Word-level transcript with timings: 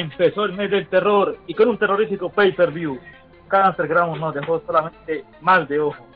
empezó 0.00 0.44
el 0.44 0.52
mes 0.52 0.70
del 0.70 0.86
terror 0.88 1.36
y 1.46 1.54
con 1.54 1.68
un 1.68 1.78
terrorífico 1.78 2.30
pay-per-view. 2.30 2.98
Cáncer 3.48 3.88
Ground 3.88 4.20
nos 4.20 4.34
dejó 4.34 4.60
solamente 4.66 5.24
mal 5.40 5.66
de 5.66 5.80
ojo. 5.80 6.06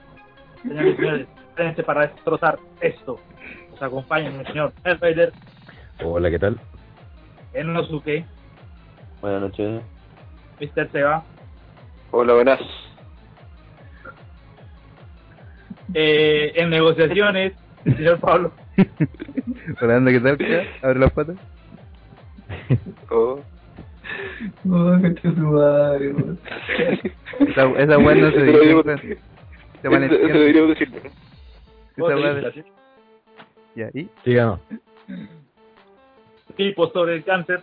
Señores 0.62 0.95
y 0.95 0.97
señores, 0.97 1.27
prepárense 1.55 1.83
para 1.83 2.06
destrozar 2.06 2.59
esto. 2.80 3.20
Nos 3.70 3.83
acompañan 3.83 4.34
el 4.41 4.47
señor 4.47 4.73
Hellraider, 4.84 5.33
Hola, 6.02 6.30
¿qué 6.30 6.39
tal? 6.39 6.59
Enosuke, 7.52 8.25
Buenas 9.20 9.41
noches. 9.42 9.83
Mr. 10.61 10.91
Seba, 10.92 11.23
Hola, 12.11 12.34
buenas. 12.34 12.61
eh, 15.95 16.53
en 16.56 16.70
negociaciones, 16.70 17.53
el 17.84 17.97
señor 17.97 18.20
Pablo, 18.20 18.53
Hola, 19.80 20.11
¿qué 20.11 20.20
tal? 20.20 20.39
¿Qué? 20.39 20.69
Abre 20.83 20.98
las 21.01 21.12
patas. 21.12 21.36
Oh. 23.11 23.41
Esa, 27.41 27.64
esa 27.78 27.98
weá 27.98 28.14
no 28.14 28.30
se 28.30 28.42
dice. 28.44 29.19
Se 29.83 29.88
van. 29.88 30.05
Esa 30.05 30.16
Ya, 33.74 33.88
¿y? 33.94 34.08
Sigamos. 34.24 34.61
así, 34.69 36.55
tipo 36.56 36.86
sobre 36.91 37.16
el 37.16 37.24
cáncer. 37.24 37.62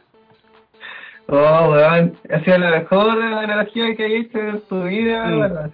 Oh, 1.27 1.69
weón. 1.71 2.13
Ha 2.33 2.39
sido 2.43 2.57
la 2.57 2.71
mejor 2.71 3.09
analogía 3.21 3.95
que 3.95 4.03
hay 4.03 4.15
hecho 4.15 4.39
en 4.39 4.61
tu 4.61 4.83
vida, 4.83 5.25
Mm. 5.27 5.39
weón. 5.39 5.71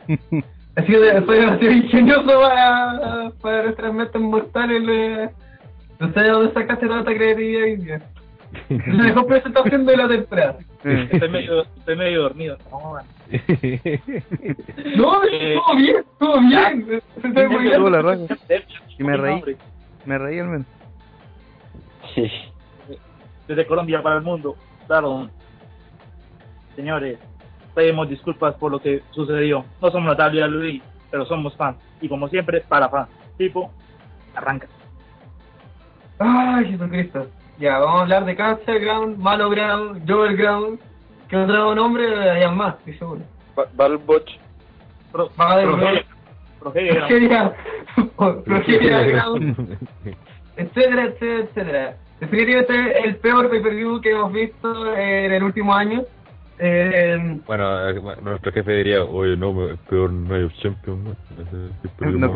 Ha 0.76 0.82
sido 0.86 1.02
de- 1.02 1.22
fue 1.24 1.40
demasiado 1.40 1.74
ingenioso 1.74 2.40
para, 2.40 3.32
para 3.42 3.64
nuestras 3.64 3.94
metas 3.94 4.22
mortales. 4.22 4.82
le- 4.84 5.30
No 6.00 6.14
sé 6.14 6.20
de 6.20 6.30
dónde 6.30 6.54
sacaste 6.54 6.88
tanta 6.88 7.12
creatividad. 7.16 8.02
La 8.70 9.04
mejor 9.04 9.28
presentación 9.28 9.86
de 9.86 9.98
la 9.98 10.08
temporada. 10.08 10.58
Estoy 10.84 11.30
medio, 11.30 11.62
estoy 11.64 11.96
medio 11.96 12.22
dormido. 12.24 12.58
No. 12.72 12.98
No, 14.96 15.24
Eh, 15.32 15.58
bien, 15.76 15.98
estuvo 15.98 16.40
bien. 16.42 17.02
Muy. 17.24 18.28
Y 18.98 19.04
me 19.04 19.18
reí. 19.18 19.44
Me 20.06 20.18
reí 20.18 20.40
al 20.40 20.48
menos. 20.48 20.68
Desde 23.48 23.68
Colombia 23.68 24.02
para 24.02 24.18
el 24.18 24.24
mundo. 24.24 24.56
Claro. 24.88 25.30
Señores, 26.76 27.20
pedimos 27.76 28.10
disculpas 28.10 28.56
por 28.56 28.72
lo 28.72 28.80
que 28.80 29.04
sucedió. 29.12 29.66
No 29.82 29.92
somos 29.92 30.18
la 30.18 30.28
WWE, 30.28 30.82
pero 31.12 31.26
somos 31.26 31.56
fans. 31.56 31.78
Y 32.02 32.08
como 32.08 32.28
siempre, 32.30 32.62
para 32.62 32.90
fans. 32.90 33.10
Tipo, 33.38 33.72
arranca. 34.36 34.68
Ay, 36.20 36.66
Jesucristo. 36.72 37.28
Ya, 37.60 37.80
vamos 37.80 38.00
a 38.00 38.02
hablar 38.04 38.26
de 38.26 38.36
Cancer 38.36 38.80
Ground, 38.80 39.18
Malo 39.18 39.50
Ground, 39.50 40.04
Joel 40.08 40.38
Ground. 40.38 40.80
Que 41.28 41.36
otro 41.38 41.76
nombre 41.76 42.30
hayan 42.30 42.56
más, 42.56 42.76
estoy 42.80 42.94
seguro. 42.98 43.22
Ba- 43.56 43.66
Balboch. 43.76 44.30
Progeria- 46.60 47.08
Ground, 49.08 49.78
etcétera, 50.56 51.04
etcétera, 51.06 51.40
etcétera. 51.44 51.96
Definitivamente 52.20 53.00
el 53.04 53.16
peor 53.18 53.50
pay-per-view 53.50 54.02
que 54.02 54.12
hemos 54.12 54.32
visto 54.32 54.96
en 54.96 55.32
el 55.34 55.44
último 55.44 55.74
año. 55.74 56.04
Eh, 56.60 57.40
Bueno, 57.46 57.90
eh, 57.90 58.00
bueno, 58.00 58.22
nuestro 58.24 58.52
jefe 58.52 58.72
diría, 58.72 59.04
oye, 59.04 59.38
no, 59.38 59.54
peor 59.90 60.12
no 60.12 60.34
hay. 60.36 60.50
¿No 62.10 62.28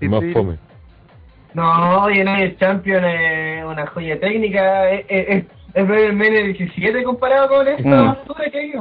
Es 0.00 0.10
más 0.10 0.22
fome. 0.32 0.58
No, 1.54 2.10
y 2.10 2.22
no 2.24 2.36
el 2.36 2.56
Champion 2.58 3.04
es 3.04 3.64
una 3.64 3.86
joya 3.88 4.18
técnica. 4.20 4.90
Es, 4.90 5.04
es, 5.08 5.28
es, 5.28 5.44
es 5.74 5.90
el 5.90 6.12
Mene 6.14 6.42
17 6.44 7.02
comparado 7.04 7.48
con 7.48 7.68
esta 7.68 7.82
Mm. 8.02 8.06
basura 8.06 8.50
que 8.50 8.58
hay. 8.58 8.72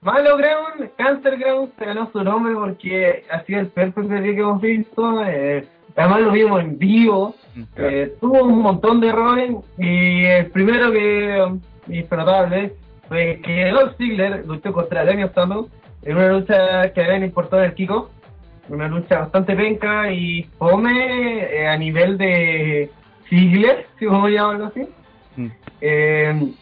Malo 0.00 0.36
Ground, 0.36 0.90
Cancer 0.98 1.38
Ground 1.38 1.72
se 1.78 1.84
ganó 1.86 2.10
su 2.12 2.22
nombre 2.22 2.54
porque 2.54 3.24
ha 3.30 3.42
sido 3.44 3.60
el 3.60 3.68
peor 3.68 3.92
pay-per-view 3.92 4.34
que 4.34 4.40
hemos 4.40 4.60
visto. 4.60 5.24
eh, 5.24 5.66
además 5.96 6.20
lo 6.20 6.30
vimos 6.32 6.60
en 6.60 6.78
vivo. 6.78 7.34
eh, 7.76 8.12
tuvo 8.20 8.42
un 8.44 8.58
montón 8.60 9.00
de 9.00 9.08
errores 9.08 9.52
y 9.78 10.24
el 10.24 10.46
primero 10.50 10.90
que 10.92 11.56
notable 12.10 12.72
fue 13.08 13.40
que 13.44 13.70
Dolph 13.70 13.96
Ziggler 13.96 14.44
luchó 14.44 14.72
contra 14.72 15.04
Daniel 15.04 15.30
Sandow 15.34 15.68
en 16.02 16.16
una 16.16 16.28
lucha 16.32 16.92
que 16.92 17.02
le 17.04 17.16
importó 17.26 17.58
el 17.62 17.72
Kiko. 17.74 18.10
Una 18.68 18.88
lucha 18.88 19.20
bastante 19.20 19.54
penca 19.54 20.10
y 20.10 20.44
fome 20.58 21.44
eh, 21.54 21.68
a 21.68 21.76
nivel 21.76 22.16
de 22.16 22.90
Ziggler, 23.28 23.86
si 23.98 24.06
podemos 24.06 24.30
llamarlo 24.30 24.66
así. 24.66 24.88
Mm. 25.36 25.48
Eh, 25.80 26.52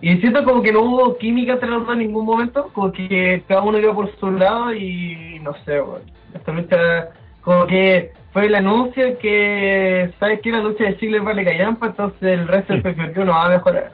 y 0.00 0.16
siento 0.18 0.44
como 0.44 0.62
que 0.62 0.72
no 0.72 0.82
hubo 0.82 1.16
química 1.16 1.54
entre 1.54 1.70
los 1.70 1.86
dos 1.86 1.94
en 1.94 2.00
ningún 2.00 2.26
momento, 2.26 2.70
como 2.74 2.92
que 2.92 3.42
cada 3.48 3.62
uno 3.62 3.78
iba 3.78 3.94
por 3.94 4.14
su 4.18 4.30
lado 4.30 4.74
y 4.74 5.40
no 5.42 5.54
sé, 5.64 5.80
weón. 5.80 6.02
Esta 6.34 6.52
lucha, 6.52 7.08
como 7.40 7.66
que 7.66 8.12
fue 8.32 8.46
el 8.46 8.54
anuncio 8.54 9.18
que, 9.18 10.10
¿sabes 10.20 10.40
qué? 10.42 10.52
La 10.52 10.60
lucha 10.60 10.84
de 10.84 10.96
Ziggler 10.96 11.22
vale 11.22 11.44
callampa, 11.44 11.86
entonces 11.86 12.22
el 12.22 12.46
resto 12.46 12.74
del 12.74 12.82
PPV 12.82 13.24
no 13.24 13.32
va 13.32 13.46
a 13.46 13.48
mejorar. 13.48 13.92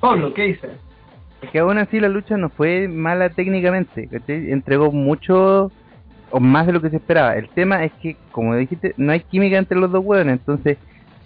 Pablo, 0.00 0.32
¿qué 0.32 0.42
dices? 0.44 0.70
Es 1.42 1.50
que 1.50 1.58
aún 1.58 1.76
así 1.76 2.00
la 2.00 2.08
lucha 2.08 2.36
no 2.36 2.48
fue 2.48 2.88
mala 2.88 3.28
técnicamente, 3.28 4.08
¿cachai? 4.08 4.50
Entregó 4.50 4.90
mucho 4.90 5.70
o 6.32 6.40
más 6.40 6.66
de 6.66 6.72
lo 6.72 6.80
que 6.80 6.90
se 6.90 6.96
esperaba. 6.96 7.36
El 7.36 7.48
tema 7.48 7.84
es 7.84 7.92
que, 8.02 8.16
como 8.32 8.56
dijiste, 8.56 8.94
no 8.96 9.12
hay 9.12 9.20
química 9.20 9.58
entre 9.58 9.78
los 9.78 9.92
dos 9.92 10.04
hueones, 10.04 10.38
entonces 10.40 10.78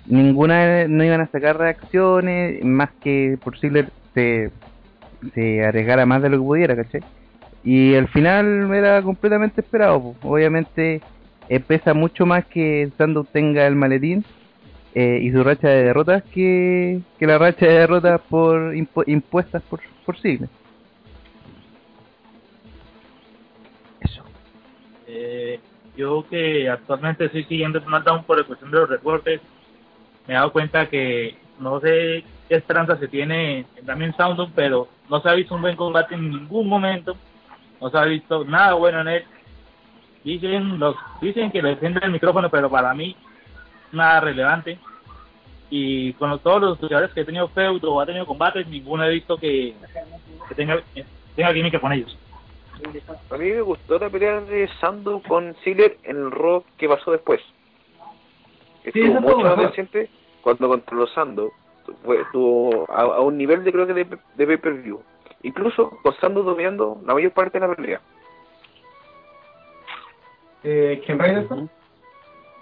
ninguna 0.06 0.86
no 0.86 1.04
iban 1.04 1.20
a 1.20 1.28
sacar 1.28 1.58
reacciones, 1.58 2.62
más 2.64 2.90
que 3.02 3.38
por 3.42 3.58
Ziggler 3.58 3.88
se, 4.14 4.50
se 5.34 5.64
arriesgara 5.64 6.06
más 6.06 6.22
de 6.22 6.28
lo 6.28 6.38
que 6.38 6.44
pudiera, 6.44 6.76
¿cachai? 6.76 7.02
Y 7.64 7.94
al 7.94 8.06
final 8.08 8.72
era 8.72 9.02
completamente 9.02 9.60
esperado, 9.60 10.14
obviamente 10.22 11.00
eh, 11.48 11.60
pesa 11.60 11.94
mucho 11.94 12.26
más 12.26 12.44
que 12.46 12.90
Sandow 12.96 13.24
tenga 13.24 13.66
el 13.66 13.74
maletín 13.74 14.24
eh, 14.94 15.18
y 15.20 15.30
su 15.32 15.42
racha 15.42 15.68
de 15.68 15.84
derrotas 15.84 16.22
que, 16.32 17.00
que 17.18 17.26
la 17.26 17.38
racha 17.38 17.66
de 17.66 17.72
derrotas 17.72 18.20
por 18.28 18.74
impu- 18.74 19.04
impuestas 19.06 19.62
por, 19.64 19.80
por 20.04 20.16
Ziggler. 20.18 20.48
Eh, 25.28 25.60
yo 25.96 26.24
que 26.28 26.68
actualmente 26.68 27.24
estoy 27.24 27.44
siguiendo 27.44 27.80
SmackDown 27.80 28.22
por 28.24 28.44
cuestión 28.46 28.70
de 28.70 28.78
los 28.78 28.88
reportes, 28.88 29.40
me 30.26 30.34
he 30.34 30.36
dado 30.36 30.52
cuenta 30.52 30.86
que 30.88 31.36
no 31.58 31.80
sé 31.80 32.22
qué 32.48 32.54
esperanza 32.54 32.96
se 32.98 33.08
tiene 33.08 33.66
en 33.76 33.86
Damien 33.86 34.14
Sandow, 34.16 34.48
pero 34.54 34.88
no 35.10 35.20
se 35.20 35.28
ha 35.28 35.34
visto 35.34 35.54
un 35.54 35.62
buen 35.62 35.74
combate 35.74 36.14
en 36.14 36.30
ningún 36.30 36.68
momento, 36.68 37.16
no 37.80 37.90
se 37.90 37.98
ha 37.98 38.04
visto 38.04 38.44
nada 38.44 38.74
bueno 38.74 39.00
en 39.00 39.08
él. 39.08 39.24
Dicen 40.22 40.78
los 40.78 40.96
dicen 41.20 41.50
que 41.50 41.62
le 41.62 41.70
defiende 41.70 42.00
el 42.02 42.10
micrófono, 42.10 42.50
pero 42.50 42.70
para 42.70 42.94
mí 42.94 43.16
nada 43.92 44.20
relevante. 44.20 44.78
Y 45.70 46.12
con 46.14 46.38
todos 46.40 46.60
los 46.60 46.80
luchadores 46.80 47.12
que 47.12 47.22
he 47.22 47.24
tenido 47.24 47.48
feudo 47.48 47.94
o 47.94 48.00
ha 48.00 48.06
tenido 48.06 48.26
combates, 48.26 48.66
ninguno 48.68 49.04
he 49.04 49.14
visto 49.14 49.36
que, 49.36 49.74
que 50.48 50.54
tenga, 50.54 50.80
tenga 51.34 51.54
química 51.54 51.80
con 51.80 51.92
ellos. 51.92 52.16
A 53.30 53.36
mí 53.36 53.50
me 53.50 53.60
gustó 53.62 53.98
la 53.98 54.10
pelea 54.10 54.40
de 54.40 54.68
Sandow 54.80 55.22
con 55.22 55.54
Ziggler 55.64 55.96
en 56.04 56.16
el 56.16 56.30
Raw 56.30 56.64
que 56.76 56.88
pasó 56.88 57.12
después. 57.12 57.40
Sí, 58.84 58.90
Estuvo 59.00 59.04
estuvo 59.06 59.20
mucho 59.20 59.56
más 59.56 59.56
reciente 59.56 60.10
cuando 60.42 60.68
controló 60.68 61.06
Sandow. 61.08 61.52
Fue, 62.04 62.20
estuvo 62.20 62.86
a, 62.90 63.02
a 63.02 63.20
un 63.20 63.38
nivel 63.38 63.64
de 63.64 63.72
creo 63.72 63.86
que 63.86 63.94
de, 63.94 64.04
de 64.04 64.46
pay-per-view. 64.46 65.00
Incluso 65.42 65.90
con 66.02 66.14
Sandow 66.16 66.42
dominando 66.42 67.00
la 67.06 67.14
mayor 67.14 67.32
parte 67.32 67.58
de 67.58 67.66
la 67.66 67.74
pelea. 67.74 68.00
Eh, 70.64 71.02
¿Quién 71.04 71.20
a 71.20 71.26
eso? 71.26 71.68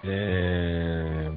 Eh, 0.03 1.31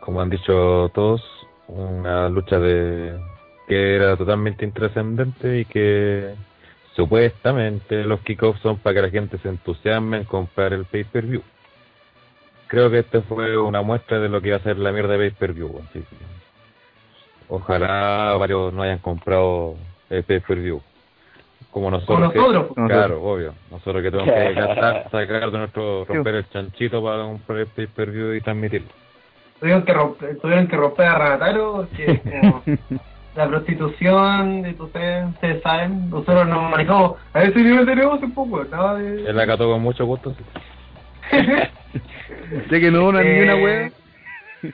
como 0.00 0.20
han 0.20 0.30
dicho 0.30 0.90
todos, 0.94 1.22
una 1.68 2.28
lucha 2.28 2.58
de 2.58 3.18
que 3.66 3.96
era 3.96 4.16
totalmente 4.16 4.64
intrascendente 4.64 5.60
y 5.60 5.64
que 5.64 6.34
supuestamente 6.96 8.04
los 8.04 8.20
kickoffs 8.20 8.60
son 8.60 8.78
para 8.78 8.94
que 8.94 9.02
la 9.02 9.10
gente 9.10 9.38
se 9.38 9.48
entusiasme 9.48 10.18
en 10.18 10.24
comprar 10.24 10.72
el 10.72 10.84
pay-per-view. 10.84 11.42
Creo 12.66 12.90
que 12.90 13.00
esta 13.00 13.22
fue 13.22 13.56
una 13.56 13.82
muestra 13.82 14.20
de 14.20 14.28
lo 14.28 14.40
que 14.40 14.48
iba 14.48 14.56
a 14.56 14.62
ser 14.62 14.78
la 14.78 14.92
mierda 14.92 15.12
de 15.14 15.18
pay-per-view. 15.30 15.80
así 15.88 16.00
que 16.00 16.16
Ojalá 17.48 18.36
varios 18.38 18.72
no 18.72 18.82
hayan 18.82 18.98
comprado 18.98 19.74
el 20.08 20.22
pay-per-view. 20.22 20.80
Como 21.72 21.90
nosotros. 21.90 22.16
Como 22.18 22.30
que- 22.32 22.38
nosotros, 22.38 22.66
pues. 22.74 22.88
Claro, 22.88 23.22
obvio. 23.22 23.54
Nosotros 23.70 24.02
que 24.02 24.10
tenemos 24.10 24.32
que 24.32 24.52
gastar, 24.54 25.10
sacar 25.10 25.50
de 25.50 25.58
nuestro, 25.58 26.04
romper 26.04 26.34
el 26.36 26.48
chanchito 26.50 27.02
para 27.02 27.22
comprar 27.22 27.58
el 27.60 27.66
pay-per-view 27.66 28.34
y 28.34 28.40
transmitirlo. 28.40 28.88
Tuvieron 29.58 29.82
que 29.84 29.92
romper, 29.92 30.38
tuvieron 30.38 30.66
que 30.68 30.76
romper 30.76 31.06
a 31.06 31.18
Ragataro 31.18 31.72
porque 31.88 32.20
como 32.40 32.62
la 33.36 33.48
prostitución, 33.48 34.66
y 34.66 34.82
ustedes, 34.82 35.26
ustedes 35.28 35.62
saben, 35.62 36.10
nosotros 36.10 36.46
nos 36.48 36.70
manejamos 36.70 37.12
a 37.32 37.42
ese 37.42 37.58
nivel 37.62 37.86
de 37.86 37.96
negocio 37.96 38.26
un 38.26 38.34
poco, 38.34 38.64
nada 38.64 38.94
de... 38.98 39.28
Él 39.30 39.38
acató 39.40 39.70
con 39.70 39.80
mucho 39.82 40.04
gusto. 40.06 40.34
sí. 40.34 40.44
Ya 42.70 42.80
que 42.80 42.90
no 42.90 43.06
una 43.08 43.22
ni 43.22 43.40
una 43.42 43.54
Eh, 43.54 43.64
wea. 43.64 43.90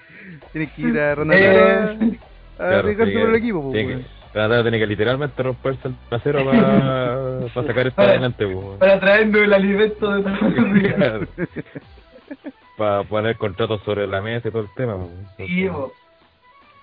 Tienes 0.52 0.72
que 0.72 0.82
ir 0.82 0.98
a 0.98 1.14
Ronaldinho 1.14 1.50
Eh, 1.52 2.18
a 2.58 2.78
arriesgarse 2.78 3.12
sí, 3.12 3.18
por 3.18 3.28
el 3.28 3.34
equipo, 3.36 3.62
pues, 3.62 3.72
tiene 3.74 3.88
que- 4.02 4.16
Renataro 4.34 4.62
tiene 4.62 4.78
que 4.78 4.86
literalmente 4.86 5.42
romperse 5.42 5.88
el 5.88 5.94
trasero 6.08 6.44
para, 6.50 7.40
para 7.54 7.66
sacar 7.66 7.86
esto 7.86 8.02
adelante, 8.02 8.44
weón. 8.46 8.78
para 8.78 9.00
traernos 9.00 9.42
el 9.42 9.52
alimento 9.52 10.10
de 10.14 10.22
todos 10.22 10.52
los 10.56 10.74
días. 10.74 10.94
para 12.76 13.02
poner 13.04 13.36
contratos 13.36 13.80
sobre 13.84 14.06
la 14.06 14.20
mesa 14.22 14.48
y 14.48 14.50
todo 14.50 14.62
el 14.62 14.74
tema. 14.74 14.94
weón. 14.96 15.26
Sí, 15.36 15.66
po. 15.70 15.92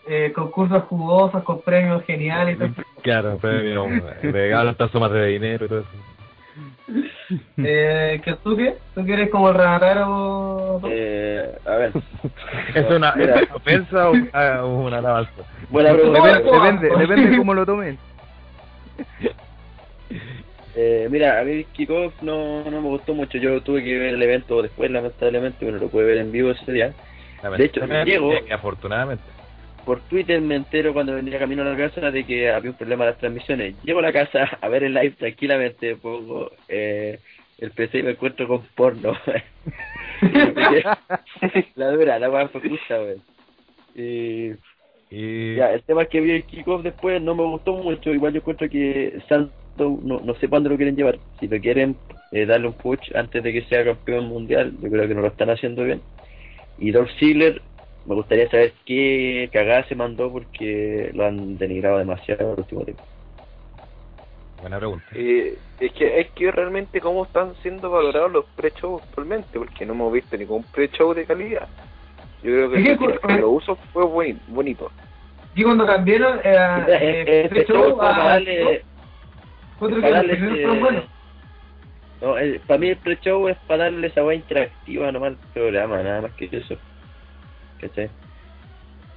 Eh, 0.08 0.32
concursos 0.34 0.84
jugosos 0.84 1.44
con 1.44 1.62
premios 1.62 2.04
geniales. 2.06 2.58
Claro, 3.02 3.38
premio, 3.38 3.88
regalo 4.22 4.72
estas 4.72 4.92
sumas 4.92 5.12
de 5.12 5.26
dinero 5.28 5.66
y 5.66 5.68
todo 5.70 5.80
eso. 5.80 5.90
Eh, 7.58 8.22
¿que 8.24 8.34
¿Tú 8.44 8.56
qué? 8.56 8.76
¿Tú 8.94 9.04
que 9.06 9.14
eres 9.14 9.30
como 9.30 9.50
el 9.50 9.56
Renataro? 9.56 10.82
Eh, 10.86 11.56
a 11.66 11.76
ver. 11.78 11.92
¿Es 12.76 12.90
una. 12.92 13.10
¿es 13.12 13.28
una 13.48 13.56
ofensa 13.56 14.10
o 14.10 14.78
una, 14.82 14.98
alabanza? 14.98 15.32
Buena 15.70 15.94
pregunta. 15.94 16.22
Depende, 16.22 16.52
depende, 16.52 16.98
depende 16.98 17.30
de 17.32 17.38
cómo 17.38 17.54
lo 17.54 17.66
tomen. 17.66 17.98
Eh, 20.76 21.08
mira, 21.10 21.40
a 21.40 21.44
mí 21.44 21.64
kickoff 21.66 22.14
no, 22.22 22.64
no 22.64 22.82
me 22.82 22.88
gustó 22.90 23.14
mucho. 23.14 23.38
Yo 23.38 23.62
tuve 23.62 23.84
que 23.84 23.98
ver 23.98 24.14
el 24.16 24.22
evento 24.22 24.62
después, 24.62 24.92
lamentablemente, 24.92 25.64
bueno, 25.66 25.80
lo 25.80 25.88
pude 25.88 26.04
ver 26.04 26.18
en 26.18 26.32
vivo 26.32 26.52
ese 26.52 26.72
día. 26.72 26.94
De 27.58 27.66
hecho, 27.66 27.86
llego- 27.86 28.34
afortunadamente. 28.54 29.24
Por 29.86 30.00
Twitter 30.02 30.40
me 30.42 30.56
entero 30.56 30.94
cuando 30.94 31.16
venía 31.16 31.40
camino 31.40 31.62
a 31.62 31.66
la 31.66 31.78
casa 31.78 32.10
de 32.12 32.26
que 32.26 32.50
había 32.50 32.72
un 32.72 32.78
problema 32.78 33.04
en 33.04 33.10
las 33.12 33.20
transmisiones. 33.20 33.76
Llego 33.84 34.00
a 34.00 34.04
la 34.04 34.14
casa 34.14 34.58
a 34.62 34.68
ver 34.70 34.84
el 34.84 34.94
live 34.94 35.12
tranquilamente, 35.12 35.96
pongo 35.96 36.52
eh, 36.68 37.20
el 37.58 37.72
PC 37.72 38.00
y 38.00 38.04
me 38.04 38.12
encuentro 38.12 38.48
con 38.48 38.62
porno. 38.76 39.14
la 41.76 41.92
dura, 41.92 42.20
la 42.20 42.30
weá 42.30 42.48
fue 42.48 42.62
justa, 42.62 43.02
wey. 43.02 43.22
Y 43.96 44.54
Y 45.16 45.56
ya, 45.58 45.72
el 45.72 45.84
tema 45.84 46.02
es 46.02 46.10
que 46.10 46.22
vi 46.22 46.32
el 46.32 46.44
kickoff 46.44 46.82
después 46.82 47.22
no 47.22 47.36
me 47.36 47.44
gustó 47.44 47.74
mucho. 47.74 48.12
Igual 48.12 48.34
yo 48.34 48.40
encuentro 48.40 48.68
que 48.68 49.20
Santo, 49.30 50.00
no, 50.02 50.20
no 50.22 50.34
sé 50.36 50.48
cuándo 50.48 50.70
lo 50.70 50.76
quieren 50.76 50.96
llevar. 50.96 51.20
Si 51.40 51.48
lo 51.48 51.60
quieren 51.62 51.96
eh, 52.32 52.48
darle 52.48 52.68
un 52.68 52.74
push 52.74 53.16
antes 53.16 53.44
de 53.44 53.54
que 53.54 53.62
sea 53.66 53.86
campeón 53.86 54.26
mundial, 54.26 54.74
yo 54.82 54.90
creo 54.90 55.08
que 55.08 55.14
no 55.14 55.22
lo 55.22 55.28
están 55.28 55.52
haciendo 55.52 55.84
bien. 55.84 56.02
Y 56.80 56.90
Dolph 56.90 57.12
Ziggler, 57.20 57.62
me 58.06 58.16
gustaría 58.16 58.50
saber 58.50 58.74
qué 58.86 59.50
cagada 59.54 59.84
se 59.86 59.96
mandó 59.96 60.32
porque 60.32 61.12
lo 61.14 61.26
han 61.26 61.58
denigrado 61.58 61.98
demasiado 62.00 62.54
el 62.54 62.60
último 62.60 62.84
tiempo. 62.84 63.04
buena 64.62 64.78
pregunta. 64.78 65.06
Eh, 65.16 65.58
es 65.80 65.92
que 65.94 66.20
es 66.22 66.30
que 66.32 66.52
realmente 66.52 67.02
cómo 67.02 67.24
están 67.26 67.54
siendo 67.62 67.90
valorados 67.90 68.32
los 68.32 68.46
pre-shows 68.56 69.02
actualmente, 69.04 69.58
porque 69.60 69.86
no 69.86 69.94
hemos 69.94 70.14
visto 70.14 70.38
ningún 70.38 70.64
pre-show 70.64 71.14
de 71.14 71.26
calidad. 71.26 71.68
Yo 72.42 72.52
creo 72.52 72.72
que 72.72 72.78
el 72.92 73.20
que 73.20 73.40
lo 73.42 73.50
uso 73.52 73.76
fue 73.94 74.06
buen- 74.06 74.40
bonito. 74.48 74.92
Y 75.56 75.64
cuando 75.64 75.86
cambiaron 75.86 76.40
eh, 76.44 76.56
Eh, 76.88 77.24
eh, 77.28 77.42
este 77.46 77.66
show 77.66 77.90
show 77.90 77.98
para 77.98 78.16
a- 78.26 78.28
darle, 78.34 78.84
otro 79.80 79.96
que 79.98 80.02
para 80.02 80.24
los 80.24 80.38
primeros 80.38 80.80
buenos. 80.80 81.04
no, 82.22 82.38
el- 82.38 82.60
para 82.62 82.80
mí 82.80 82.90
el 82.90 82.98
pre-show 82.98 83.48
es 83.50 83.58
para 83.68 83.84
darle 83.86 84.08
esa 84.08 84.24
weá 84.24 84.36
interactiva 84.36 85.12
nomás 85.12 85.32
al 85.32 85.38
programa, 85.54 86.02
nada 86.04 86.22
más 86.22 86.32
que 86.34 86.50
eso. 86.52 86.76
¿Cachai? 87.88 88.10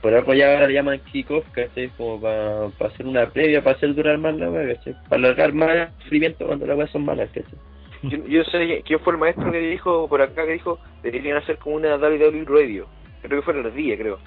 Por 0.03 0.15
algo 0.15 0.35
ya 0.35 0.53
ahora 0.53 0.67
le 0.69 0.75
llaman 0.75 1.01
kickoff, 1.11 1.45
¿cachai? 1.53 1.89
Como 1.97 2.21
para 2.21 2.67
hacer 2.93 3.07
una 3.07 3.27
previa, 3.31 3.63
para 3.65 3.77
hacer 3.77 3.95
durar 3.95 4.19
más 4.19 4.37
la 4.37 4.51
weá, 4.51 4.75
¿cachai? 4.75 4.95
Para 5.09 5.17
alargar 5.17 5.53
más 5.53 5.71
el 5.71 5.89
sufrimiento 6.03 6.47
cuando 6.47 6.67
las 6.67 6.77
weas 6.77 6.91
son 6.91 7.05
malas, 7.05 7.29
¿cachai? 7.31 7.59
Yo, 8.03 8.19
yo 8.27 8.45
sé 8.45 8.83
quién 8.85 9.01
fue 9.01 9.15
el 9.15 9.19
maestro 9.19 9.51
que 9.51 9.59
dijo 9.59 10.07
por 10.09 10.21
acá 10.21 10.45
que 10.45 10.53
dijo 10.53 10.79
deberían 11.03 11.39
hacer 11.39 11.57
como 11.59 11.77
una 11.77 11.97
WWE 11.97 12.45
Radio. 12.47 12.87
Creo 13.23 13.41
que 13.41 13.45
fue 13.45 13.59
el 13.59 13.75
día, 13.75 13.97
creo. 13.97 14.19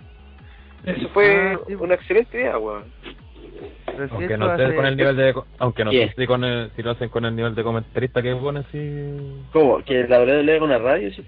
Eso 0.86 1.08
fue 1.10 1.54
Ah, 1.54 1.60
sí. 1.68 1.76
una 1.76 1.94
excelente 1.94 2.36
idea, 2.38 2.58
weón. 2.58 2.86
Si 3.06 4.02
Aunque 4.12 4.38
no 4.38 4.58
sé 4.58 4.64
hace- 4.64 4.76
con 4.76 4.86
el 4.86 4.98
nivel 4.98 5.16
de 5.16 5.34
aunque 5.60 5.84
no 5.86 5.92
sé 5.92 6.14
si 6.18 6.26
con 6.26 6.44
el, 6.44 6.72
si 6.76 6.82
lo 6.84 6.92
hacen 6.92 7.10
con 7.10 7.26
el 7.26 7.36
nivel 7.36 7.54
de 7.54 7.64
comentarista 7.64 8.22
que 8.22 8.34
ponen 8.36 8.64
si 8.72 9.44
¿Cómo? 9.54 9.84
¿Que 9.84 10.08
la 10.08 10.20
WWE 10.22 10.56
es 10.56 10.62
una 10.62 10.78
radio, 10.80 11.12
sí? 11.14 11.24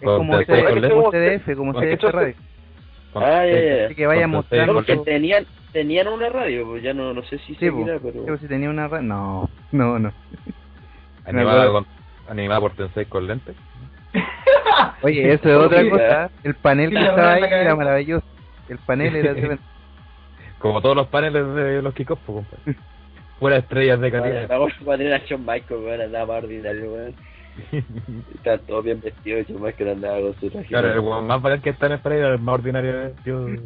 Es 0.00 0.06
como, 0.06 0.38
C- 0.38 0.46
con- 0.46 0.88
como 0.90 1.10
CDF, 1.12 1.56
como 1.56 1.72
CDF 1.74 2.02
Radio. 2.12 2.34
Ah, 3.14 3.44
ya, 3.46 3.60
ya. 3.60 3.84
Así 3.86 3.94
que 3.94 4.06
vaya 4.06 4.26
mostrando- 4.26 4.74
porque 4.74 4.96
tenían, 4.98 5.46
tenían 5.72 6.08
una 6.08 6.28
radio, 6.28 6.66
pues 6.66 6.82
ya 6.82 6.92
no, 6.94 7.12
no 7.14 7.22
sé 7.22 7.38
si 7.38 7.54
Sí, 7.54 7.60
seguirá, 7.60 7.98
pues, 7.98 8.14
pero... 8.14 8.38
si 8.38 8.46
tenía 8.46 8.70
una 8.70 8.86
No, 9.00 9.48
no, 9.72 9.98
no. 9.98 10.12
animada 11.24 11.70
con 11.70 11.86
animada 12.28 12.60
por 12.60 12.72
Tensei 12.74 13.06
con 13.06 13.26
lentes. 13.26 13.56
Oye, 15.02 15.32
eso 15.32 15.48
es 15.48 15.56
otra 15.66 15.88
cosa. 15.88 16.30
El 16.44 16.54
panel 16.54 16.90
que 16.90 16.98
estaba 17.00 17.32
ahí 17.34 17.42
era 17.44 17.74
maravilloso. 17.76 18.26
El 18.68 18.78
panel 18.78 19.16
era 19.16 19.32
tremendo. 19.32 19.62
Como 20.58 20.80
todos 20.82 20.96
los 20.96 21.06
paneles 21.08 21.54
de 21.54 21.80
los 21.82 21.94
kickoffs, 21.94 22.22
pues, 22.26 22.44
compadre. 22.46 22.76
Puras 23.38 23.58
estrellas 23.60 24.00
de 24.00 24.10
calidad. 24.10 24.48
Vamos 24.48 24.72
a 24.86 24.96
tener 24.96 25.14
a 25.14 25.18
Shawn 25.18 25.40
Michaels, 25.46 25.84
weón, 25.84 26.00
andaba 26.00 26.34
más 26.34 26.42
ordinario, 26.44 26.92
weón. 26.92 27.14
Está 28.34 28.58
todo 28.58 28.82
bien 28.82 29.00
vestido, 29.00 29.40
Shawn 29.42 29.62
Michaels 29.62 29.92
andaba 29.96 30.20
con 30.20 30.34
su 30.40 30.50
traje. 30.50 30.68
Claro, 30.68 30.92
el 30.92 31.00
weón 31.00 31.26
más 31.26 31.42
bacán 31.42 31.62
que 31.62 31.70
está 31.70 31.86
en 31.86 31.92
el 31.92 32.00
era 32.12 32.34
el 32.34 32.38
más 32.38 32.54
ordinario 32.54 32.92
de 32.92 33.14
yo. 33.24 33.46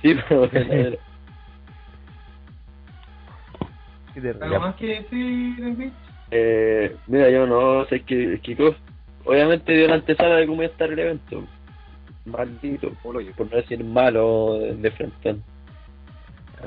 Sí, 0.00 0.14
pero 0.28 0.48
bueno, 0.48 0.50
Qué. 4.14 4.34
¿Algo 4.40 4.60
más 4.60 4.76
que 4.76 4.86
decir, 4.86 5.92
eh, 6.30 6.96
mira, 7.08 7.30
yo 7.30 7.46
no 7.48 7.84
sé 7.86 8.02
que 8.02 8.32
el 8.34 8.40
kickoff, 8.40 8.76
obviamente 9.24 9.72
dio 9.72 9.88
la 9.88 9.96
antesala 9.96 10.36
de 10.36 10.46
cómo 10.46 10.62
iba 10.62 10.68
a 10.68 10.72
estar 10.72 10.92
el 10.92 10.98
evento. 10.98 11.44
Maldito, 12.26 12.92
por 13.02 13.14
no 13.14 13.56
decir 13.56 13.82
malo 13.82 14.58
de, 14.60 14.76
de 14.76 14.90
frente. 14.92 15.36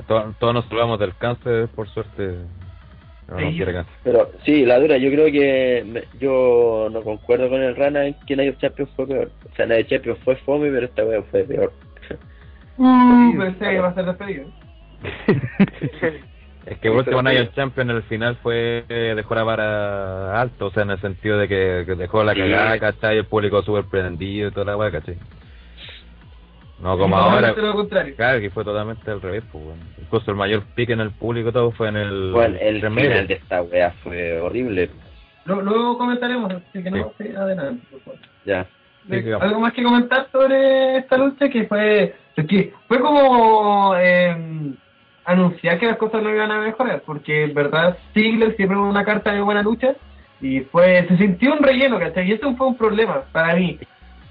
Todos, 0.06 0.36
todos 0.38 0.54
nos 0.54 0.66
salvamos 0.66 0.98
del 0.98 1.16
cáncer, 1.16 1.68
por 1.68 1.88
suerte. 1.88 2.38
No 3.32 3.38
Sí. 3.50 3.62
Pero 4.04 4.30
sí, 4.44 4.64
la 4.64 4.78
dura, 4.78 4.96
yo 4.96 5.10
creo 5.10 5.26
que 5.26 5.84
me- 5.86 6.04
yo 6.20 6.88
no 6.92 7.02
concuerdo 7.02 7.48
con 7.48 7.62
el 7.62 7.74
Rana 7.76 8.06
en 8.06 8.14
que 8.26 8.36
Night 8.36 8.54
of 8.54 8.60
Champions 8.60 8.90
fue 8.96 9.06
peor. 9.06 9.30
O 9.50 9.54
sea, 9.56 9.66
Night 9.66 9.86
of 9.86 9.90
Champions 9.90 10.18
fue 10.24 10.36
fome, 10.36 10.70
pero 10.70 10.86
esta 10.86 11.04
wea 11.04 11.22
fue 11.30 11.44
peor. 11.44 11.72
Uh, 12.78 13.38
pensé 13.38 13.58
que 13.66 13.74
iba 13.74 13.88
a 13.88 13.94
ser 13.94 14.04
despedido. 14.06 14.46
Es 16.64 16.78
que 16.78 16.88
el 16.88 16.94
último 16.94 17.20
Night 17.22 17.52
Champion 17.56 17.90
en 17.90 17.96
el 17.96 18.02
final 18.04 18.36
fue 18.36 18.84
dejó 18.88 19.34
la 19.34 19.42
vara 19.42 20.40
alto, 20.40 20.66
o 20.66 20.70
sea, 20.70 20.84
en 20.84 20.90
el 20.90 21.00
sentido 21.00 21.36
de 21.36 21.48
que, 21.48 21.82
que 21.86 21.96
dejó 21.96 22.22
la 22.22 22.34
Sí. 22.34 22.38
cagada, 22.38 22.78
¿cachai? 22.78 23.18
El 23.18 23.24
público 23.24 23.62
súper 23.62 23.84
prendido 23.86 24.48
y 24.48 24.52
toda 24.52 24.66
la 24.66 24.76
weá, 24.76 24.92
¿cachai? 24.92 25.16
No 26.82 26.98
como 26.98 27.16
ahora, 27.16 27.50
totalmente 27.50 27.62
lo 27.62 27.74
contrario. 27.74 28.16
claro, 28.16 28.40
que 28.40 28.50
fue 28.50 28.64
totalmente 28.64 29.08
al 29.08 29.22
revés, 29.22 29.44
pues. 29.52 29.64
Incluso 30.00 30.32
el 30.32 30.36
mayor 30.36 30.64
pique 30.74 30.92
en 30.92 31.00
el 31.00 31.12
público 31.12 31.52
todo 31.52 31.70
fue 31.70 31.88
en 31.88 31.96
el... 31.96 32.32
Bueno, 32.32 32.56
el 32.60 32.80
final 32.80 33.26
de 33.28 33.34
esta 33.34 33.62
wea 33.62 33.92
fue 34.02 34.40
horrible. 34.40 34.90
Luego, 35.44 35.62
luego 35.62 35.98
comentaremos, 35.98 36.52
así 36.52 36.82
que 36.82 36.90
no, 36.90 37.12
sí, 37.18 37.28
adelante, 37.36 37.86
por 37.88 38.00
favor. 38.00 38.20
Ya. 38.44 38.66
Sí, 39.08 39.16
algo 39.40 39.60
más 39.60 39.72
que 39.72 39.82
comentar 39.82 40.28
sobre 40.30 40.98
esta 40.98 41.16
lucha 41.16 41.48
que 41.48 41.64
fue 41.64 42.14
que 42.36 42.72
fue 42.86 43.00
como 43.00 43.94
eh, 43.96 44.74
anunciar 45.24 45.78
que 45.78 45.86
las 45.86 45.96
cosas 45.96 46.22
no 46.22 46.30
iban 46.30 46.52
a 46.52 46.60
mejorar 46.60 47.02
porque 47.04 47.44
en 47.44 47.54
verdad 47.54 47.98
Ziggler 48.14 48.54
siempre 48.54 48.76
fue 48.76 48.88
una 48.88 49.04
carta 49.04 49.32
de 49.32 49.40
buena 49.40 49.62
lucha 49.62 49.94
y 50.40 50.60
fue 50.60 51.04
se 51.08 51.16
sintió 51.16 51.52
un 51.52 51.64
relleno 51.64 51.98
¿cachai? 51.98 52.28
y 52.28 52.32
eso 52.32 52.54
fue 52.54 52.68
un 52.68 52.76
problema 52.76 53.24
para 53.32 53.56
mí 53.56 53.78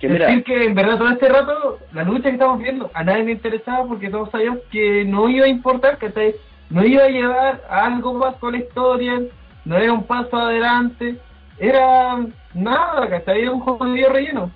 Que 0.02 0.10
mira, 0.10 0.26
decir 0.26 0.44
que 0.44 0.66
en 0.66 0.74
verdad 0.74 0.98
todo 0.98 1.12
este 1.12 1.30
rato 1.30 1.80
la 1.94 2.04
lucha 2.04 2.24
que 2.24 2.30
estamos 2.32 2.60
viendo 2.60 2.90
a 2.92 3.04
nadie 3.04 3.24
le 3.24 3.32
interesaba 3.34 3.88
porque 3.88 4.10
todos 4.10 4.32
sabíamos 4.32 4.62
que 4.72 5.06
no 5.06 5.30
iba 5.30 5.46
a 5.46 5.50
importar 5.50 6.00
¿cachai? 6.00 6.34
no 6.72 6.84
iba 6.84 7.04
a 7.04 7.10
llevar 7.10 7.62
a 7.70 7.86
algo 7.86 8.16
más 8.16 8.36
con 8.38 8.54
la 8.54 8.60
historia 8.60 9.22
no 9.64 9.78
era 9.78 9.94
un 9.94 10.04
paso 10.08 10.36
adelante 10.36 11.18
era 11.60 12.18
nada 12.56 13.08
¿cachai? 13.10 13.42
era 13.42 13.52
un 13.52 13.60
jodido 13.60 14.10
relleno 14.10 14.52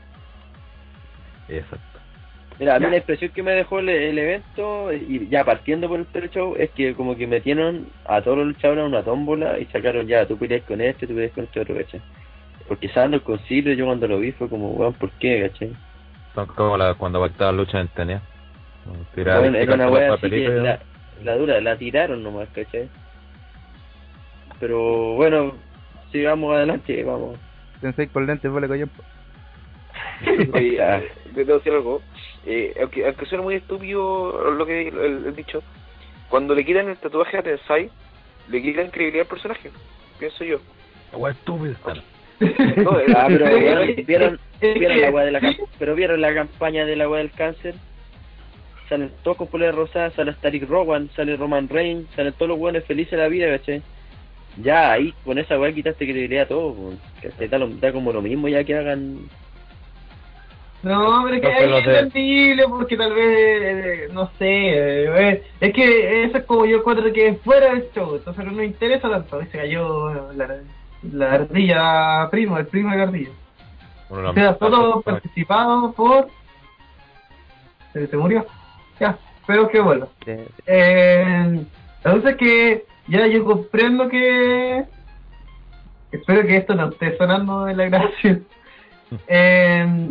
Exacto. 1.48 2.00
mira, 2.60 2.76
a 2.76 2.80
mí 2.80 2.90
la 2.90 2.98
impresión 2.98 3.32
que 3.32 3.44
me 3.44 3.52
dejó 3.52 3.78
el, 3.78 3.90
el 3.90 4.18
evento, 4.18 4.92
y 4.92 5.28
ya 5.30 5.44
partiendo 5.44 5.88
por 5.88 6.00
el 6.00 6.06
pre-show, 6.06 6.56
es 6.58 6.72
que 6.72 6.96
como 6.96 7.16
que 7.16 7.28
metieron 7.28 7.88
a 8.08 8.22
todos 8.22 8.40
los 8.40 8.48
luchadores 8.48 8.84
a 8.84 8.88
una 8.88 9.04
tómbola 9.04 9.60
y 9.60 9.66
sacaron 9.66 10.08
ya, 10.08 10.26
tú 10.26 10.38
peleas 10.40 10.64
con 10.64 10.82
este, 10.82 11.06
tú 11.06 11.14
peleas 11.14 11.34
con 11.34 11.44
este 11.44 11.60
otro, 11.60 11.76
¿cachai? 11.76 12.02
Porque 12.68 12.90
Sando 12.90 13.18
el 13.18 13.24
concilio, 13.24 13.74
yo 13.74 13.86
cuando 13.86 14.08
lo 14.08 14.20
vi 14.20 14.32
fue 14.32 14.50
como, 14.50 14.72
weón, 14.72 14.94
¿por 14.94 15.12
qué, 15.12 15.48
cachai? 15.50 15.72
Son 16.34 16.48
como 16.48 16.78
la, 16.78 16.96
cuando 16.96 17.20
pactaban 17.20 17.58
lucha 17.58 17.80
en 17.80 17.88
TNA. 17.90 18.22
Tirar 19.14 19.40
Bueno, 19.40 19.58
era 19.58 19.74
una 19.74 19.90
wea 19.90 20.14
así 20.14 20.30
que 20.30 20.48
la, 20.48 20.80
la 21.24 21.38
dura, 21.38 21.62
la 21.62 21.78
tiraron 21.78 22.24
nomás, 22.24 22.50
¿cachai? 22.50 22.90
Pero 24.60 25.14
bueno, 25.14 25.54
sigamos 26.12 26.56
adelante, 26.56 27.04
vamos. 27.04 27.38
Sensei 27.82 28.08
con 28.08 28.26
lentes, 28.26 28.52
vale 28.52 28.68
coño. 28.68 28.88
Oye, 30.54 30.82
ah, 30.82 31.02
debo 31.34 31.56
decir 31.56 31.74
algo. 31.74 32.02
Eh, 32.46 32.74
aunque, 32.80 33.06
aunque 33.06 33.26
suene 33.26 33.44
muy 33.44 33.56
estúpido 33.56 34.52
lo 34.52 34.66
que 34.66 34.88
el 34.88 35.36
dicho, 35.36 35.64
cuando 36.30 36.54
le 36.54 36.66
quitan 36.66 36.90
el 36.90 36.98
tatuaje 36.98 37.38
a 37.38 37.44
Tensai, 37.44 37.90
le 38.50 38.62
quitan 38.62 38.92
credibilidad 38.92 39.26
al 39.26 39.30
personaje, 39.30 39.72
pienso 40.20 40.44
yo. 40.44 40.60
La 41.12 41.18
wea 41.18 41.34
estúpida. 41.34 41.76
Ah, 43.16 43.26
pero 43.30 43.46
que- 43.46 44.04
vieron, 44.06 44.06
vieron, 44.06 44.40
vieron 44.62 44.80
que- 44.98 45.12
la 45.12 45.24
de 45.24 45.32
la 45.32 45.56
pero 45.80 45.96
vieron 45.96 46.22
la 46.22 46.34
campaña 46.34 46.86
de 46.86 46.96
la 46.96 47.08
wea 47.10 47.20
del 47.20 47.32
cáncer 47.32 47.76
salen 48.90 49.12
todos 49.24 49.38
con 49.38 49.48
polera 49.48 49.72
rosada, 49.72 50.12
sale 50.12 50.34
Starik 50.34 50.70
Rowan, 50.70 51.10
sale 51.16 51.36
Roman 51.36 51.68
Reigns, 51.68 52.08
salen 52.16 52.34
todos 52.34 52.50
los 52.50 52.60
buenos 52.60 52.84
felices 52.84 53.12
de 53.12 53.18
la 53.18 53.28
vida, 53.28 53.50
¿cachai? 53.58 53.82
Ya 54.62 54.92
ahí 54.92 55.12
con 55.24 55.40
esa 55.40 55.60
weá 55.60 55.74
quitaste 55.74 56.06
credibilidad 56.06 56.44
a 56.44 56.48
todo, 56.50 56.94
¿cachai? 57.22 57.48
Da, 57.48 57.58
lo- 57.58 57.68
da 57.70 57.92
como 57.92 58.14
lo 58.14 58.22
mismo 58.22 58.48
ya 58.48 58.64
que 58.64 58.76
hagan. 58.76 59.28
No, 60.84 61.24
pero 61.26 61.36
es 61.36 61.42
que 61.42 61.68
No, 61.68 61.78
es 61.80 61.88
entendible 61.88 62.64
porque 62.70 62.96
tal 62.96 63.14
vez, 63.14 63.28
eh, 63.64 64.08
no 64.14 64.28
sé, 64.38 64.46
eh, 64.48 65.44
es 65.60 65.74
que 65.74 66.24
eso 66.26 66.38
es 66.38 66.44
como 66.44 66.68
yo 66.68 66.78
encuentro 66.78 67.12
que 67.12 67.30
es 67.30 67.42
fuera 67.42 67.74
del 67.74 67.90
show, 67.96 68.16
entonces 68.16 68.46
no 68.46 68.52
me 68.52 68.66
interesa 68.66 69.10
tanto. 69.10 69.42
Se 69.52 69.58
cayó 69.58 70.32
la, 70.34 70.60
la 71.12 71.34
ardilla 71.34 72.30
primo, 72.32 72.58
el 72.58 72.68
primo 72.68 72.92
de 72.92 72.98
la 72.98 73.04
ardilla. 73.04 73.30
Uno 74.10 74.34
de 74.34 74.48
O 74.48 75.04
sea, 75.04 75.04
participado 75.04 75.92
por... 75.94 76.28
¿Se, 77.94 78.08
se 78.08 78.18
murió? 78.18 78.46
Ya, 79.00 79.18
espero 79.40 79.68
que 79.70 79.80
vuelva. 79.80 80.08
Eh, 80.26 80.48
Eh, 80.66 81.66
entonces 82.04 82.36
que 82.38 82.86
ya 83.08 83.28
yo 83.28 83.44
comprendo 83.46 84.08
que... 84.10 84.86
Espero 86.12 86.48
que 86.48 86.58
esto 86.58 86.76
no 86.76 86.90
esté 86.90 87.18
sonando 87.18 87.68
en 87.68 87.78
la 87.78 87.86
grabación. 87.86 88.46
Eh, 89.28 90.10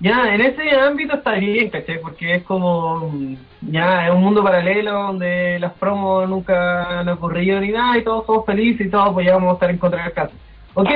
ya, 0.00 0.34
en 0.34 0.40
ese 0.40 0.70
ámbito 0.70 1.16
está 1.16 1.32
bien, 1.34 1.68
¿cachai? 1.68 2.00
Porque 2.00 2.36
es 2.36 2.42
como, 2.44 3.12
ya, 3.60 4.06
es 4.08 4.14
un 4.14 4.22
mundo 4.22 4.42
paralelo 4.42 4.92
donde 4.92 5.58
las 5.58 5.72
promos 5.74 6.26
nunca 6.26 7.00
han 7.00 7.08
ocurrido 7.10 7.60
ni 7.60 7.68
nada 7.68 7.98
y 7.98 8.04
todos 8.04 8.24
somos 8.24 8.46
felices 8.46 8.86
y 8.86 8.90
todos 8.90 9.10
apoyamos 9.10 9.50
a 9.50 9.54
estar 9.54 9.70
en 9.70 9.78
contra 9.78 10.04
del 10.04 10.12
caso. 10.14 10.32
Ok, 10.72 10.90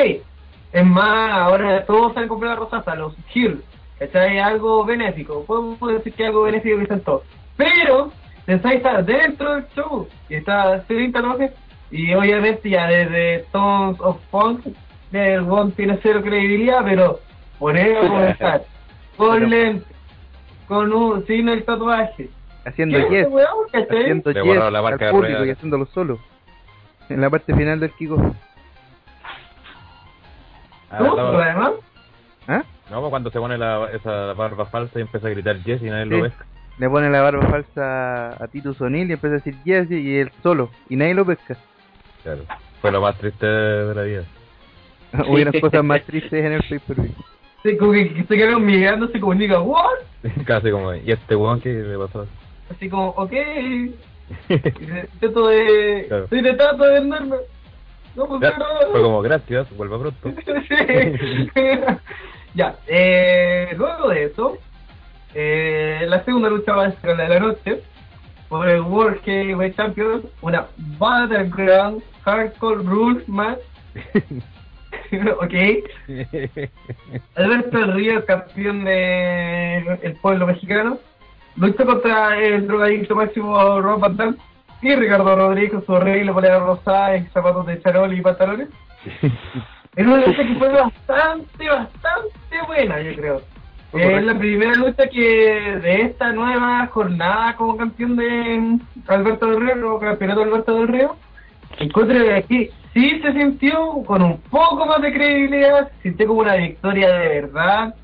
es 0.72 0.86
más, 0.86 1.32
ahora 1.32 1.84
todos 1.84 2.14
salen 2.14 2.30
con 2.30 2.40
la 2.40 2.56
rosada, 2.56 2.94
los 2.94 3.14
Hills, 3.34 3.62
¿cachai? 3.98 4.38
Algo 4.38 4.84
benéfico, 4.86 5.44
podemos 5.44 5.78
decir 5.80 6.14
que 6.14 6.22
es 6.22 6.28
algo 6.30 6.42
benéfico 6.44 6.78
que 6.78 6.82
están 6.84 7.00
todos. 7.00 7.22
Pero, 7.58 8.10
Tensai 8.46 8.78
está 8.78 9.02
dentro 9.02 9.54
del 9.54 9.66
show 9.74 10.08
y 10.30 10.36
está 10.36 10.82
30 10.82 11.20
noches 11.20 11.52
y 11.90 12.14
obviamente 12.14 12.70
ya 12.70 12.86
desde 12.86 13.44
Tones 13.52 14.00
of 14.00 14.16
Punk 14.30 14.66
el 15.12 15.40
One 15.40 15.72
tiene 15.72 15.98
cero 16.02 16.22
credibilidad, 16.22 16.80
pero 16.84 17.20
poner 17.58 17.98
a 17.98 18.00
comenzar 18.08 18.62
con 19.16 19.34
Pero- 19.34 19.46
lente, 19.46 19.86
con 20.68 20.92
un, 20.92 21.26
sin 21.26 21.48
el 21.48 21.64
tatuaje. 21.64 22.30
haciendo 22.64 22.98
¿Qué 22.98 23.02
yes, 23.10 23.26
haciendo 23.74 24.30
Le 24.32 24.42
yes 24.42 24.56
la 24.56 24.66
al 24.66 24.82
marca 24.82 25.06
de 25.06 25.10
público 25.12 25.44
y 25.44 25.50
haciéndolo 25.50 25.86
solo. 25.86 26.18
En 27.08 27.20
la 27.20 27.28
parte 27.28 27.54
final 27.54 27.80
del 27.80 27.90
kickoff. 27.92 28.22
Ah, 30.90 30.98
¿Tú? 30.98 31.04
¿Ah? 32.48 32.62
no, 32.90 33.00
pues 33.00 33.10
cuando 33.10 33.30
se 33.30 33.38
pone 33.38 33.58
la, 33.58 33.88
esa 33.92 34.32
barba 34.34 34.66
falsa 34.66 34.98
y 34.98 35.02
empieza 35.02 35.26
a 35.26 35.30
gritar 35.30 35.56
yes 35.64 35.82
y 35.82 35.86
nadie 35.86 36.04
Sí. 36.04 36.10
lo 36.10 36.22
ve. 36.22 36.32
Le 36.78 36.90
pone 36.90 37.10
la 37.10 37.22
barba 37.22 37.46
falsa 37.48 38.42
a 38.42 38.48
Titus 38.48 38.80
O'Neill 38.80 39.08
y 39.08 39.12
empieza 39.12 39.34
a 39.36 39.38
decir 39.38 39.56
yes 39.64 39.90
y 39.90 40.18
él 40.18 40.32
solo. 40.42 40.70
Y 40.88 40.96
nadie 40.96 41.14
lo 41.14 41.24
pesca. 41.24 41.56
Claro. 42.22 42.42
Fue 42.80 42.90
lo 42.90 43.00
más 43.00 43.16
triste 43.18 43.46
de 43.46 43.94
la 43.94 44.02
vida. 44.02 44.24
Hubieran 45.28 45.58
cosas 45.60 45.84
más 45.84 46.02
tristes 46.04 46.44
en 46.44 46.52
el 46.52 46.62
pay 46.68 46.80
como 47.78 47.92
que, 47.92 48.24
se 48.28 48.36
quedaron 48.36 48.64
mirando, 48.64 49.08
se 49.08 49.18
comunica, 49.18 49.60
¿what? 49.60 49.88
Casi 50.46 50.70
como, 50.70 50.94
¿y 50.94 51.10
este 51.10 51.34
weón 51.34 51.60
qué 51.60 51.72
le 51.72 51.98
pasó? 51.98 52.26
Así 52.70 52.88
como, 52.88 53.08
ok. 53.10 53.32
Intento 54.48 55.48
de. 55.48 56.04
Claro. 56.08 56.24
Estoy 56.24 56.42
tratando 56.42 56.84
de 56.84 56.92
venderme. 56.92 57.36
No 58.16 58.40
Ya, 58.40 58.52
funciona. 58.52 58.66
Fue 58.92 59.02
como, 59.02 59.22
gracias, 59.22 59.76
vuelva 59.76 59.98
pronto. 59.98 60.32
Sí. 60.68 61.50
ya, 62.54 62.76
eh, 62.86 63.74
luego 63.76 64.08
de 64.08 64.24
eso, 64.24 64.58
eh, 65.34 66.04
la 66.06 66.24
segunda 66.24 66.48
lucha 66.48 66.74
va 66.74 66.86
a 66.86 66.92
ser 66.92 67.16
la 67.16 67.24
de 67.24 67.28
la 67.28 67.40
noche 67.40 67.82
por 68.48 68.68
el 68.68 68.82
World 68.82 69.20
Heavyweight 69.24 69.76
Champion, 69.76 70.22
una 70.42 70.66
Battleground 70.98 72.02
Hardcore 72.24 72.82
Rules 72.82 73.28
match. 73.28 73.58
ok, 75.40 75.54
Alberto 77.36 77.92
Río, 77.92 78.24
campeón 78.24 78.84
de 78.84 79.98
el 80.02 80.14
pueblo 80.16 80.46
mexicano, 80.46 80.98
luchó 81.56 81.84
contra 81.86 82.38
el 82.38 82.66
drogadicto 82.66 83.14
máximo 83.14 83.80
Rob 83.80 84.00
Van 84.16 84.36
y 84.82 84.94
Ricardo 84.94 85.34
Rodríguez 85.34 85.72
con 85.72 85.86
su 85.86 85.92
horrible 85.92 86.32
polera 86.32 86.58
rosada 86.58 87.16
y 87.16 87.24
zapatos 87.26 87.66
de 87.66 87.80
charol 87.80 88.12
y 88.12 88.20
pantalones. 88.20 88.68
Es 89.96 90.04
una 90.04 90.26
lucha 90.26 90.44
que 90.44 90.54
fue 90.56 90.68
bastante, 90.70 91.68
bastante 91.68 92.62
buena, 92.66 93.00
yo 93.00 93.14
creo. 93.14 93.42
Es 93.92 94.24
la 94.24 94.36
primera 94.36 94.74
lucha 94.74 95.06
que 95.06 95.78
de 95.82 96.02
esta 96.02 96.32
nueva 96.32 96.88
jornada 96.88 97.54
como 97.54 97.76
campeón 97.76 98.16
de 98.16 98.78
Alberto 99.06 99.46
del 99.46 99.60
Río, 99.60 99.80
como 99.80 100.00
campeonato 100.00 100.40
de 100.40 100.46
Alberto 100.46 100.74
del 100.74 100.88
Río, 100.88 101.16
encuentro 101.78 102.24
que 102.24 102.34
aquí 102.34 102.70
sí 102.94 103.20
se 103.20 103.32
sintió 103.32 104.02
con 104.06 104.22
un 104.22 104.38
poco 104.50 104.86
más 104.86 105.02
de 105.02 105.12
credibilidad, 105.12 105.90
se 105.96 106.02
sintió 106.02 106.28
como 106.28 106.40
una 106.40 106.54
victoria 106.54 107.12
de 107.12 107.28
verdad, 107.28 107.94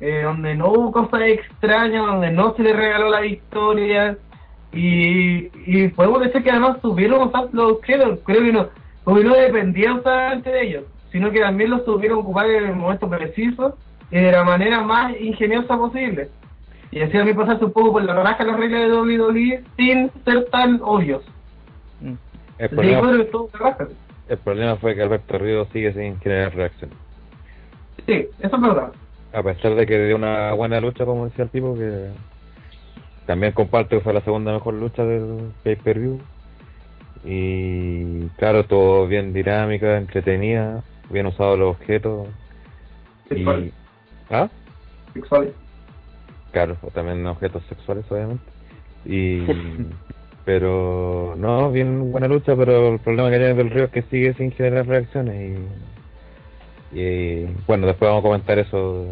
eh, 0.00 0.22
donde 0.24 0.54
no 0.54 0.68
hubo 0.68 0.92
cosas 0.92 1.22
extrañas, 1.22 2.04
donde 2.04 2.30
no 2.30 2.54
se 2.54 2.62
le 2.62 2.72
regaló 2.74 3.08
la 3.08 3.20
victoria, 3.20 4.18
y, 4.72 5.50
y 5.66 5.88
podemos 5.88 6.20
decir 6.20 6.42
que 6.42 6.50
además 6.50 6.80
tuvieron 6.82 7.30
más 7.30 7.52
los 7.54 7.78
creo, 7.80 8.18
creo 8.24 8.42
que 8.42 8.52
no, 8.52 8.68
como 9.04 9.20
no 9.20 9.34
dependían 9.34 10.02
solamente 10.02 10.50
de 10.50 10.62
ellos, 10.62 10.84
sino 11.12 11.30
que 11.30 11.40
también 11.40 11.70
los 11.70 11.84
tuvieron 11.84 12.18
ocupar 12.18 12.50
en 12.50 12.64
el 12.64 12.74
momento 12.74 13.08
preciso 13.08 13.78
y 14.10 14.18
de 14.18 14.32
la 14.32 14.42
manera 14.42 14.80
más 14.80 15.14
ingeniosa 15.20 15.76
posible. 15.76 16.28
Y 16.90 17.00
así 17.00 17.16
a 17.16 17.24
mí 17.24 17.32
pasarse 17.34 17.64
un 17.64 17.72
poco 17.72 17.92
por 17.92 18.04
la 18.04 18.14
raja 18.14 18.44
las 18.44 18.58
reglas 18.58 18.82
de 18.82 18.92
WWE 18.92 19.64
sin 19.76 20.10
ser 20.24 20.44
tan 20.50 20.80
obvios. 20.82 21.22
Mm. 22.00 22.14
El 22.58 22.68
problema. 22.68 23.16
El 24.28 24.38
problema 24.38 24.76
fue 24.76 24.94
que 24.94 25.02
Alberto 25.02 25.38
Río 25.38 25.66
sigue 25.72 25.92
sin 25.92 26.18
generar 26.20 26.54
reacción. 26.54 26.90
Sí, 28.06 28.28
eso 28.40 28.56
es 28.56 28.62
verdad. 28.62 28.92
A 29.32 29.42
pesar 29.42 29.74
de 29.74 29.86
que 29.86 30.06
dio 30.06 30.16
una 30.16 30.52
buena 30.52 30.80
lucha, 30.80 31.04
como 31.04 31.26
decía 31.26 31.44
el 31.44 31.50
tipo, 31.50 31.74
que 31.74 32.10
también 33.26 33.52
comparto 33.52 33.96
que 33.96 34.02
fue 34.02 34.12
la 34.12 34.20
segunda 34.20 34.52
mejor 34.52 34.74
lucha 34.74 35.04
del 35.04 35.52
pay-per-view. 35.62 36.20
Y 37.24 38.26
claro, 38.36 38.64
todo 38.64 39.06
bien 39.06 39.32
dinámica, 39.32 39.96
entretenida, 39.96 40.82
bien 41.10 41.26
usado 41.26 41.56
los 41.56 41.76
objetos. 41.76 42.28
Y, 43.26 43.34
Sexuales. 43.36 43.72
¿Ah? 44.30 44.48
Sexuales. 45.14 45.54
Claro, 46.52 46.76
o 46.82 46.90
también 46.90 47.26
objetos 47.26 47.62
sexuales, 47.68 48.04
obviamente. 48.10 48.44
Y, 49.04 49.40
pero, 50.44 51.34
no, 51.36 51.70
bien 51.70 52.12
buena 52.12 52.28
lucha, 52.28 52.54
pero 52.56 52.94
el 52.94 52.98
problema 53.00 53.30
que 53.30 53.38
tiene 53.38 53.54
del 53.54 53.70
Río 53.70 53.84
es 53.84 53.90
que 53.90 54.02
sigue 54.02 54.34
sin 54.34 54.52
generar 54.52 54.86
reacciones. 54.86 55.58
Y, 56.92 57.44
bueno, 57.66 57.86
después 57.86 58.08
vamos 58.08 58.20
a 58.20 58.28
comentar 58.28 58.58
eso 58.58 59.06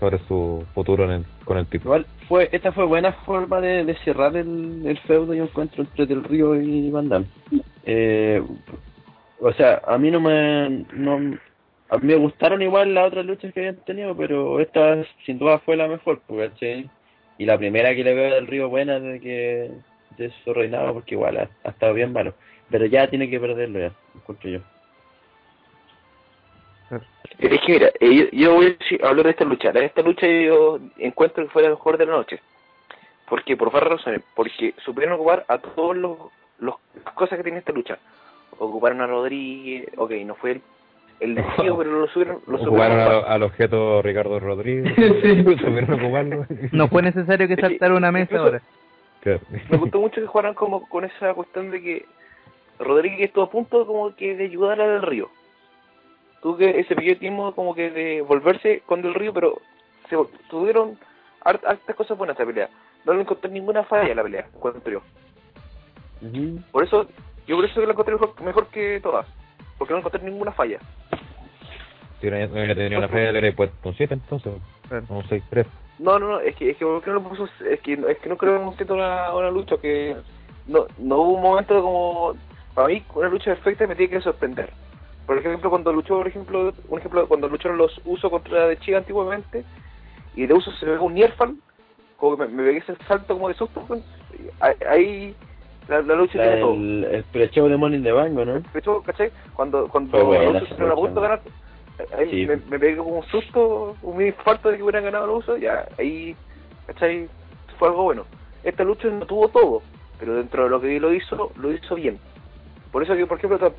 sobre 0.00 0.18
su 0.26 0.64
futuro 0.74 1.04
en 1.04 1.10
el- 1.10 1.24
con 1.44 1.58
el 1.58 1.66
tipo. 1.66 1.84
Igual, 1.84 2.06
fue, 2.28 2.48
esta 2.52 2.72
fue 2.72 2.84
buena 2.84 3.12
forma 3.12 3.60
de, 3.60 3.94
cerrar 4.04 4.36
el, 4.36 4.82
el 4.84 4.98
feudo 5.00 5.34
y 5.34 5.38
encuentro 5.38 5.82
entre 5.82 6.06
Del 6.06 6.24
Río 6.24 6.54
y 6.60 6.90
Van. 6.90 7.26
Eh, 7.84 8.42
o 9.40 9.52
sea, 9.52 9.82
a 9.86 9.98
mí 9.98 10.10
no 10.10 10.20
me. 10.20 10.84
No, 10.94 11.18
me 12.00 12.16
gustaron 12.16 12.62
igual 12.62 12.94
las 12.94 13.08
otras 13.08 13.26
luchas 13.26 13.52
que 13.52 13.60
habían 13.60 13.76
tenido, 13.84 14.16
pero 14.16 14.58
esta 14.60 15.04
sin 15.24 15.38
duda 15.38 15.58
fue 15.60 15.76
la 15.76 15.86
mejor, 15.86 16.20
pues. 16.26 16.50
Y 17.38 17.44
la 17.44 17.58
primera 17.58 17.94
que 17.94 18.04
le 18.04 18.14
veo 18.14 18.34
Del 18.34 18.46
Río 18.46 18.68
buena 18.68 18.98
de 18.98 19.20
que 19.20 19.70
de 20.16 20.30
su 20.44 20.52
reinado, 20.54 20.92
porque 20.94 21.14
igual 21.14 21.36
ha, 21.38 21.48
ha 21.64 21.70
estado 21.70 21.94
bien 21.94 22.12
malo. 22.12 22.34
Pero 22.70 22.86
ya 22.86 23.08
tiene 23.08 23.28
que 23.28 23.38
perderlo 23.40 23.78
ya, 23.78 23.92
encuentro 24.14 24.50
yo. 24.50 24.60
Es 27.38 27.60
que 27.62 27.72
mira, 27.72 27.88
eh, 28.00 28.14
yo, 28.32 28.38
yo 28.38 28.54
voy 28.54 28.66
a 28.66 28.68
decir- 28.70 29.04
hablar 29.04 29.24
de 29.24 29.30
esta 29.32 29.44
lucha. 29.44 29.72
De 29.72 29.84
esta 29.84 30.02
lucha 30.02 30.26
yo 30.26 30.78
encuentro 30.98 31.44
que 31.44 31.50
fue 31.50 31.62
la 31.62 31.70
mejor 31.70 31.98
de 31.98 32.06
la 32.06 32.12
noche. 32.12 32.40
Porque 33.28 33.56
por 33.56 33.72
varias 33.72 33.92
razones. 33.94 34.22
Porque 34.36 34.74
supieron 34.84 35.14
ocupar 35.14 35.44
a 35.48 35.58
todos 35.58 35.96
los, 35.96 36.18
los 36.58 36.74
las 37.04 37.14
cosas 37.14 37.36
que 37.36 37.42
tiene 37.42 37.58
esta 37.58 37.72
lucha. 37.72 37.98
Ocuparon 38.58 39.00
a 39.00 39.06
Rodríguez, 39.06 39.88
ok, 39.96 40.12
no 40.24 40.36
fue 40.36 40.52
el, 40.52 40.62
el 41.20 41.34
desafío, 41.34 41.76
pero 41.78 41.90
lo 42.00 42.06
subieron, 42.08 42.36
lo 42.46 42.58
supieron 42.58 42.70
Jugaron 42.70 43.24
al, 43.26 43.42
objeto 43.42 44.00
Ricardo 44.02 44.38
Rodríguez. 44.38 44.94
Sí. 44.96 45.42
Supieron 45.64 45.94
ocuparlo. 46.00 46.46
No 46.70 46.88
fue 46.88 47.02
necesario 47.02 47.48
que 47.48 47.56
saltara 47.56 47.94
una 47.94 48.12
mesa 48.12 48.24
incluso- 48.34 48.44
ahora. 48.44 48.62
Claro. 49.24 49.40
Me 49.70 49.76
gustó 49.78 49.98
mucho 50.00 50.20
que 50.20 50.26
jugaran 50.28 50.54
como 50.54 50.88
con 50.88 51.04
esa 51.04 51.34
cuestión 51.34 51.70
de 51.72 51.80
que 51.82 52.06
Rodríguez 52.78 53.22
estuvo 53.22 53.44
a 53.44 53.50
punto 53.50 53.86
como 53.86 54.14
que 54.14 54.36
de 54.36 54.44
ayudar 54.44 54.80
a 54.80 54.86
Del 54.86 55.02
Río. 55.02 55.30
Tuvo 56.42 56.56
que 56.58 56.78
ese 56.78 56.94
pequeño 56.94 57.18
tiempo 57.18 57.52
como 57.54 57.74
que 57.74 57.90
de 57.90 58.20
volverse 58.20 58.82
con 58.86 59.00
Del 59.02 59.14
Río, 59.14 59.32
pero 59.32 59.60
se 60.10 60.16
tuvieron 60.50 60.98
hart- 61.42 61.64
hartas 61.66 61.96
cosas 61.96 62.16
buenas 62.18 62.36
esa 62.36 62.44
pelea. 62.46 62.68
No 63.06 63.14
le 63.14 63.22
encontré 63.22 63.50
ninguna 63.50 63.82
falla 63.84 64.10
en 64.10 64.16
la 64.16 64.22
pelea, 64.22 64.46
encuentro 64.54 64.92
yo. 64.92 65.00
Por 66.70 66.84
eso, 66.84 67.06
yo 67.46 67.56
por 67.56 67.64
eso 67.64 67.80
que 67.80 67.86
la 67.86 67.92
encontré 67.92 68.14
mejor, 68.14 68.40
mejor 68.42 68.66
que 68.68 69.00
todas. 69.02 69.26
Porque 69.78 69.92
no 69.92 69.98
encontré 70.00 70.22
ninguna 70.22 70.52
falla. 70.52 70.78
Si 72.20 72.28
hubiera, 72.28 72.46
hubiera 72.46 72.74
tenido 72.74 72.98
una 72.98 73.08
fe, 73.08 73.32
le 73.32 73.38
hubiera 73.38 73.56
puesto 73.56 73.88
un 73.88 73.94
7 73.94 74.14
entonces. 74.14 74.52
Un 74.90 75.22
6-3. 75.24 75.66
No, 75.98 76.18
no, 76.18 76.28
no, 76.28 76.40
es 76.40 76.56
que, 76.56 76.70
es 76.70 76.76
que, 76.76 76.84
¿por 76.84 77.02
qué 77.02 77.10
no 77.10 77.14
lo 77.16 77.22
puso? 77.28 77.48
Es 77.68 77.80
que, 77.80 77.92
es 77.92 78.18
que 78.18 78.28
no 78.28 78.36
creo 78.36 78.58
un 78.58 78.64
momento 78.64 78.94
una, 78.94 79.32
una 79.32 79.50
lucha 79.50 79.76
que 79.76 80.16
no, 80.66 80.86
no 80.98 81.16
hubo 81.18 81.32
un 81.34 81.42
momento 81.42 81.80
como, 81.82 82.34
para 82.74 82.88
mí, 82.88 83.02
una 83.14 83.28
lucha 83.28 83.54
perfecta 83.54 83.86
me 83.86 83.94
tiene 83.94 84.10
que 84.16 84.20
sorprender. 84.20 84.70
Por 85.26 85.38
ejemplo, 85.38 85.70
cuando 85.70 85.92
luchó, 85.92 86.16
por 86.18 86.26
ejemplo, 86.26 86.72
un 86.88 86.98
ejemplo, 86.98 87.26
cuando 87.28 87.48
lucharon 87.48 87.78
los 87.78 87.98
Usos 88.04 88.30
contra 88.30 88.66
de 88.66 88.78
Chica 88.78 88.98
antiguamente, 88.98 89.64
y 90.34 90.46
de 90.46 90.54
Usos 90.54 90.76
se 90.78 90.86
ve 90.86 90.98
un 90.98 91.14
Nierfal, 91.14 91.54
como 92.16 92.36
que 92.36 92.42
me, 92.44 92.48
me 92.48 92.62
pegué 92.64 92.78
ese 92.78 92.96
salto 93.06 93.34
como 93.34 93.48
de 93.48 93.54
susto, 93.54 93.84
pues, 93.86 94.02
ahí- 94.88 95.34
la, 95.88 96.00
la 96.02 96.14
lucha 96.14 96.32
tiene 96.40 96.56
todo. 96.56 96.72
el, 96.74 97.24
el 97.32 97.50
de 97.50 97.76
Money 97.76 98.02
the 98.02 98.12
Bank, 98.12 98.32
¿no? 98.32 98.44
De 98.54 98.78
hecho, 98.78 99.02
¿cachai? 99.02 99.30
Cuando, 99.54 99.86
cuando 99.88 100.18
los 100.18 100.32
Usos 100.56 100.62
esa 100.62 100.64
estuvieron 100.64 100.92
a 100.92 100.94
punto 100.94 101.20
de 101.20 101.28
lucha. 101.28 101.42
ganar, 101.42 101.42
ahí 102.16 102.30
Sí. 102.30 102.46
me, 102.46 102.56
me 102.68 102.78
pegué 102.78 102.96
como 102.96 103.18
un 103.18 103.24
susto, 103.26 103.96
un 104.02 104.16
mini 104.16 104.30
infarto 104.30 104.70
de 104.70 104.76
que 104.76 104.82
hubieran 104.82 105.04
ganado 105.04 105.26
los 105.26 105.38
Usos, 105.40 105.60
ya, 105.60 105.86
ahí, 105.98 106.34
¿cachai? 106.86 107.28
Fue 107.78 107.88
algo 107.88 108.04
bueno. 108.04 108.24
Esta 108.62 108.84
lucha 108.84 109.08
no 109.08 109.26
tuvo 109.26 109.48
todo, 109.48 109.82
pero 110.18 110.34
dentro 110.36 110.64
de 110.64 110.70
lo 110.70 110.80
que 110.80 110.98
lo 111.00 111.12
hizo, 111.12 111.52
lo 111.56 111.72
hizo 111.72 111.94
bien. 111.96 112.18
Por 112.92 113.02
eso 113.02 113.14
que, 113.16 113.26
por 113.26 113.38
ejemplo, 113.38 113.74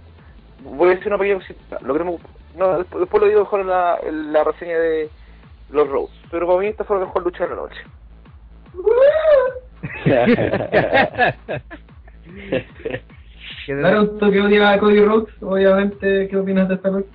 voy 0.63 0.89
a 0.89 0.95
decir 0.95 1.07
una 1.07 1.17
pequeña 1.17 1.39
cosita, 1.39 1.79
lo 1.81 1.93
que 1.93 1.99
no, 2.03 2.05
me- 2.11 2.19
no, 2.57 2.77
después, 2.77 2.99
después 3.01 3.21
lo 3.23 3.27
digo 3.29 3.41
mejor 3.41 3.61
en 3.61 3.67
la, 3.67 3.97
en 4.03 4.31
la 4.33 4.43
reseña 4.43 4.77
de 4.77 5.09
los 5.71 5.87
Rose, 5.89 6.13
pero 6.31 6.45
para 6.47 6.59
mí 6.59 6.67
esta 6.67 6.83
fue 6.83 6.99
la 6.99 7.05
mejor 7.05 7.23
lucha 7.23 7.45
de 7.47 7.49
la 7.49 7.55
noche. 7.55 7.81
Claro, 13.65 14.09
tú 14.11 14.31
que 14.31 14.41
odias 14.41 14.75
a 14.75 14.79
Cody 14.79 15.03
Rhodes, 15.03 15.33
obviamente, 15.41 16.27
¿qué 16.29 16.37
opinas 16.37 16.67
de 16.69 16.75
esta 16.75 16.89
lucha? 16.89 17.09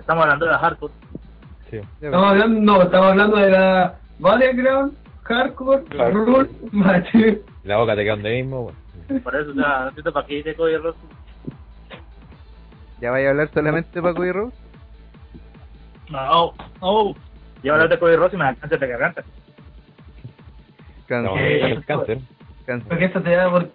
Estamos 0.00 0.22
hablando 0.24 0.46
de 0.46 0.52
la 0.52 0.58
hardcore. 0.58 0.92
Sí. 1.70 1.80
Estamos 2.00 2.30
hablando, 2.30 2.60
no, 2.60 2.82
estamos 2.82 3.06
hablando 3.08 3.36
de 3.36 3.50
la 3.50 3.98
Battleground, 4.18 4.92
Hardcore, 5.22 5.84
Hardcore. 5.96 6.12
Rule, 6.12 6.50
Match. 6.72 7.14
La 7.64 7.76
boca 7.78 7.94
te 7.96 8.02
queda 8.02 8.14
donde 8.14 8.42
mismo, 8.42 8.62
bueno. 8.64 8.78
Por 9.22 9.36
eso, 9.36 9.50
o 9.50 9.54
sea, 9.54 9.80
no 9.80 9.88
entiendo 9.88 10.12
para 10.12 10.26
qué 10.26 10.54
coge 10.54 10.74
el 10.74 10.82
rostro. 10.82 11.08
¿Ya 13.00 13.10
vaya 13.10 13.28
a 13.28 13.30
hablar 13.30 13.50
solamente 13.52 13.90
de 13.92 14.02
Paco 14.02 14.24
y 14.24 14.32
Rose? 14.32 14.56
No, 16.08 16.54
no. 16.80 17.14
Yo 17.62 17.72
hablar 17.72 17.88
de 17.88 17.98
Cody 17.98 18.16
Ross 18.16 18.34
y 18.34 18.36
me 18.36 18.44
da 18.44 18.54
cáncer 18.54 18.78
de 18.78 18.86
garganta. 18.86 19.24
Cáncer. 21.06 21.74
No, 21.74 21.82
cáncer. 21.86 22.18
Cáncer. 22.66 22.88
Porque 22.88 23.04
eso 23.06 23.20
te 23.22 23.30
da 23.30 23.50
por, 23.50 23.70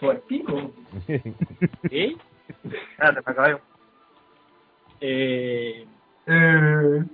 por 0.00 0.20
pico. 0.22 0.72
¿Sí? 1.90 2.16
Espérate, 2.64 3.20
me 3.26 3.32
acabo. 3.32 3.60
Eh, 5.00 5.86
Eh... 6.26 7.04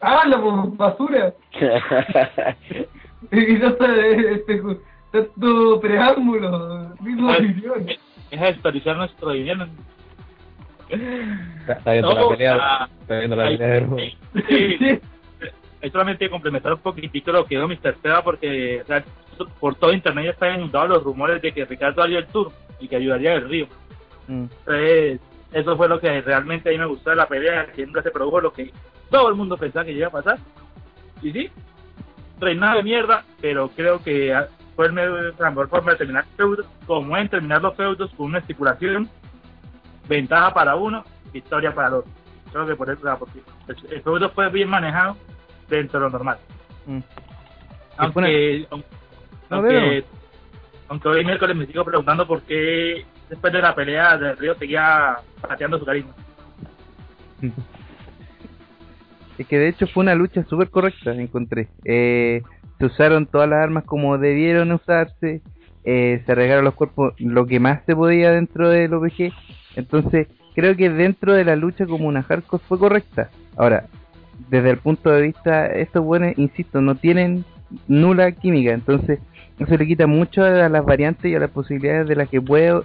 ¡Habla, 0.00 0.40
pues, 0.40 0.76
basura! 0.76 1.34
Y 3.32 3.52
no 3.58 3.76
sé, 3.76 4.32
este, 4.32 4.62
tanto 5.12 5.80
preámbulo, 5.80 6.94
mismo 7.00 7.30
opinión. 7.30 7.86
deja 8.30 8.44
de 8.46 8.52
desperdiciar 8.52 8.96
nuestro 8.96 9.30
dinero. 9.32 9.66
Está, 10.88 11.74
está 11.74 11.92
viendo 11.92 12.14
No, 12.14 12.20
la 12.22 12.28
pelea, 12.36 12.58
ah, 12.58 12.88
está 13.02 13.18
viendo 13.18 13.36
la 13.36 13.44
pelea 13.44 13.68
de 13.68 13.80
Rose. 13.80 14.16
sí, 14.48 14.76
Sí. 14.78 15.00
Hay 15.82 15.90
solamente 15.90 16.28
complementar 16.28 16.74
un 16.74 16.80
poquitico 16.80 17.30
lo 17.32 17.44
que 17.46 17.56
dijo 17.56 17.68
Mr. 17.68 17.96
Seba 18.02 18.22
porque 18.22 18.82
o 18.82 18.86
sea, 18.86 19.04
por 19.60 19.74
todo 19.74 19.92
internet 19.92 20.24
ya 20.24 20.30
están 20.30 20.54
inundados 20.56 20.88
los 20.90 21.04
rumores 21.04 21.40
de 21.40 21.52
que 21.52 21.64
Ricardo 21.64 22.02
haría 22.02 22.18
el 22.18 22.26
tour 22.26 22.52
y 22.80 22.88
que 22.88 22.96
ayudaría 22.96 23.34
el 23.34 23.48
río. 23.48 23.66
Mm. 24.30 24.44
Entonces, 24.44 25.20
eso 25.52 25.76
fue 25.76 25.88
lo 25.88 25.98
que 26.00 26.20
realmente 26.20 26.68
a 26.68 26.72
mí 26.72 26.78
me 26.78 26.86
gustó 26.86 27.10
de 27.10 27.16
la 27.16 27.26
pelea, 27.26 27.66
que 27.72 27.84
nunca 27.84 28.02
se 28.02 28.12
produjo 28.12 28.40
lo 28.40 28.52
que 28.52 28.72
todo 29.10 29.28
el 29.28 29.34
mundo 29.34 29.56
pensaba 29.56 29.84
que 29.84 29.92
iba 29.92 30.06
a 30.06 30.10
pasar. 30.10 30.38
Y 31.20 31.32
sí, 31.32 31.50
reinado 32.38 32.76
de 32.76 32.84
mierda, 32.84 33.24
pero 33.40 33.68
creo 33.70 34.00
que 34.02 34.32
fue 34.76 34.86
el 34.86 34.92
me- 34.92 35.32
la 35.38 35.50
mejor 35.50 35.68
forma 35.68 35.92
de 35.92 35.98
terminar 35.98 36.24
feudos, 36.36 36.64
como 36.86 37.16
en 37.16 37.28
terminar 37.28 37.60
los 37.60 37.74
feudos 37.76 38.10
con 38.16 38.26
una 38.26 38.38
estipulación, 38.38 39.08
ventaja 40.08 40.54
para 40.54 40.76
uno, 40.76 41.04
victoria 41.32 41.74
para 41.74 41.88
el 41.88 41.94
otro. 41.94 42.10
Creo 42.52 42.66
que 42.66 42.76
por 42.76 42.90
eso, 42.90 43.18
el, 43.68 43.76
el 43.92 44.02
feudo 44.02 44.30
fue 44.30 44.48
bien 44.50 44.68
manejado 44.68 45.16
dentro 45.68 45.98
de 45.98 46.06
lo 46.06 46.10
normal. 46.10 46.38
Mm. 46.86 46.98
Aunque, 47.96 48.66
aunque, 48.70 48.88
No, 49.50 49.56
aunque, 49.56 50.04
aunque 50.88 51.08
hoy 51.08 51.24
miércoles 51.24 51.56
me 51.56 51.66
sigo 51.66 51.84
preguntando 51.84 52.26
por 52.26 52.42
qué 52.42 53.04
después 53.30 53.52
de 53.52 53.62
la 53.62 53.74
pelea 53.74 54.18
del 54.18 54.36
Río 54.36 54.54
seguía 54.56 55.16
pateando 55.40 55.78
su 55.78 55.86
carisma. 55.86 56.12
Es 59.38 59.46
que 59.46 59.58
de 59.58 59.68
hecho 59.68 59.86
fue 59.86 60.02
una 60.02 60.14
lucha 60.14 60.44
súper 60.44 60.68
correcta, 60.68 61.14
encontré. 61.14 61.68
Eh, 61.86 62.42
se 62.78 62.84
usaron 62.84 63.24
todas 63.24 63.48
las 63.48 63.62
armas 63.62 63.84
como 63.84 64.18
debieron 64.18 64.70
usarse, 64.70 65.40
eh, 65.82 66.22
se 66.26 66.34
regaron 66.34 66.66
los 66.66 66.74
cuerpos 66.74 67.14
lo 67.18 67.46
que 67.46 67.58
más 67.58 67.82
se 67.86 67.96
podía 67.96 68.32
dentro 68.32 68.68
del 68.68 68.92
OPG. 68.92 69.32
Entonces, 69.76 70.28
creo 70.54 70.76
que 70.76 70.90
dentro 70.90 71.32
de 71.32 71.46
la 71.46 71.56
lucha 71.56 71.86
como 71.86 72.06
una 72.06 72.22
hardcore 72.22 72.62
fue 72.68 72.78
correcta. 72.78 73.30
Ahora, 73.56 73.86
desde 74.50 74.68
el 74.68 74.76
punto 74.76 75.08
de 75.08 75.22
vista, 75.22 75.68
estos 75.68 76.04
buenos, 76.04 76.36
insisto, 76.36 76.82
no 76.82 76.96
tienen 76.96 77.46
nula 77.88 78.32
química, 78.32 78.72
entonces 78.72 79.20
eso 79.58 79.76
le 79.76 79.86
quita 79.86 80.06
mucho 80.06 80.44
a 80.44 80.68
las 80.68 80.84
variantes 80.84 81.30
y 81.30 81.34
a 81.34 81.40
las 81.40 81.50
posibilidades 81.50 82.08
de 82.08 82.16
las 82.16 82.28
que 82.28 82.42
puede 82.42 82.82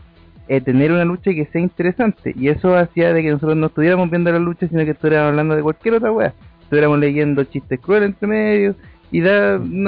eh, 0.48 0.62
tener 0.62 0.92
una 0.92 1.06
lucha 1.06 1.32
que 1.32 1.46
sea 1.46 1.62
interesante. 1.62 2.34
Y 2.38 2.50
eso 2.50 2.76
hacía 2.76 3.14
de 3.14 3.22
que 3.22 3.32
nosotros 3.32 3.58
no 3.58 3.68
estuviéramos 3.68 4.10
viendo 4.10 4.32
la 4.32 4.40
lucha, 4.40 4.68
sino 4.68 4.84
que 4.86 4.92
estuviéramos 4.92 5.30
hablando 5.30 5.56
de 5.56 5.64
cualquier 5.64 5.96
otra 5.96 6.12
wea. 6.12 6.34
Estuviéramos 6.62 7.00
leyendo 7.00 7.44
chistes 7.44 7.80
crueles 7.80 8.10
entre 8.10 8.28
medio 8.28 8.76
y 9.12 9.22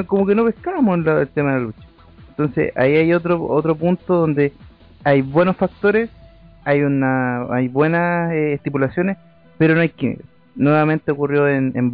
como 0.06 0.26
que 0.26 0.36
no 0.36 0.46
pescábamos 0.46 1.00
la- 1.00 1.22
el 1.22 1.28
tema 1.28 1.54
de 1.54 1.60
la 1.60 1.66
lucha. 1.66 1.88
Entonces 2.30 2.72
ahí 2.76 2.96
hay 2.96 3.14
otro 3.14 3.44
otro 3.44 3.76
punto 3.76 4.16
donde 4.16 4.54
hay 5.04 5.22
buenos 5.22 5.58
factores, 5.58 6.10
hay 6.64 6.82
una 6.82 7.52
hay 7.52 7.68
buenas 7.68 8.32
eh, 8.32 8.54
estipulaciones, 8.54 9.18
pero 9.58 9.74
no 9.74 9.82
hay 9.82 9.90
química. 9.90 10.24
Nuevamente 10.56 11.12
ocurrió 11.12 11.48
en, 11.48 11.72
en. 11.76 11.92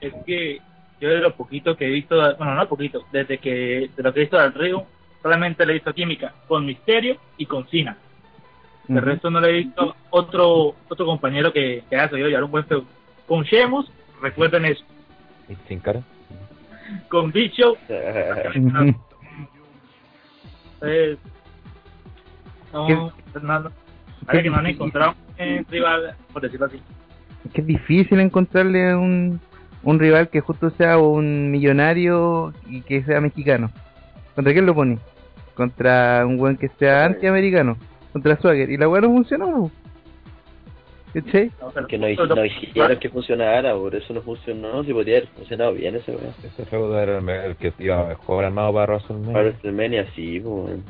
Es 0.00 0.12
que 0.24 0.58
yo 1.00 1.08
de 1.08 1.18
lo 1.18 1.34
poquito 1.34 1.76
que 1.76 1.86
he 1.86 1.90
visto, 1.90 2.16
bueno, 2.38 2.54
no 2.54 2.68
poquito, 2.68 3.04
desde 3.12 3.38
que 3.38 3.90
de 3.96 4.02
lo 4.02 4.12
que 4.12 4.20
he 4.20 4.22
visto 4.22 4.38
del 4.38 4.54
Río, 4.54 4.84
solamente 5.26 5.66
le 5.66 5.72
he 5.72 5.74
visto 5.74 5.92
química 5.92 6.32
con 6.46 6.64
Misterio 6.64 7.16
y 7.36 7.46
con 7.46 7.66
Cena. 7.66 7.96
El 8.88 9.02
resto 9.02 9.28
no 9.28 9.40
le 9.40 9.48
he 9.48 9.52
visto 9.54 9.96
otro 10.10 10.76
otro 10.88 11.04
compañero 11.04 11.52
que, 11.52 11.82
que 11.90 11.96
haya 11.96 12.08
sabido 12.08 12.28
llevar 12.28 12.44
un 12.44 12.52
buen 12.52 12.64
feudo. 12.64 12.84
Con 13.26 13.42
Sheamus, 13.42 13.90
recuerden 14.22 14.66
eso. 14.66 14.84
Y 15.48 15.56
sin 15.66 15.80
cara. 15.80 16.00
Con 17.08 17.32
Show, 17.32 17.72
Ujú. 17.72 18.94
pues, 20.78 21.18
no, 22.72 22.88
no, 23.42 23.58
no. 23.58 23.70
Parece 24.24 24.44
que 24.44 24.50
no 24.50 24.56
han 24.58 24.66
encontrado 24.66 25.14
un 25.40 25.66
rival, 25.68 26.14
por 26.32 26.42
decirlo 26.42 26.66
así. 26.66 26.80
Es 27.46 27.52
que 27.52 27.62
es 27.62 27.66
difícil 27.66 28.20
encontrarle 28.20 28.94
un, 28.94 29.40
un 29.82 29.98
rival 29.98 30.28
que 30.28 30.40
justo 30.40 30.70
sea 30.70 30.98
un 30.98 31.50
millonario 31.50 32.52
y 32.68 32.82
que 32.82 33.02
sea 33.02 33.20
mexicano. 33.20 33.72
¿Contra 34.36 34.52
quién 34.52 34.66
lo 34.66 34.74
pone? 34.74 34.98
Contra 35.56 36.24
un 36.26 36.36
buen 36.36 36.56
que 36.56 36.68
sea 36.78 37.06
antiamericano. 37.06 37.76
Contra 38.12 38.36
Swagger. 38.36 38.70
Y 38.70 38.76
la 38.76 38.88
weá 38.88 39.00
no 39.00 39.08
funcionó. 39.08 39.70
¿Cachai? 41.14 41.50
Que 41.88 41.96
no, 41.96 42.08
hicieron 42.10 42.98
que 42.98 43.08
funcionara, 43.08 43.74
por 43.74 43.94
eso 43.94 44.12
no 44.12 44.20
funcionó, 44.20 44.84
si 44.84 44.92
podía 44.92 45.16
haber 45.16 45.28
funcionado 45.28 45.72
bien 45.72 45.96
ese 45.96 46.10
weón. 46.10 46.34
Ese 46.44 46.66
feudo 46.66 47.00
era 47.00 47.18
el, 47.46 47.56
que 47.56 47.72
iba 47.78 48.04
mejor 48.06 48.44
armado 48.44 48.74
para 48.74 48.86
Para 48.98 48.98
WrestleMania. 48.98 49.42
WrestleMania 49.42 50.06
sí, 50.14 50.40
weón. 50.40 50.84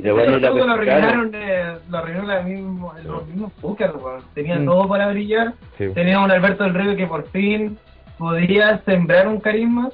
Y 0.00 0.02
la 0.04 0.10
todo 0.40 0.66
lo 0.66 0.72
arruinaron, 0.72 1.30
eh, 1.34 1.76
lo 1.88 1.98
arruinaron 1.98 2.28
la 2.28 2.42
mismo, 2.42 2.92
los 3.04 3.26
mismos 3.28 3.52
Booker, 3.60 3.92
weón. 3.96 4.22
Tenían 4.34 4.62
Mm. 4.62 4.66
todo 4.66 4.88
para 4.88 5.08
brillar. 5.08 5.54
Sí. 5.76 5.86
Tenía 5.94 6.18
un 6.20 6.30
Alberto 6.32 6.64
del 6.64 6.74
Río 6.74 6.96
que 6.96 7.06
por 7.06 7.28
fin 7.30 7.78
podía 8.18 8.78
sembrar 8.84 9.28
un 9.28 9.38
carisma 9.38 9.90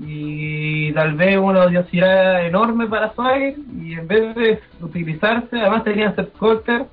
y 0.00 0.92
tal 0.92 1.14
vez 1.14 1.38
una 1.38 1.64
odiosidad 1.64 2.46
enorme 2.46 2.86
para 2.86 3.12
Swagger 3.14 3.56
y 3.80 3.94
en 3.94 4.06
vez 4.06 4.34
de 4.34 4.60
utilizarse, 4.80 5.60
además 5.60 5.84
tenía 5.84 6.14
Seth 6.14 6.32
Coulter 6.38 6.86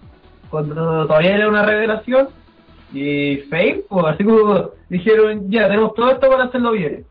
cuando 0.50 1.06
todavía 1.06 1.36
era 1.36 1.50
una 1.50 1.66
revelación 1.66 2.30
y 2.94 3.38
Fame, 3.50 3.82
pues 3.90 4.06
así 4.06 4.24
como 4.24 4.70
dijeron, 4.90 5.52
ya 5.52 5.68
tenemos 5.68 5.94
todo 5.94 6.12
esto 6.12 6.30
para 6.30 6.46
hacerlo 6.46 6.72
bien. 6.72 7.06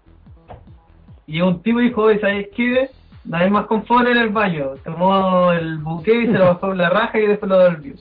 Y 1.26 1.40
un 1.40 1.62
tipo 1.62 1.78
dijo, 1.78 2.02
"Oye, 2.02 2.20
¿sabes 2.20 2.48
qué? 2.54 2.90
Hay 3.32 3.50
más 3.50 3.66
confort 3.66 4.06
en 4.08 4.18
el 4.18 4.28
baño. 4.28 4.72
Tomó 4.84 5.52
el 5.52 5.78
buque 5.78 6.14
y 6.14 6.26
se 6.26 6.32
lo 6.32 6.46
bajó 6.46 6.72
en 6.72 6.78
la 6.78 6.90
raja 6.90 7.18
y 7.18 7.26
después 7.26 7.48
lo 7.48 7.58
devolvió. 7.58 7.94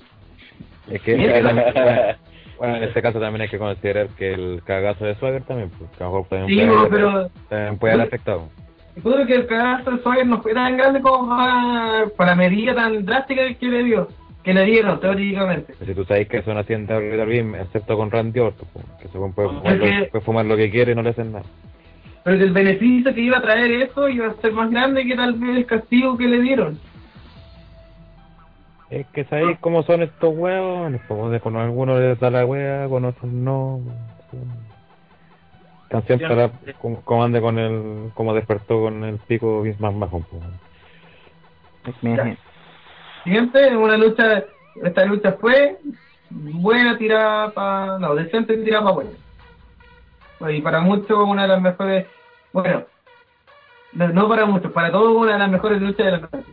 Es 0.90 1.02
que. 1.02 2.16
bueno, 2.70 2.78
en 2.78 2.84
este 2.84 3.02
caso 3.02 3.20
también 3.20 3.42
hay 3.42 3.50
que 3.50 3.58
considerar 3.58 4.08
que 4.18 4.34
el 4.34 4.62
cagazo 4.66 5.06
de 5.06 5.16
Swagger 5.16 5.44
también, 5.44 5.70
pues, 5.78 5.90
que 5.92 6.04
a 6.04 6.08
lo 6.08 6.14
mejor 6.14 6.28
también 6.30 6.50
Sí, 6.50 6.66
puede, 6.66 6.80
haber- 6.80 6.90
pero 6.92 7.30
también 7.50 7.78
puede 7.78 7.94
haber 7.94 8.08
afectado. 8.08 8.50
Yo 9.04 9.26
que 9.26 9.36
el 9.36 9.48
cagazo 9.48 9.92
de 9.92 9.98
Swagger 10.04 10.28
no 10.28 10.42
fue 10.42 10.54
tan 10.54 10.78
grande 10.78 11.02
como 11.02 11.28
para, 11.30 12.06
para 12.16 12.36
medida 12.36 12.74
tan 12.76 13.06
drástica 13.06 13.54
que 13.56 13.66
le 13.68 13.84
dio. 13.84 14.08
que 14.44 14.54
le 14.54 14.66
dieron, 14.66 15.00
teóricamente. 15.00 15.74
Si 15.86 15.94
tú 15.96 16.04
sabes 16.04 16.28
que 16.28 16.40
hacían 16.40 16.86
de 16.86 17.26
bien, 17.26 17.56
excepto 17.56 17.96
con 17.96 18.12
Randy 18.12 18.42
Orton, 18.42 18.68
po, 18.74 18.82
que 19.02 19.08
se 19.08 19.18
puede 19.18 19.32
fumar, 19.32 19.78
lo, 19.78 20.10
puede 20.10 20.26
fumar 20.26 20.46
lo 20.46 20.58
que 20.58 20.70
quiere 20.70 20.92
y 20.92 20.96
no 20.96 21.02
le 21.02 21.12
hacen 21.12 21.32
nada. 21.32 21.46
Pero 22.26 22.38
que 22.38 22.44
el 22.44 22.52
beneficio 22.52 23.14
que 23.14 23.22
iba 23.22 23.38
a 23.38 23.42
traer 23.42 23.72
eso 23.72 24.10
iba 24.10 24.28
a 24.28 24.34
ser 24.34 24.52
más 24.52 24.70
grande 24.70 25.06
que 25.06 25.16
tal 25.16 25.36
vez 25.36 25.56
el 25.58 25.66
castigo 25.66 26.18
que 26.18 26.28
le 26.28 26.42
dieron. 26.42 26.78
Es 28.94 29.08
que 29.08 29.24
sabéis 29.24 29.58
cómo 29.60 29.82
son 29.82 30.04
estos 30.04 30.36
huevos, 30.38 30.92
de 31.32 31.40
con 31.40 31.58
algunos 31.58 32.00
les 32.00 32.20
da 32.20 32.30
la 32.30 32.46
wea, 32.46 32.88
con 32.88 33.06
otros 33.06 33.32
no. 33.32 33.82
Están 35.86 36.04
siempre 36.06 36.36
la, 36.36 36.52
como, 36.80 37.24
ande 37.24 37.42
con 37.42 37.58
el, 37.58 38.12
como 38.14 38.36
despertó 38.36 38.82
con 38.82 39.04
el 39.04 39.18
pico 39.18 39.64
Vince 39.64 39.82
McMahon. 39.82 40.24
Mira, 42.04 42.38
Siguiente, 43.24 43.76
una 43.76 43.98
lucha, 43.98 44.44
esta 44.84 45.06
lucha 45.06 45.38
fue 45.42 45.80
buena 46.30 46.96
tirada 46.96 47.50
para, 47.50 47.98
no, 47.98 48.14
decente 48.14 48.58
tirada 48.58 48.84
para 48.84 48.96
buena. 48.96 50.56
Y 50.56 50.62
para 50.62 50.82
muchos 50.82 51.18
una 51.18 51.44
de 51.44 51.48
las 51.48 51.62
mejores, 51.62 52.06
bueno, 52.52 52.84
no, 53.94 54.10
no 54.10 54.30
para 54.30 54.46
muchos, 54.46 54.72
para 54.72 54.92
todos 54.92 55.16
una 55.16 55.34
de 55.34 55.40
las 55.40 55.50
mejores 55.50 55.82
luchas 55.82 56.06
de 56.06 56.12
la 56.12 56.20
noche. 56.20 56.44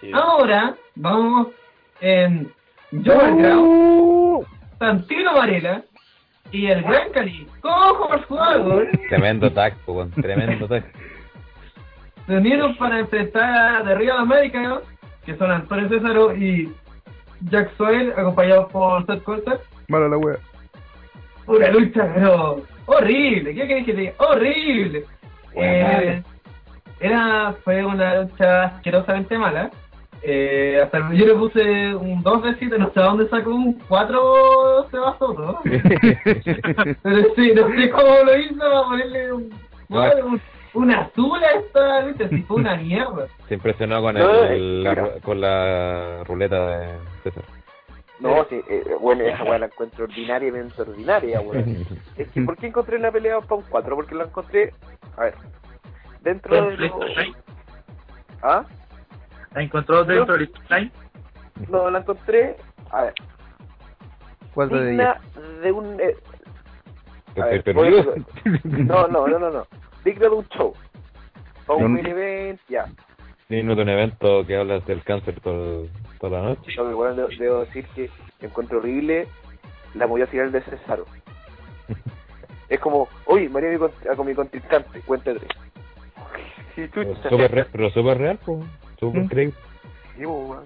Sí. 0.00 0.10
Ahora 0.12 0.74
vamos 0.96 1.48
en 2.00 2.52
Joel 3.04 3.36
Grau, 3.36 4.46
Santino 4.78 5.34
Varela 5.34 5.82
y 6.52 6.66
el 6.66 6.82
Gran 6.82 7.10
Cali. 7.12 7.46
¡Cojo 7.60 8.08
por 8.08 8.26
favor! 8.26 8.88
Tremendo 9.08 9.52
tag, 9.52 9.74
tremendo 10.20 10.66
tag. 10.66 10.84
Se 12.26 12.36
unieron 12.36 12.76
para 12.76 13.00
enfrentar 13.00 13.76
a 13.76 13.84
The 13.84 13.94
Real 13.94 14.18
Americans, 14.18 14.82
que 15.24 15.36
son 15.36 15.50
Antonio 15.50 15.88
Césaro 15.88 16.36
y 16.36 16.72
Jack 17.50 17.74
Swell, 17.76 18.12
acompañados 18.16 18.70
por 18.70 19.04
Seth 19.06 19.22
Coulter. 19.24 19.60
Mala 19.88 20.08
la 20.08 20.16
wea. 20.16 20.38
Una 21.46 21.68
lucha, 21.68 22.08
pero 22.14 22.62
horrible. 22.86 23.54
¿Qué 23.54 23.66
querés 23.66 23.86
que 23.86 23.92
te 23.94 24.00
diga? 24.00 24.14
Horrible. 24.18 25.04
Eh, 25.56 26.22
era, 27.00 27.54
fue 27.64 27.84
una 27.84 28.22
lucha 28.22 28.64
asquerosamente 28.64 29.36
mala. 29.36 29.70
Eh, 30.22 30.80
hasta 30.82 30.98
el- 30.98 31.16
yo 31.16 31.26
le 31.26 31.34
puse 31.34 31.94
un 31.94 32.22
2 32.22 32.42
de 32.42 32.54
7, 32.56 32.78
no 32.78 32.90
sé 32.92 33.00
a 33.00 33.04
dónde 33.04 33.28
sacó 33.28 33.50
un 33.54 33.72
4 33.88 34.88
Sebasoto. 34.90 35.60
Pero 37.02 37.34
sí, 37.34 37.52
no 37.54 37.68
sé 37.68 37.90
cómo 37.90 38.14
lo 38.24 38.36
hizo 38.38 38.58
para 38.58 38.82
ponerle 38.82 39.32
un, 39.32 39.54
un, 39.88 40.40
un 40.74 40.90
azul 40.90 41.42
a 41.42 41.50
esta 41.58 42.02
lucha, 42.02 42.28
si 42.28 42.42
fue 42.42 42.56
una 42.58 42.76
mierda. 42.76 43.26
Se 43.48 43.54
impresionó 43.54 44.02
con, 44.02 44.14
No, 44.14 44.44
el, 44.44 44.82
la, 44.84 45.10
con 45.22 45.40
la 45.40 46.22
ruleta 46.24 46.66
de 46.78 46.98
César. 47.22 47.44
No, 48.18 48.44
sí, 48.50 48.60
eh, 48.68 48.84
bueno, 49.00 49.24
esa 49.24 49.42
weá 49.44 49.58
la 49.58 49.66
encuentro 49.66 50.04
ordinariamente 50.04 50.82
ordinaria, 50.82 51.40
weón. 51.40 51.86
Es 52.18 52.28
que, 52.28 52.42
¿por 52.42 52.54
qué 52.58 52.66
encontré 52.66 52.98
una 52.98 53.10
pelea 53.10 53.40
para 53.40 53.54
un 53.56 53.64
4? 53.70 53.96
Porque 53.96 54.14
la 54.14 54.24
encontré, 54.24 54.74
a 55.16 55.22
ver, 55.22 55.34
dentro 56.20 56.66
de 56.66 56.76
lo... 56.76 57.00
¿Ah? 58.42 58.64
¿La 59.54 59.62
encontró 59.62 60.04
dentro 60.04 60.36
del? 60.36 60.50
No, 61.68 61.90
la 61.90 61.98
encontré, 61.98 62.56
a 62.90 63.02
ver, 63.02 63.14
4 64.54 64.76
de 64.78 64.90
10. 64.90 64.90
digna 64.92 65.20
de 65.62 65.72
un... 65.72 66.00
eh, 66.00 66.16
A 67.40 67.44
ver, 67.46 67.62
perdido. 67.64 68.14
no, 68.64 69.08
no, 69.08 69.26
no, 69.26 69.38
no, 69.38 69.50
no, 69.50 69.66
digna 70.04 70.28
de 70.28 70.34
un 70.34 70.48
show. 70.48 70.74
O 71.66 71.76
un 71.76 71.82
No. 71.82 71.88
main 71.90 72.06
event, 72.06 72.60
ya. 72.68 72.86
De 73.48 73.60
un 73.62 73.88
evento 73.88 74.46
que 74.46 74.56
hablas 74.56 74.86
del 74.86 75.02
cáncer 75.02 75.40
todo, 75.40 75.86
toda 76.20 76.40
la 76.40 76.48
noche. 76.50 76.72
Que, 76.74 76.80
bueno, 76.82 77.14
debo, 77.14 77.28
debo 77.38 77.60
decir 77.60 77.86
que 77.94 78.08
encuentro 78.40 78.78
horrible 78.78 79.26
la 79.94 80.06
movida 80.06 80.26
final 80.26 80.52
de 80.52 80.62
Cesaro. 80.62 81.04
Es 82.68 82.78
como, 82.78 83.08
oye, 83.26 83.48
María 83.48 83.76
con 84.16 84.24
mi 84.26 84.32
contrincante, 84.32 85.00
cuenta 85.00 85.32
tres. 85.34 85.48
Sí, 86.76 86.88
Pero 86.94 87.14
chucha. 87.16 87.28
súper 87.28 87.50
re- 87.50 87.64
pero 87.64 87.90
súper 87.90 88.16
real, 88.18 88.38
pues. 88.46 88.60
Súper 89.00 89.22
Mm. 89.24 89.28
creíble. 89.28 89.54
Sí, 90.16 90.26
weón. 90.26 90.62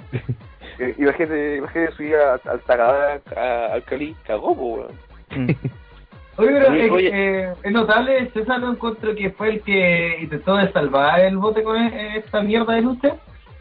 Eh, 0.78 0.94
Imagínate, 0.98 1.56
imagínate 1.58 1.92
subir 1.96 2.16
al 2.16 2.60
tagador 2.66 3.22
a- 3.36 3.72
al 3.74 3.82
Cali, 3.84 4.14
cagó, 4.26 4.52
weón. 4.52 4.88
Mm. 5.30 5.50
Oye, 6.36 6.48
pero 6.50 6.74
es, 6.74 6.90
oye. 6.90 7.10
eh, 7.12 7.52
es 7.62 7.72
notable, 7.72 8.28
César 8.32 8.58
lo 8.58 8.72
encuentro 8.72 9.14
que 9.14 9.30
fue 9.30 9.50
el 9.50 9.60
que 9.62 10.18
intentó 10.20 10.56
de 10.56 10.72
salvar 10.72 11.20
el 11.20 11.36
bote 11.38 11.62
con 11.62 11.76
esta 11.80 12.42
mierda 12.42 12.74
de 12.74 12.82
lucha. 12.82 13.14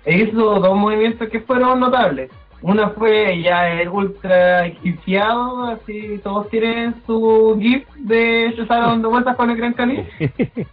E 0.06 0.18
hizo 0.18 0.60
dos 0.60 0.76
movimientos 0.76 1.30
que 1.30 1.40
fueron 1.42 1.80
notables. 1.80 2.32
Una 2.64 2.90
fue 2.90 3.40
ya 3.44 3.70
el 3.70 3.90
ultra 3.90 4.68
gifeado, 4.82 5.66
así 5.66 6.20
todos 6.24 6.50
tienen 6.50 6.96
su 7.06 7.58
gif 7.62 7.88
de 7.98 8.52
César 8.56 8.82
dando 8.82 9.12
vueltas 9.12 9.36
con 9.36 9.52
el 9.52 9.58
Gran 9.58 9.74
Cali. 9.74 10.04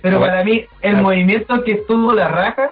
Pero 0.00 0.16
Ah, 0.16 0.20
para 0.20 0.44
mí, 0.44 0.64
el 0.80 0.96
ah. 0.96 1.02
movimiento 1.02 1.62
que 1.62 1.72
estuvo 1.72 2.12
la 2.14 2.28
raja 2.28 2.70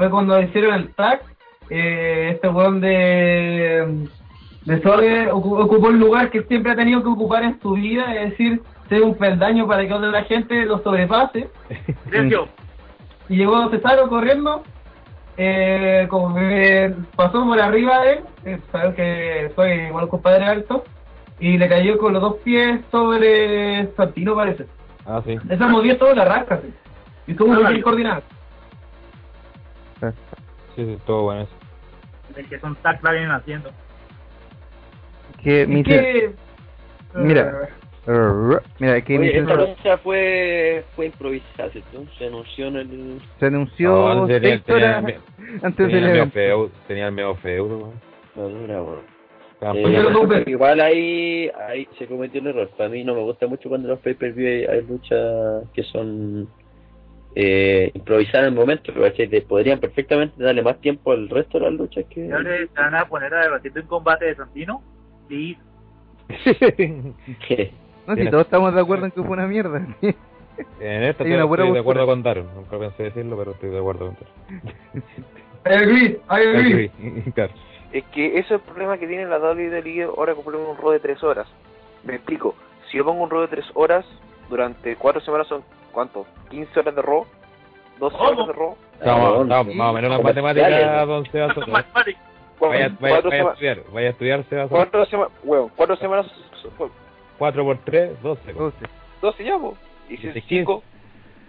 fue 0.00 0.08
cuando 0.08 0.40
hicieron 0.40 0.74
el 0.76 0.94
tag. 0.94 1.20
Eh, 1.68 2.30
este 2.32 2.48
weón 2.48 2.80
de, 2.80 4.08
de 4.64 4.82
Sorge 4.82 5.30
ocupó 5.30 5.90
el 5.90 5.98
lugar 5.98 6.30
que 6.30 6.42
siempre 6.44 6.72
ha 6.72 6.74
tenido 6.74 7.02
que 7.02 7.10
ocupar 7.10 7.44
en 7.44 7.60
su 7.60 7.72
vida, 7.72 8.14
es 8.14 8.30
decir, 8.30 8.62
ser 8.88 9.02
un 9.02 9.14
peldaño 9.14 9.66
para 9.66 9.86
que 9.86 9.92
otra 9.92 10.24
gente 10.24 10.64
lo 10.64 10.78
sobrepase. 10.78 11.50
Y 13.28 13.36
llegó 13.36 13.70
Cesaro 13.70 14.08
corriendo, 14.08 14.64
eh, 15.36 16.06
como 16.08 16.34
que 16.34 16.92
pasó 17.14 17.44
por 17.44 17.60
arriba 17.60 18.00
de 18.00 18.12
él, 18.12 18.18
eh, 18.44 18.58
sabes 18.72 18.94
que 18.96 19.52
soy 19.54 19.70
igual 19.82 20.08
compadre 20.08 20.46
alto, 20.46 20.82
y 21.38 21.56
le 21.56 21.68
cayó 21.68 21.96
con 21.98 22.14
los 22.14 22.22
dos 22.22 22.36
pies 22.42 22.80
sobre 22.90 23.86
Santino, 23.94 24.34
parece. 24.34 24.66
Ah, 25.06 25.22
sí. 25.24 25.36
Esa 25.48 25.68
movía 25.68 25.96
toda 25.96 26.14
la 26.16 26.24
rasca, 26.24 26.60
sí. 26.60 26.74
Y 27.28 27.32
estuvo 27.32 27.52
muy 27.52 27.64
bien 27.64 27.82
coordinada. 27.82 28.22
Sí, 30.76 30.84
sí, 30.84 30.98
todo 31.06 31.22
bueno 31.24 31.42
eso. 31.42 31.52
El 32.36 32.48
que 32.48 32.58
son 32.60 32.76
tac 32.76 33.02
la 33.02 33.12
vienen 33.12 33.30
haciendo. 33.32 33.70
Que 35.42 35.66
mi 35.66 35.80
Es 35.80 35.86
que, 35.86 36.34
Mira. 37.14 37.68
Mira, 38.78 38.96
es 38.96 39.04
que 39.04 39.18
Oye, 39.18 39.38
esta 39.38 39.54
lucha 39.54 39.98
fue, 39.98 40.84
fue 40.96 41.06
improvisada. 41.06 41.70
Se 42.18 42.26
anunció 42.26 42.66
en 42.68 42.76
el... 42.76 43.20
se 43.38 43.46
anunció 43.46 44.14
No, 44.14 44.26
tenía, 44.26 44.40
seis 44.40 44.64
tenía, 44.64 44.98
horas 44.98 45.04
tenía, 45.04 45.20
antes 45.62 45.76
tenía 45.76 45.94
del 45.96 46.04
el 46.04 46.16
evento. 46.16 46.32
feudo, 46.34 46.70
tenía 46.88 47.06
el 47.06 47.12
medio 47.12 47.34
Eh, 49.62 50.02
no 50.02 50.08
preocupes. 50.08 50.48
igual 50.48 50.80
ahí, 50.80 51.50
ahí 51.68 51.86
se 51.98 52.06
cometió 52.06 52.40
un 52.40 52.46
error. 52.48 52.70
Para 52.76 52.88
mí 52.88 53.04
no 53.04 53.14
me 53.14 53.20
gusta 53.22 53.46
mucho 53.46 53.68
cuando 53.68 53.88
los 53.88 53.98
pay-per-view 54.00 54.46
hay, 54.48 54.64
hay 54.64 54.86
luchas 54.86 55.64
que 55.74 55.82
son 55.84 56.48
eh, 57.34 57.90
improvisadas 57.94 58.46
en 58.48 58.52
el 58.52 58.58
momento, 58.58 58.92
pero 58.92 59.02
¿cachai? 59.02 59.40
Podrían 59.42 59.78
perfectamente 59.80 60.42
darle 60.42 60.62
más 60.62 60.80
tiempo 60.80 61.12
al 61.12 61.28
resto 61.28 61.58
de 61.58 61.64
las 61.64 61.74
luchas 61.74 62.04
que... 62.10 62.26
Y 62.26 62.30
ahora 62.30 62.56
se 62.56 62.80
van 62.80 62.94
a 62.94 63.04
poner 63.06 63.32
a 63.34 63.42
debatir 63.42 63.72
un 63.76 63.86
combate 63.86 64.24
de 64.26 64.34
Santino. 64.36 64.82
Y 65.28 65.56
que- 67.46 67.72
No, 68.06 68.16
si 68.16 68.28
todos 68.30 68.44
estamos 68.44 68.74
de 68.74 68.80
acuerdo 68.80 69.04
en 69.04 69.12
que 69.12 69.22
fue 69.22 69.30
una 69.32 69.46
mierda. 69.46 69.86
En 70.80 71.02
esto 71.04 71.22
Hay 71.24 71.32
estoy, 71.32 71.72
de 71.72 71.78
acuerdo 71.78 72.06
con 72.06 72.22
Daron. 72.22 72.46
Nunca 72.54 72.78
pensé 72.78 73.04
decirlo, 73.04 73.36
pero 73.36 73.52
estoy 73.52 73.70
de 73.70 73.78
acuerdo 73.78 74.06
con 74.06 74.16
Daron. 74.16 75.04
I 75.66 75.74
agree, 75.74 76.06
I 76.28 76.46
agree. 76.46 76.90
Agree. 76.98 77.32
Claro. 77.34 77.52
Es 77.92 78.04
que 78.06 78.26
ese 78.26 78.38
es 78.40 78.50
el 78.52 78.60
problema 78.60 78.98
que 78.98 79.06
tiene 79.06 79.26
la 79.26 79.38
WWE 79.38 80.04
ahora 80.04 80.34
que 80.34 80.40
un 80.40 80.76
rol 80.76 80.92
de 80.94 81.00
3 81.00 81.22
horas. 81.22 81.46
Me 82.04 82.14
explico, 82.14 82.54
si 82.90 82.98
yo 82.98 83.04
pongo 83.04 83.22
un 83.22 83.30
rol 83.30 83.42
de 83.42 83.56
3 83.56 83.66
horas, 83.74 84.04
durante 84.48 84.96
4 84.96 85.20
semanas 85.20 85.46
son, 85.48 85.62
¿cuánto? 85.92 86.26
¿15 86.50 86.76
horas 86.78 86.94
de 86.94 87.02
Raw? 87.02 87.26
¿12 87.98 88.12
¿Cómo? 88.12 88.28
horas 88.30 88.46
de 88.46 88.52
Raw? 88.52 88.76
Estamos, 88.98 89.28
Ah, 89.38 89.42
estamos 89.42 89.66
sí, 89.72 89.74
más 89.78 89.88
o 89.88 89.92
menos. 89.92 90.10
Vaya, 92.60 92.90
vaya, 92.90 92.96
cuatro, 92.98 93.30
vaya 93.30 93.42
a 93.48 93.52
estudiar, 93.52 93.78
vaya 93.90 94.06
a 94.06 94.10
estudiar, 94.10 94.44
cuatro 94.68 95.06
bueno, 95.44 95.70
cuatro 95.74 95.96
semanas, 95.96 96.26
4 97.38 97.64
por 97.64 97.78
3, 97.78 98.22
12. 98.22 98.50
Entonces, 98.50 98.88
12 99.22 99.44
ya, 99.44 99.58
po. 99.58 99.74
Y 100.10 100.18
si 100.18 100.26
Dice 100.26 100.44
5, 100.46 100.82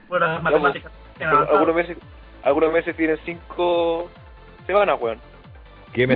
Bueno, 0.08 0.26
las 0.26 0.42
matemáticas. 0.42 0.92
algunos 1.20 1.76
meses, 1.76 1.98
algunos 2.44 2.72
meses 2.72 2.96
tienen 2.96 3.18
5 3.26 4.10
semanas, 4.66 4.98
weón. 5.02 5.20
¿Qué 5.92 6.08
me 6.08 6.16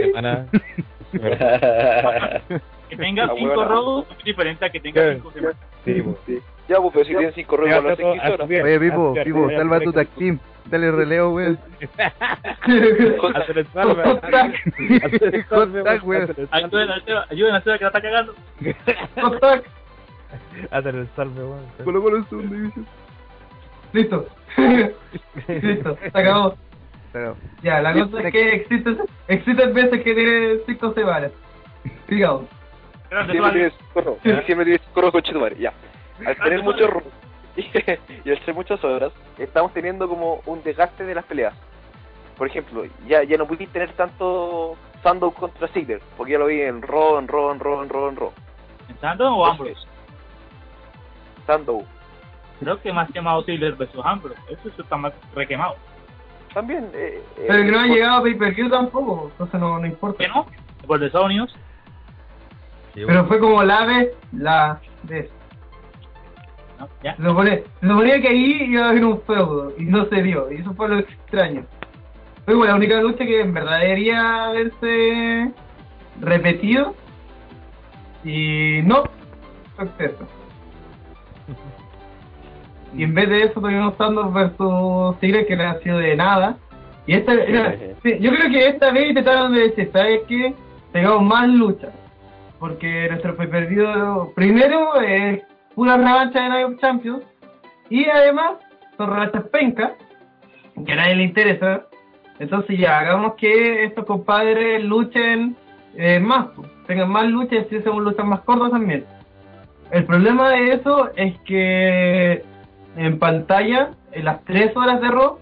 semana? 0.00 0.46
Que 2.92 3.02
tenga 3.02 3.24
Ah, 3.24 3.32
5 3.34 3.48
huevona. 3.48 3.68
rodos 3.68 4.06
es 4.18 4.24
diferente 4.24 4.64
a 4.66 4.70
que 4.70 4.80
tenga. 4.80 5.14
5 5.14 5.30
semanas. 5.32 5.56
Sí, 5.84 6.02
pues. 6.02 6.42
Ya, 6.68 6.76
pues, 6.76 6.92
pero 6.92 7.04
si 7.06 7.10
tienen 7.12 7.32
5 7.34 7.56
Sebas 7.56 7.56
rollos, 7.56 7.76
Soto, 7.76 7.88
las 7.88 7.96
15 7.98 8.26
a 8.26 8.34
horas. 8.34 8.48
oye, 8.48 8.60
a 8.76 8.80
Pipo, 8.80 9.14
Pipo, 9.24 9.46
a 9.48 9.52
salva 9.56 9.80
tu 9.80 9.92
tag 9.92 10.08
team. 10.18 10.38
Dale 10.66 10.92
relevo, 10.92 11.30
weón. 11.34 11.58
Hacer 13.34 13.58
el 13.58 13.66
salve. 13.72 14.02
Hacer 14.02 15.34
el 15.34 15.44
salve, 15.46 15.82
Contact, 15.82 16.04
salve. 16.04 16.46
Ayuden 17.30 17.54
al 17.54 17.64
Seba, 17.64 17.78
que 17.78 17.84
la 17.84 17.88
está 17.88 18.00
cagando. 18.02 18.34
Contact. 19.20 19.66
Hacer 20.70 20.94
el 20.94 21.08
salve, 21.16 21.42
weón. 21.44 21.64
Colo 21.84 22.02
Colo 22.02 22.16
en 22.18 22.28
segunda 22.28 22.56
división. 22.56 22.86
Listo. 23.92 24.26
Listo, 25.48 25.98
se 26.00 26.18
acabó. 26.18 26.56
Ya, 27.62 27.80
la 27.82 27.92
cosa 27.92 28.22
es 28.22 28.32
que 28.32 28.54
existen, 28.54 28.98
existen 29.28 29.74
veces 29.74 30.02
que 30.02 30.14
tiene 30.14 30.58
cinco 30.66 30.92
semanas. 30.94 31.32
Digamos. 32.08 32.44
Siempre 33.30 33.50
tienes 33.52 33.72
siempre 34.46 34.64
tienes 34.64 34.80
corro 34.94 35.12
con 35.12 35.22
madre, 35.40 35.56
ya. 35.58 35.72
Al 36.26 36.36
tener 36.36 36.62
muchos 36.62 36.88
ro- 36.90 37.02
y 38.24 38.30
al 38.30 38.44
ser 38.44 38.54
muchas 38.54 38.82
horas, 38.82 39.12
estamos 39.38 39.72
teniendo 39.74 40.08
como 40.08 40.40
un 40.46 40.62
desgaste 40.62 41.04
de 41.04 41.14
las 41.14 41.24
peleas. 41.24 41.54
Por 42.38 42.46
ejemplo, 42.48 42.84
ya, 43.06 43.22
ya 43.24 43.36
no 43.36 43.46
pudiste 43.46 43.72
tener 43.74 43.92
tanto 43.92 44.76
Sandow 45.02 45.32
contra 45.32 45.68
Ziggler, 45.68 46.00
porque 46.16 46.32
ya 46.32 46.38
lo 46.38 46.46
vi 46.46 46.62
en 46.62 46.80
Raw, 46.80 47.18
en 47.18 47.28
Raw, 47.28 47.52
en 47.52 47.60
Raw, 47.60 47.82
en 47.82 47.88
Raw, 47.90 48.08
en 48.08 48.16
Raw. 48.16 48.32
¿En 48.88 48.98
Sandow 49.00 49.38
o 49.38 49.44
Ambrose? 49.46 49.74
Sandow. 51.46 51.84
Creo 52.60 52.80
que 52.80 52.92
más 52.92 53.10
quemado 53.10 53.42
Ziggler 53.44 53.74
versus 53.74 54.00
Ambrose. 54.04 54.40
Eso 54.48 54.62
sí 54.74 54.82
está 54.82 54.96
más 54.96 55.12
requemado. 55.34 55.76
También. 56.54 56.90
Eh, 56.94 57.22
eh, 57.38 57.44
Pero 57.48 57.64
que 57.64 57.70
no 57.72 57.78
ha 57.80 57.82
por- 57.86 57.90
llegado 57.90 58.16
a 58.18 58.22
pay-per-view 58.22 58.70
tampoco, 58.70 59.28
entonces 59.32 59.60
no, 59.60 59.78
no 59.78 59.86
importa. 59.86 60.18
¿Qué 60.24 60.28
no? 60.28 60.46
Por 60.86 61.10
Sony 61.10 61.28
News. 61.28 61.54
Sí, 62.94 63.02
Pero 63.06 63.24
fue 63.26 63.38
como 63.38 63.62
la 63.62 63.86
vez, 63.86 64.10
la 64.32 64.80
vez. 65.04 65.30
¿no? 66.78 66.88
Ya. 67.02 67.16
Se 67.16 67.22
suponía, 67.22 67.60
se 67.80 67.88
suponía 67.88 68.20
que 68.20 68.28
ahí 68.28 68.62
iba 68.68 68.86
a 68.86 68.90
haber 68.90 69.04
un 69.04 69.20
feudo 69.22 69.72
y 69.78 69.84
no 69.84 70.04
se 70.06 70.22
dio, 70.22 70.52
y 70.52 70.56
eso 70.56 70.74
fue 70.74 70.88
lo 70.88 70.98
extraño. 70.98 71.64
Fue 72.44 72.54
como 72.54 72.66
la 72.66 72.74
única 72.74 73.00
lucha 73.00 73.24
que 73.24 73.40
en 73.40 73.54
verdad 73.54 73.80
debería 73.80 74.46
haberse 74.46 75.52
repetido 76.20 76.94
y 78.24 78.80
no, 78.84 79.04
fue 79.76 80.06
eso. 80.06 80.26
Y 82.94 83.04
en 83.04 83.14
vez 83.14 83.26
de 83.26 83.44
eso 83.44 83.58
tuvimos 83.58 83.96
Santos 83.96 84.34
versus 84.34 85.18
Tigre 85.18 85.46
que 85.46 85.56
no 85.56 85.62
ha 85.62 85.78
sido 85.78 85.96
de 85.96 86.14
nada. 86.14 86.58
Y 87.06 87.14
esta 87.14 87.32
era, 87.32 87.74
sí, 88.02 88.18
yo 88.20 88.30
creo 88.30 88.50
que 88.50 88.68
esta 88.68 88.92
vez 88.92 89.08
intentaron 89.08 89.54
de 89.54 89.60
decir, 89.60 89.90
¿sabes 89.94 90.20
qué? 90.28 90.54
Tengamos 90.92 91.22
más 91.22 91.48
lucha. 91.48 91.88
Porque 92.62 93.08
nuestro 93.08 93.34
perdido 93.36 94.32
primero 94.36 94.94
es 95.00 95.42
pura 95.74 95.96
revancha 95.96 96.44
de 96.44 96.48
Night 96.48 96.66
of 96.66 96.80
Champions. 96.80 97.24
Y 97.90 98.08
además 98.08 98.52
son 98.96 99.10
revanchas 99.10 99.48
pencas, 99.48 99.90
que 100.86 100.92
a 100.92 100.94
nadie 100.94 101.16
le 101.16 101.22
interesa. 101.24 101.86
Entonces 102.38 102.78
ya, 102.78 103.00
hagamos 103.00 103.34
que 103.34 103.82
estos 103.82 104.04
compadres 104.04 104.84
luchen 104.84 105.56
eh, 105.96 106.20
más, 106.20 106.50
pues, 106.54 106.70
tengan 106.86 107.10
más 107.10 107.26
luchas 107.26 107.66
y 107.68 107.78
hacemos 107.78 108.00
luchas 108.00 108.24
más 108.24 108.42
cortas 108.42 108.70
también. 108.70 109.06
El 109.90 110.04
problema 110.04 110.50
de 110.50 110.74
eso 110.74 111.10
es 111.16 111.36
que 111.40 112.44
en 112.96 113.18
pantalla, 113.18 113.90
en 114.12 114.24
las 114.24 114.40
tres 114.44 114.70
horas 114.76 115.00
de 115.00 115.08
Raw, 115.08 115.36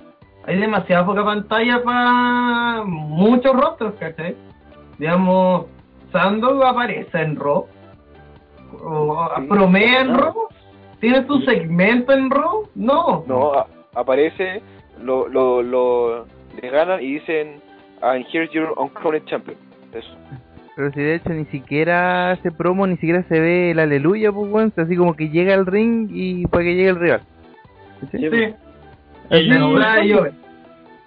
hay 0.47 0.59
demasiada 0.59 1.05
poca 1.05 1.23
pantalla 1.23 1.83
para 1.83 2.83
muchos 2.87 3.55
rostros, 3.55 3.93
¿cachai? 4.01 4.35
Digamos, 4.99 5.67
Sandow 6.13 6.63
aparece 6.63 7.21
en 7.21 7.37
Raw, 7.37 7.67
o 8.83 9.29
promea 9.49 10.01
en 10.03 10.15
Raw, 10.17 10.35
tiene 11.01 11.27
su 11.27 11.41
segmento 11.43 12.13
en 12.13 12.31
Raw, 12.31 12.69
no. 12.75 13.25
No, 13.27 13.53
a- 13.55 13.67
aparece, 13.95 14.63
lo, 15.03 15.29
lo, 15.29 15.63
lo, 15.63 16.27
le 16.61 16.71
ganan 16.71 17.03
y 17.03 17.15
dicen, 17.15 17.61
and 18.03 18.25
here's 18.33 18.51
your 18.53 18.73
uncrowned 18.79 19.25
champion. 19.27 19.57
Eso. 19.93 20.09
Pero 20.77 20.93
si 20.93 21.01
de 21.01 21.15
hecho 21.17 21.31
ni 21.31 21.45
siquiera 21.47 22.31
hace 22.31 22.51
promo, 22.53 22.87
ni 22.87 22.95
siquiera 22.97 23.23
se 23.25 23.39
ve 23.41 23.73
el 23.73 23.81
aleluya, 23.81 24.31
pues 24.33 24.79
así 24.79 24.97
como 24.97 25.15
que 25.15 25.29
llega 25.29 25.53
al 25.55 25.67
ring 25.67 26.09
y 26.13 26.47
para 26.47 26.65
que 26.65 26.75
llegue 26.75 26.89
el 26.91 27.01
rival. 27.01 27.21
¿Sí? 28.11 28.19
Entrada 29.31 29.97
de 29.97 30.15
Joven. 30.15 30.33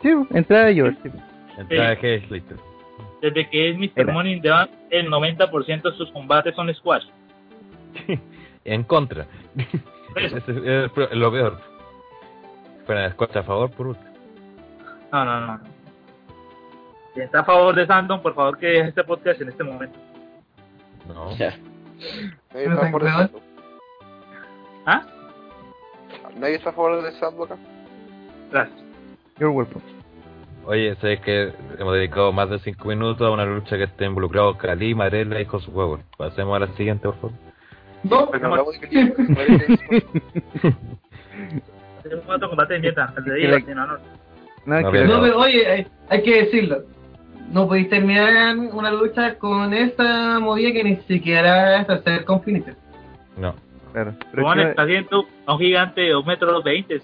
Sí, 0.02 0.10
entrada 0.34 0.66
de 0.66 0.74
George. 0.76 1.00
Entrada 1.58 1.96
de 1.96 2.22
Slater. 2.28 2.58
Desde 3.24 3.50
que 3.50 3.70
es 3.70 3.78
Mr. 3.78 3.92
Era. 4.02 4.14
Money 4.14 4.34
in 4.34 4.42
the 4.42 4.50
Bank, 4.50 4.70
el 4.90 5.10
90% 5.10 5.82
de 5.82 5.98
sus 5.98 6.12
combates 6.12 6.54
son 6.56 6.74
squash. 6.76 7.06
En 8.66 8.84
contra. 8.84 9.26
Ese 10.16 10.38
es 10.86 10.92
pro- 10.92 11.08
lo 11.14 11.32
peor. 11.32 11.58
Pero 12.86 13.00
escucha 13.06 13.40
a 13.40 13.44
favor 13.44 13.72
por 13.72 13.88
último. 13.88 14.12
No, 15.14 15.24
no, 15.24 15.40
no. 15.48 15.60
Si 17.14 17.22
está 17.22 17.40
a 17.40 17.44
favor 17.46 17.74
de 17.76 17.86
Sandon, 17.88 18.22
por 18.22 18.36
favor 18.36 18.58
que 18.58 18.66
deje 18.68 18.90
este 18.90 19.04
podcast 19.06 19.40
en 19.42 19.50
este 19.50 19.64
momento. 19.64 19.98
No. 21.08 21.34
Ya. 21.38 21.56
Nadie 22.54 22.68
No 22.68 22.74
está 22.74 22.88
a 22.88 22.92
favor 22.92 23.04
de. 23.04 23.10
Sandow. 23.12 23.42
¿Ah? 24.86 25.02
Nadie 26.36 26.56
está 26.56 26.70
a 26.72 26.74
favor 26.74 27.02
de 27.02 27.12
Sandow 27.14 27.46
acá. 27.46 27.58
Gracias. 28.52 28.80
You're 29.40 29.56
welcome. 29.56 29.82
Oye, 30.66 30.96
sabes 30.96 31.20
que 31.22 31.52
hemos 31.78 31.94
dedicado 31.94 32.32
más 32.32 32.50
de 32.50 32.58
5 32.60 32.88
minutos 32.88 33.28
a 33.28 33.32
una 33.32 33.46
lucha 33.46 33.78
que 33.78 33.84
esté 33.84 34.06
involucrado 34.06 34.58
Cali, 34.58 34.96
Marela 34.96 35.42
y 35.42 35.46
Josu 35.46 35.72
Huevo. 35.72 36.00
Pasemos 36.18 36.56
a 36.56 36.60
la 36.60 36.68
siguiente, 36.76 37.04
por 37.04 37.16
favor. 37.16 37.32
No, 38.04 38.30
Pero 38.32 38.48
no 38.48 38.54
hablamos 38.54 38.80
de 38.80 38.90
que 38.90 39.00
Hacemos 42.00 42.26
otro 42.36 42.50
combate 42.50 42.74
de 42.76 42.80
mierda, 42.80 43.14
el 43.18 43.24
de 43.24 43.32
Que 43.32 43.38
día, 43.38 43.50
la- 43.50 43.60
sin 43.60 43.78
honor. 43.78 44.00
No, 44.66 44.78
es 44.78 44.84
No, 44.86 44.92
que 44.92 44.98
pero- 45.00 45.14
No, 45.16 45.22
pero 45.22 45.40
oye, 45.40 45.68
hay, 45.68 45.88
hay 46.10 46.24
que 46.24 46.44
decirlo. 46.44 46.84
No 47.52 47.68
podéis 47.68 47.90
terminar 47.90 48.58
una 48.58 48.92
lucha 48.92 49.38
con 49.38 49.74
esta 49.74 50.40
movida 50.40 50.72
que 50.72 50.84
ni 50.84 50.96
siquiera 51.08 51.82
es 51.82 51.90
hacer 51.90 52.24
con 52.24 52.42
finisher. 52.42 52.76
No. 53.38 53.54
claro. 53.92 54.14
Pero 54.32 54.44
Juan 54.44 54.60
es 54.60 54.66
que- 54.66 54.70
está 54.72 54.84
haciendo 54.84 55.26
a 55.46 55.54
un 55.54 55.60
gigante 55.60 56.02
de 56.02 56.12
2 56.12 56.26
metros 56.26 56.64
20. 56.64 57.02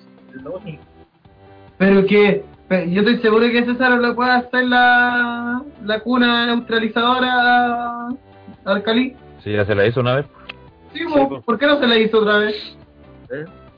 Pero 1.78 2.06
que 2.06 2.44
pero 2.48 2.48
yo 2.70 3.02
estoy 3.02 3.18
seguro 3.20 3.48
que 3.50 3.66
César 3.66 4.00
le 4.00 4.14
puede 4.14 4.32
hacer 4.32 4.66
la, 4.66 5.62
la 5.84 6.00
cuna 6.02 6.46
neutralizadora 6.48 8.08
al 8.66 8.84
Cali. 8.84 9.16
Sí, 9.44 9.52
ya 9.54 9.66
se 9.66 9.74
la 9.76 9.86
hizo 9.88 10.02
una 10.02 10.16
vez. 10.18 10.26
Sí, 10.94 11.02
po, 11.06 11.42
¿por 11.42 11.58
qué 11.60 11.66
no 11.68 11.80
se 11.80 11.88
la 11.88 11.98
hizo 11.98 12.20
otra 12.20 12.38
vez? 12.40 12.78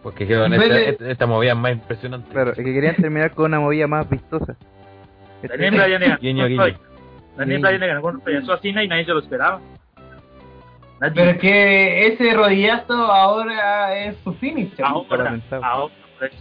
Porque 0.04 0.26
quedó 0.28 0.46
en 0.46 0.54
esta, 0.54 0.74
de- 0.74 0.90
esta, 0.90 1.10
esta 1.12 1.28
movida 1.28 1.54
más 1.56 1.74
impresionante. 1.74 2.30
Claro, 2.32 2.52
es 2.52 2.58
que 2.58 2.64
querían 2.64 2.96
terminar 2.96 3.32
con 3.32 3.46
una 3.46 3.60
movida 3.60 3.88
más 3.88 4.10
vistosa. 4.10 4.56
Este- 5.44 5.58
Daniel 5.58 5.74
Bryan 5.84 6.02
ganó 6.02 6.18
Guiño, 6.20 6.48
guiño. 6.48 6.80
Daniel. 7.38 7.62
Bryan 7.62 7.80
ganó 7.82 8.02
con. 8.02 8.22
Eso 8.26 8.54
así 8.54 8.70
y 8.70 8.74
nadie 8.88 9.06
se 9.06 9.12
lo 9.12 9.20
esperaba. 9.20 9.60
Nadie. 11.00 11.14
Pero 11.16 11.32
es 11.32 11.38
que 11.40 12.08
ese 12.08 12.34
rodillazo 12.34 12.94
ahora 12.94 13.96
es 13.98 14.16
su 14.24 14.34
finisher. 14.36 14.86
ahora, 14.86 15.40
ahora, 15.62 15.94
pues, 16.20 16.32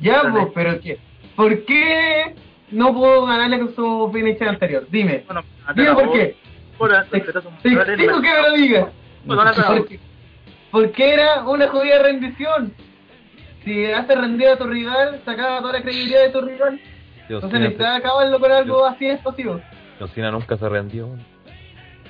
Ya, 0.00 0.22
pues, 0.30 0.48
pero 0.54 0.80
que, 0.80 0.98
¿por 1.40 1.64
qué 1.64 2.34
no 2.70 2.92
puedo 2.92 3.24
ganarle 3.24 3.58
con 3.60 3.74
su 3.74 4.10
finisher 4.12 4.48
anterior? 4.48 4.86
Dime. 4.90 5.24
bueno, 5.26 5.42
Dime 5.74 5.94
por 5.94 6.12
qué. 6.12 6.36
Ahora, 6.78 7.06
Te, 7.10 7.18
exijo 7.18 8.20
que 8.20 8.28
me 8.28 8.42
lo 8.42 8.52
digas. 8.54 8.86
Porque, 9.26 10.00
porque 10.70 11.14
era 11.14 11.42
una 11.44 11.68
jodida 11.68 12.02
rendición. 12.02 12.74
Si 13.64 13.86
hace 13.86 14.14
rendir 14.14 14.48
a 14.48 14.56
tu 14.56 14.64
rival, 14.64 15.20
sacaba 15.24 15.60
toda 15.60 15.74
la 15.74 15.82
credibilidad 15.82 16.22
de 16.22 16.30
tu 16.30 16.40
rival. 16.42 16.80
Dios 17.28 17.42
Entonces 17.42 17.60
necesitaba 17.60 17.96
acabarlo 17.96 18.40
con 18.40 18.52
algo 18.52 18.86
así 18.86 19.06
explosivo. 19.06 19.60
John 19.98 20.08
Cena 20.08 20.30
nunca 20.30 20.56
se 20.56 20.68
rendió. 20.68 21.08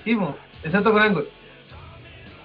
Sí, 0.04 0.14
mo, 0.14 0.36
excepto 0.62 0.92
con 0.92 1.02
Angle. 1.02 1.26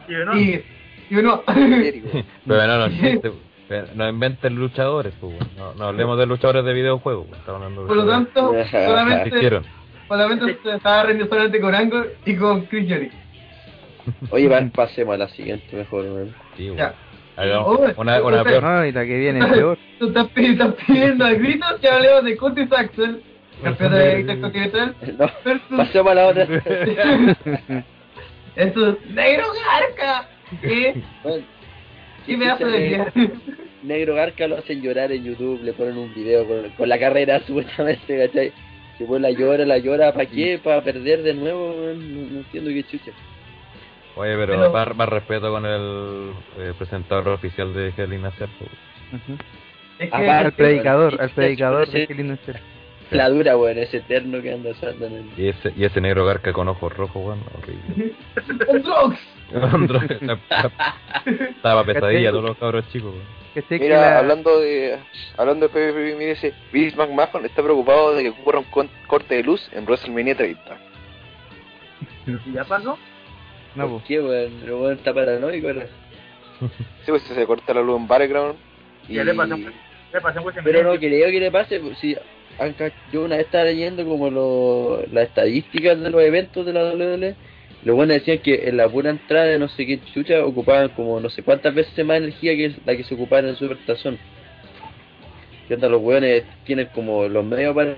Sí, 0.08 0.13
¿no? 0.26 0.38
Y, 0.38 0.63
y 1.10 1.15
uno. 1.15 1.43
Pero 1.48 2.67
no, 2.67 2.78
no, 2.80 2.86
existe, 2.86 3.32
pero 3.67 3.88
no 3.95 4.08
inventen 4.08 4.56
luchadores, 4.56 5.13
pues, 5.19 5.36
no, 5.58 5.73
no 5.73 5.86
hablemos 5.86 6.17
de 6.17 6.25
luchadores 6.25 6.65
de 6.65 6.73
videojuegos. 6.73 7.28
Estamos 7.32 7.62
hablando 7.62 7.82
de 7.82 7.88
por 7.88 7.97
lo 7.97 8.08
tanto, 8.08 8.51
que 8.71 8.86
solamente, 8.86 9.62
solamente 10.08 10.58
se 10.63 10.75
estaba 10.75 11.04
rendiendo 11.04 11.30
solamente 11.30 11.60
con 11.60 11.75
Angle 11.75 12.17
y 12.25 12.36
con 12.36 12.62
Chris 12.65 12.88
Jericho. 12.88 13.17
Oye, 14.30 14.47
va, 14.47 14.62
pasemos 14.73 15.15
a 15.15 15.17
la 15.17 15.28
siguiente 15.30 15.75
mejor. 15.75 16.06
Sí, 16.56 16.69
weón. 16.69 16.78
Ya. 16.78 16.93
Oh, 17.38 17.78
una, 17.97 18.21
una 18.21 18.43
peor. 18.43 18.63
La 18.63 19.06
que 19.06 19.17
viene 19.17 19.39
es 19.39 19.45
peor. 19.47 19.78
Tú 19.99 20.08
estás, 20.08 20.28
estás 20.36 20.73
pidiendo 20.86 21.25
a 21.25 21.32
gritos 21.32 21.80
que 21.82 21.89
hablemos 21.89 22.23
de 22.23 22.38
Curtis 22.38 22.71
Axel, 22.71 23.23
campeón 23.63 23.93
de 23.93 24.19
Intercontinental, 24.21 24.95
No, 25.17 25.32
versus 25.43 25.78
pasemos 25.78 26.12
a 26.12 26.15
la 26.15 26.28
otra. 26.28 26.47
Eso, 28.56 28.97
negro 29.10 29.45
garca. 29.65 30.30
¿Qué? 32.26 32.34
¿Qué 32.34 32.38
pedazo 32.38 32.68
de 32.68 33.32
Negro- 33.84 34.16
Garca 34.16 34.48
lo 34.48 34.58
hacen 34.58 34.82
llorar 34.82 35.12
en 35.12 35.24
YouTube, 35.24 35.62
le 35.64 35.74
ponen 35.74 35.98
un 35.98 36.14
video 36.14 36.46
con, 36.48 36.70
con 36.72 36.90
la 36.90 36.98
carrera 37.00 37.40
supuestamente, 37.48 38.28
¿cachai? 38.28 38.52
Si 38.98 39.04
pues 39.04 39.22
la 39.22 39.30
llora, 39.32 39.66
la 39.66 39.78
llora, 39.78 40.14
¿para 40.14 40.26
qué? 40.26 40.60
¿Para 40.64 40.82
perder 40.82 41.22
de 41.22 41.34
nuevo? 41.34 41.76
No, 41.76 41.94
no 41.94 42.38
entiendo 42.40 42.70
qué 42.72 42.84
chucha. 42.84 43.12
Oye, 44.16 44.36
pero, 44.38 44.54
Pero- 44.58 44.72
más, 44.72 44.96
más 44.96 45.10
respeto 45.10 45.52
con 45.52 45.66
el 45.66 46.32
eh, 46.60 46.74
presentador 46.78 47.28
oficial 47.30 47.74
de 47.74 47.94
Hell 47.98 48.14
in 48.14 48.26
a 48.26 48.32
Cell. 48.32 48.48
Ujú. 49.12 49.34
Es 50.00 50.10
Ah, 50.12 50.20
que 50.20 50.26
vale. 50.28 50.46
Al 50.48 50.52
predicador, 50.54 51.12
Sí, 51.28 51.34
predicador 51.36 51.88
de 51.90 52.24
Noche. 52.24 52.54
La 53.12 53.30
dura, 53.30 53.56
weón, 53.58 53.78
ese 53.78 53.98
eterno 53.98 54.42
que 54.42 54.52
anda 54.54 54.72
usando 54.72 55.06
en 55.06 55.14
el... 55.14 55.26
Y 55.38 55.50
ese, 55.50 55.72
y 55.78 55.84
ese 55.86 56.02
negro 56.02 56.26
garca 56.26 56.52
con 56.54 56.68
ojos 56.70 56.92
rojos, 56.98 57.24
weón, 57.24 57.40
horrible. 57.58 58.14
¡Androx! 58.74 59.18
Estaba 61.26 61.84
pesadilla 61.84 62.32
todos 62.32 62.44
los 62.44 62.58
cabros 62.58 62.88
chicos, 62.92 63.14
Mira, 63.70 64.02
la- 64.02 64.20
hablando 64.20 64.60
de 64.60 64.98
hablando 65.38 65.68
de 65.68 65.74
PvP, 65.74 66.16
mire 66.18 66.32
ese 66.32 66.54
Vince 66.74 66.98
McMahon 66.98 67.46
está 67.46 67.64
preocupado 67.64 68.14
de 68.14 68.24
que 68.24 68.30
ocurra 68.30 68.60
un 68.60 68.90
corte 69.08 69.36
de 69.36 69.44
luz 69.44 69.70
en 69.72 69.86
WrestleMania 69.86 70.36
30. 70.36 70.78
¿Y 72.46 72.52
ya 72.54 72.66
pasó? 72.66 72.98
No, 73.76 73.90
¿Por 73.90 74.00
po. 74.02 74.06
qué, 74.08 74.20
weón? 74.20 74.54
El 74.64 74.74
weón 74.74 74.94
está 74.98 75.14
paranoico 75.14 75.68
ahora. 75.68 75.88
Sí, 76.60 77.12
pues 77.12 77.22
se 77.24 77.46
corta 77.46 77.74
la 77.74 77.82
luz 77.82 77.98
en 78.00 78.08
Battleground 78.08 78.56
y 79.08 79.16
¿Ya 79.16 79.24
le 79.24 79.34
pasó? 79.34 79.56
¿Le 79.58 80.22
pasó 80.22 80.40
en 80.40 80.64
Pero 80.64 80.84
no 80.84 80.98
creo 80.98 81.32
que 81.32 81.40
le 81.40 81.52
pase, 81.52 81.80
pues, 81.80 81.98
si 82.00 82.16
yo 83.12 83.24
una 83.24 83.36
vez 83.38 83.46
estaba 83.46 83.66
leyendo 83.66 84.06
como 84.06 84.30
lo, 84.30 85.04
las 85.12 85.26
estadísticas 85.28 86.00
de 86.00 86.10
los 86.10 86.22
eventos 86.22 86.66
de 86.66 86.74
la 86.74 86.84
WWE, 86.86 87.36
los 87.86 87.95
buenos 87.95 88.15
decían 88.15 88.39
que 88.39 88.67
en 88.67 88.78
la 88.78 88.89
pura 88.89 89.12
entrada 89.12 89.45
de 89.45 89.60
no 89.60 89.69
sé 89.69 89.86
qué 89.86 90.00
chucha 90.12 90.43
ocupaban 90.43 90.89
como 90.89 91.19
no 91.19 91.30
sé 91.30 91.43
cuántas 91.43 91.74
veces 91.76 92.04
más 92.04 92.17
energía 92.17 92.56
que 92.56 92.76
la 92.84 92.98
que 92.98 93.04
se 93.04 93.13
ocupaba 93.13 93.41
en 93.41 93.50
el 93.50 93.56
Super 93.58 93.78
Tazón. 93.86 94.17
Que 95.67 95.78
los 95.78 96.02
weones 96.02 96.43
tienen 96.65 96.88
como 96.88 97.28
los 97.28 97.45
medios 97.45 97.76
para... 97.76 97.95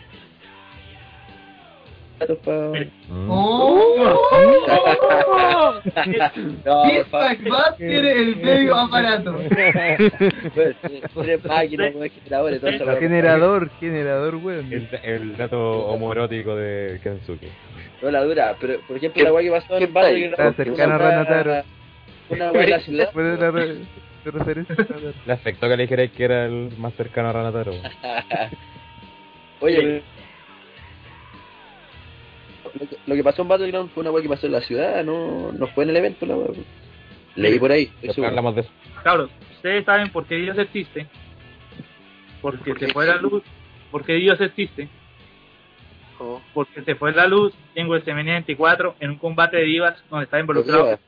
Mm. 2.19 3.29
¡Oh! 3.29 4.19
No, 6.65 6.83
por 6.83 7.05
favor. 7.05 7.29
McMahon 7.29 7.77
tiene 7.77 8.11
el 8.11 8.35
medio 8.37 8.75
aparato. 8.75 9.35
Pues, 10.53 10.75
Tres 11.13 11.45
máquinas, 11.45 11.95
weón, 11.95 12.09
generadores, 12.09 12.63
weá. 12.63 12.95
Generador, 12.97 13.69
generador, 13.79 14.35
weón. 14.35 14.71
El, 14.73 14.89
el 15.03 15.37
dato 15.37 15.87
homoerótico 15.87 16.55
de 16.55 16.99
Kensuke. 17.03 17.49
No 18.01 18.11
la 18.11 18.23
dura, 18.23 18.55
pero 18.59 18.79
por 18.87 18.97
ejemplo 18.97 19.23
la 19.23 19.33
weá 19.33 19.43
que 19.43 19.51
pasó 19.51 19.77
qué 19.77 19.83
en 19.85 19.93
Battle 19.93 20.25
Está 20.25 20.53
cercano 20.53 20.95
a 20.95 20.97
Ranataro. 20.97 21.63
Una 22.29 22.51
weá 22.51 22.63
en 22.65 22.69
la 22.69 22.79
ciudad. 22.79 23.05
Después 23.05 23.25
de 23.25 23.37
la 23.37 23.51
referencia. 24.31 24.75
Le 25.25 25.33
afectó 25.33 25.69
que 25.69 25.77
le 25.77 25.83
dijerais 25.83 26.11
que 26.11 26.23
era 26.25 26.45
el 26.45 26.71
más 26.77 26.93
cercano 26.95 27.29
a 27.29 27.33
Ranataro. 27.33 27.73
Oye, 29.61 30.03
lo 32.79 32.89
que, 32.89 32.97
lo 33.05 33.15
que 33.15 33.23
pasó 33.23 33.41
en 33.41 33.47
Battleground 33.47 33.91
fue 33.91 34.01
una 34.01 34.11
weá 34.11 34.23
que 34.23 34.29
pasó 34.29 34.47
en 34.47 34.53
la 34.53 34.61
ciudad, 34.61 35.03
no, 35.03 35.51
no 35.51 35.67
fue 35.67 35.83
en 35.83 35.91
el 35.91 35.97
evento 35.97 36.25
la 36.25 36.35
weá. 36.35 36.49
Leí 37.35 37.59
por 37.59 37.71
ahí, 37.71 37.91
seguro. 38.01 38.29
hablamos 38.29 38.55
de 38.55 38.61
eso. 38.61 38.71
Cabros, 39.03 39.29
ustedes 39.55 39.85
saben 39.85 40.11
por 40.11 40.25
qué 40.25 40.35
Dios 40.35 40.57
existe. 40.57 41.07
Porque 42.41 42.73
se 42.75 42.91
fue 42.93 43.05
la 43.05 43.17
luz. 43.17 43.43
¿Por 43.91 44.03
qué 44.03 44.13
Dios 44.13 44.39
existe? 44.41 44.89
Oh, 46.19 46.41
Porque 46.53 46.81
se 46.83 46.95
fue 46.95 47.13
la 47.13 47.27
luz 47.27 47.53
en 47.75 47.87
WrestleMania 47.87 48.33
24 48.33 48.95
en 48.99 49.11
un 49.11 49.17
combate 49.17 49.57
de 49.57 49.63
divas 49.63 50.03
donde 50.09 50.25
estaba 50.25 50.41
involucrado. 50.41 50.99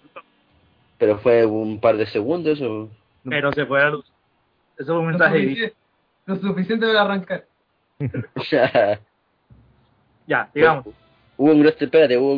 Pero 0.98 1.18
fue 1.20 1.46
un 1.46 1.80
par 1.80 1.98
de 1.98 2.06
segundos 2.06 2.58
eso. 2.58 2.90
Pero 3.28 3.52
se 3.54 3.66
fue 3.66 3.80
la 3.80 3.90
luz. 3.90 4.06
Eso 4.78 4.94
fue 4.94 5.00
un 5.00 5.08
mensaje 5.08 5.74
lo 6.26 6.36
suficiente 6.36 6.86
para 6.86 7.02
arrancar. 7.02 7.46
Ya, 10.28 10.48
digamos. 10.54 10.86
Hubo 11.40 11.52
un 11.54 11.64
Wrestle- 11.64 11.86
espérate, 11.86 12.18
hubo 12.18 12.34
un 12.34 12.38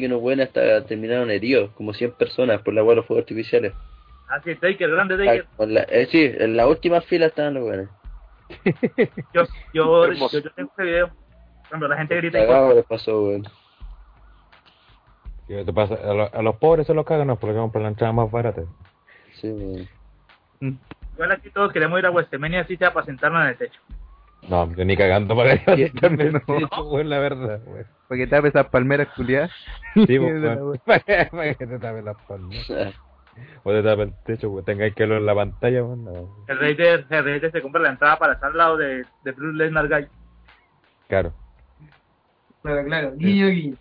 que 0.00 0.06
unos 0.06 0.20
buenos 0.20 0.48
hasta 0.48 0.84
terminaron 0.84 1.30
heridos, 1.30 1.70
como 1.72 1.94
100 1.94 2.12
personas 2.12 2.60
por 2.62 2.74
la 2.74 2.82
weá 2.82 2.90
de 2.90 2.96
los 2.96 3.06
fuegos 3.06 3.22
artificiales. 3.22 3.72
Así 4.28 4.50
es, 4.50 4.60
Taker, 4.60 4.90
grande 4.90 5.14
Ah, 5.14 5.44
Taker. 5.56 5.68
la- 5.68 5.82
eh, 5.84 6.06
sí, 6.10 6.30
en 6.36 6.56
la 6.56 6.66
última 6.66 7.00
fila 7.00 7.26
estaban 7.26 7.54
los 7.54 7.62
buenos. 7.62 7.88
Yo, 9.32 9.42
yo, 9.72 10.12
yo, 10.12 10.28
yo 10.30 10.50
tengo 10.52 10.70
ese 10.76 10.82
video. 10.82 11.08
Por 11.08 11.66
ejemplo, 11.66 11.88
la 11.88 11.96
gente 11.98 12.16
grita 12.16 12.38
y 12.38 12.46
Cagado 12.46 12.74
les 12.74 12.84
pasó, 12.84 13.22
weón. 13.22 13.44
¿Qué 15.46 15.64
te 15.64 15.72
pasa? 15.72 15.94
A, 15.94 16.12
lo- 16.14 16.34
a 16.34 16.42
los 16.42 16.56
pobres 16.56 16.86
se 16.86 16.94
los 16.94 17.04
cagan, 17.04 17.28
no, 17.28 17.36
porque 17.36 17.54
compran 17.56 17.84
la 17.84 17.88
entrada 17.90 18.12
más 18.12 18.30
barata. 18.30 18.62
Sí, 19.34 19.48
weón. 19.50 20.78
Igual 21.14 21.32
aquí 21.32 21.50
todos 21.50 21.72
queremos 21.72 21.98
ir 22.00 22.06
a 22.06 22.10
WrestleMania 22.10 22.60
así 22.62 22.76
sea 22.76 22.92
para 22.92 23.06
sentarnos 23.06 23.42
en 23.42 23.48
el 23.48 23.56
techo. 23.56 23.80
No, 24.48 24.72
yo 24.74 24.84
ni 24.84 24.96
cagando 24.96 25.36
para 25.36 25.54
ir 25.54 25.62
a 25.66 25.76
Sí, 25.76 25.86
sentarme 25.88 26.24
en 26.24 26.32
no. 26.32 26.82
weón, 26.90 27.08
la 27.08 27.18
verdad, 27.20 27.60
weón. 27.66 27.86
Para 28.10 28.18
que 28.18 28.26
tape 28.26 28.48
esas 28.48 28.66
palmeras 28.70 29.06
culiadas. 29.14 29.52
Sí, 29.94 30.18
pues. 30.18 30.80
Para 30.84 31.54
que 31.54 31.64
te 31.64 31.78
tape 31.78 32.02
las 32.02 32.16
palmas. 32.26 32.68
O 33.62 33.70
te 33.70 33.82
tape 33.84 34.02
el 34.02 34.14
techo, 34.24 34.50
weón. 34.50 34.64
Tengáis 34.64 34.96
que 34.96 35.04
verlo 35.04 35.18
en 35.18 35.26
la 35.26 35.34
pantalla, 35.36 35.84
weón. 35.84 36.04
No. 36.06 36.44
El 36.48 36.58
Raider, 36.58 37.06
el 37.08 37.24
Raider 37.24 37.52
se 37.52 37.62
compra 37.62 37.80
la 37.80 37.90
entrada 37.90 38.18
para 38.18 38.32
estar 38.32 38.50
al 38.50 38.56
lado 38.56 38.76
de, 38.78 39.04
de 39.22 39.30
Bruce 39.30 39.56
Lesnar 39.56 39.86
Guy. 39.86 40.08
Claro. 41.06 41.32
Claro, 42.62 42.84
claro. 42.84 43.12
Guiño, 43.14 43.46
guiño. 43.46 43.76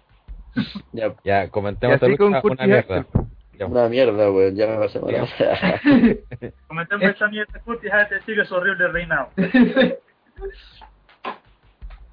Ya, 0.92 1.16
Ya, 1.24 1.50
comentemos 1.50 2.02
así 2.02 2.16
con 2.16 2.40
Curtis 2.40 2.60
una 2.60 2.68
mierda. 2.68 3.06
Ya. 3.54 3.66
una 3.66 3.90
mierda, 3.90 4.32
weón, 4.32 4.56
ya 4.56 4.68
me 4.68 4.78
pasé 4.78 5.00
mal. 5.00 5.28
Comentemos 6.68 7.04
esta 7.04 7.28
mierda, 7.30 7.60
Curtis, 7.62 7.92
a 7.92 8.04
este 8.04 8.22
sigue 8.22 8.46
su 8.46 8.54
horrible 8.54 8.90
reinado. 8.90 9.30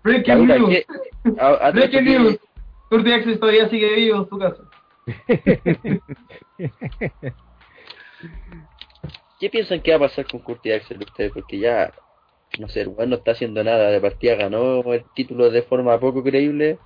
Breaking 0.06 0.46
news. 0.46 0.70
es 0.72 0.86
que- 0.86 1.40
a- 1.40 1.66
a- 1.66 1.70
Breaking 1.72 2.04
que- 2.04 2.18
news. 2.18 2.38
Curtis 2.88 3.12
Axel 3.14 3.38
todavía 3.40 3.68
sigue 3.68 3.94
vivo 3.96 4.18
en 4.18 4.28
su 4.28 4.38
casa. 4.38 4.62
¿Qué 9.38 9.50
piensan 9.50 9.80
que 9.82 9.90
va 9.90 9.96
a 9.96 10.08
pasar 10.08 10.26
con 10.26 10.40
Curtis 10.40 10.74
Axel 10.74 10.98
ustedes? 11.02 11.32
Porque 11.32 11.58
ya, 11.58 11.92
no 12.58 12.68
sé, 12.68 12.82
el 12.82 12.88
weón 12.88 13.10
no 13.10 13.16
está 13.16 13.32
haciendo 13.32 13.62
nada. 13.62 13.90
De 13.90 14.00
partida 14.00 14.34
ganó 14.34 14.82
el 14.92 15.04
título 15.14 15.50
de 15.50 15.62
forma 15.62 15.98
poco 16.00 16.22
creíble 16.22 16.78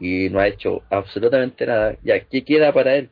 y 0.00 0.28
no 0.30 0.40
ha 0.40 0.48
hecho 0.48 0.82
absolutamente 0.90 1.66
nada. 1.66 1.94
Ya, 2.02 2.18
¿qué 2.24 2.44
queda 2.44 2.72
para 2.72 2.94
él? 2.96 3.10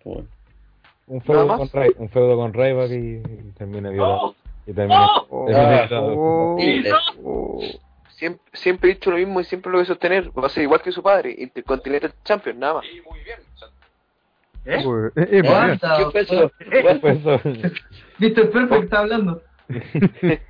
Un 1.07 1.20
feudo 1.22 1.46
con. 1.57 1.68
Ray, 1.72 1.90
un 1.98 2.09
feudo 2.09 2.37
con 2.37 2.53
Ryback 2.53 2.90
y, 2.90 3.16
y 3.18 3.53
termina 3.57 3.90
violado. 3.90 4.35
Y 4.66 4.72
termina, 4.72 5.07
Oh, 5.31 5.46
termina 5.46 5.83
Ah. 5.83 5.87
violado. 5.87 6.57
Sí, 8.18 8.26
siempre, 8.26 8.50
siempre 8.52 8.90
he 8.90 8.94
dicho 8.94 9.11
lo 9.12 9.16
mismo 9.16 9.40
y 9.40 9.44
siempre 9.44 9.70
lo 9.70 9.78
voy 9.78 9.85
a 9.85 9.87
sostener. 9.87 10.31
Va 10.37 10.46
a 10.46 10.48
ser 10.50 10.64
igual 10.64 10.83
que 10.83 10.90
su 10.90 11.02
padre, 11.02 11.35
Intercontinental 11.38 12.12
Champion, 12.24 12.59
nada 12.59 12.74
más. 12.74 12.85
¿Eh? 14.64 14.83
Oh, 14.85 15.07
eh, 15.07 15.12
eh, 15.16 15.42
What 15.42 15.52
man. 15.68 15.78
¿Qué 15.78 16.04
fue 16.11 16.20
eso? 16.22 16.52
¿Qué 16.59 16.98
fue 17.00 17.11
eso? 17.12 17.40
Mr. 18.18 18.50
Perfect 18.50 18.85
está 18.85 18.98
hablando. 18.98 19.42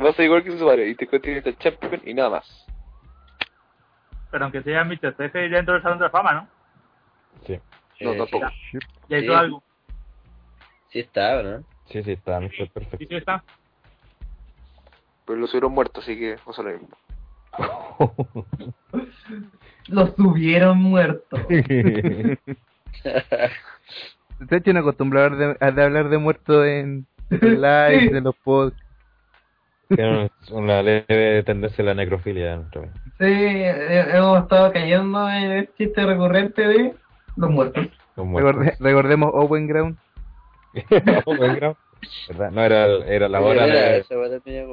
Va 0.00 0.10
a 0.10 0.12
ser 0.12 0.26
igual 0.26 0.44
que 0.44 0.56
su 0.56 0.64
padre, 0.64 0.88
Intercontinental 0.90 1.58
Champion 1.58 2.00
y 2.04 2.14
nada 2.14 2.30
más. 2.30 2.66
Pero 4.30 4.44
aunque 4.44 4.62
sea 4.62 4.84
Mr. 4.84 5.14
Pepe 5.14 5.48
dentro 5.48 5.74
del 5.74 5.82
Salón 5.82 5.98
de 5.98 6.04
la 6.04 6.10
Fama, 6.10 6.32
¿no? 6.34 6.48
Sí, 7.46 7.58
No, 8.00 8.12
Eh, 8.12 8.16
tampoco. 8.18 8.46
Ya 9.08 9.18
hizo 9.18 9.32
Sí. 9.32 9.38
algo. 9.38 9.62
Sí 10.90 10.98
está, 11.00 11.42
¿no? 11.42 11.64
sí, 11.86 12.02
sí, 12.04 12.12
está 12.12 12.38
Mr. 12.40 12.50
Sí, 12.52 12.66
Perfect. 12.72 13.08
sí 13.08 13.16
está. 13.16 13.42
Pero 15.26 15.38
lo 15.38 15.46
subieron 15.46 15.72
muerto, 15.72 16.00
así 16.00 16.18
que 16.18 16.36
a 16.46 16.52
ser 16.52 16.64
lo 16.64 16.72
mismo. 16.72 16.96
Lo 19.88 20.06
subieron 20.14 20.78
muerto. 20.78 21.36
¿Te 24.48 24.56
hecho 24.56 24.70
acostumbrado 24.78 25.36
de, 25.36 25.56
a 25.60 25.70
de 25.70 25.82
hablar 25.84 26.08
de 26.08 26.18
muertos 26.18 26.66
en 26.66 27.06
en 27.30 27.60
live, 27.60 28.00
Sí. 28.00 28.08
de 28.08 28.20
los 28.20 28.34
podcasts? 28.36 28.80
Tiene 29.88 30.30
una 30.50 30.82
leve 30.82 31.42
tendencia 31.44 31.82
a 31.82 31.86
la 31.86 31.94
necrofilia. 31.94 32.56
dentro. 32.56 32.84
Sí, 33.18 33.26
hemos 33.28 34.42
estado 34.42 34.72
cayendo 34.72 35.28
en 35.28 35.50
el 35.52 35.70
chiste 35.76 36.04
recurrente 36.06 36.66
de 36.66 36.94
los 37.36 37.50
muertos. 37.50 37.86
Los 38.16 38.26
muertos. 38.26 38.54
Recorde- 38.54 38.76
recordemos 38.80 39.30
Owen 39.34 39.66
Ground. 39.66 39.96
Buen 41.26 41.54
grado. 41.56 41.76
¿Verdad? 42.28 42.50
No, 42.50 42.62
era, 42.62 42.86
era 43.06 43.28
la 43.28 43.40
hora 43.40 43.64
Era, 43.66 43.74
de... 43.74 43.98
esa 43.98 44.14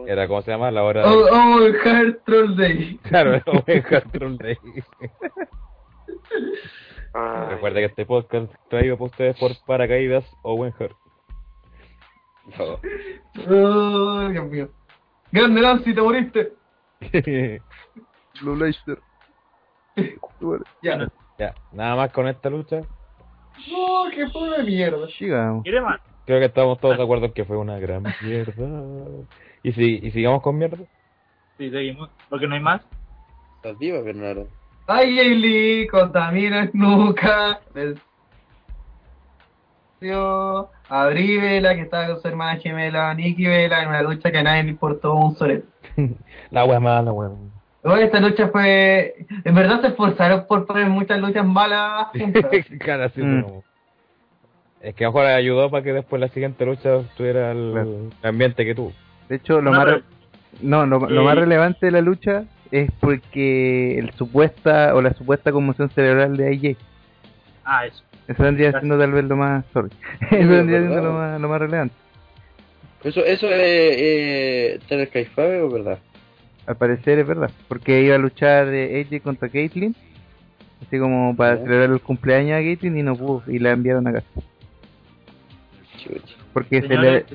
Era, 0.08 0.28
¿cómo 0.28 0.42
se 0.42 0.52
llama? 0.52 0.72
La 0.72 0.84
hora 0.84 1.04
Oh, 1.06 1.24
de... 1.26 1.32
oh, 1.32 1.90
Hard 1.90 2.20
Troll 2.26 2.56
Day. 2.56 2.98
Claro, 3.04 3.34
era 3.36 3.44
Owen 3.48 3.82
Cartron 3.84 4.38
Day. 4.38 4.58
Ay, 7.14 7.48
Recuerda 7.56 7.80
que 7.80 7.86
este 7.86 8.06
podcast 8.06 8.54
traído 8.70 8.98
por 8.98 9.08
ustedes 9.10 9.38
por 9.40 9.52
Paracaídas 9.66 10.26
Owen 10.44 10.74
Hart. 10.80 10.96
No. 12.58 12.80
Oh, 13.50 14.30
Dios 14.30 14.46
mío. 14.50 14.70
Grande 15.32 15.62
Nancy, 15.62 15.94
te 15.94 16.02
moriste. 16.02 16.54
Blue 18.42 18.56
Laser. 18.56 19.00
Bueno, 20.40 20.64
Ya. 20.82 21.08
ya, 21.38 21.54
nada 21.72 21.96
más 21.96 22.12
con 22.12 22.28
esta 22.28 22.50
lucha. 22.50 22.82
Oh, 23.76 24.08
qué 24.14 24.26
pobre 24.28 24.64
mierda. 24.64 25.08
Sigamos. 25.10 25.64
¿Quiere 25.64 25.82
más? 25.82 26.00
Creo 26.30 26.38
que 26.42 26.46
estamos 26.46 26.80
todos 26.80 26.96
de 26.96 27.02
acuerdo 27.02 27.26
en 27.26 27.32
que 27.34 27.44
fue 27.44 27.58
una 27.58 27.80
gran 27.80 28.04
mierda. 28.22 28.64
¿Y, 29.64 29.72
si, 29.72 29.96
y 30.04 30.12
sigamos 30.12 30.44
con 30.44 30.60
mierda? 30.60 30.78
Sí, 31.58 31.72
seguimos. 31.72 32.08
Porque 32.30 32.46
no 32.48 32.54
hay 32.54 32.62
más. 32.62 32.82
¿Estás 33.56 33.80
viva, 33.80 34.00
Bernardo? 34.02 34.48
Ay, 34.86 35.18
Ailey, 35.18 35.88
contamina 35.88 36.70
nunca. 36.72 37.60
El... 37.74 38.00
Dios, 40.00 40.68
a 40.88 41.08
Bri 41.08 41.38
Vela, 41.38 41.74
que 41.74 41.82
estaba 41.82 42.06
con 42.10 42.22
su 42.22 42.28
hermana 42.28 42.60
gemela, 42.60 43.12
Nikki 43.16 43.48
Vela, 43.48 43.82
en 43.82 43.90
una 43.90 44.04
lucha 44.04 44.32
que 44.32 44.38
a 44.38 44.44
nadie 44.44 44.66
le 44.66 44.70
importó 44.70 45.16
un 45.16 45.36
sorete. 45.36 45.66
La 46.52 46.64
wea 46.64 46.80
mala, 46.80 47.12
weón. 47.12 47.52
Luego 47.84 48.00
esta 48.02 48.20
lucha 48.20 48.50
fue... 48.50 49.16
En 49.46 49.56
verdad 49.56 49.82
se 49.82 49.88
esforzaron 49.88 50.46
por 50.46 50.68
poner 50.68 50.86
muchas 50.90 51.20
luchas 51.20 51.44
malas 51.44 52.10
juntas. 52.16 52.52
Cara, 52.80 53.10
sí, 53.10 53.20
Mm. 53.24 53.44
pero- 53.46 53.64
Es 54.82 54.96
que 54.96 55.06
mejor 55.06 55.26
ayudó 55.26 55.70
para 55.70 55.84
que 55.84 55.94
después 55.94 56.20
la 56.22 56.30
siguiente 56.30 56.66
lucha 56.66 57.02
tuviera 57.18 57.52
el, 57.52 57.72
Claro. 57.74 58.10
ambiente 58.24 58.66
que 58.66 58.74
tuvo. 58.76 58.94
De 59.28 59.36
hecho, 59.36 59.62
lo 59.62 59.72
No, 59.72 59.78
más 59.78 59.86
re- 59.88 60.04
no, 60.62 60.86
lo, 60.86 61.00
lo 61.10 61.22
Eh, 61.22 61.24
más 61.24 61.36
relevante 61.36 61.86
de 61.88 61.92
la 61.92 62.02
lucha 62.02 62.44
es 62.72 62.90
porque 63.00 64.00
el 64.00 64.12
supuesta 64.14 64.96
o 64.96 65.02
la 65.02 65.14
supuesta 65.14 65.52
conmoción 65.52 65.90
cerebral 65.90 66.38
de 66.38 66.48
AJ. 66.48 66.78
Ah, 67.66 67.86
eso. 67.86 68.04
Eso 68.28 68.44
vendría 68.44 68.72
siendo 68.72 68.98
tal 68.98 69.12
vez 69.12 69.26
lo 69.26 69.36
más, 69.36 69.66
sorry. 69.74 69.90
Eso 70.22 70.36
es 70.38 70.48
vendría 70.48 70.80
verdad. 70.80 70.92
siendo 70.94 71.02
lo 71.10 71.14
más, 71.14 71.42
lo 71.42 71.50
más 71.50 71.60
relevante. 71.60 71.96
Eso, 73.04 73.24
eso 73.26 73.48
es 73.48 73.54
eh, 73.62 74.80
¿Tener 74.88 75.10
Caifabe 75.10 75.62
o 75.62 75.70
verdad? 75.70 76.00
Al 76.68 76.76
parecer 76.78 77.18
es 77.20 77.28
verdad, 77.28 77.50
porque 77.68 78.02
iba 78.02 78.16
a 78.16 78.20
luchar 78.20 78.68
eh, 78.74 79.02
AJ 79.10 79.22
contra 79.24 79.50
Caitlyn, 79.50 79.96
así 80.86 81.00
como 81.00 81.36
para 81.36 81.58
celebrar 81.58 81.90
el 81.90 82.02
cumpleaños 82.02 82.54
a 82.60 82.62
Caitlyn 82.64 82.98
y 82.98 83.04
no 83.04 83.16
pudo, 83.16 83.42
y 83.48 83.58
la 83.60 83.72
enviaron 83.72 84.06
a 84.08 84.14
casa. 84.14 84.28
Porque 86.54 86.82
se 86.82 86.98
le, 86.98 87.26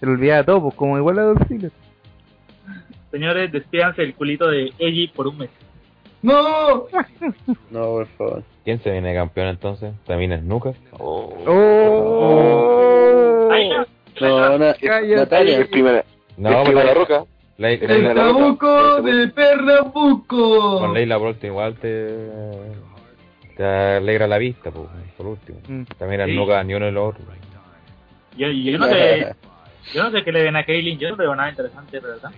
se 0.00 0.06
le 0.06 0.12
olvidaba 0.12 0.44
todo, 0.44 0.62
pues 0.62 0.74
como 0.74 0.98
igual 0.98 1.18
a 1.18 1.22
Dolph 1.22 1.46
Ziggler. 1.48 1.72
señores, 3.10 3.50
despídanse 3.52 4.02
el 4.02 4.14
culito 4.14 4.48
de 4.48 4.72
Eiji 4.78 5.08
por 5.08 5.26
un 5.28 5.38
mes. 5.38 5.50
¡No! 6.22 6.86
No, 7.70 7.82
por 7.84 8.06
favor. 8.08 8.42
¿Quién 8.64 8.82
se 8.82 8.90
viene 8.90 9.14
campeón 9.14 9.48
entonces? 9.48 9.92
¿También 10.06 10.32
es 10.32 10.42
Nuka? 10.42 10.72
¡Oh! 10.98 11.34
Ay, 13.50 13.68
no. 13.70 13.86
No, 14.20 14.58
na- 14.58 14.74
Cállate. 14.74 15.16
Natalia. 15.16 15.56
El 15.58 15.68
primer, 15.68 16.04
No, 16.36 16.64
la, 16.64 16.94
roca. 16.94 17.24
la- 17.56 17.70
El 17.70 17.80
la- 17.80 17.94
¡El 17.94 18.04
de 19.04 19.28
Pernambuco! 19.28 20.78
con 20.80 20.94
Leila 20.94 21.16
Brolt 21.18 21.42
igual 21.44 21.74
te, 21.76 22.28
te 23.56 23.64
alegra 23.64 24.26
la 24.26 24.38
vista, 24.38 24.70
pues, 24.70 24.86
por 25.16 25.26
último. 25.26 25.58
Mm. 25.68 25.82
También 25.98 26.20
el 26.22 26.30
Sí. 26.30 26.36
Nuka 26.36 26.62
ni 26.64 26.74
uno 26.74 26.86
ni 26.86 26.92
lo 26.92 27.06
otro. 27.06 27.22
Yo, 28.38 28.48
yo 28.48 28.78
no 28.78 28.86
sé, 28.86 29.34
yo 29.94 30.02
no 30.04 30.10
sé 30.10 30.22
qué 30.24 30.32
le 30.32 30.42
ven 30.44 30.56
a 30.56 30.64
Kaylin, 30.64 30.98
yo 30.98 31.10
no 31.10 31.16
veo 31.16 31.34
nada 31.34 31.50
interesante, 31.50 31.98
¿verdad? 32.00 32.30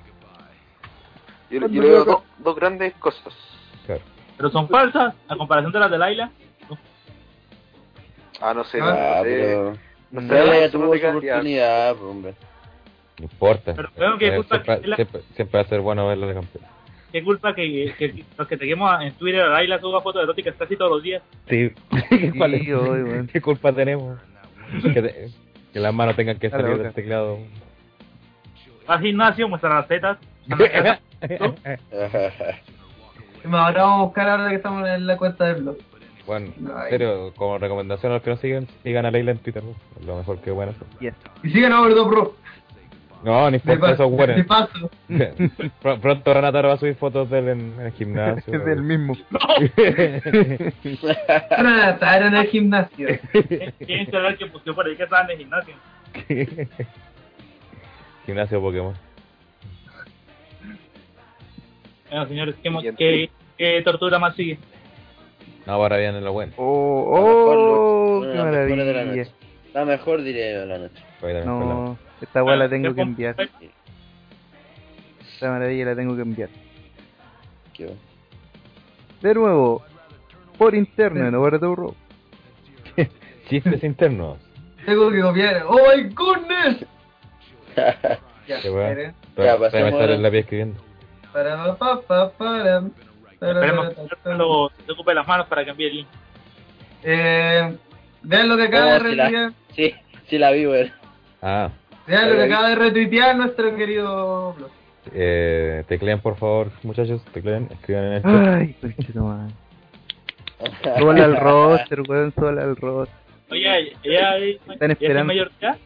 Yo, 1.50 1.60
yo 1.60 1.82
le 1.82 1.88
veo 1.88 2.04
dos, 2.04 2.22
dos 2.38 2.56
grandes 2.56 2.94
cosas. 2.94 3.34
Claro. 3.86 4.00
Pero 4.36 4.50
son 4.50 4.68
falsas, 4.68 5.14
a 5.28 5.36
comparación 5.36 5.72
de 5.72 5.78
las 5.78 5.90
de 5.90 5.98
Laila. 5.98 6.30
Ah, 8.40 8.54
no 8.54 8.64
sé, 8.64 8.78
Ah, 8.80 9.16
no 9.18 9.24
sé. 9.24 9.28
pero... 9.30 9.76
No 10.12 10.20
sé, 10.22 10.64
eso 10.64 10.72
tuvo 10.78 10.96
su 10.96 11.06
oportunidad, 11.06 11.94
pues, 11.94 12.02
hombre. 12.10 12.34
No 13.18 13.24
importa. 13.24 13.74
Pero 13.74 13.90
creo 13.94 14.18
que 14.18 14.26
Eh, 14.28 14.36
culpa 14.36 14.56
siempre, 14.56 14.80
que 14.80 14.88
la- 14.88 14.96
siempre, 14.96 15.20
siempre 15.36 15.58
va 15.60 15.66
a 15.66 15.68
ser 15.68 15.80
bueno 15.80 16.08
verla 16.08 16.26
de 16.26 16.34
campeón. 16.34 16.64
Qué 17.12 17.22
culpa 17.22 17.54
que, 17.54 17.94
que 17.98 18.24
los 18.38 18.48
que 18.48 18.56
seguimos 18.56 19.02
en 19.02 19.12
Twitter 19.14 19.42
a 19.42 19.48
Laila 19.48 19.78
suba 19.80 20.00
fotos 20.00 20.22
eróticas 20.22 20.54
casi 20.56 20.76
todos 20.76 20.90
los 20.92 21.02
días. 21.02 21.22
Sí. 21.48 21.70
Sí, 22.10 22.72
hoy. 22.72 23.26
¿Qué 23.32 23.40
culpa 23.40 23.72
tenemos? 23.72 24.18
Que, 25.72 25.80
las 25.80 25.94
manos 25.94 26.16
tengan 26.16 26.38
que 26.38 26.50
salir 26.50 26.78
del 26.78 26.92
teclado. 26.92 27.38
Al 28.86 29.00
gimnasio, 29.00 29.48
muestra 29.48 29.74
las 29.74 29.88
tetas. 29.88 30.18
Ahora 33.44 33.82
vamos 33.82 34.00
a 34.00 34.04
buscar 34.04 34.28
ahora 34.28 34.50
que 34.50 34.56
estamos 34.56 34.86
en 34.86 35.06
la 35.06 35.16
cuenta 35.16 35.46
del 35.46 35.62
blog. 35.62 35.78
bueno, 36.26 36.52
en 36.58 36.90
serio, 36.90 37.32
como 37.36 37.56
recomendación 37.58 38.12
a 38.12 38.16
los 38.16 38.22
que 38.22 38.30
nos 38.30 38.40
siguen, 38.40 38.68
sigan 38.82 39.06
a 39.06 39.10
Leila 39.10 39.32
en 39.32 39.38
Twitter. 39.38 39.62
Lo 40.04 40.16
mejor 40.16 40.40
que 40.40 40.50
bueno. 40.50 40.74
Yes. 41.00 41.14
Y 41.42 41.50
sigan 41.50 41.72
a 41.72 41.82
Pro. 41.82 42.34
No, 43.22 43.50
ni 43.50 43.58
De, 43.58 43.76
pa- 43.76 43.90
esos 43.92 44.10
de 44.10 44.16
buenos. 44.16 44.46
paso. 44.46 44.90
Pr- 45.08 46.00
Pronto 46.00 46.32
Renata 46.34 46.62
va 46.62 46.72
a 46.74 46.78
subir 46.78 46.94
fotos 46.94 47.28
de 47.28 47.38
él 47.40 47.48
en, 47.48 47.60
en 47.78 47.86
el 47.86 47.92
gimnasio. 47.92 48.54
Es 48.54 48.64
del 48.64 48.82
mismo. 48.82 49.14
Tratar 51.48 52.22
en 52.22 52.34
el 52.34 52.46
gimnasio. 52.48 53.08
¿Quién 53.86 54.10
sabe 54.10 54.36
que 54.36 54.46
buscó 54.46 54.74
por 54.74 54.86
ahí 54.86 54.96
que 54.96 55.02
estaba 55.04 55.24
en 55.24 55.30
el 55.32 55.38
gimnasio? 55.38 55.74
gimnasio 58.26 58.60
Pokémon. 58.60 58.94
Bueno, 62.10 62.26
señores, 62.26 62.54
¿qué, 62.62 62.94
qué, 62.96 63.30
qué 63.56 63.82
tortura 63.82 64.18
más 64.18 64.34
sigue? 64.34 64.58
No, 65.66 65.74
ahora 65.74 65.96
viene 65.98 66.20
lo 66.20 66.32
bueno. 66.32 66.52
Oh, 66.56 67.04
oh, 67.06 68.22
qué 68.22 68.28
de 68.28 68.66
de 68.66 68.76
maravilla. 68.92 69.24
La 69.74 69.84
mejor 69.84 70.22
diré 70.22 70.58
de 70.58 70.66
la 70.66 70.78
noche. 70.78 71.02
La- 71.22 71.44
No, 71.44 71.96
esta 72.20 72.42
weá 72.42 72.56
la 72.56 72.66
Bueno, 72.66 72.70
tengo 72.70 72.88
¿qué 72.90 72.94
que 72.96 73.00
enviar. 73.02 73.36
Esta 75.34 75.50
maravilla 75.50 75.84
la 75.86 75.96
tengo 75.96 76.16
que 76.16 76.22
enviar. 76.22 76.48
Qué. 77.72 77.94
De 79.22 79.34
nuevo, 79.34 79.82
por 80.58 80.74
interno 80.74 81.26
en 81.26 81.34
Overdo 81.34 81.74
Row. 81.74 81.94
Chistes 83.48 83.82
internos. 83.84 84.38
Tengo 84.84 85.10
que 85.10 85.20
copiar. 85.20 85.64
¡Oh 85.66 85.76
my 85.94 86.02
goodness! 86.14 86.84
Ya, 88.48 88.60
Qué. 88.62 88.68
Ya, 88.72 89.14
Todavía 89.36 89.52
me 89.54 89.58
pasemos 89.60 89.90
sale 90.00 90.12
a- 90.12 90.16
en 90.16 90.22
la 90.24 90.30
pie 90.32 90.40
escribiendo. 90.40 90.80
Para, 91.32 91.76
pa, 91.76 92.00
pa, 92.00 92.30
para. 92.30 92.82
Esperemos 93.30 93.90
que 93.90 94.16
cuando 94.24 94.72
se 94.84 94.90
ocupe 94.92 95.14
las 95.14 95.28
manos 95.28 95.46
para 95.46 95.62
el 95.62 95.76
link. 95.76 96.08
Eh, 97.04 97.76
vean 98.22 98.48
lo 98.48 98.56
que 98.56 98.64
acaba 98.64 98.86
Oh, 98.86 98.92
de 98.92 98.98
retuitear. 99.00 99.52
Sí, 99.74 99.94
sí 100.28 100.38
la 100.38 100.50
vi, 100.52 100.66
weón. 100.66 100.90
Ah, 101.42 101.70
Vean 102.06 102.28
lo 102.30 102.36
que 102.36 102.42
acaba 102.44 102.68
de 102.70 102.74
retuitear 102.74 103.36
nuestro 103.36 103.76
querido 103.76 104.54
blog. 104.54 104.70
eh, 105.14 105.84
tecleen 105.88 106.20
por 106.20 106.36
favor, 106.36 106.70
muchachos. 106.82 107.22
Tecleen, 107.32 107.68
escriban 107.70 108.04
en 108.04 108.12
el 108.14 108.22
chat. 108.22 108.48
Ay, 108.48 108.74
conchito 108.80 109.22
madre. 109.22 109.54
Súbala 110.98 111.24
al 111.24 111.36
roster, 111.40 112.02
weón, 112.08 112.32
súbala 112.34 112.62
al 112.62 112.76
roster. 112.76 113.16
Oye, 113.50 113.92
ella, 114.04 114.36
Están 114.38 114.90
esperando. 114.92 115.24
mayor 115.26 115.50
de 115.60 115.66
edad. 115.66 115.78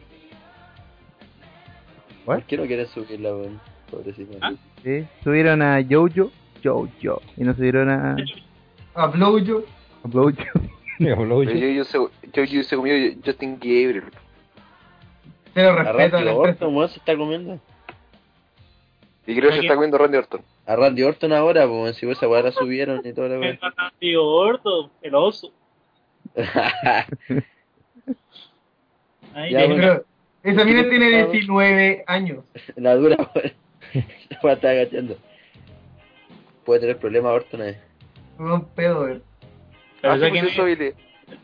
¿Por 2.25 2.41
qué 2.43 2.57
no 2.57 2.65
quieres 2.65 2.89
subirla, 2.89 3.35
weón? 3.35 3.59
Pobrecita. 3.91 4.37
¿Ah? 4.41 4.53
¿Sí? 4.83 5.05
Subieron 5.23 5.61
a 5.61 5.79
Jojo, 5.87 6.31
Jojo, 6.63 7.21
y 7.37 7.43
no 7.43 7.53
subieron 7.53 7.89
a, 7.89 8.15
A 8.95 9.07
Blowjo. 9.07 9.63
a 10.03 10.07
Blowjo. 10.07 10.59
Yo, 10.99 11.15
yo. 11.25 11.43
yo, 11.43 11.67
yo, 11.67 11.83
se- 11.83 11.97
yo, 12.33 12.43
yo 12.43 12.63
se 12.63 12.75
comió 12.75 12.93
Justin 13.25 13.55
Gabriel. 13.59 14.03
Se 15.53 15.61
lo 15.63 15.69
A 15.71 15.75
respeto 15.83 16.17
a 16.17 16.21
la 16.21 16.25
Randy 16.25 16.29
empresa. 16.29 16.35
Orton, 16.65 16.75
weón, 16.75 16.89
se 16.89 16.99
está 16.99 17.17
comiendo. 17.17 17.59
Y 19.27 19.35
creo 19.35 19.49
que 19.49 19.55
se 19.55 19.61
está 19.63 19.73
comiendo 19.75 19.97
Randy 19.97 20.17
Orton. 20.17 20.41
A 20.67 20.75
Randy 20.75 21.03
Orton 21.03 21.33
ahora, 21.33 21.67
pues, 21.67 21.95
si 21.97 22.09
esa 22.09 22.27
weá 22.27 22.41
la 22.43 22.51
subieron 22.51 23.01
y 23.05 23.13
todo 23.13 23.27
la 23.27 23.39
weón. 23.39 23.59
Tío 23.99 24.23
gordo, 24.23 24.91
el 25.01 25.15
oso. 25.15 25.51
Ahí 29.33 29.51
Ya, 29.51 29.59
tiene- 29.59 29.75
bueno. 29.75 30.03
Pero 30.41 30.55
esa 30.55 30.65
mina 30.65 30.83
tiene 30.89 31.25
19 31.27 32.03
años. 32.07 32.43
La 32.75 32.95
dura. 32.95 33.17
La 33.93 34.39
weá 34.43 34.53
está 34.53 34.69
agachando. 34.69 35.17
Puede 36.65 36.81
tener 36.81 36.97
problemas 36.97 37.31
Orton 37.33 37.61
ahí. 37.61 37.77
Un 38.37 38.65
pedo, 38.69 39.01
weón. 39.03 39.23
Ah, 40.09 40.13
sí, 40.15 40.19
pues 40.19 40.31
quién 40.31 40.45
eso, 40.47 40.67
es? 40.67 40.77
Billy. 40.79 40.93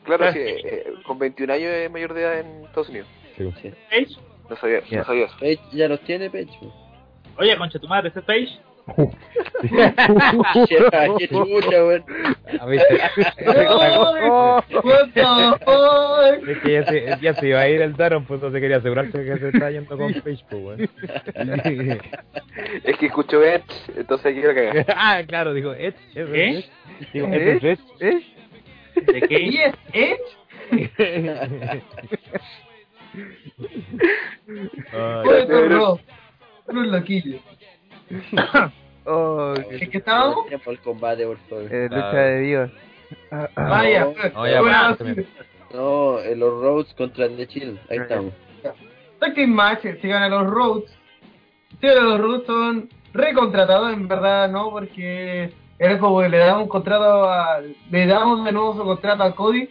Claro, 0.04 0.32
sí, 0.34 0.40
eh, 0.40 0.94
con 1.06 1.18
21 1.20 1.54
años 1.54 1.70
es 1.72 1.92
mayor 1.92 2.14
de 2.14 2.22
edad 2.22 2.40
en 2.40 2.66
Estados 2.66 2.90
Unidos. 2.90 3.08
Sí. 3.38 3.52
Sí. 3.62 3.72
Page. 3.90 4.16
No 4.50 4.56
sabía, 4.58 4.82
Ya. 4.90 5.00
no 5.00 5.06
sabía 5.06 5.26
eso. 5.26 5.36
Page 5.40 5.60
ya 5.72 5.88
los 5.88 6.00
tiene, 6.02 6.30
Page. 6.30 6.50
weón. 6.62 6.74
Oye, 7.38 7.58
concha 7.58 7.80
tu 7.80 7.88
madre, 7.88 8.10
ese 8.10 8.20
es 8.20 8.26
Page. 8.26 8.60
Qué- 10.68 10.88
Qué 11.20 11.28
chucha, 11.28 11.86
weón. 11.86 12.04
Ah, 12.60 12.66
the 14.68 15.26
fuck? 15.66 16.48
Es 16.48 16.58
que 16.60 16.72
ya 16.74 16.86
se, 16.86 17.18
ya 17.22 17.34
se 17.36 17.48
iba 17.48 17.60
a 17.62 17.70
ir 17.70 17.82
el 17.82 17.96
Daron, 17.96 18.26
pues 18.26 18.38
entonces 18.40 18.60
quería 18.62 18.78
asegurarse 18.78 19.12
que 19.24 19.38
se 19.38 19.50
está 19.50 19.72
yendo 19.72 19.98
con 19.98 20.14
Page, 20.14 20.44
pues, 20.50 20.64
weón. 20.64 20.90
Es 22.84 22.98
que 22.98 23.06
escucho 23.08 23.42
Edge, 23.44 23.64
entonces 23.96 24.34
quiero 24.34 24.54
cagar. 24.54 24.86
ah, 24.96 25.22
claro, 25.28 25.54
digo, 25.54 25.74
Edge, 25.74 25.96
¿es 26.16 26.30
¿Qué? 26.30 26.50
Edge? 26.50 26.70
Digo, 27.14 27.28
¿este 27.28 27.72
es 27.72 27.80
Edge? 28.00 28.26
¿Eh? 29.08 29.12
¿De 29.12 29.18
¿Y 29.18 29.22
qué? 29.28 29.66
es 29.66 29.76
Edge? 29.94 30.20
Ay, 34.94 35.24
Pues 35.24 35.70
no. 35.70 36.00
Unos 36.68 36.88
loquillos. 36.88 37.42
Oh, 39.06 39.54
¿En 39.70 39.90
qué 39.90 39.98
estábamos? 39.98 40.48
Tiempo 40.48 40.70
al 40.70 40.80
combate, 40.80 41.26
por 41.26 41.38
favor. 41.50 41.66
eh, 41.74 41.88
lucha 41.90 42.16
de 42.18 42.40
Dios. 42.42 42.72
Ah, 43.32 43.50
ah. 43.56 43.64
Vaya, 43.70 44.06
no, 44.06 44.14
pues, 44.14 44.34
no, 44.34 44.48
ya 44.48 44.62
basura. 44.62 45.16
No, 45.74 46.20
en 46.20 46.40
los 46.40 46.54
Rhodes 46.62 46.94
contra 46.94 47.26
el 47.26 47.38
de 47.38 47.48
Chill. 47.48 47.80
Ahí 47.90 47.98
estamos. 47.98 48.34
Team 49.36 49.50
Match, 49.52 49.82
si 50.02 50.08
ganan 50.08 50.32
los 50.32 50.48
Rhodes. 50.48 50.92
Si 51.80 51.88
ganan 51.88 52.10
los 52.10 52.20
Rhodes 52.22 52.46
son 52.46 52.90
recontratados, 53.14 53.94
en 53.94 54.08
verdad, 54.08 54.50
¿no? 54.50 54.70
Porque 54.70 55.52
era 55.82 55.98
como 55.98 56.22
que 56.22 56.30
le 56.30 56.38
damos 56.38 56.64
un 56.64 56.70
contrato 56.70 57.28
a. 57.28 57.60
Le 57.90 58.06
damos 58.06 58.46
de 58.46 58.52
nuevo 58.52 58.76
su 58.76 58.84
contrato 58.84 59.24
a 59.24 59.36
Cody. 59.36 59.68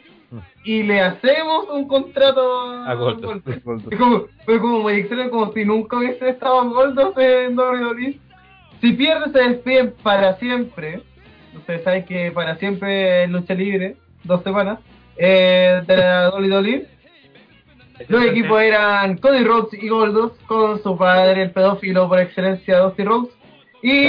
y 0.64 0.82
le 0.82 1.00
hacemos 1.00 1.68
un 1.70 1.86
contrato 1.86 2.84
A 2.84 2.94
Goldust. 2.94 3.46
Es 3.46 3.98
como, 3.98 4.24
fue 4.44 4.60
como 4.60 4.80
muy 4.80 4.94
extraño, 4.94 5.30
como 5.30 5.52
si 5.52 5.64
nunca 5.64 5.98
hubiese 5.98 6.30
estado 6.30 6.68
Goldust 6.68 7.16
en 7.16 7.56
WWE. 7.56 8.18
Si 8.80 8.92
pierde, 8.94 9.30
se 9.30 9.38
despiden 9.38 9.94
para 10.02 10.36
siempre. 10.38 11.00
Ustedes 11.54 11.84
saben 11.84 12.04
que 12.04 12.32
para 12.32 12.56
siempre 12.56 13.22
es 13.22 13.30
lucha 13.30 13.54
libre, 13.54 13.96
dos 14.24 14.42
semanas, 14.42 14.80
eh, 15.16 15.80
de 15.86 15.96
la 15.96 16.30
WWE. 16.34 16.88
Los 18.08 18.24
equipos 18.24 18.60
eran 18.60 19.16
Cody 19.18 19.44
Rhodes 19.44 19.80
y 19.80 19.88
Goldust 19.88 20.44
con 20.46 20.82
su 20.82 20.98
padre, 20.98 21.42
el 21.42 21.50
pedófilo 21.52 22.08
por 22.08 22.18
excelencia, 22.18 22.80
Dusty 22.80 23.04
Rhodes. 23.04 23.30
Y 23.80 24.00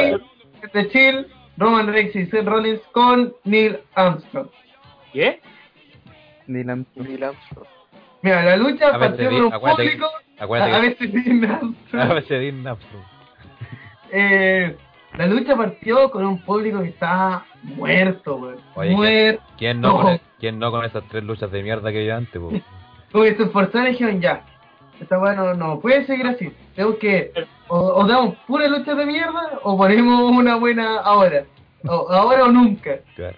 de 0.74 0.90
Chill, 0.90 1.28
Roman 1.58 1.88
Reigns 1.88 2.16
y 2.16 2.26
Seth 2.28 2.46
Rollins 2.46 2.82
con 2.92 3.34
Neil 3.44 3.80
Armstrong. 3.96 4.48
¿Qué? 5.14 5.40
Neil 6.48 6.70
Armstrong. 6.70 7.08
Neil 7.08 7.24
Armstrong. 7.24 7.68
Mira, 8.24 8.44
la 8.44 8.58
lucha 8.58 8.98
partió 9.00 9.30
con 9.30 9.42
un 9.46 9.54
acuérdate- 9.54 9.84
público. 9.84 10.08
acuérdate 10.40 10.74
a 10.74 10.80
veces 10.80 11.14
Neil 11.14 11.46
Armstrong. 11.46 12.02
A 12.12 12.14
veces 12.14 12.30
Dean 12.42 12.68
Armstrong. 12.68 13.04
Eh, 14.14 14.76
la 15.18 15.26
lucha 15.26 15.56
partió 15.56 16.12
con 16.12 16.26
un 16.26 16.42
público 16.42 16.82
que 16.82 16.90
estaba 16.90 17.46
muerto, 17.64 18.36
weón. 18.36 18.58
Oye, 18.76 18.92
Muerto. 18.92 19.44
¿Quién 19.58 19.80
no, 19.80 19.88
No. 19.90 20.02
con, 20.02 20.20
¿Quién 20.38 20.60
no 20.60 20.70
con 20.70 20.84
esas 20.84 21.04
tres 21.08 21.24
luchas 21.24 21.50
de 21.50 21.64
mierda 21.64 21.92
que 21.94 22.00
había 22.00 22.18
antes, 22.18 22.34
po? 22.42 22.50
Como 23.14 23.24
que 23.24 23.36
se 23.36 23.44
esforzaron 23.44 23.88
y 23.88 23.92
dijeron, 23.92 24.20
ya, 24.20 24.44
esta 25.02 25.20
weá 25.20 25.34
no, 25.34 25.54
no 25.54 25.80
puede 25.80 26.06
seguir 26.06 26.28
así. 26.28 26.52
Tenemos 26.76 26.98
que, 26.98 27.32
o, 27.68 27.78
o 27.78 28.08
damos 28.08 28.36
pura 28.48 28.68
lucha 28.68 28.96
de 28.96 29.06
mierda, 29.06 29.60
o 29.64 29.78
ponemos 29.78 30.32
una 30.32 30.56
buena 30.56 31.00
ahora. 31.00 31.46
O, 31.88 32.10
ahora 32.12 32.46
o 32.46 32.52
nunca. 32.52 33.00
Claro. 33.16 33.36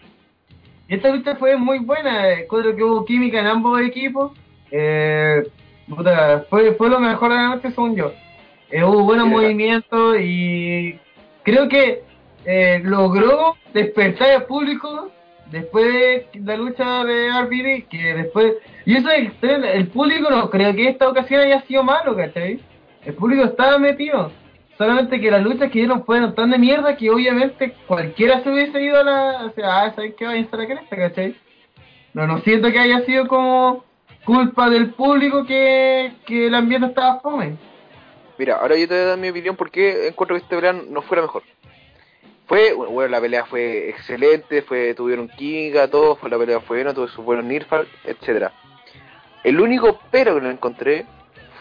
Y 0.88 0.96
esta 0.96 1.10
lucha 1.10 1.36
fue 1.36 1.56
muy 1.56 1.80
buena, 1.80 2.28
creo 2.50 2.76
que 2.76 2.84
hubo 2.84 3.06
química 3.06 3.40
en 3.40 3.48
ambos 3.48 3.82
equipos. 3.82 4.32
Eh, 4.70 5.44
puta, 5.88 6.46
fue, 6.50 6.74
fue 6.74 6.90
lo 6.90 7.00
mejor 7.00 7.30
de 7.30 7.36
la 7.36 7.56
noche 7.56 7.72
según 7.72 7.96
yo. 7.96 8.12
Eh, 8.70 8.84
hubo 8.84 9.04
buenos 9.04 9.28
movimientos 9.28 10.18
y 10.20 11.00
creo 11.44 11.70
que 11.70 12.04
eh, 12.46 12.82
logró 12.84 13.56
despertar 13.74 14.32
al 14.32 14.46
público 14.46 15.10
después 15.54 15.86
de 16.34 16.42
la 16.44 16.58
lucha 16.58 17.04
de 17.06 17.30
RBD, 17.30 17.88
que 17.88 18.14
después... 18.16 18.56
Y 18.86 18.98
eso 18.98 19.10
es 19.10 19.28
extremo, 19.28 19.66
el 19.66 19.88
público 19.88 20.30
no 20.30 20.50
creo 20.50 20.74
que 20.76 20.90
esta 20.90 21.08
ocasión 21.08 21.42
haya 21.42 21.62
sido 21.62 21.84
malo, 21.84 22.16
¿cachai? 22.16 22.60
El 23.06 23.14
público 23.14 23.46
estaba 23.46 23.78
metido. 23.78 24.32
Solamente 24.78 25.22
que 25.22 25.30
las 25.30 25.44
luchas 25.44 25.72
que 25.72 25.80
dieron 25.80 26.04
fueron 26.06 26.34
tan 26.34 26.50
de 26.50 26.58
mierda 26.58 26.98
que 26.98 27.12
obviamente 27.12 27.76
cualquiera 27.86 28.42
se 28.42 28.50
hubiese 28.50 28.82
ido 28.82 29.00
a 29.00 29.04
la... 29.04 29.46
O 29.46 29.52
sea, 29.52 29.84
ah, 29.84 29.94
¿sabes 29.96 30.16
qué? 30.18 30.26
Vayan 30.26 30.50
a 30.52 30.58
la 30.58 30.66
cresta, 30.66 30.96
¿cachai? 30.96 31.36
No, 32.14 32.26
no 32.26 32.40
siento 32.40 32.72
que 32.72 32.80
haya 32.80 33.06
sido 33.06 33.28
como 33.28 33.86
culpa 34.26 34.72
del 34.72 34.90
público 34.96 35.46
que, 35.46 36.14
que 36.26 36.48
el 36.48 36.56
ambiente 36.56 36.88
estaba 36.88 37.20
fome. 37.20 37.58
Mira, 38.40 38.56
ahora 38.56 38.76
yo 38.76 38.88
te 38.88 38.96
voy 38.96 39.04
a 39.04 39.08
dar 39.10 39.20
mi 39.20 39.30
opinión 39.30 39.56
porque 39.56 40.08
encuentro 40.08 40.36
que 40.36 40.42
este 40.42 40.56
pelea 40.56 40.74
no 40.74 41.04
fue 41.04 41.18
la 41.18 41.24
mejor. 41.24 41.44
Fue, 42.46 42.74
bueno, 42.74 43.08
la 43.10 43.22
pelea 43.22 43.46
fue 43.46 43.90
excelente, 43.90 44.62
fue 44.64 44.94
tuvieron 44.94 45.30
química, 45.30 45.88
todo, 45.88 46.16
fue 46.18 46.30
la 46.30 46.38
pelea 46.38 46.60
fue 46.60 46.78
buena, 46.78 46.94
tuvo 46.94 47.08
sus 47.08 47.24
buenos 47.24 47.46
nirfal, 47.46 47.88
etcétera. 48.04 48.52
El 49.44 49.60
único 49.60 50.00
pero 50.12 50.36
que 50.36 50.42
no 50.42 50.50
encontré 50.50 51.06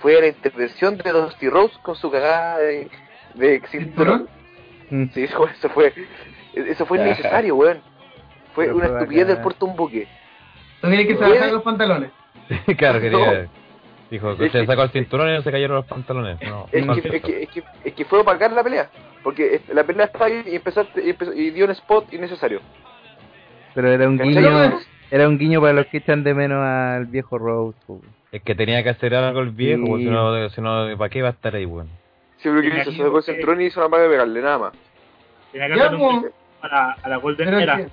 fue 0.01 0.21
la 0.21 0.29
intervención 0.29 0.99
de 0.99 1.11
Dusty 1.11 1.49
Rose 1.49 1.75
con 1.83 1.95
su 1.95 2.11
cagada 2.11 2.59
de, 2.59 2.89
de 3.35 3.63
cinturón. 3.71 4.29
Mm. 4.91 5.07
Sí, 5.15 5.25
eso, 5.25 5.49
eso 5.49 5.69
fue, 5.71 5.93
eso 6.55 6.85
fue 6.87 6.99
innecesario, 6.99 7.57
weón. 7.57 7.81
Fue 8.55 8.67
Pero 8.67 8.77
una 8.77 8.87
estupidez 8.87 9.29
del 9.29 9.39
puerto 9.39 9.67
un 9.67 9.77
buque. 9.77 10.07
Tú 10.81 10.89
tienes 10.89 11.07
que 11.07 11.15
bajar 11.15 11.53
los 11.53 11.63
pantalones. 11.63 12.11
claro, 12.77 13.01
quería. 13.01 13.49
Dijo 14.13 14.37
que 14.37 14.51
se 14.51 14.61
que- 14.61 14.67
sacó 14.67 14.83
el 14.83 14.91
cinturón 14.91 15.31
y 15.31 15.33
no 15.33 15.43
se 15.43 15.51
cayeron 15.51 15.77
los 15.77 15.87
pantalones. 15.87 16.39
No, 16.43 16.69
Es 16.71 16.85
no 16.85 16.95
que, 16.95 17.01
es 17.17 17.23
que, 17.23 17.43
es, 17.45 17.49
que, 17.51 17.63
es 17.83 17.95
que 17.95 18.05
fue 18.05 18.19
opacar 18.21 18.53
la 18.53 18.63
pelea. 18.63 18.91
Porque 19.23 19.63
la 19.73 19.85
pelea 19.85 20.05
estaba 20.07 20.27
bien 20.27 20.45
y, 20.47 20.57
empezaste, 20.57 21.03
y, 21.03 21.11
empezó- 21.11 21.33
y 21.33 21.49
dio 21.51 21.65
un 21.65 21.71
spot 21.71 22.13
innecesario. 22.13 22.61
Pero 23.75 23.89
era 23.89 24.07
un 24.07 24.19
guiño, 24.19 24.81
era 25.11 25.29
un 25.29 25.39
guiño 25.39 25.61
para 25.63 25.73
los 25.73 25.87
que 25.87 25.97
echan 25.97 26.23
de 26.25 26.35
menos 26.35 26.63
al 26.63 27.07
viejo 27.07 27.39
Rose. 27.39 27.79
po. 27.87 28.03
Es 28.33 28.43
que 28.43 28.55
tenía 28.55 28.83
que 28.83 28.91
hacer 28.91 29.15
algo 29.15 29.41
el 29.41 29.51
viejo, 29.51 29.83
Sí. 29.85 29.89
porque 29.89 30.05
si 30.05 30.11
no, 30.11 30.51
si 30.51 30.61
no, 30.61 30.99
¿para 30.99 31.09
qué 31.09 31.23
va 31.23 31.29
a 31.29 31.33
estar 31.33 31.55
ahí, 31.55 31.65
weón? 31.65 31.89
Que 32.43 32.51
Tenía 32.51 32.81
hizo, 32.83 32.91
que- 32.91 32.97
se 32.99 33.03
sacó 33.03 33.19
el 33.19 33.25
cinturón 33.25 33.61
y 33.63 33.65
hizo 33.67 33.81
una 33.81 33.89
paga 33.89 34.03
de 34.03 34.09
pegarle, 34.11 34.43
nada 34.43 34.59
más. 34.59 34.73
Tenía 35.53 35.69
que 35.69 35.73
hacer 35.81 35.95
un 35.95 36.21
pues. 36.21 36.33
a 36.61 36.69
la, 36.69 36.97
a 37.03 37.09
la 37.09 37.17
Golden 37.17 37.47
Pero 37.47 37.59
Era. 37.61 37.77
que, 37.79 37.87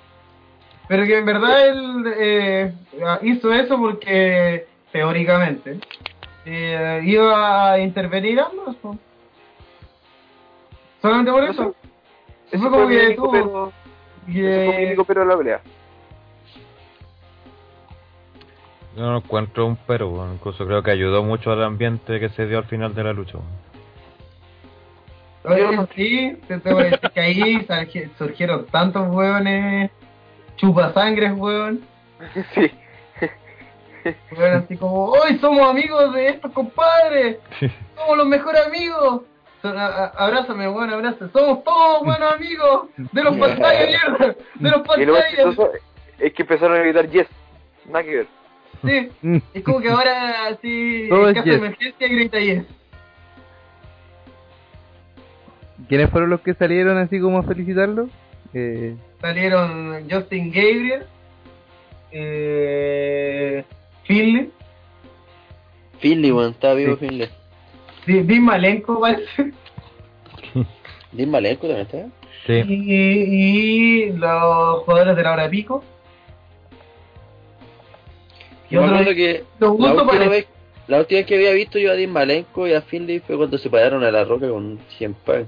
pero 0.90 1.06
que 1.06 1.18
en 1.18 1.26
verdad 1.26 1.68
él 1.70 2.04
eh, 2.18 2.74
hizo 3.22 3.54
eso 3.54 3.78
porque 3.78 4.66
teóricamente 4.92 5.80
eh, 6.46 7.02
iba 7.06 7.72
a 7.74 7.80
intervenir 7.80 8.40
ambos. 8.40 8.76
po. 8.78 8.98
Solamente 11.02 11.32
por 11.32 11.44
No 11.44 11.52
eso. 11.52 11.76
Ese 12.52 12.58
fue 12.60 12.70
como 12.70 12.88
que 12.88 13.06
único 13.06 13.24
tuvo. 13.24 13.32
pero, 13.32 13.72
fue 14.26 14.86
único 14.88 15.06
pero 15.06 15.22
de 15.22 15.26
la 15.28 15.38
pelea. 15.38 15.62
Yo 18.96 19.04
no 19.04 19.18
encuentro 19.18 19.66
un 19.66 19.78
pero, 19.88 20.10
weón. 20.10 20.34
Incluso 20.34 20.66
creo 20.66 20.82
que 20.84 20.92
ayudó 20.92 21.24
mucho 21.24 21.52
al 21.52 21.64
ambiente 21.64 22.20
que 22.20 22.30
se 22.30 22.48
dio 22.48 22.58
al 22.58 22.66
final 22.66 22.94
de 22.96 23.04
la 23.04 23.14
lucha, 23.14 23.38
weón. 23.38 23.70
Oye, 25.42 25.88
sí, 25.96 26.38
te 26.48 26.60
tengo 26.60 26.78
que 26.80 26.84
decir 26.86 27.12
que 27.12 27.20
ahí 27.22 27.44
surgi- 27.66 28.10
surgieron 28.18 28.66
tantos 28.66 29.08
hueones, 29.10 29.90
chupasangres, 30.58 31.32
hueón. 31.38 31.80
sí. 32.56 32.70
Hueón 34.38 34.54
así 34.64 34.78
como, 34.78 35.06
hoy 35.06 35.38
somos 35.40 35.70
amigos 35.70 36.14
de 36.14 36.30
estos 36.30 36.52
compadres, 36.52 37.38
somos 37.96 38.18
los 38.18 38.28
mejores 38.28 38.66
amigos. 38.66 39.22
Abrázame, 39.62 40.70
hueón, 40.70 40.90
abrázame. 40.90 41.32
Somos 41.32 41.64
todos 41.66 42.06
buenos 42.06 42.34
amigos 42.34 42.88
de 42.96 43.24
los 43.24 43.36
pantallas, 43.40 43.88
mierda, 44.18 44.36
de 44.56 44.70
los 44.70 44.88
pantallas. 44.88 45.58
es 46.18 46.34
que 46.34 46.42
empezaron 46.44 46.78
a 46.78 46.80
gritar 46.80 47.10
yes. 47.10 47.28
Nada 47.86 48.04
que 48.04 48.16
ver. 48.16 48.28
Sí, 48.82 49.42
es 49.54 49.64
como 49.64 49.82
que 49.82 49.90
ahora, 49.90 50.46
así, 50.48 51.10
en 51.12 51.34
caso 51.34 51.50
de 51.50 51.56
emergencia, 51.56 52.08
grita 52.08 52.40
yes. 52.40 52.64
¿Quiénes 55.90 56.10
fueron 56.10 56.30
los 56.30 56.42
que 56.42 56.54
salieron 56.54 56.98
así 56.98 57.20
como 57.20 57.40
a 57.40 57.44
felicitarlo? 57.44 58.10
Eh, 58.54 58.96
Salieron 59.22 60.08
Justin 60.10 60.52
Gabriel, 60.52 61.06
eh, 62.12 63.66
Finley, 64.10 64.50
Finley, 66.00 66.32
weón, 66.32 66.52
estaba 66.52 66.74
vivo 66.74 66.98
Sí. 67.00 67.08
Finley. 67.08 67.30
Di- 68.08 68.24
Dean 68.24 68.44
Malenko, 68.44 69.00
parece. 69.02 69.52
Dean 71.12 71.30
Malenko 71.30 71.68
también 71.68 71.86
está. 71.86 72.08
Sí. 72.48 72.54
Y, 72.68 74.06
y 74.08 74.12
los 74.14 74.84
jugadores 74.84 75.16
de 75.16 75.24
la 75.24 75.34
hora 75.34 75.48
pico. 75.50 75.84
Y 78.70 78.74
Yo 78.76 78.82
me 78.82 78.88
otro- 78.88 79.00
acuerdo 79.00 79.16
que 79.16 79.44
la 79.60 79.70
última, 79.70 80.28
vez, 80.30 80.48
la 80.88 81.00
última 81.00 81.18
vez 81.20 81.26
que 81.28 81.36
había 81.36 81.52
visto 81.52 81.78
yo 81.78 81.92
a 81.92 81.96
Dean 81.96 82.12
Malenko 82.12 82.68
y 82.68 82.74
a 82.74 82.82
Finley 82.82 83.20
fue 83.20 83.38
cuando 83.38 83.60
se 83.60 83.70
pararon 83.70 84.04
a 84.04 84.10
la 84.12 84.24
roca 84.24 84.50
con 84.50 84.80
100 84.98 85.14
Punk. 85.14 85.48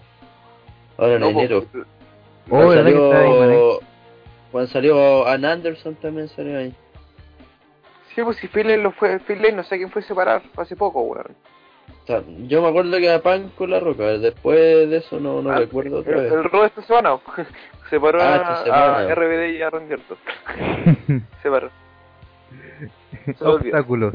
Ahora 0.98 1.16
en 1.16 1.20
No, 1.22 1.32
pues, 1.32 1.46
enero. 1.46 1.64
po, 1.66 1.80
Oh, 1.80 2.50
Cuando 2.50 2.70
¿verdad 2.70 2.86
que 2.86 2.92
estaba 2.92 3.20
ahí, 3.22 3.40
salió, 3.40 3.80
cuando 4.52 4.70
salió 4.72 5.28
Ann 5.28 5.46
Anderson 5.46 5.96
también 5.96 6.28
salió 6.30 6.58
ahí. 6.60 6.74
Sí, 8.16 8.24
pues 8.24 8.38
si 8.38 8.48
Finlay 8.48 8.82
lo 8.82 8.92
fue, 8.92 9.20
Finlay 9.20 9.54
no 9.54 9.64
sé 9.64 9.78
quién 9.78 9.90
fue 9.90 10.02
a 10.02 10.06
separar 10.06 10.42
hace 10.58 10.76
poco, 10.76 11.02
weón. 11.02 11.28
O 12.04 12.08
sea, 12.08 12.22
yo 12.48 12.62
me 12.62 12.68
acuerdo 12.70 12.98
que 12.98 13.10
a 13.12 13.22
Punk 13.22 13.54
con 13.56 13.70
la 13.70 13.80
roca, 13.80 14.04
después 14.18 14.90
de 14.90 14.98
eso 14.98 15.20
no, 15.20 15.42
no 15.42 15.52
Ah, 15.52 15.60
recuerdo 15.60 16.00
otra 16.00 16.16
el, 16.18 16.22
vez. 16.24 16.32
el 16.34 16.44
Raw 16.46 16.64
esta 16.66 16.82
semana 16.82 17.18
separó 17.90 18.22
Ah, 18.22 18.34
a, 18.34 18.36
esta 18.38 18.64
semana. 18.64 18.98
a 19.00 19.16
RBD 19.16 19.58
y 19.58 19.62
a 19.62 19.70
Randy 19.70 19.94
Orton. 19.94 20.18
Separó. 21.44 21.70
Se 23.38 23.46
obstáculos. 23.46 24.14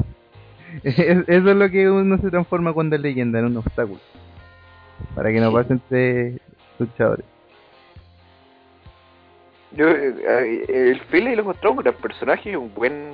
Es- 0.83 0.99
Eso 0.99 1.49
es 1.49 1.55
lo 1.55 1.69
que 1.71 1.89
uno 1.89 2.17
se 2.17 2.29
transforma 2.29 2.73
cuando 2.73 2.95
es 2.97 3.01
leyenda, 3.01 3.39
en 3.39 3.45
un 3.45 3.57
obstáculo. 3.57 3.99
Para 5.15 5.31
que 5.31 5.39
no 5.39 5.49
Sí. 5.49 5.55
pase 5.55 5.73
entre 5.73 6.33
luchadores. 6.77 7.25
Yo, 9.71 9.87
eh, 9.89 10.15
eh, 10.19 10.65
el 10.91 10.99
Finlay 11.09 11.35
lo 11.35 11.41
encontró 11.41 11.71
un 11.71 11.77
gran 11.77 11.93
personaje 11.95 12.51
y 12.51 12.55
un 12.55 12.73
buen 12.73 13.11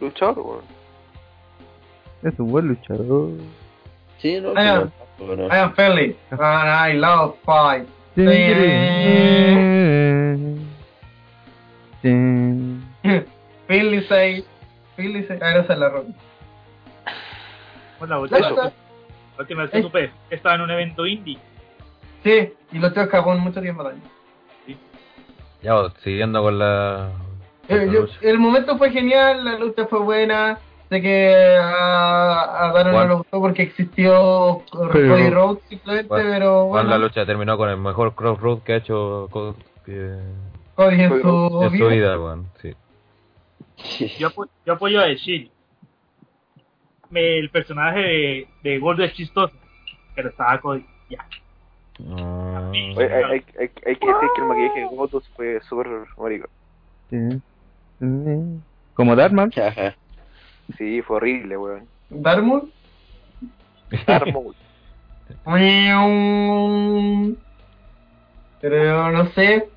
luchador, 0.00 0.38
weón. 0.38 0.78
Es 2.22 2.38
un 2.38 2.50
buen 2.50 2.68
luchador. 2.68 3.30
Sí, 4.18 4.40
no, 4.40 4.54
ya. 4.54 4.88
sí, 5.18 5.24
no. 5.24 5.46
I 5.46 5.58
am 5.58 5.74
Finley, 5.74 6.16
and 6.30 6.40
I 6.40 6.94
love 6.94 7.36
fight. 7.44 7.86
Finley 13.68 14.06
say, 14.08 14.44
Finley 14.96 15.26
say, 15.26 15.38
ah, 15.40 15.58
esa 15.58 15.72
es 15.72 15.78
la 15.78 15.88
roca. 15.88 16.08
Bueno, 17.98 18.14
la 18.14 18.20
última, 18.20 18.50
la 18.50 18.72
última 19.38 19.62
vez 19.62 19.70
que 19.70 19.82
supe, 19.82 20.10
estaba 20.30 20.56
en 20.56 20.60
un 20.62 20.70
evento 20.70 21.06
indie. 21.06 21.38
Sí, 22.24 22.52
y 22.72 22.78
lo 22.78 22.92
tengo 22.92 23.08
Japón 23.08 23.38
mucho 23.40 23.60
tiempo 23.60 23.84
también. 23.84 24.08
Ya, 25.62 25.80
pues, 25.80 25.92
siguiendo 26.02 26.42
con 26.42 26.58
la 26.58 27.10
Eh, 27.68 27.88
yo- 27.92 28.06
el 28.22 28.38
momento 28.38 28.76
fue 28.78 28.90
genial, 28.90 29.44
la 29.44 29.58
lucha 29.58 29.86
fue 29.86 30.00
buena. 30.00 30.58
Sé 30.88 31.02
que 31.02 31.56
a, 31.60 32.64
a 32.68 32.72
Dano 32.72 32.90
no 32.92 32.96
Juan. 32.96 33.08
le 33.08 33.14
gustó 33.16 33.40
porque 33.40 33.62
existió 33.64 34.62
Cody 34.70 35.28
Rhodes 35.28 35.62
simplemente, 35.68 36.08
Juan- 36.08 36.22
pero 36.30 36.50
Juan, 36.68 36.70
bueno, 36.86 36.90
la 36.90 36.98
lucha 36.98 37.26
terminó 37.26 37.58
con 37.58 37.68
el 37.68 37.76
mejor 37.76 38.14
crossroad 38.14 38.60
que 38.62 38.72
ha 38.72 38.76
hecho 38.76 39.28
Cody 39.30 39.54
en 39.86 41.20
su 41.20 41.60
en 41.62 41.78
su 41.78 41.86
vida. 41.88 42.18
weón. 42.18 42.46
Sí. 42.62 42.74
Yo, 44.18 44.30
yo 44.64 44.72
apoyo 44.72 45.00
a 45.00 45.08
Shield. 45.08 45.50
Me- 47.10 47.38
el 47.38 47.50
personaje 47.50 48.00
de, 48.00 48.48
de 48.62 48.78
Gordo 48.78 49.04
es 49.04 49.12
chistoso, 49.12 49.54
pero 50.14 50.30
estaba 50.30 50.58
Cody. 50.60 50.84
Ya. 51.10 51.26
Ah, 52.16 52.70
hay, 52.72 52.94
hay, 52.98 53.22
hay, 53.24 53.42
hay 53.58 53.70
que 53.70 54.06
decir 54.06 54.28
que 54.34 54.40
el 54.40 54.46
maquillaje 54.46 54.80
de 54.80 54.86
Gotos 54.86 55.28
fue 55.36 55.60
súper 55.68 55.86
marico. 56.16 56.48
Sí. 57.10 57.16
Como 58.94 59.16
Darman. 59.16 59.50
Sí, 60.76 61.00
fue 61.00 61.16
horrible, 61.16 61.56
weón. 61.56 61.88
Darmur. 62.10 62.68
Darmo, 64.06 64.54
Pero 68.60 69.12
no 69.12 69.26
sé. 69.30 69.68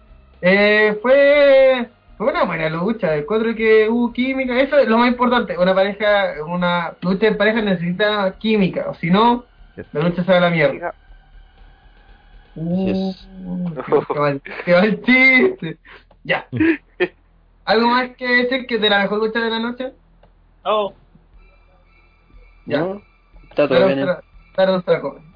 Eh, 0.42 0.98
fue, 1.02 1.90
fue 2.18 2.28
una 2.28 2.44
buena 2.44 2.68
lucha. 2.70 3.16
Encuentro 3.16 3.56
que 3.56 3.88
hubo 3.88 4.12
química. 4.12 4.60
Eso 4.60 4.78
es 4.80 4.88
lo 4.88 4.98
más 4.98 5.08
importante. 5.08 5.58
Una 5.58 5.74
pareja, 5.74 6.34
una 6.46 6.94
lucha 7.02 7.28
en 7.28 7.38
pareja 7.38 7.62
necesita 7.62 8.36
química. 8.38 8.90
O 8.90 8.96
si 8.96 9.10
no, 9.10 9.46
la 9.94 10.02
lucha 10.02 10.24
se 10.24 10.32
va 10.32 10.38
a 10.40 10.42
la 10.42 10.50
mierda. 10.50 10.94
Uh, 12.56 13.14
qué, 14.08 14.20
mal, 14.20 14.42
qué 14.66 14.72
mal 14.74 15.02
chiste. 15.04 15.78
Ya. 16.24 16.48
¿Algo 17.72 17.88
más 17.88 18.10
que 18.18 18.28
decir 18.28 18.68
que 18.68 18.78
de 18.78 18.90
la 18.90 19.00
mejor 19.00 19.20
lucha 19.20 19.40
de 19.40 19.50
la 19.50 19.60
noche? 19.60 19.94
Oh, 20.64 20.94
Ya. 22.66 22.80
¿No? 22.80 23.02
Está 23.50 23.68
todo 23.68 23.88
bien. 23.88 24.00
¿eh? 24.00 24.16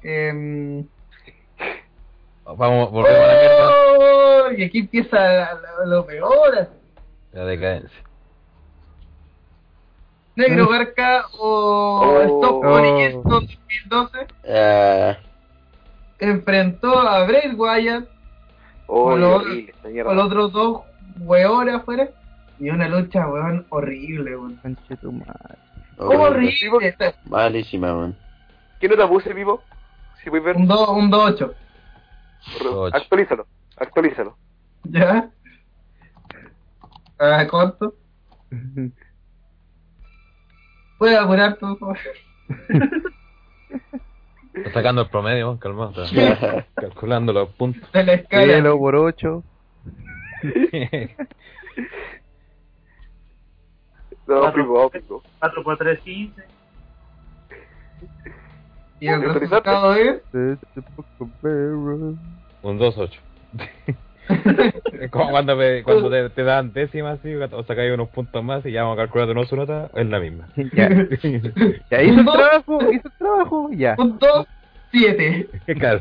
Em, 0.02 0.86
Vamos, 2.44 2.90
volvemos 2.92 3.20
a 3.20 3.26
la 3.26 3.40
mierda. 3.40 3.70
¡Oh! 3.70 4.52
Y 4.56 4.62
aquí 4.64 4.78
empieza 4.80 5.16
la- 5.16 5.54
la- 5.54 5.86
lo 5.86 6.06
peor. 6.06 6.68
La 7.32 7.44
decadencia. 7.44 7.98
Negro 10.36 10.68
Garca 10.68 11.24
o 11.38 12.02
Oh. 12.04 12.20
Stop 12.22 12.62
Money 12.64 13.10
Kingston 13.10 13.46
2012 13.46 14.26
Ah, 14.48 15.16
enfrentó 16.18 16.98
a 16.98 17.24
Bray 17.24 17.52
Wyatt 17.54 18.04
Oh, 18.86 19.04
Con 19.06 19.20
lo- 19.20 19.36
horrible, 19.36 19.72
esta 19.74 19.88
mierda. 19.88 20.08
con 20.10 20.16
los 20.16 20.26
otros 20.26 20.52
dos 20.52 20.82
hueones 21.18 21.74
afuera 21.74 22.08
y 22.58 22.70
una 22.70 22.88
lucha 22.88 23.26
weón 23.28 23.66
horrible 23.70 24.36
weón. 24.36 24.60
¿Cómo 25.96 26.22
horrible. 26.24 26.68
horrible? 26.70 27.14
Malísima, 27.26 27.94
man. 27.94 28.16
¿Qué 28.80 28.88
nota 28.88 29.08
puse, 29.08 29.32
Vivo? 29.32 29.62
Si 30.22 30.30
puedes 30.30 30.44
ver, 30.44 30.56
Un 30.56 30.66
2 30.66 30.88
un 30.90 31.10
2-8. 31.10 31.54
Ocho. 32.70 32.94
actualízalo, 32.96 33.46
actualízalo. 33.76 34.36
¿Ya? 34.84 35.30
¿A 37.18 37.46
cuánto? 37.48 37.94
¿Puedes 40.98 41.18
apurar 41.18 41.56
por 41.58 41.78
favor? 41.78 41.98
Está 44.54 44.72
sacando 44.72 45.02
el 45.02 45.08
promedio, 45.10 45.46
weón, 45.48 45.58
calmado. 45.58 46.04
está 46.04 46.64
calculando 46.74 47.32
los 47.32 47.50
puntos. 47.50 47.90
De 47.92 48.04
la 48.04 48.14
escala. 48.14 48.44
Cielo 48.44 48.78
por 48.78 48.96
8. 48.96 49.44
No, 54.26 54.40
Cuatro. 54.40 54.62
Vivo, 54.62 54.90
Vivo. 54.90 55.22
4 55.38 55.62
por 55.62 55.76
3, 55.78 56.00
15. 56.00 56.42
Y 59.00 59.08
el 59.08 59.34
resultado 59.34 59.94
es... 59.94 60.22
Un 62.62 62.78
2-8. 62.80 63.10
Es 64.98 65.10
como 65.10 65.30
cuando, 65.30 65.54
me- 65.54 65.82
cuando 65.84 66.10
te, 66.10 66.30
te 66.30 66.42
dan 66.42 66.72
décimas 66.72 67.20
así, 67.20 67.32
o 67.34 67.62
sacáis 67.64 67.92
unos 67.92 68.08
puntos 68.08 68.42
más 68.42 68.64
y 68.66 68.72
ya 68.72 68.82
vamos 68.82 68.98
a 68.98 69.02
calcular 69.02 69.28
de 69.28 69.34
nuevo 69.34 69.48
su 69.48 69.54
nota, 69.56 69.90
es 69.94 70.06
la 70.06 70.18
misma. 70.18 70.48
ya. 70.72 70.88
ya 71.90 72.02
hizo 72.02 72.20
el 72.20 72.26
trabajo, 72.26 72.78
hizo 72.90 73.08
el 73.08 73.14
trabajo, 73.18 73.70
ya. 73.72 73.94
Un 73.98 74.18
2, 74.18 74.46
7. 74.90 75.48
Claro. 75.78 76.00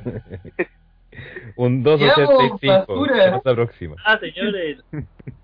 Un 1.56 1.84
Ya, 1.84 1.92
2.85. 2.16 2.88
basura. 2.88 3.24
Se 3.24 3.32
nos 3.32 3.48
aproxima. 3.48 3.96
Ah, 4.06 4.18
señores. 4.20 4.80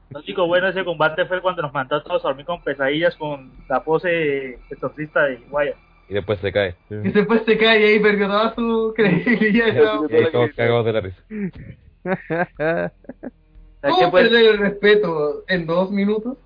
Lo 0.10 0.20
único 0.20 0.46
bueno 0.48 0.66
de 0.66 0.72
ese 0.72 0.84
combate 0.84 1.26
fue 1.26 1.42
cuando 1.42 1.62
nos 1.62 1.74
mandó 1.74 1.96
a 1.96 2.04
todos 2.04 2.24
a 2.26 2.30
dormir 2.30 2.46
con 2.46 2.62
pesadillas 2.62 3.16
con 3.16 3.52
la 3.70 3.84
pose 3.84 4.60
exorcista 4.70 5.24
de 5.24 5.42
Wyatt. 5.50 5.78
Y 6.10 6.16
después 6.16 6.40
se 6.40 6.52
cae. 6.52 6.76
Y 6.90 7.10
después 7.10 7.44
se 7.46 7.58
cae 7.58 7.80
y 7.80 7.84
ahí 7.94 8.00
perdió 8.00 8.28
toda 8.28 8.54
su 8.54 8.94
credibilidad. 8.96 9.68
Y 10.10 10.16
ahí 10.16 10.32
todos 10.32 10.52
cagados 10.52 10.86
de 10.86 10.94
la 10.94 11.00
risa. 11.00 11.24
¿Sabes 13.82 13.96
¿Qué 13.98 14.02
¿Cómo 14.02 14.12
puede, 14.12 14.30
perder 14.30 14.52
el 14.54 14.58
respeto 14.60 15.44
en 15.48 15.66
dos 15.66 15.90
minutos? 15.92 16.38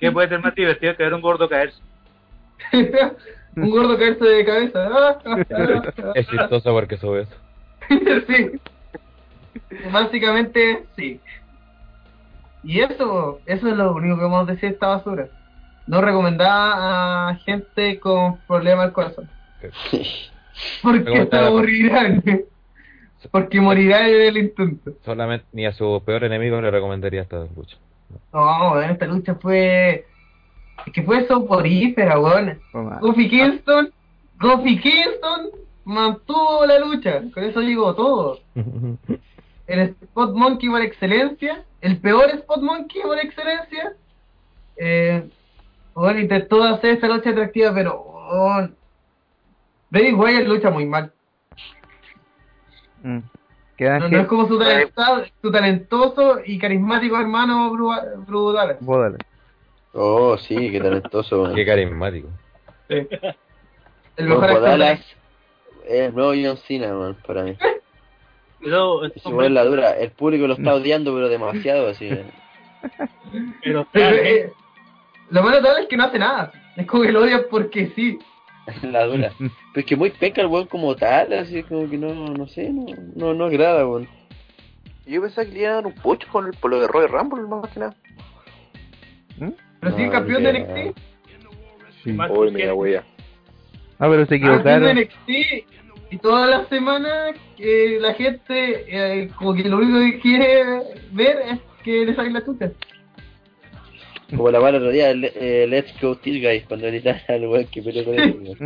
qué 0.00 0.10
puede 0.10 0.28
ser 0.28 0.40
más 0.40 0.54
divertido 0.54 0.96
que 0.96 1.04
ver 1.04 1.14
un 1.14 1.20
gordo 1.20 1.48
caerse? 1.48 1.80
Un 3.54 3.70
gordo 3.70 3.98
caerse 3.98 4.24
de 4.24 4.44
cabeza. 4.44 5.18
Es 6.14 6.26
chistoso 6.26 6.72
porque 6.72 6.96
sube 6.96 7.22
eso. 7.22 7.36
sí. 8.28 8.60
Básicamente, 9.92 10.84
sí. 10.96 11.20
Y 12.64 12.80
eso, 12.80 13.40
eso 13.46 13.68
es 13.68 13.76
lo 13.76 13.92
único 13.92 14.16
que 14.16 14.22
vamos 14.22 14.48
a 14.48 14.52
decir 14.52 14.68
de 14.68 14.74
esta 14.74 14.88
basura. 14.88 15.28
No 15.86 16.00
recomendada 16.00 17.30
a 17.30 17.34
gente 17.36 17.98
con 17.98 18.38
problemas 18.46 18.86
al 18.86 18.92
corazón. 18.92 19.28
Porque 20.82 21.26
por- 21.26 21.34
aburrirán. 21.38 22.22
Porque 23.30 23.60
morirán 23.60 24.06
en 24.06 24.20
el 24.22 24.36
intento. 24.36 24.92
Solamente 25.04 25.46
ni 25.52 25.64
a 25.64 25.72
su 25.72 26.02
peor 26.04 26.24
enemigo 26.24 26.60
le 26.60 26.70
recomendaría 26.70 27.22
esta 27.22 27.46
lucha. 27.56 27.76
No, 28.32 28.80
esta 28.80 29.06
lucha 29.06 29.36
fue. 29.36 30.06
Es 30.86 30.92
que 30.92 31.02
fue 31.02 31.26
soporífera, 31.26 32.18
weón. 32.18 32.58
Goofy 33.00 33.28
Kingston, 33.28 33.92
Goofy 34.40 34.80
Kingston 34.80 35.50
mantuvo 35.84 36.64
la 36.66 36.78
lucha. 36.78 37.22
Con 37.32 37.44
eso 37.44 37.60
digo 37.60 37.94
todo. 37.94 38.40
El 39.66 39.80
Spot 39.80 40.34
Monkey 40.34 40.68
por 40.68 40.80
excelencia, 40.82 41.64
el 41.80 41.98
peor 41.98 42.30
Spot 42.30 42.60
Monkey 42.60 43.02
por 43.02 43.18
excelencia. 43.18 43.94
Eh, 44.76 45.28
bueno, 45.94 46.20
intentó 46.20 46.62
hacer 46.64 46.94
esta 46.94 47.08
lucha 47.08 47.30
atractiva, 47.30 47.72
pero. 47.74 47.94
Oh, 48.04 48.66
Bray 49.90 50.12
Wyatt 50.14 50.46
lucha 50.46 50.70
muy 50.70 50.86
mal. 50.86 51.12
Mm. 53.02 53.18
No, 53.80 54.08
no 54.08 54.20
es 54.20 54.26
como 54.28 54.46
su, 54.46 54.58
talenta- 54.58 55.24
su 55.40 55.50
talentoso 55.50 56.38
y 56.44 56.56
carismático 56.58 57.18
hermano 57.18 57.72
Bru-. 57.72 58.16
Oh, 59.92 60.38
sí, 60.38 60.70
qué 60.70 60.80
talentoso. 60.80 61.52
Qué 61.52 61.66
carismático. 61.66 62.28
El 62.88 63.08
mejor 64.28 64.50
actor 64.50 64.98
es 65.86 66.08
el 66.08 66.14
nuevo 66.14 66.32
John 66.32 66.56
Cena, 66.66 66.92
man, 66.92 67.16
para 67.26 67.44
mí. 67.44 67.56
Si 68.62 68.68
es 68.68 69.50
la 69.50 69.64
dura, 69.64 69.98
el 69.98 70.12
público 70.12 70.46
lo 70.46 70.54
está 70.54 70.74
odiando, 70.74 71.12
pero 71.12 71.28
demasiado, 71.28 71.88
así. 71.88 72.08
pero, 73.64 73.88
Pero, 73.90 74.16
eh, 74.16 74.52
lo 75.30 75.42
malo 75.42 75.56
de 75.56 75.62
Dallas 75.62 75.82
es 75.82 75.88
que 75.88 75.96
no 75.96 76.04
hace 76.04 76.20
nada. 76.20 76.52
Es 76.76 76.86
como 76.86 77.02
que 77.02 77.10
lo 77.10 77.22
odian 77.22 77.42
porque 77.50 77.90
sí. 77.96 78.20
la 78.82 79.06
dura. 79.06 79.32
Pero 79.38 79.50
es 79.74 79.84
que 79.84 79.96
muy 79.96 80.10
penca 80.10 80.40
el 80.42 80.46
weón 80.46 80.68
como 80.68 80.94
tal, 80.94 81.32
así 81.32 81.64
como 81.64 81.90
que 81.90 81.98
no, 81.98 82.14
no 82.14 82.46
sé, 82.46 82.70
no, 82.70 82.86
no, 83.16 83.34
no 83.34 83.46
agrada, 83.46 83.84
weón. 83.84 84.08
Yo 85.06 85.20
pensaba 85.20 85.44
que 85.44 85.54
le 85.54 85.60
iban 85.60 85.72
a 85.72 85.74
dar 85.76 85.86
un 85.86 85.94
pocho 85.94 86.28
con 86.30 86.46
el, 86.46 86.52
por 86.52 86.70
lo 86.70 86.80
de 86.80 86.86
Roy 86.86 87.06
Rumble, 87.08 87.42
más 87.42 87.68
que 87.72 87.80
nada. 87.80 87.96
Pero 89.80 89.96
sí, 89.96 90.04
No, 90.04 90.12
campeón 90.12 90.44
de. 90.44 90.52
NXT. 90.52 90.98
Sí. 92.04 92.16
Que- 92.16 92.50
mira, 92.52 92.74
wea. 92.74 93.04
Ah, 94.02 94.08
pero 94.10 94.26
se 94.26 94.34
equivocaron. 94.34 94.98
NXT. 94.98 95.30
Y 96.10 96.18
todas 96.18 96.50
las 96.50 96.68
semanas 96.68 97.36
que 97.56 97.98
la 98.00 98.12
gente, 98.14 98.84
eh, 98.88 99.30
como 99.36 99.54
que 99.54 99.62
lo 99.62 99.76
único 99.76 100.00
que 100.00 100.18
quiere 100.18 100.64
ver 101.12 101.36
es 101.52 101.60
que 101.84 102.04
le 102.04 102.16
saquen 102.16 102.32
la 102.32 102.44
chucha. 102.44 102.72
Como 104.28 104.50
la 104.50 104.58
mala 104.58 104.78
otro 104.78 104.90
día, 104.90 105.10
el, 105.10 105.24
eh, 105.24 105.66
Let's 105.68 105.94
Go 106.00 106.16
This 106.16 106.42
Guy, 106.42 106.62
cuando 106.62 106.88
gritaron 106.88 107.20
al 107.28 107.46
weón 107.46 107.66
que 107.66 107.80
peleó 107.80 108.04
con 108.04 108.18
él. 108.18 108.56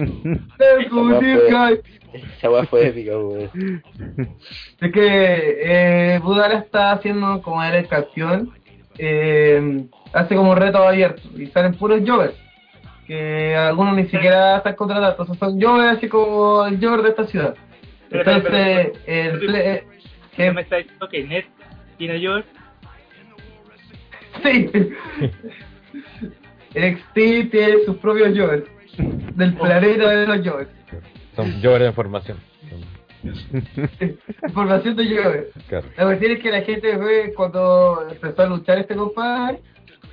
Let's 0.58 0.90
go, 0.90 1.10
Esa 1.10 1.20
this 1.20 1.36
weá 1.36 1.68
guy. 1.68 1.80
Esa 2.38 2.50
weá 2.50 2.64
fue 2.64 2.86
épica, 2.88 3.18
weón. 3.18 3.82
Es 4.80 4.92
que 4.92 5.58
eh, 5.64 6.18
Budala 6.22 6.60
está 6.60 6.92
haciendo 6.92 7.42
como 7.42 7.62
él 7.62 7.74
es 7.74 7.88
campeón, 7.88 8.52
eh, 8.96 9.84
hace 10.14 10.34
como 10.34 10.54
retos 10.54 10.80
abiertos 10.80 11.30
y 11.36 11.46
salen 11.48 11.74
puros 11.74 12.00
jovers, 12.06 12.34
que 13.06 13.54
algunos 13.54 13.96
ni 13.96 14.04
siquiera 14.04 14.58
están 14.58 14.74
contratados, 14.74 15.12
entonces 15.18 15.38
son 15.38 15.60
jovers 15.60 15.96
así 15.98 16.08
como 16.08 16.66
el 16.66 16.78
jover 16.84 17.02
de 17.02 17.08
esta 17.10 17.24
ciudad. 17.26 17.54
Pero, 18.08 18.24
pero, 18.24 18.36
Entonces, 18.36 18.98
pero, 19.06 19.30
el 19.34 19.40
ple- 19.40 19.64
eh, 19.64 19.84
¿Qué 20.36 20.44
que- 20.44 20.52
me 20.52 20.60
está 20.62 20.76
diciendo 20.76 21.08
que 21.08 21.24
Net 21.24 21.44
tiene 21.98 22.20
yo? 22.20 22.40
Sí. 24.42 24.70
NXT 26.74 27.50
tiene 27.50 27.84
sus 27.86 27.96
propios 27.98 28.36
Jovers. 28.38 28.64
Del 29.34 29.54
planeta 29.54 30.10
de 30.10 30.26
los 30.26 30.46
Jovers. 30.46 30.70
Son 31.34 31.60
yo 31.60 31.78
de 31.78 31.86
información. 31.88 32.38
Información 34.46 34.96
de 34.96 35.04
Jovers. 35.16 35.46
Claro. 35.68 35.88
La 35.96 36.04
cuestión 36.04 36.32
es 36.32 36.38
que 36.40 36.50
la 36.50 36.60
gente 36.62 36.96
fue 36.98 37.32
cuando 37.34 38.06
empezó 38.10 38.42
a 38.42 38.46
luchar 38.46 38.78
este 38.78 38.94
compadre 38.94 39.60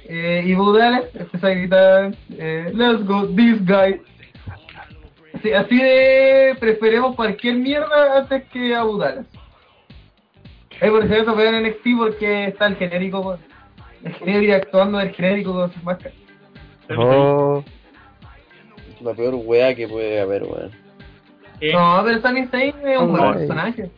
eh, 0.05 0.43
y 0.45 0.53
Bo 0.53 0.73
Dallas 0.73 1.05
empezó 1.13 1.47
a 1.47 1.49
gritar 1.51 2.15
eh, 2.37 2.71
Let's 2.73 3.05
go, 3.05 3.27
this 3.27 3.65
guy. 3.65 4.01
Así, 5.33 5.51
así 5.51 5.77
de 5.77 6.55
preferimos 6.59 7.15
cualquier 7.15 7.55
mierda 7.55 8.19
antes 8.19 8.43
que 8.49 8.75
a 8.75 8.83
Bo 8.83 8.97
Dallas. 8.97 9.25
Es 10.81 10.89
por 10.89 11.05
eso 11.05 11.33
fue 11.33 11.47
en 11.47 11.63
NXT 11.63 11.87
porque 11.97 12.45
está 12.47 12.67
el 12.67 12.75
genérico, 12.75 13.37
el 14.03 14.13
genérico 14.13 14.53
actuando 14.53 14.97
del 14.97 15.11
genérico 15.11 15.53
con 15.53 15.73
sus 15.73 15.83
máscaras. 15.83 16.17
Oh, 16.97 17.63
La 19.01 19.13
peor 19.13 19.35
wea 19.35 19.73
que 19.73 19.87
puede 19.87 20.19
haber, 20.19 20.43
weón. 20.43 20.71
No, 21.71 22.01
pero 22.03 22.21
Sami 22.21 22.47
Zayn 22.47 22.75
es 22.85 22.99
un 22.99 23.11
buen 23.11 23.33
personaje. 23.33 23.89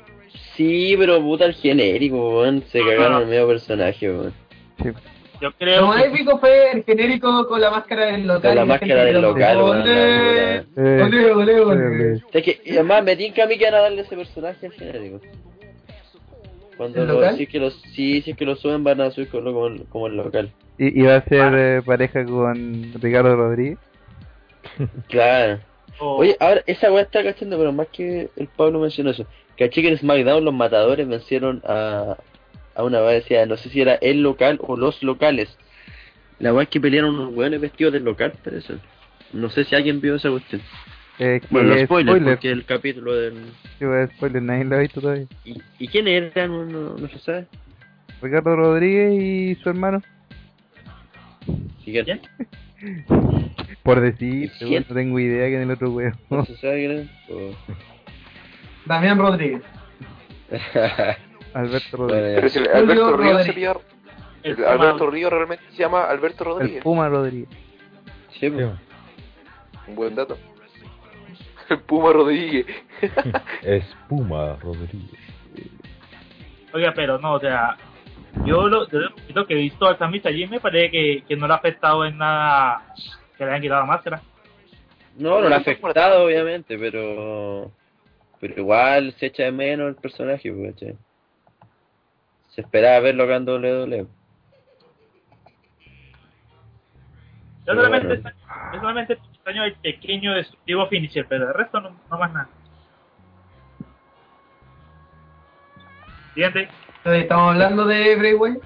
Sí, 0.53 0.95
pero 0.97 1.19
puta 1.21 1.45
el 1.45 1.53
genérico, 1.55 2.37
weón. 2.39 2.63
Se 2.67 2.79
cagaron 2.79 3.23
el 3.23 3.27
medio 3.27 3.47
personaje, 3.47 4.11
weón. 4.11 4.33
sí. 4.83 4.89
Yo 5.41 5.49
Lo 5.49 5.51
creo 5.57 5.87
más 5.87 6.01
que 6.03 6.07
épico 6.09 6.37
fue 6.39 6.71
el 6.71 6.83
genérico 6.83 7.47
con 7.47 7.59
la 7.61 7.69
máscara 7.71 8.05
del 8.07 8.25
local. 8.27 8.41
Con 8.41 8.55
la 8.55 8.65
máscara 8.65 9.03
del 9.05 9.21
local, 9.21 9.57
weón. 9.57 9.81
"Olé, 9.81 10.63
olé, 11.03 11.31
olé, 11.31 11.59
olé". 11.61 12.13
O 12.15 12.31
sea 12.31 12.41
que, 12.41 12.61
y 12.63 12.73
además 12.73 13.03
me 13.03 13.15
tinca 13.15 13.43
a 13.43 13.47
mí 13.47 13.57
que 13.57 13.65
van 13.65 13.73
a 13.75 13.79
darle 13.81 14.01
ese 14.01 14.15
personaje 14.15 14.65
al 14.67 14.71
genérico. 14.73 15.19
Cuando 16.77 17.01
¿El 17.01 17.07
lo, 17.07 17.13
local? 17.15 17.37
si 17.37 17.43
es 17.43 17.49
que 17.49 17.59
los, 17.59 17.73
sí, 17.93 18.21
si 18.21 18.31
es 18.31 18.37
que 18.37 18.45
lo 18.45 18.55
suben 18.55 18.83
van 18.83 18.99
a 19.01 19.11
subir 19.11 19.29
como, 19.29 19.53
como, 19.89 20.07
el- 20.07 20.17
local. 20.17 20.51
Y, 20.77 20.99
y 20.99 21.03
va 21.03 21.15
a 21.17 21.23
ser 21.23 21.53
eh, 21.55 21.81
pareja 21.85 22.25
con 22.25 22.91
Ricardo 23.01 23.35
Rodríguez. 23.35 23.77
Claro. 25.07 25.59
o- 25.99 26.17
Oye, 26.17 26.35
ahora 26.39 26.61
esa 26.65 26.91
weá 26.91 27.03
está 27.03 27.23
cachando, 27.23 27.57
pero 27.57 27.71
más 27.71 27.87
que 27.87 28.29
el 28.35 28.47
Pablo 28.47 28.79
mencionó 28.79 29.11
eso. 29.11 29.25
Caché 29.57 29.81
que 29.81 29.87
en 29.89 29.97
SmackDown 29.97 30.43
los 30.43 30.53
matadores 30.53 31.07
vencieron 31.07 31.61
a, 31.65 32.17
a 32.75 32.83
una 32.83 32.99
decía, 33.01 33.45
no 33.45 33.57
sé 33.57 33.69
si 33.69 33.81
era 33.81 33.95
el 33.95 34.21
local 34.21 34.59
o 34.61 34.75
los 34.77 35.01
locales. 35.03 35.57
La 36.39 36.53
weá 36.53 36.63
es 36.63 36.69
que 36.69 36.81
pelearon 36.81 37.15
unos 37.15 37.33
weones 37.33 37.61
vestidos 37.61 37.93
del 37.93 38.03
local, 38.03 38.33
pero 38.43 38.57
eso. 38.57 38.75
No 39.33 39.49
sé 39.49 39.63
si 39.63 39.75
alguien 39.75 40.01
vio 40.01 40.15
esa 40.15 40.29
cuestión. 40.29 40.61
Eh, 41.17 41.39
que 41.41 41.47
Bueno, 41.49 41.69
los 41.69 41.77
es 41.77 41.85
spoilers, 41.85 42.17
spoiler. 42.17 42.33
porque 42.35 42.51
el 42.51 42.65
capítulo 42.65 43.13
del... 43.15 43.35
Sí, 43.79 43.85
pues, 43.85 44.09
spoiler, 44.17 44.41
nadie 44.41 44.65
lo 44.65 44.75
ha 44.75 44.79
visto 44.79 44.99
todavía. 44.99 45.27
¿Y, 45.45 45.61
y 45.79 45.87
quién 45.87 46.07
eran? 46.09 46.51
No, 46.51 46.65
no, 46.65 46.97
no 46.97 47.07
se 47.07 47.19
sabe. 47.19 47.47
Ricardo 48.21 48.55
Rodríguez 48.55 49.13
y 49.13 49.55
su 49.63 49.69
hermano. 49.69 50.01
Si 51.85 51.93
que- 51.93 52.03
¿Quién? 52.03 52.21
Por 53.83 54.01
decir, 54.01 54.51
no 54.89 54.95
tengo 54.95 55.19
idea 55.19 55.47
quién 55.47 55.61
es 55.61 55.65
el 55.67 55.71
otro 55.71 55.91
weón. 55.91 56.15
¿No 56.29 56.43
se 56.43 56.57
sabe 56.57 56.79
quién 56.85 56.91
es? 56.99 57.55
Damián 58.85 59.17
Rodríguez. 59.17 59.61
Alberto 61.55 61.97
Rodríguez. 61.97 62.29
ya. 62.31 62.35
Pero 62.35 62.49
si 62.49 62.59
el 62.59 62.65
Julio 62.65 62.77
Alberto 62.77 63.05
se 63.05 63.11
Rodríguez. 63.17 63.55
pilla- 63.55 63.75
el 64.43 64.51
el 64.51 64.55
Puma- 64.57 64.69
Alberto 64.71 65.09
Río 65.09 65.29
realmente 65.29 65.63
se 65.71 65.77
llama 65.77 66.03
Alberto 66.05 66.43
El 66.43 66.49
Rodríguez. 66.49 66.83
Puma 66.83 67.09
Rodríguez. 67.09 67.49
Sí, 68.31 68.39
Sí, 68.41 68.49
pues. 68.51 68.67
Un 69.87 69.95
buen 69.95 70.15
dato. 70.15 70.37
El 71.69 71.79
Puma 71.81 72.13
Rodríguez. 72.13 72.65
Espuma 73.63 74.55
Rodríguez. 74.61 75.19
Oiga, 76.73 76.93
pero 76.95 77.17
no, 77.17 77.33
o 77.33 77.39
sea, 77.39 77.77
yo 78.45 78.67
lo, 78.67 78.85
lo 79.33 79.47
que 79.47 79.53
he 79.53 79.57
visto 79.57 79.87
al 79.87 79.97
Sami 79.97 80.21
allí 80.25 80.45
me 80.47 80.59
parece 80.59 80.91
que, 80.91 81.23
que 81.27 81.35
no 81.37 81.47
le 81.47 81.53
ha 81.53 81.57
afectado 81.57 82.05
en 82.05 82.17
nada 82.17 82.93
que 83.37 83.45
le 83.45 83.51
hayan 83.51 83.61
quitado 83.61 83.79
la 83.81 83.85
máscara. 83.87 84.21
No, 85.17 85.39
no 85.41 85.47
le 85.47 85.55
ha 85.55 85.59
afectado, 85.59 86.25
obviamente, 86.25 86.77
pero. 86.77 87.71
Pero 88.41 88.53
igual 88.61 89.13
se 89.17 89.27
echa 89.27 89.43
de 89.43 89.51
menos 89.53 89.87
el 89.87 89.95
personaje, 89.95 90.51
pues, 90.51 90.73
¿cachai? 90.73 90.97
Se 92.55 92.61
esperaba 92.61 92.99
verlo 93.01 93.23
acá 93.25 93.35
en 93.35 93.47
WWE. 93.49 94.07
Yo 97.67 97.73
solamente, 97.73 98.07
bueno. 98.07 98.29
extraño- 98.29 98.73
yo 98.73 98.79
solamente 98.79 99.13
extraño 99.13 99.63
el 99.65 99.73
pequeño 99.75 100.33
destructivo 100.33 100.87
finisher, 100.87 101.25
pero 101.27 101.49
el 101.49 101.53
resto 101.53 101.81
no, 101.81 101.89
no 102.09 102.17
más 102.17 102.31
nada. 102.31 102.47
Siguiente. 106.33 106.69
Estamos 107.03 107.51
hablando 107.53 107.85
de 107.85 108.15
Bray 108.15 108.33
Wyatt. 108.33 108.63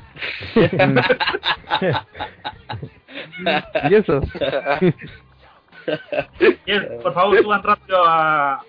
¿Y 3.90 3.96
eso? 3.96 4.22
Bien, 6.66 6.88
por 7.02 7.14
favor, 7.14 7.42
suban 7.42 7.64
rápido 7.64 8.04
a. 8.06 8.62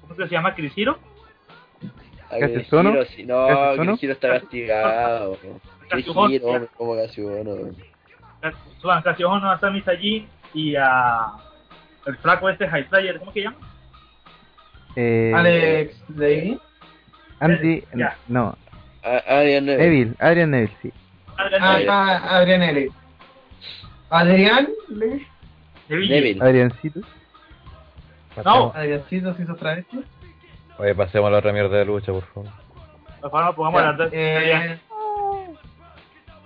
¿Cómo 0.00 0.14
se 0.14 0.28
llama? 0.28 0.54
¿Crisiro? 0.54 0.98
A 2.30 2.38
¿Casi 2.38 2.54
Chris 2.54 2.66
sono? 2.68 2.92
No, 3.26 3.72
Hero 3.74 3.94
está 4.00 4.28
castigado. 4.40 5.38
Hombre, 6.14 6.68
como 6.76 6.96
casi 6.96 7.22
bueno. 7.22 7.56
Suban 8.80 9.02
casi 9.02 9.24
uno 9.24 9.50
a 9.50 9.58
Sami 9.60 9.80
Zayn 9.82 10.28
y 10.54 10.74
a. 10.76 11.32
El 12.06 12.16
flaco 12.18 12.48
este, 12.48 12.68
High 12.68 12.84
Flyer, 12.84 13.18
¿cómo 13.18 13.32
que 13.32 13.42
llama? 13.42 13.56
Eh, 14.94 15.32
Alex 15.34 15.96
Davis. 16.08 16.58
Andy, 17.40 17.84
Ya. 17.94 18.16
no, 18.28 18.56
Adrian 19.02 19.66
Neville. 19.66 19.84
Neville, 19.84 20.16
Adrian 20.20 20.50
Neville, 20.52 20.72
sí. 20.80 20.92
Adrian 21.36 21.62
Ah, 21.62 21.72
Neville. 21.72 21.90
ah, 21.90 22.36
Adrián 22.38 22.62
L. 22.62 22.88
Adrián. 24.10 24.68
Neville. 24.88 25.26
Neville. 25.88 26.42
Adriancito. 26.42 27.00
No. 28.44 28.72
Adriancito 28.74 29.34
se 29.34 29.42
hizo 29.42 29.52
otra 29.52 29.74
vez. 29.76 29.86
Oye, 30.78 30.94
pasemos 30.94 31.28
a 31.28 31.30
la 31.30 31.38
otra 31.38 31.52
mierda 31.52 31.76
de 31.78 31.84
lucha, 31.84 32.12
por 32.12 32.24
favor. 32.26 32.50
Por 33.20 33.30
favor, 33.30 33.54
pongamos 33.54 33.80
Ya, 33.80 33.86
las 33.88 33.98
dos. 33.98 34.08
eh, 34.12 34.78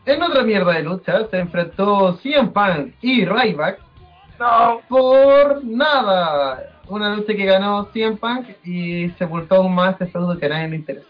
en 0.06 0.22
otra 0.22 0.42
mierda 0.42 0.72
de 0.72 0.82
lucha 0.82 1.26
se 1.30 1.38
enfrentó 1.38 2.16
CM 2.22 2.50
Punk 2.50 2.94
y 3.02 3.24
Ryback 3.24 3.78
No. 4.38 4.80
por 4.88 5.64
nada. 5.64 6.76
Una 6.88 7.14
lucha 7.14 7.34
que 7.34 7.44
ganó 7.44 7.84
CM 7.92 8.16
Punk 8.16 8.46
y 8.64 9.10
sepultó 9.18 9.56
aún 9.56 9.74
más 9.74 9.92
este 9.92 10.06
feudo 10.06 10.38
que 10.38 10.46
a 10.46 10.48
nadie 10.48 10.68
le 10.68 10.76
interesa. 10.76 11.06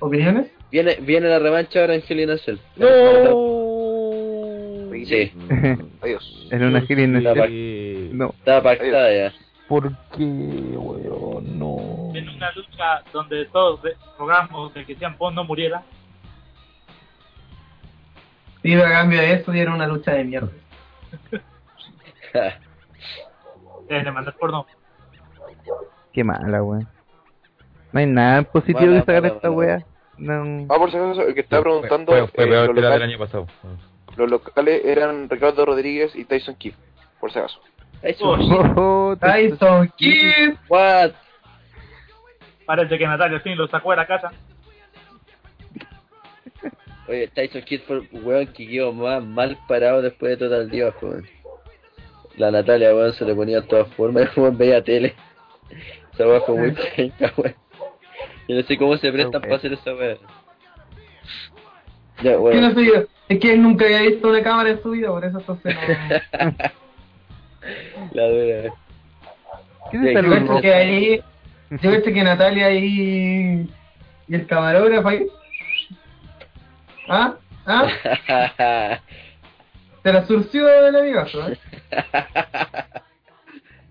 ¿Opiniones? 0.00 0.50
Viene, 0.70 0.96
viene 1.00 1.28
la 1.28 1.38
revancha 1.38 1.80
ahora 1.80 1.94
en 1.94 2.02
Hell 2.08 2.20
in 2.20 2.30
a 2.30 2.38
Cell. 2.38 2.56
Sí, 5.04 5.32
Adiós. 6.00 6.48
En 6.50 6.62
una 6.64 6.78
innecesaria. 6.88 7.46
Sí. 7.46 8.10
No. 8.12 8.34
estaba 8.38 8.62
pactada 8.62 9.12
ya. 9.12 9.32
¿Por 9.72 9.90
qué, 10.14 10.22
weón? 10.76 11.58
No. 11.58 11.78
En 12.14 12.28
una 12.28 12.52
lucha 12.52 13.02
donde 13.10 13.46
todos 13.46 13.80
rogamos 14.18 14.74
de 14.74 14.84
que 14.84 14.94
Sean 14.96 15.16
Pong 15.16 15.34
no 15.34 15.44
muriera. 15.44 15.82
Y 18.62 18.74
a 18.74 18.90
cambio 18.90 19.18
de 19.18 19.32
eso 19.32 19.50
dieron 19.50 19.76
una 19.76 19.86
lucha 19.86 20.12
de 20.12 20.24
mierda. 20.24 20.50
Deben 23.88 24.04
de 24.04 24.12
mandar 24.12 24.34
porno. 24.34 24.66
Qué 26.12 26.22
mala, 26.22 26.62
weón. 26.62 26.86
No 27.92 28.00
hay 28.00 28.06
nada 28.06 28.42
positivo 28.42 28.90
Mala, 28.90 29.00
que 29.00 29.06
sacar 29.06 29.22
mala, 29.22 29.34
esta 29.34 29.50
wea. 29.50 29.86
No. 30.18 30.66
Ah, 30.68 30.76
por 30.76 30.90
si 30.90 30.98
acaso, 30.98 31.22
el 31.22 31.32
que 31.34 31.40
estaba 31.40 31.62
preguntando, 31.62 32.12
Fue, 32.12 32.28
fue 32.28 32.44
eh, 32.44 32.48
peor 32.48 32.74
que 32.74 32.80
la 32.82 32.90
del 32.90 33.02
año 33.04 33.18
pasado. 33.18 33.46
los 34.18 34.30
locales 34.30 34.84
eran 34.84 35.30
Ricardo 35.30 35.64
Rodríguez 35.64 36.14
y 36.14 36.26
Tyson 36.26 36.56
Kidd, 36.56 36.74
por 37.18 37.32
si 37.32 37.38
acaso. 37.38 37.58
Oh, 38.20 38.36
Oh, 38.76 39.16
Tyson 39.16 39.92
Kidd. 39.96 40.56
What? 40.68 41.12
Parece 42.66 42.98
que 42.98 43.06
Natalia 43.06 43.36
al 43.36 43.42
fin 43.42 43.56
lo 43.56 43.68
sacó 43.68 43.90
de 43.90 43.96
la 43.96 44.06
casa. 44.06 44.32
Oye, 47.08 47.28
Tyson 47.28 47.62
Kidd 47.62 47.80
fue 47.82 47.96
el 47.98 48.08
weón 48.24 48.46
que 48.48 48.66
quedó 48.66 48.92
más 48.92 49.22
mal 49.24 49.58
parado 49.68 50.02
después 50.02 50.30
de 50.30 50.36
Total 50.48 50.68
Dios, 50.70 50.94
weón. 51.02 51.26
La 52.36 52.50
Natalia, 52.50 52.94
weón, 52.94 53.12
se 53.12 53.24
le 53.24 53.34
ponía 53.34 53.60
de 53.60 53.66
todas 53.66 53.88
formas, 53.94 54.28
weón 54.36 54.56
veía 54.56 54.82
tele. 54.82 55.14
Esa 56.14 56.26
weón 56.26 56.42
fue 56.46 56.56
muy 56.56 56.72
penca, 56.96 57.32
weón. 57.36 57.54
Yo 58.48 58.56
no 58.56 58.62
sé 58.62 58.76
cómo 58.76 58.96
se 58.96 59.12
prestan 59.12 59.40
para 59.40 59.56
hacer 59.56 59.72
esa 59.72 59.94
weón. 59.94 60.18
Ya, 62.18 62.22
¿Qué 62.22 62.30
no 62.32 62.40
bueno. 62.40 62.70
sé 62.74 62.84
yo? 62.84 62.92
Es 63.28 63.38
que 63.40 63.52
él 63.52 63.62
nunca 63.62 63.84
había 63.84 64.02
visto 64.02 64.28
una 64.28 64.42
cámara 64.42 64.70
en 64.70 64.82
su 64.82 64.90
vida, 64.90 65.08
por 65.08 65.24
eso 65.24 65.38
entonces 65.38 65.74
no. 65.74 66.52
La 68.12 68.28
dura. 68.28 68.74
¿Qué 69.90 70.12
es 70.12 70.24
luz 70.24 70.46
roja? 70.48 70.60
que 70.60 70.74
ahí, 70.74 71.22
yo 71.70 71.90
cacho 71.90 72.12
que 72.12 72.22
Natalia 72.22 72.70
y, 72.72 73.68
y 74.28 74.34
el 74.34 74.46
camarógrafo 74.46 75.08
ahí. 75.08 75.26
¿Ah? 77.08 77.34
¿Ah? 77.66 77.88
Se 80.02 80.12
la 80.12 80.26
surció 80.26 80.68
el 80.86 80.96
amigazo, 80.96 81.48
¿eh? 81.48 81.58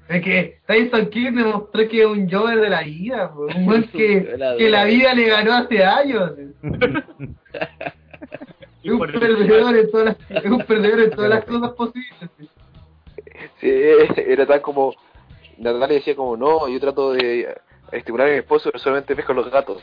Es 0.10 0.22
que 0.22 0.60
Tyson 0.68 1.06
Kidd 1.10 1.34
demostró 1.38 1.88
que 1.88 2.02
es 2.02 2.06
un 2.06 2.30
Jover 2.30 2.60
de 2.60 2.70
la 2.70 2.82
vida, 2.82 3.32
po, 3.32 3.46
un 3.46 3.66
buen 3.68 3.84
que, 3.84 4.36
La 4.38 4.58
que 4.58 4.70
la 4.70 4.80
dura. 4.84 4.92
vida 4.94 5.14
le 5.14 5.28
ganó 5.30 5.54
hace 5.54 5.84
años. 5.86 6.32
Por 8.84 9.00
un 9.16 9.20
perdedor 9.20 9.78
en 9.78 9.92
todas 9.92 10.06
las, 10.30 10.44
es 10.44 10.52
un 10.52 10.64
perdedor 10.64 11.00
en 11.02 11.12
todas 11.12 11.30
las 11.30 11.46
cosas 11.46 11.72
posibles. 11.74 12.30
era 13.62 14.46
tan 14.46 14.60
como. 14.62 14.94
Natalia 15.58 15.98
decía 15.98 16.16
como, 16.16 16.36
no, 16.38 16.68
yo 16.68 16.80
trato 16.80 17.14
de 17.14 17.56
estimular 17.92 18.28
a 18.28 18.32
mi 18.32 18.38
esposo, 18.38 18.70
pero 18.72 18.80
solamente 18.80 19.16
pesco 19.16 19.34
los 19.34 19.50
gatos. 19.52 19.82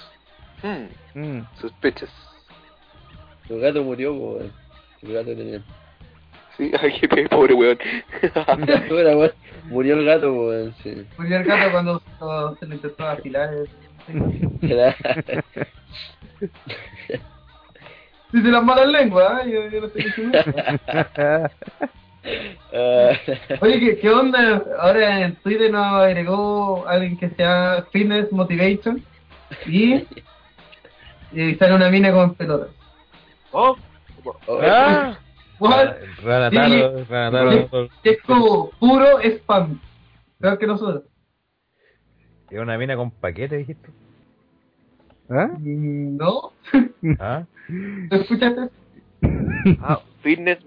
Hmm, 0.63 0.87
Mm. 1.15 1.41
sospechas. 1.61 2.11
El 3.49 3.61
gato 3.61 3.83
murió, 3.83 4.13
weón. 4.13 4.53
El 5.03 5.13
gato 5.15 5.27
tenía. 5.37 5.63
Sí, 6.57 6.73
ay, 6.83 6.99
qué 7.01 7.29
pobre 7.29 7.55
weón. 7.55 7.79
Murió 9.67 9.95
el 9.95 10.05
gato, 10.05 10.33
weón. 10.33 10.75
Sí. 10.83 11.07
Murió 11.17 11.37
el 11.39 11.45
gato 11.45 11.71
cuando, 11.71 12.03
cuando 12.19 12.57
se 12.57 12.67
le 12.67 12.75
intentó 12.75 13.07
afilar. 13.07 13.51
eh. 13.55 14.95
Dice 18.33 18.49
las 18.49 18.63
malas 18.65 18.89
lenguas, 18.89 19.47
¿eh? 19.47 19.51
yo, 19.51 19.69
yo 19.69 19.81
no 19.81 19.89
sé 19.89 20.05
qué 20.15 21.49
Ah, 22.73 23.13
Oye, 23.61 23.81
¿qué, 23.81 23.99
¿qué 23.99 24.11
onda? 24.11 24.63
Ahora 24.79 25.25
en 25.25 25.37
Twitter 25.37 25.71
nos 25.71 25.87
agregó 26.03 26.87
alguien 26.87 27.17
que 27.17 27.31
sea 27.31 27.87
Fitness 27.93 28.31
Motivation 28.33 29.03
y, 29.67 30.05
y 31.33 31.55
sale 31.55 31.75
una 31.75 31.91
mina 31.91 32.13
con 32.13 32.35
pelotas. 32.35 32.69
Oh, 33.53 33.77
oh, 34.47 34.61
¡Ah! 34.63 35.19
What? 35.59 35.95
Ranataro, 36.23 37.05
Ranataro. 37.09 37.89
Es 38.05 38.23
como 38.23 38.71
puro 38.79 39.21
spam. 39.21 39.81
Peor 40.39 40.59
que 40.59 40.67
nosotros. 40.67 41.05
¿Es 42.51 42.59
una 42.59 42.79
mina 42.79 42.97
con 42.97 43.11
paquete, 43.11 43.57
dijiste? 43.59 43.91
¿Ah? 45.29 45.51
¿No? 45.59 46.53
¿Ah? 47.19 47.45
¿Te 48.09 48.17
escuchaste? 48.17 48.71
Ah, 49.83 50.01
fitness, 50.23 50.59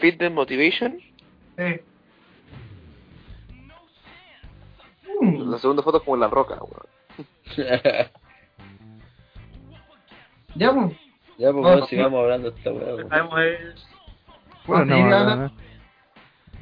fitness 0.00 0.32
motivation. 0.32 0.98
Sí. 1.60 1.80
La 5.46 5.58
segunda 5.58 5.82
foto 5.82 5.98
es 5.98 6.04
como 6.04 6.16
en 6.16 6.20
la 6.20 6.28
roca, 6.28 6.56
weón. 6.62 6.86
Ya, 10.56 10.72
pues. 10.72 10.92
ya, 11.38 11.52
pues, 11.52 11.54
No, 11.54 11.60
weón, 11.62 11.80
no. 11.80 11.86
sigamos 11.86 12.20
hablando 12.22 12.50
de 12.50 12.56
esta 12.58 12.72
weá, 12.72 12.86
lo 12.90 12.96
que 12.96 13.02
weón. 13.04 13.08
sabemos 13.10 13.38
es. 13.40 13.88
Bueno, 14.66 14.84
no, 14.84 15.08
gana. 15.10 15.36
no, 15.36 15.52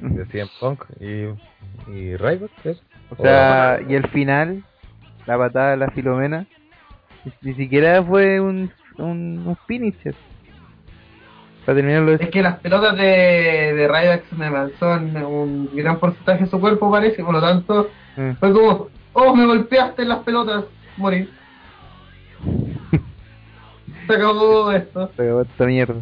no. 0.00 0.14
De 0.14 0.26
CM 0.26 0.50
Punk 0.60 0.84
y, 1.00 1.92
y 1.92 2.16
Ryback, 2.16 2.66
¿es? 2.66 2.82
O 3.10 3.16
sea, 3.22 3.80
y 3.88 3.94
el 3.94 4.06
final, 4.08 4.62
la 5.26 5.38
patada 5.38 5.70
de 5.72 5.76
la 5.78 5.90
Filomena, 5.90 6.46
ni, 7.24 7.32
ni 7.42 7.54
siquiera 7.54 8.02
fue 8.04 8.38
un, 8.40 8.70
un, 8.98 9.44
un 9.46 9.56
finisher. 9.66 10.14
Para 11.68 11.76
terminarlo 11.76 12.12
Es 12.14 12.30
que 12.30 12.40
las 12.42 12.58
pelotas 12.60 12.96
de, 12.96 13.02
de 13.74 13.88
Ryback 13.88 14.32
me 14.32 14.48
son 14.78 15.14
un 15.22 15.68
gran 15.74 15.98
porcentaje 15.98 16.44
de 16.44 16.50
su 16.50 16.58
cuerpo, 16.58 16.90
parece, 16.90 17.22
por 17.22 17.34
lo 17.34 17.42
tanto, 17.42 17.90
Eh. 18.16 18.34
fue 18.40 18.54
como, 18.54 18.88
oh, 19.12 19.36
me 19.36 19.44
golpeaste 19.44 20.00
en 20.00 20.08
las 20.08 20.20
pelotas, 20.20 20.64
morí. 20.96 21.28
Se 24.06 24.14
acabó 24.14 24.72
esto. 24.72 25.10
Se 25.14 25.22
acabó 25.22 25.42
esta 25.42 25.66
mierda. 25.66 25.94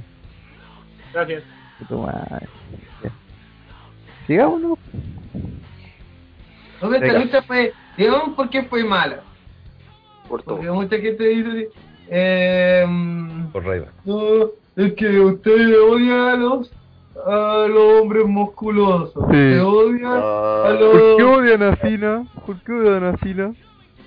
Gracias. 1.13 1.43
Puta 1.81 1.97
madre. 1.97 2.47
Sigamos, 4.29 4.61
¿no? 4.61 4.79
No, 6.81 6.95
esta 6.95 7.07
Venga. 7.07 7.19
lucha 7.19 7.43
fue, 7.43 7.73
digamos, 7.97 8.37
por 8.37 8.49
qué 8.51 8.63
fue 8.63 8.85
mala. 8.85 9.19
Por 10.29 10.45
todo. 10.45 10.59
Porque 10.59 10.71
mucha 10.71 10.97
gente 10.99 11.25
dice, 11.25 11.69
eh, 12.09 12.85
mm, 12.87 13.47
Por 13.47 13.65
Ryback. 13.67 13.91
no, 14.05 14.51
es 14.77 14.93
que 14.95 15.21
ustedes 15.21 15.77
odian 15.79 16.21
a 16.21 16.37
los, 16.37 16.71
a 17.27 17.67
los 17.69 18.01
hombres 18.03 18.27
musculosos. 18.27 19.13
Sí. 19.31 19.59
Odian 19.59 20.05
a 20.07 20.17
Ah, 20.67 20.77
los... 20.79 20.93
¿Por 20.93 21.17
qué 21.17 21.23
odian 21.25 21.63
a 21.63 21.77
Sina? 21.77 22.25
¿Por 22.47 22.57
qué 22.63 22.73
odian 22.73 23.05
a 23.05 23.17
Sina? 23.19 23.53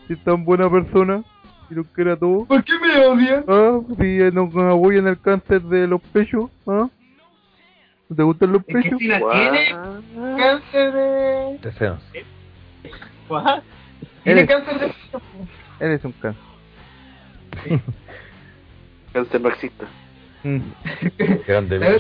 Si 0.08 0.14
es 0.14 0.24
tan 0.24 0.46
buena 0.46 0.70
persona 0.70 1.24
y 1.70 1.76
lo 1.76 1.84
que 1.94 2.02
era 2.02 2.16
todo. 2.18 2.46
¿Por 2.46 2.64
qué 2.64 2.74
me 2.80 3.06
odian? 3.06 3.44
¿Ah? 3.48 3.80
Si 4.00 4.06
eh, 4.22 4.32
nos 4.32 4.50
apoyan 4.56 5.08
el 5.08 5.20
cáncer 5.20 5.62
de 5.64 5.88
los 5.88 6.02
pechos. 6.02 6.50
¿Ah? 6.68 6.88
¿No 8.10 8.16
te 8.16 8.24
gustan 8.24 8.52
los 8.54 8.62
Es 8.62 8.68
que 8.68 8.74
pechos? 8.74 9.00
What? 9.22 9.32
tiene 9.34 10.38
cáncer 10.38 10.94
de... 10.94 11.60
De 11.62 11.72
senos. 11.74 12.04
What? 13.30 13.62
Tiene 14.24 14.42
Eres- 14.42 14.50
cáncer 14.56 14.80
de... 14.80 14.94
Eres 15.80 16.06
un 16.06 16.12
cáncer. 16.14 16.44
cáncer 19.14 19.42
no 19.42 19.50
existe. 19.50 19.86
Mm. 20.44 20.60
La 21.48 21.92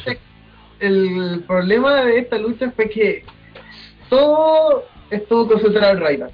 el 0.79 1.43
problema 1.45 2.05
de 2.05 2.19
esta 2.19 2.37
lucha 2.37 2.71
fue 2.71 2.89
que 2.89 3.25
todo 4.09 4.85
estuvo 5.09 5.47
concentrado 5.47 5.93
en 5.93 6.05
Ryback. 6.05 6.31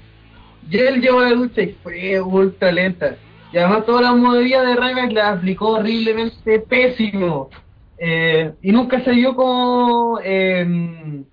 Y 0.70 0.78
él 0.78 1.00
llevó 1.00 1.20
la 1.20 1.30
lucha 1.30 1.62
y 1.62 1.76
fue 1.82 2.20
ultra 2.20 2.72
lenta. 2.72 3.16
Y 3.52 3.58
además 3.58 3.86
todas 3.86 4.02
las 4.02 4.16
modalidades 4.16 4.76
de 4.76 4.82
Ryback 4.82 5.12
las 5.12 5.38
aplicó 5.38 5.70
horriblemente 5.70 6.60
pésimo. 6.60 7.50
Eh, 7.98 8.52
y 8.62 8.72
nunca 8.72 9.02
se 9.02 9.12
vio 9.12 9.34
como, 9.34 10.20
eh, 10.22 11.24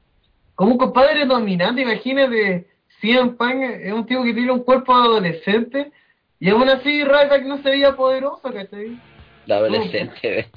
como 0.55 0.71
un 0.71 0.77
compadre 0.77 1.25
dominante. 1.25 1.81
Imagínate, 1.81 2.67
CM 3.01 3.31
Punk 3.31 3.61
es 3.81 3.93
un 3.93 4.05
tipo 4.05 4.23
que 4.23 4.33
tiene 4.33 4.51
un 4.51 4.63
cuerpo 4.63 4.93
adolescente 4.93 5.91
y 6.39 6.49
aún 6.49 6.69
así 6.69 7.03
Ryback 7.03 7.43
no 7.45 7.57
se 7.61 7.69
veía 7.69 7.95
poderoso, 7.95 8.51
¿cachai? 8.51 8.99
La 9.45 9.57
adolescente. 9.57 10.47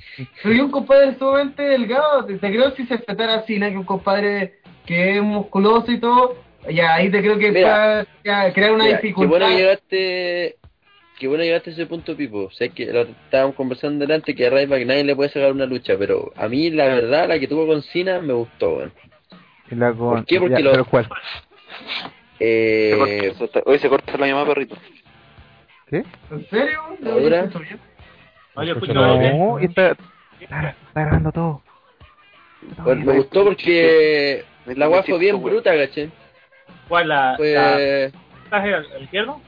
Soy 0.43 0.61
un 0.61 0.71
compadre 0.71 1.15
sumamente 1.19 1.63
delgado. 1.63 2.25
Te, 2.27 2.39
creo 2.39 2.71
si 2.77 2.87
se 2.87 2.99
tratara 2.99 3.35
así, 3.37 3.59
¿no? 3.59 3.69
Que 3.69 3.77
un 3.79 3.85
compadre 3.85 4.61
que 4.87 5.17
es 5.17 5.23
musculoso 5.23 5.91
y 5.91 5.99
todo. 5.99 6.37
Ya, 6.71 6.95
ahí 6.95 7.11
te 7.11 7.21
creo 7.21 7.39
que 7.39 7.51
Mira. 7.53 8.07
ya, 8.25 8.53
crear 8.53 8.73
una 8.73 8.85
Mira, 8.85 8.97
qué 9.01 9.03
dificultad. 9.09 9.31
bueno 9.31 9.47
que 9.49 9.57
llegaste. 9.57 10.57
Qué 11.19 11.29
bueno 11.29 11.41
que 11.43 11.47
llegaste 11.47 11.71
a 11.71 11.73
ese 11.73 11.87
punto, 11.87 12.17
Pipo. 12.17 12.45
O 12.45 12.51
sea, 12.51 12.69
que 12.69 12.87
lo 12.93 13.03
estábamos 13.03 13.57
conversando 13.57 14.05
delante 14.07 14.35
que 14.35 14.47
a 14.47 14.51
Ryback 14.51 14.85
nadie 14.87 15.03
le 15.05 15.17
puede 15.17 15.31
sacar 15.31 15.51
una 15.53 15.65
lucha, 15.67 15.95
pero 15.99 16.33
a 16.37 16.47
mí, 16.49 16.71
la 16.71 16.87
verdad, 16.87 17.27
la 17.29 17.39
que 17.39 17.49
tuvo 17.49 17.67
con 17.67 17.83
Cena 17.83 18.21
me 18.21 18.35
gustó, 18.35 18.83
la 19.71 19.93
con... 19.93 20.11
¿Por 20.17 20.25
qué? 20.27 20.39
Porque 20.39 20.55
ya, 20.57 20.61
lo- 20.61 20.71
pero 20.73 20.85
¿cuál? 20.85 21.09
Eh, 22.39 22.91
Se 22.91 22.99
corta- 22.99 23.39
se 23.39 23.45
está- 23.45 23.63
Hoy 23.65 23.79
se 23.79 23.89
corta 23.89 24.19
la 24.19 24.27
llamada, 24.27 24.47
perrito. 24.47 24.77
¿Qué? 25.89 26.05
¿En 26.31 26.47
serio? 26.51 26.81
¿No 27.01 27.13
¿Ahora? 27.13 27.49
No, 28.57 28.65
yo 28.65 28.73
escucho 28.73 28.93
Escucha, 28.93 29.19
bien. 29.19 29.39
No, 29.39 29.59
está, 29.59 29.97
está, 30.41 30.71
está 30.89 31.01
grabando 31.03 31.33
todo. 31.33 31.63
Está 32.71 32.85
pues, 32.85 32.99
me 32.99 33.13
gustó 33.13 33.45
porque 33.45 34.45
la 34.67 34.89
weá 34.89 35.03
fue 35.03 35.19
bien 35.19 35.43
bruta, 35.43 35.77
¿caché? 35.77 36.09
¿Cuál? 36.89 37.09
La, 37.09 37.37
la 37.39 38.11
traje 38.49 38.75
al, 38.75 38.87
al 38.93 39.03
izquierdo? 39.03 39.41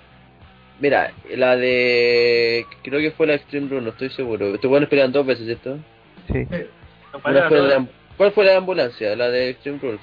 Mira, 0.81 1.13
la 1.35 1.57
de. 1.57 2.67
Creo 2.83 3.01
que 3.01 3.11
fue 3.13 3.27
la 3.27 3.35
Extreme 3.35 3.69
Run, 3.69 3.85
no 3.85 3.91
estoy 3.91 4.11
seguro. 4.11 4.55
Estos 4.55 4.71
buenos 4.71 4.89
pelean 4.89 5.11
dos 5.11 5.27
veces, 5.27 5.47
¿cierto? 5.47 5.79
Sí, 6.31 6.47
¿Cuál 7.11 7.23
fue 7.23 7.33
la 7.33 7.51
la 7.51 7.79
de- 7.81 7.87
¿Cuál 8.17 8.33
fue 8.33 8.45
la 8.45 8.51
de 8.53 8.57
ambulancia? 8.59 9.17
La 9.17 9.29
de 9.31 9.51
Extreme 9.51 9.79
Rules. 9.81 10.01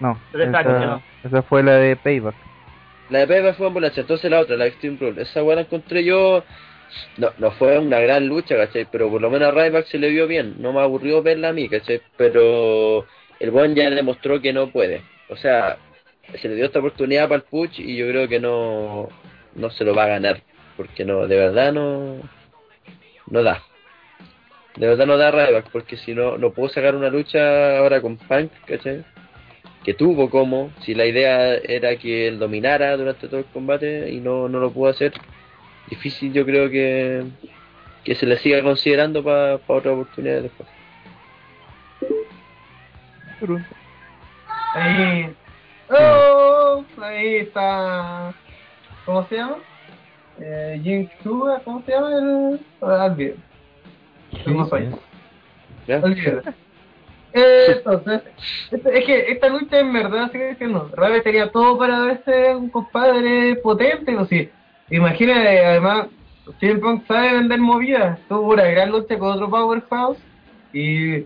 no. 0.00 0.18
Esa, 0.32 0.62
¿no? 0.62 1.02
esa 1.22 1.42
fue 1.42 1.62
la 1.62 1.74
de 1.74 1.96
Payback. 1.96 2.34
La 3.10 3.20
de 3.20 3.26
Payback 3.26 3.56
fue 3.56 3.66
ambulancia, 3.68 4.00
entonces 4.00 4.30
la 4.30 4.40
otra, 4.40 4.56
la 4.56 4.66
Extreme 4.66 4.96
Rule. 5.00 5.22
Esa 5.22 5.42
la 5.42 5.60
encontré 5.60 6.02
yo. 6.04 6.44
No, 7.16 7.30
no 7.38 7.50
fue 7.52 7.78
una 7.78 8.00
gran 8.00 8.26
lucha, 8.26 8.56
¿cachai? 8.56 8.86
Pero 8.90 9.10
por 9.10 9.20
lo 9.20 9.30
menos 9.30 9.48
a 9.48 9.50
Ryback 9.52 9.86
se 9.86 9.98
le 9.98 10.08
vio 10.08 10.26
bien. 10.26 10.56
No 10.58 10.72
me 10.72 10.80
aburrió 10.80 11.22
verla 11.22 11.50
a 11.50 11.52
mí, 11.52 11.68
¿cachai? 11.68 12.00
Pero 12.16 13.06
el 13.40 13.50
buen 13.50 13.74
ya 13.74 13.90
demostró 13.90 14.40
que 14.40 14.52
no 14.52 14.70
puede. 14.70 15.02
O 15.28 15.36
sea, 15.36 15.78
se 16.40 16.48
le 16.48 16.54
dio 16.54 16.66
esta 16.66 16.78
oportunidad 16.78 17.28
para 17.28 17.36
el 17.36 17.42
push 17.42 17.80
y 17.80 17.96
yo 17.96 18.08
creo 18.08 18.28
que 18.28 18.40
no, 18.40 19.08
no 19.54 19.70
se 19.70 19.84
lo 19.84 19.94
va 19.94 20.04
a 20.04 20.08
ganar. 20.08 20.42
Porque 20.76 21.04
no, 21.04 21.26
de 21.26 21.36
verdad 21.36 21.72
no, 21.72 22.20
no 23.30 23.42
da. 23.42 23.62
De 24.76 24.86
verdad 24.86 25.06
no 25.06 25.16
da 25.16 25.30
Ryback, 25.30 25.70
porque 25.70 25.96
si 25.96 26.14
no, 26.14 26.36
no 26.36 26.52
puedo 26.52 26.68
sacar 26.68 26.94
una 26.94 27.08
lucha 27.08 27.78
ahora 27.78 28.02
con 28.02 28.18
Punk, 28.18 28.52
¿cachai? 28.66 29.04
Que 29.84 29.94
tuvo 29.94 30.28
como, 30.28 30.70
si 30.82 30.94
la 30.94 31.06
idea 31.06 31.54
era 31.54 31.96
que 31.96 32.28
él 32.28 32.38
dominara 32.38 32.96
durante 32.96 33.28
todo 33.28 33.38
el 33.38 33.46
combate 33.46 34.10
y 34.10 34.20
no, 34.20 34.48
no 34.48 34.58
lo 34.58 34.72
pudo 34.72 34.90
hacer, 34.90 35.12
difícil 35.88 36.32
yo 36.32 36.44
creo 36.44 36.70
que, 36.70 37.24
que 38.04 38.14
se 38.14 38.26
le 38.26 38.38
siga 38.38 38.62
considerando 38.62 39.22
para 39.22 39.56
otra 39.66 39.92
oportunidad 39.92 40.42
después. 40.42 40.68
Ahí. 44.74 45.34
Oh, 45.88 46.84
ahí 47.00 47.36
está. 47.36 48.32
¿Cómo 49.04 49.26
se 49.28 49.36
llama? 49.36 49.58
Eh, 50.40 50.80
Jim 50.82 51.08
Suga, 51.22 51.60
¿cómo 51.64 51.82
se 51.84 51.92
llama 51.92 52.10
el.? 52.18 52.60
No. 54.46 54.68
Eh, 57.32 57.66
Entonces, 57.76 58.22
este- 58.70 58.98
es 58.98 59.04
que 59.04 59.30
esta 59.32 59.48
lucha 59.48 59.78
en 59.78 59.92
verdad 59.92 60.30
sigue 60.32 60.50
diciendo, 60.50 60.90
Rabe 60.94 61.20
tenía 61.20 61.50
todo 61.50 61.78
para 61.78 62.00
verse 62.00 62.54
un 62.56 62.70
compadre 62.70 63.56
potente, 63.56 64.16
o 64.16 64.26
sí. 64.26 64.50
Imagínate, 64.90 65.64
además, 65.66 66.06
CM 66.60 66.80
Punk 66.80 67.06
sabe 67.06 67.32
vender 67.34 67.58
movidas, 67.58 68.18
tuvo 68.28 68.52
una 68.54 68.64
gran 68.64 68.90
lucha 68.90 69.18
con 69.18 69.30
otro 69.32 69.50
Powerhouse, 69.50 70.18
¿Y 70.72 71.24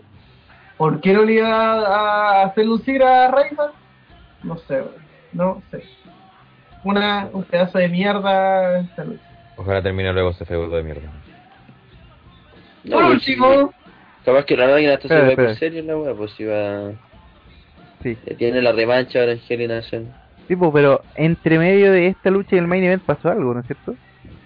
por 0.77 1.01
qué 1.01 1.13
no 1.13 1.25
le 1.25 1.35
iba 1.35 1.51
a 1.51 2.43
hacer 2.45 2.67
lucir 2.67 3.03
a 3.03 3.31
Reinhardt? 3.31 3.75
No 4.43 4.57
sé, 4.59 4.75
weón. 4.75 4.93
no 5.33 5.63
sé. 5.71 5.83
Una, 6.85 7.29
un 7.33 7.43
pedazo 7.45 7.79
de 7.79 7.89
mierda 7.89 8.79
esta 8.79 9.05
lucha. 9.05 9.23
Ojalá 9.57 9.83
termine 9.83 10.13
luego 10.13 10.31
ese 10.31 10.45
feudo 10.47 10.77
de 10.77 10.83
mierda. 10.83 11.11
No, 12.85 12.97
Por 12.97 13.05
último, 13.07 13.75
Capaz 14.25 14.45
que 14.45 14.57
la 14.57 14.69
máquina 14.69 14.95
hasta 14.95 15.09
se 15.09 15.15
va 15.15 15.21
por 15.23 15.31
espera. 15.31 15.55
serio 15.55 15.83
la 15.83 15.97
wea, 15.97 16.15
pues 16.15 16.39
iba. 16.39 16.93
Sí. 18.03 18.17
Ya 18.27 18.37
tiene 18.37 18.63
la 18.63 18.73
revancha 18.73 19.21
ahora 19.21 19.33
en 19.33 19.41
Hell 19.49 20.09
Tipo, 20.51 20.73
pero 20.73 21.01
entre 21.15 21.61
medio 21.61 21.93
de 21.93 22.09
esta 22.09 22.29
lucha 22.29 22.57
y 22.57 22.59
el 22.59 22.67
main 22.67 22.83
event 22.83 23.05
pasó 23.05 23.31
algo, 23.31 23.55
¿no 23.55 23.61
es 23.61 23.67
cierto? 23.67 23.95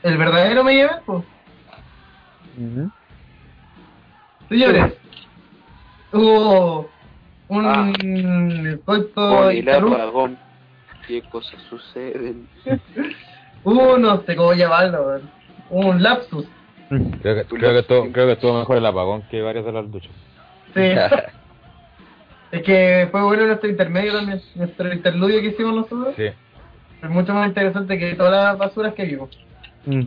el 0.03 0.19
verdadero 0.19 0.63
me 0.63 0.75
lleva, 0.75 1.01
pues. 1.07 1.25
Señores, 4.51 4.93
hubo 6.13 6.91
un 7.49 7.67
Ah. 7.67 7.93
coito 8.85 9.51
interrupto. 9.51 9.95
apagón, 9.97 10.39
qué 11.09 11.23
cosas 11.23 11.59
suceden. 11.71 12.47
Hubo, 13.65 13.97
no 13.97 14.21
sé 14.25 14.37
cómo 14.37 14.53
llamarlo, 14.53 15.23
un 15.71 16.03
lapsus. 16.03 16.47
Creo 16.91 17.35
que, 17.35 17.45
creo, 17.47 17.73
que 17.73 17.79
estuvo, 17.79 18.13
creo 18.13 18.27
que 18.27 18.33
estuvo 18.33 18.59
mejor 18.59 18.77
el 18.77 18.85
apagón 18.85 19.23
que 19.31 19.41
varias 19.41 19.65
de 19.65 19.73
las 19.73 19.87
luchas. 19.87 20.13
Sí. 20.75 20.83
es 22.55 22.63
que 22.63 23.09
fue 23.11 23.21
bueno 23.23 23.47
nuestro 23.47 23.69
intermedio 23.69 24.13
también, 24.13 24.41
nuestro 24.55 24.93
interludio 24.93 25.41
que 25.41 25.49
hicimos 25.49 25.75
nosotros. 25.75 26.15
Sí. 26.17 26.27
Es 27.03 27.11
mucho 27.11 27.35
más 27.35 27.49
interesante 27.49 27.99
que 27.99 28.15
todas 28.15 28.33
las 28.33 28.59
basuras 28.59 28.95
que 28.95 29.05
vimos. 29.05 29.31
Mm. 29.85 30.05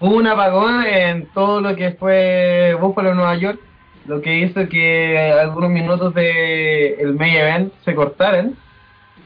Hubo 0.00 0.16
un 0.16 0.26
apagón 0.26 0.84
en 0.86 1.26
todo 1.34 1.60
lo 1.60 1.76
que 1.76 1.92
fue 1.92 2.74
Buffalo, 2.80 3.14
Nueva 3.14 3.36
York, 3.36 3.60
lo 4.06 4.22
que 4.22 4.38
hizo 4.38 4.68
que 4.68 5.32
algunos 5.38 5.70
minutos 5.70 6.14
de 6.14 6.94
el 6.94 7.14
main 7.14 7.36
event 7.36 7.72
se 7.84 7.94
cortaran. 7.94 8.54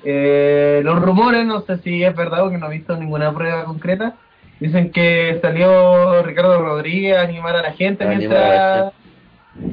Eh, 0.02 0.80
los 0.82 1.00
rumores, 1.00 1.46
no 1.46 1.60
sé 1.62 1.78
si 1.78 2.02
es 2.02 2.16
verdad 2.16 2.40
porque 2.40 2.58
no 2.58 2.66
he 2.66 2.78
visto 2.78 2.96
ninguna 2.96 3.32
prueba 3.32 3.64
concreta, 3.64 4.16
dicen 4.58 4.90
que 4.90 5.38
salió 5.40 6.22
Ricardo 6.24 6.60
Rodríguez 6.62 7.16
a 7.16 7.22
animar 7.22 7.54
a 7.54 7.62
la 7.62 7.72
gente 7.74 8.04
A 8.04 8.08
mientras... 8.08 8.92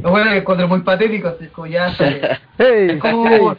Lo 0.02 0.10
bueno 0.10 0.26
es 0.26 0.34
que 0.34 0.38
encuentro 0.40 0.68
muy 0.68 0.82
patético, 0.82 1.30
así 1.30 1.48
como 1.48 1.68
ya 1.68 1.94
sale. 1.96 2.22
¡Hey! 2.58 2.88
Es 2.92 3.00
como, 3.00 3.28
¡Hey! 3.30 3.58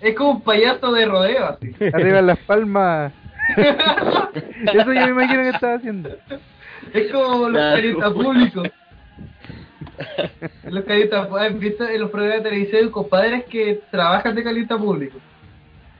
es 0.00 0.16
como 0.16 0.30
un 0.30 0.42
payaso 0.42 0.92
de 0.92 1.06
rodeo, 1.06 1.44
así. 1.46 1.72
Arriba 1.92 2.18
en 2.18 2.26
las 2.26 2.38
palmas. 2.40 3.12
Eso 3.56 4.92
yo 4.92 5.06
me 5.06 5.10
imagino 5.10 5.42
que 5.42 5.48
estaba 5.50 5.74
haciendo. 5.74 6.10
Es 6.92 7.12
como 7.12 7.48
los 7.48 7.74
caritas 7.74 8.12
públicos. 8.12 8.68
Los 10.64 10.84
caritas 10.84 11.28
¿has 11.30 11.58
visto 11.58 11.88
en 11.88 12.00
los 12.00 12.10
programas 12.10 12.42
de 12.42 12.50
televisión 12.50 12.90
compadres 12.90 13.44
que 13.46 13.80
trabajan 13.90 14.34
de 14.34 14.44
calista 14.44 14.78
público? 14.78 15.18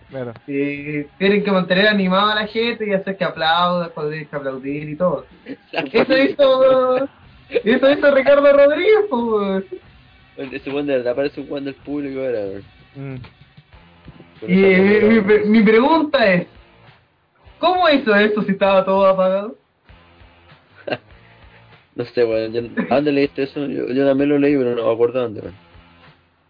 Claro. 0.08 0.32
Y 0.46 1.04
tienen 1.18 1.44
que 1.44 1.50
mantener 1.50 1.88
animada 1.88 2.32
a 2.32 2.42
la 2.42 2.46
gente 2.46 2.86
y 2.86 2.92
hacer 2.92 3.16
que 3.16 3.24
aplauda 3.24 3.88
cuando 3.90 4.10
tienen 4.10 4.28
que 4.28 4.36
aplaudir 4.36 4.88
y 4.88 4.96
todo. 4.96 5.26
Eso 5.72 6.16
hizo, 6.16 7.08
eso 7.50 7.90
hizo 7.90 8.14
Ricardo 8.14 8.52
Rodríguez, 8.52 9.04
pues. 9.10 9.64
Ese 10.52 10.70
weón 10.70 10.86
de 10.86 10.98
verdad 10.98 11.16
parece 11.16 11.40
un 11.40 11.50
weón 11.50 11.64
del 11.64 11.74
público 11.74 12.20
weón. 12.20 12.64
Mm. 12.94 13.16
Y 14.46 14.64
esa 14.64 15.46
mi, 15.46 15.62
pregunta 15.62 16.32
es, 16.32 16.46
¿cómo 17.58 17.88
hizo 17.88 18.14
eso 18.14 18.42
si 18.42 18.52
estaba 18.52 18.84
todo 18.84 19.06
apagado? 19.06 19.56
No 21.96 22.04
sé, 22.04 22.24
weón. 22.24 22.52
yo- 22.52 22.84
¿A 22.90 22.94
dónde 22.96 23.12
leíste 23.12 23.42
eso? 23.42 23.66
Yo, 23.66 23.88
yo 23.88 24.06
también 24.06 24.28
lo 24.30 24.38
leí, 24.38 24.56
pero 24.56 24.76
no 24.76 24.86
me 24.86 24.92
acuerdo 24.92 25.20
dónde, 25.22 25.40
weón. 25.40 25.54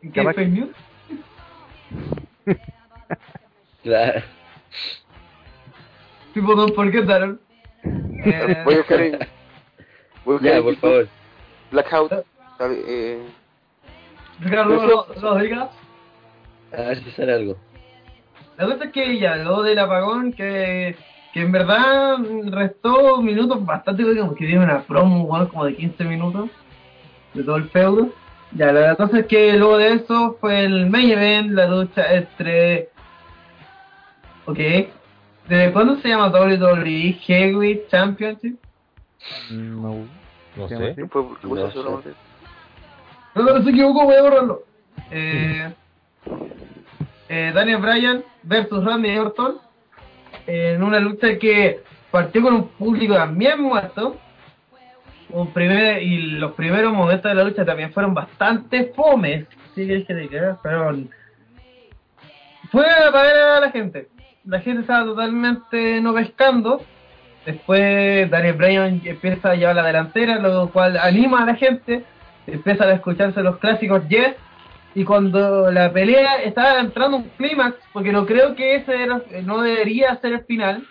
¿En 0.03 0.13
qué 0.13 0.23
fake 0.25 0.49
news? 0.49 0.71
Claro. 3.83 4.23
Tipo, 6.35 6.67
¿por 6.75 6.91
qué 6.93 7.03
Daron? 7.03 7.41
Eh, 8.25 8.63
Voy 8.65 8.75
a 8.75 8.77
buscar 8.79 9.01
voy 10.37 10.39
Ya, 10.43 10.63
por 10.63 10.77
favor. 10.77 11.09
Blackout. 11.71 12.13
Eh, 12.61 13.23
Ricardo 14.41 14.87
Ro- 14.87 15.07
Rodríguez. 15.21 15.59
A 16.73 16.77
ver 16.77 17.03
si 17.03 17.11
sale 17.13 17.33
algo. 17.33 17.57
La 18.57 18.67
cosa 18.67 18.85
es 18.85 18.93
que 18.93 19.19
ya, 19.19 19.37
luego 19.37 19.63
del 19.63 19.79
apagón, 19.79 20.33
que, 20.33 20.97
que 21.33 21.41
en 21.41 21.53
verdad 21.53 22.17
restó 22.51 23.23
minutos 23.23 23.65
bastante, 23.65 24.05
digamos, 24.05 24.35
que 24.37 24.47
dio 24.47 24.61
una 24.61 24.83
promo, 24.83 25.27
bueno, 25.27 25.49
como 25.49 25.65
de 25.65 25.77
15 25.77 26.05
minutos 26.05 26.51
de 27.35 27.45
todo 27.45 27.57
el 27.57 27.69
feudo. 27.71 28.09
Ya, 28.53 28.73
la 28.73 28.97
cosa 28.97 29.21
es 29.21 29.27
que 29.27 29.53
luego 29.55 29.79
de 29.79 29.93
eso 29.95 30.37
fue 30.41 30.65
el 30.65 30.89
main 30.91 31.11
event, 31.11 31.51
la 31.53 31.69
lucha 31.69 32.13
entre... 32.15 32.89
Ok. 34.47 34.59
¿De 35.49 35.71
cuándo 35.73 35.97
se 36.01 36.09
llama 36.09 36.29
WWE 36.29 37.13
Heavyweight 37.21 37.89
Championship? 37.89 38.57
No. 39.51 40.07
No 40.59 40.69
sé. 40.69 40.75
llama 40.75 40.87
¿qué 40.87 41.03
así. 41.03 41.11
fue? 41.11 41.23
¿Qué 41.41 41.47
No 41.47 42.03
sé. 42.03 42.11
No, 43.35 43.43
no, 43.43 43.63
se 43.63 43.71
equivocó, 43.71 44.05
voy 44.05 44.17
a 44.17 44.23
borrarlo. 44.23 44.63
Eh, 45.11 45.73
eh, 47.29 47.53
Daniel 47.55 47.81
Bryan 47.81 48.25
versus 48.43 48.85
Randy 48.85 49.17
Orton 49.17 49.59
en 50.47 50.83
una 50.83 50.99
lucha 50.99 51.39
que 51.39 51.83
partió 52.11 52.43
con 52.43 52.55
un 52.55 52.69
público 52.69 53.15
también 53.15 53.61
muerto. 53.61 54.17
Un 55.31 55.53
primer, 55.53 56.03
y 56.03 56.23
los 56.39 56.53
primeros 56.53 56.93
momentos 56.95 57.31
de 57.31 57.35
la 57.35 57.45
lucha 57.45 57.65
también 57.65 57.93
fueron 57.93 58.15
bastante 58.15 58.93
fomes. 58.97 59.47
Sí, 59.75 59.87
que 59.87 59.97
dije 59.97 60.15
de 60.15 60.29
que 60.29 60.41
fueron. 60.63 61.11
Fue 62.73 62.87
a 62.87 63.13
pagar 63.13 63.37
a 63.37 63.61
la 63.61 63.71
gente. 63.71 64.09
La 64.45 64.61
gente 64.61 64.81
estaba 64.81 65.05
totalmente 65.05 66.01
no 66.01 66.15
pescando. 66.15 66.83
Después 67.49 68.29
Daniel 68.31 68.57
Bryan 68.57 69.01
empieza 69.03 69.53
a 69.53 69.55
llevar 69.55 69.75
la 69.77 69.83
delantera, 69.87 70.39
lo 70.39 70.69
cual 70.69 70.99
anima 70.99 71.43
a 71.43 71.47
la 71.47 71.55
gente. 71.55 72.05
Empiezan 72.47 72.91
a 72.91 72.93
escucharse 72.93 73.43
los 73.43 73.57
clásicos 73.57 74.07
Yes. 74.07 74.35
Y 74.95 75.03
cuando 75.05 75.71
la 75.71 75.91
pelea 75.91 76.43
estaba 76.45 76.79
entrando 76.79 77.17
un 77.17 77.31
clímax, 77.39 77.77
porque 77.95 78.13
no 78.13 78.27
creo 78.27 78.55
que 78.55 78.75
ese 78.77 79.03
era- 79.03 79.23
no 79.45 79.63
debería 79.63 80.15
ser 80.17 80.35
el 80.35 80.45
final, 80.45 80.83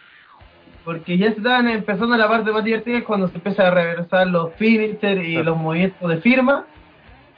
porque 0.83 1.15
ya 1.19 1.27
se 1.31 1.37
estaban 1.37 1.67
empezando 1.67 2.17
la 2.17 2.27
parte 2.27 2.51
más 2.51 2.63
divertida 2.63 2.97
es 2.97 3.03
cuando 3.03 3.27
se 3.27 3.35
empieza 3.35 3.67
a 3.67 3.71
reversar 3.71 4.25
los 4.25 4.51
finishers 4.55 5.23
y 5.23 5.35
los 5.43 5.55
movimientos 5.57 6.09
de 6.09 6.17
firma. 6.17 6.65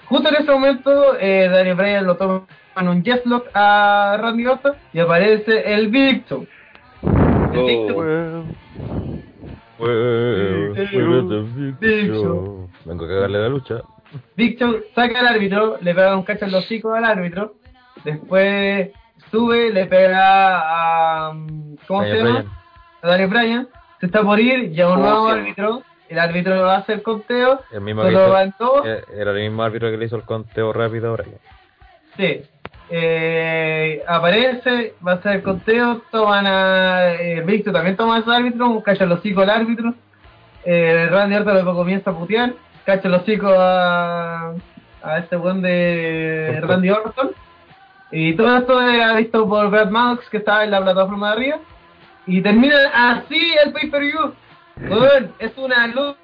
Justo 0.05 0.29
en 0.29 0.35
ese 0.35 0.49
momento, 0.51 1.17
eh, 1.19 1.49
Daniel 1.51 1.75
Bryan 1.75 2.05
lo 2.05 2.15
toma 2.15 2.43
en 2.77 2.87
un 2.87 3.03
Yes 3.03 3.25
Lock 3.25 3.47
a 3.53 4.17
Randy 4.17 4.45
Orton 4.45 4.75
y 4.93 4.99
aparece 4.99 5.73
el 5.73 5.89
Victor. 5.89 6.45
El 7.51 7.59
Oh. 7.59 7.93
Well, 7.95 8.43
Big 11.79 12.11
show. 12.11 12.69
Vengo 12.85 13.05
a 13.05 13.07
cagarle 13.07 13.39
la 13.39 13.49
lucha. 13.49 13.81
Big 14.35 14.57
Show 14.57 14.75
saca 14.95 15.19
al 15.19 15.27
árbitro, 15.27 15.77
le 15.81 15.93
pega 15.93 16.17
un 16.17 16.23
cacho 16.23 16.45
en 16.45 16.51
los 16.51 16.65
hocicos 16.65 16.97
al 16.97 17.05
árbitro, 17.05 17.53
después 18.03 18.89
sube, 19.29 19.71
le 19.71 19.85
pega 19.85 20.59
a... 20.59 21.29
um, 21.29 21.75
¿Cómo 21.87 22.01
Daniel 22.01 22.17
se 22.17 22.23
llama? 22.23 22.39
Bryan. 22.39 22.53
A 23.01 23.07
Daniel 23.07 23.29
Bryan, 23.29 23.67
se 23.99 24.05
está 24.07 24.23
por 24.23 24.39
ir, 24.39 24.71
llega 24.71 24.89
un 24.89 24.95
¿Cómo 24.95 25.09
nuevo 25.09 25.27
árbitro, 25.27 25.83
el 26.09 26.19
árbitro 26.19 26.61
va 26.61 26.75
a 26.75 26.77
hacer 26.79 27.03
conteo, 27.03 27.59
El 27.71 27.81
mismo 27.81 28.01
cuando 28.01 28.23
hizo, 28.23 28.31
van 28.31 28.53
todos, 28.57 28.87
eh, 28.87 29.03
era 29.15 29.31
el 29.31 29.41
mismo 29.41 29.61
árbitro 29.63 29.91
que 29.91 29.97
le 29.97 30.05
hizo 30.05 30.15
el 30.15 30.23
conteo 30.23 30.73
rápido 30.73 31.09
ahora. 31.09 31.25
sí, 32.17 32.41
eh, 32.89 34.03
aparece, 34.07 34.93
va 35.05 35.13
a 35.13 35.15
hacer 35.15 35.35
el 35.37 35.43
conteo, 35.43 36.01
toman 36.11 36.45
a... 36.47 37.13
Eh, 37.13 37.41
Victor 37.45 37.73
también 37.73 37.95
toma 37.95 38.17
a 38.17 38.19
ese 38.19 38.31
árbitro, 38.31 38.83
en 38.85 39.09
los 39.09 39.19
hocicos 39.19 39.43
al 39.43 39.49
árbitro, 39.49 39.93
eh, 40.65 41.07
Randy 41.09 41.35
Orton 41.35 41.53
luego 41.53 41.75
comienza 41.75 42.11
a 42.11 42.13
putear, 42.17 42.53
cacha 42.85 43.07
el 43.07 43.13
hocico 43.13 43.47
a, 43.49 44.53
a 45.03 45.17
este 45.19 45.35
buen 45.35 45.61
de 45.61 46.59
Randy 46.61 46.89
Orton. 46.89 47.31
Y 48.11 48.33
todo 48.33 48.57
esto 48.57 48.81
era 48.81 49.13
visto 49.13 49.47
por 49.47 49.69
Brad 49.69 49.89
Maddox 49.89 50.27
que 50.29 50.37
estaba 50.37 50.63
en 50.63 50.71
la 50.71 50.81
plataforma 50.81 51.27
de 51.27 51.33
arriba. 51.33 51.59
Y 52.25 52.41
termina 52.41 52.75
así 52.93 53.53
el 53.63 53.71
pay-per-view. 53.71 54.33
Es 55.39 55.57
una 55.57 55.87
lucha 55.87 56.17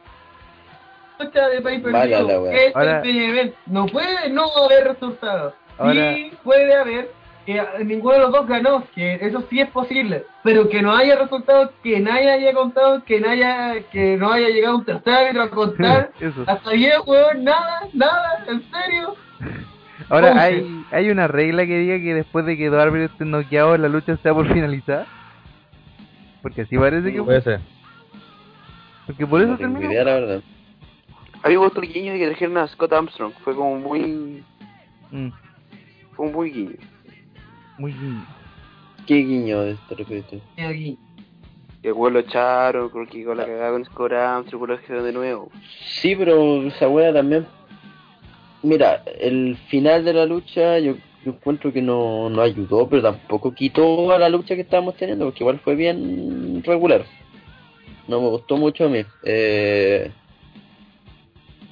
de 1.49 1.61
pay-per-view. 1.61 2.43
wea. 2.43 2.53
Es 2.53 2.75
Ahora- 2.75 3.01
el 3.01 3.13
main 3.13 3.29
event. 3.29 3.55
No 3.67 3.85
puede 3.85 4.29
no 4.29 4.45
haber 4.65 4.87
resultados. 4.87 5.53
Ahora- 5.77 6.13
Sí 6.15 6.31
puede 6.43 6.75
haber 6.75 7.11
que 7.45 7.61
ninguno 7.83 8.13
de 8.15 8.19
los 8.21 8.31
dos 8.31 8.47
ganó, 8.47 8.83
que 8.95 9.15
eso 9.21 9.43
sí 9.49 9.59
es 9.59 9.69
posible, 9.69 10.23
pero 10.43 10.67
que 10.67 10.81
no 10.81 10.95
haya 10.95 11.15
resultados, 11.15 11.69
que 11.83 11.99
nadie 11.99 12.31
haya 12.31 12.53
contado, 12.53 13.03
que 13.03 13.19
nadie 13.19 13.45
haya, 13.45 13.81
que 13.91 14.17
no 14.17 14.31
haya 14.31 14.49
llegado 14.49 14.77
un 14.77 14.85
tercer 14.85 15.13
árbitro 15.13 15.43
a 15.43 15.49
contar, 15.51 16.11
hasta 16.47 16.69
ayer, 16.71 16.93
weón, 17.05 17.43
nada, 17.43 17.81
nada, 17.93 18.45
en 18.47 18.63
serio. 18.71 19.15
Ahora. 20.09 20.41
¿hay, 20.41 20.83
¿hay 20.91 21.09
una 21.09 21.27
regla 21.27 21.65
que 21.65 21.77
diga 21.77 21.97
que 21.99 22.13
después 22.15 22.45
de 22.45 22.57
que 22.57 22.69
dos 22.69 22.81
árbitros 22.81 23.11
estén 23.11 23.29
noqueados 23.31 23.79
la 23.79 23.87
lucha 23.89 24.17
sea 24.17 24.33
por 24.33 24.51
finalizada? 24.51 25.05
Porque 26.41 26.63
así 26.63 26.77
parece 26.77 27.11
que 27.13 27.21
Puede 27.23 27.41
ser. 27.41 27.59
Porque 29.05 29.25
por 29.27 29.41
eso 29.41 29.51
No 29.51 29.57
terminó. 29.57 29.91
idea, 29.91 30.03
la 30.03 30.13
verdad. 30.15 30.41
A 31.43 31.47
mí 31.47 31.53
me 31.53 31.57
gustó 31.57 31.81
el 31.81 31.93
guiño 31.93 32.13
de 32.13 32.19
que 32.19 32.27
trajeron 32.27 32.57
a 32.57 32.67
Scott 32.67 32.91
Armstrong. 32.91 33.33
Fue 33.43 33.55
como 33.55 33.77
muy. 33.77 34.43
Mm, 35.11 35.29
Fue 36.15 36.31
muy 36.31 36.51
guiño. 36.51 36.75
muy 37.77 37.91
bien. 37.91 38.25
¿Qué 39.05 39.15
guiño 39.15 39.75
te 39.87 39.95
refieres 39.95 40.27
tú? 40.27 40.41
Y 40.57 40.61
aquí. 40.61 40.99
Y 41.83 41.87
el 41.87 41.93
lo 41.93 42.19
echaron, 42.19 42.89
creo 42.89 43.05
que 43.05 43.23
con 43.23 43.37
la 43.37 43.45
cagada 43.45 43.71
con 43.71 44.69
lo 44.69 44.81
que 44.81 44.93
de 44.93 45.11
nuevo. 45.11 45.51
Sí, 46.01 46.15
pero 46.15 46.63
esa 46.63 46.87
wea 46.89 47.13
también. 47.13 47.45
Mira, 48.63 49.03
el 49.19 49.55
final 49.69 50.03
de 50.03 50.13
la 50.13 50.25
lucha 50.25 50.79
yo, 50.79 50.95
yo 51.23 51.31
encuentro 51.31 51.71
que 51.71 51.83
no, 51.83 52.27
no 52.31 52.41
ayudó, 52.41 52.89
pero 52.89 53.03
tampoco 53.03 53.53
quitó 53.53 54.11
a 54.11 54.17
la 54.17 54.29
lucha 54.29 54.55
que 54.55 54.61
estábamos 54.61 54.95
teniendo, 54.95 55.25
porque 55.25 55.43
igual 55.43 55.59
fue 55.59 55.75
bien 55.75 56.63
regular. 56.63 57.05
No 58.07 58.19
me 58.21 58.29
gustó 58.29 58.57
mucho 58.57 58.85
a 58.85 58.89
mí. 58.89 59.05
Eh, 59.21 60.11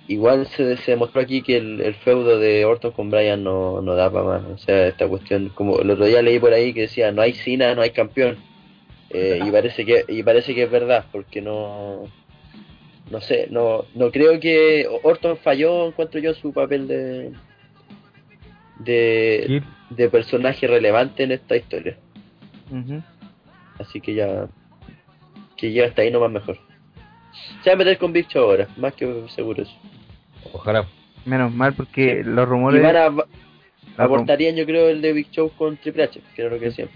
igual 0.08 0.48
se, 0.48 0.78
se 0.78 0.92
demostró 0.92 1.22
aquí 1.22 1.42
que 1.42 1.58
el, 1.58 1.82
el 1.82 1.96
feudo 1.96 2.40
de 2.40 2.66
Orton 2.66 2.92
con 2.92 3.10
Bryan 3.10 3.44
no, 3.44 3.82
no 3.82 3.96
da 3.96 4.12
para 4.12 4.26
más. 4.26 4.44
O 4.44 4.58
sea, 4.58 4.88
esta 4.88 5.08
cuestión, 5.08 5.50
como 5.50 5.80
el 5.80 5.90
otro 5.90 6.06
día 6.06 6.22
leí 6.22 6.40
por 6.40 6.54
ahí 6.54 6.74
que 6.74 6.82
decía, 6.82 7.12
no 7.12 7.22
hay 7.22 7.34
Cena, 7.34 7.76
no 7.76 7.82
hay 7.82 7.92
campeón. 7.92 8.38
Eh, 9.10 9.40
y 9.46 9.52
parece 9.52 9.86
que 9.86 10.06
y 10.08 10.24
parece 10.24 10.56
que 10.56 10.64
es 10.64 10.72
verdad, 10.72 11.06
porque 11.12 11.40
no 11.40 12.06
no 13.12 13.22
sé, 13.22 13.48
no 13.52 13.86
no 13.94 14.12
creo 14.12 14.40
que 14.40 14.88
Orton 15.04 15.38
falló, 15.38 15.88
encuentro 15.88 16.20
yo 16.20 16.34
su 16.34 16.52
papel 16.52 16.88
de 16.88 17.32
de, 18.80 19.62
de 19.92 20.10
personaje 20.10 20.66
relevante 20.68 21.24
en 21.24 21.32
esta 21.32 21.56
historia. 21.56 21.98
Así 23.78 24.02
que 24.02 24.16
ya 24.16 24.48
que 25.58 25.72
llega 25.72 25.88
hasta 25.88 26.02
ahí 26.02 26.12
nomás 26.12 26.32
mejor. 26.32 26.58
Se 27.64 27.70
va 27.70 27.74
a 27.74 27.78
meter 27.78 27.98
con 27.98 28.14
Big 28.14 28.28
Show 28.28 28.44
ahora, 28.44 28.68
más 28.78 28.94
que 28.94 29.12
seguro 29.30 29.64
eso. 29.64 29.74
ojalá. 30.54 30.86
Menos 31.26 31.54
mal 31.54 31.74
porque 31.74 32.22
los 32.26 32.46
Y 32.46 32.50
rumores... 32.50 32.84
van 32.84 32.96
a, 32.98 33.10
los 33.10 33.16
rum- 33.18 33.26
abortarían 33.98 34.56
yo 34.56 34.66
creo 34.66 34.90
el 34.90 35.02
de 35.02 35.14
Big 35.14 35.30
Show 35.32 35.52
con 35.58 35.78
Triple 35.78 36.04
H, 36.04 36.20
que 36.36 36.42
era 36.42 36.52
lo 36.52 36.60
que 36.60 36.66
decían. 36.66 36.90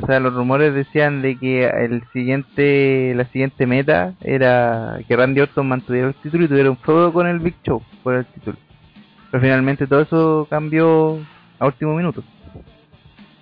O 0.00 0.06
sea, 0.06 0.20
los 0.20 0.32
rumores 0.32 0.72
decían 0.74 1.22
de 1.22 1.36
que 1.38 1.64
el 1.66 2.02
siguiente, 2.12 3.12
la 3.16 3.24
siguiente 3.26 3.66
meta 3.66 4.14
era 4.22 5.00
que 5.08 5.16
Randy 5.16 5.40
Orton 5.40 5.66
mantuviera 5.68 6.06
el 6.08 6.14
título 6.14 6.44
y 6.44 6.48
tuviera 6.48 6.70
un 6.70 6.76
feudo 6.78 7.12
con 7.12 7.26
el 7.26 7.40
Big 7.40 7.56
Show 7.64 7.82
por 8.04 8.14
el 8.14 8.24
título. 8.26 8.56
Pero 9.30 9.42
finalmente 9.42 9.86
todo 9.88 10.00
eso 10.00 10.46
cambió 10.48 11.18
a 11.58 11.66
último 11.66 11.94
minuto. 11.96 12.22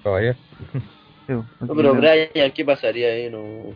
Caballero. 0.02 0.34
Sí, 1.26 1.32
No, 1.32 1.74
pero 1.74 1.94
Brian, 1.94 2.50
¿qué 2.54 2.64
pasaría 2.64 3.08
ahí? 3.08 3.30
No... 3.30 3.74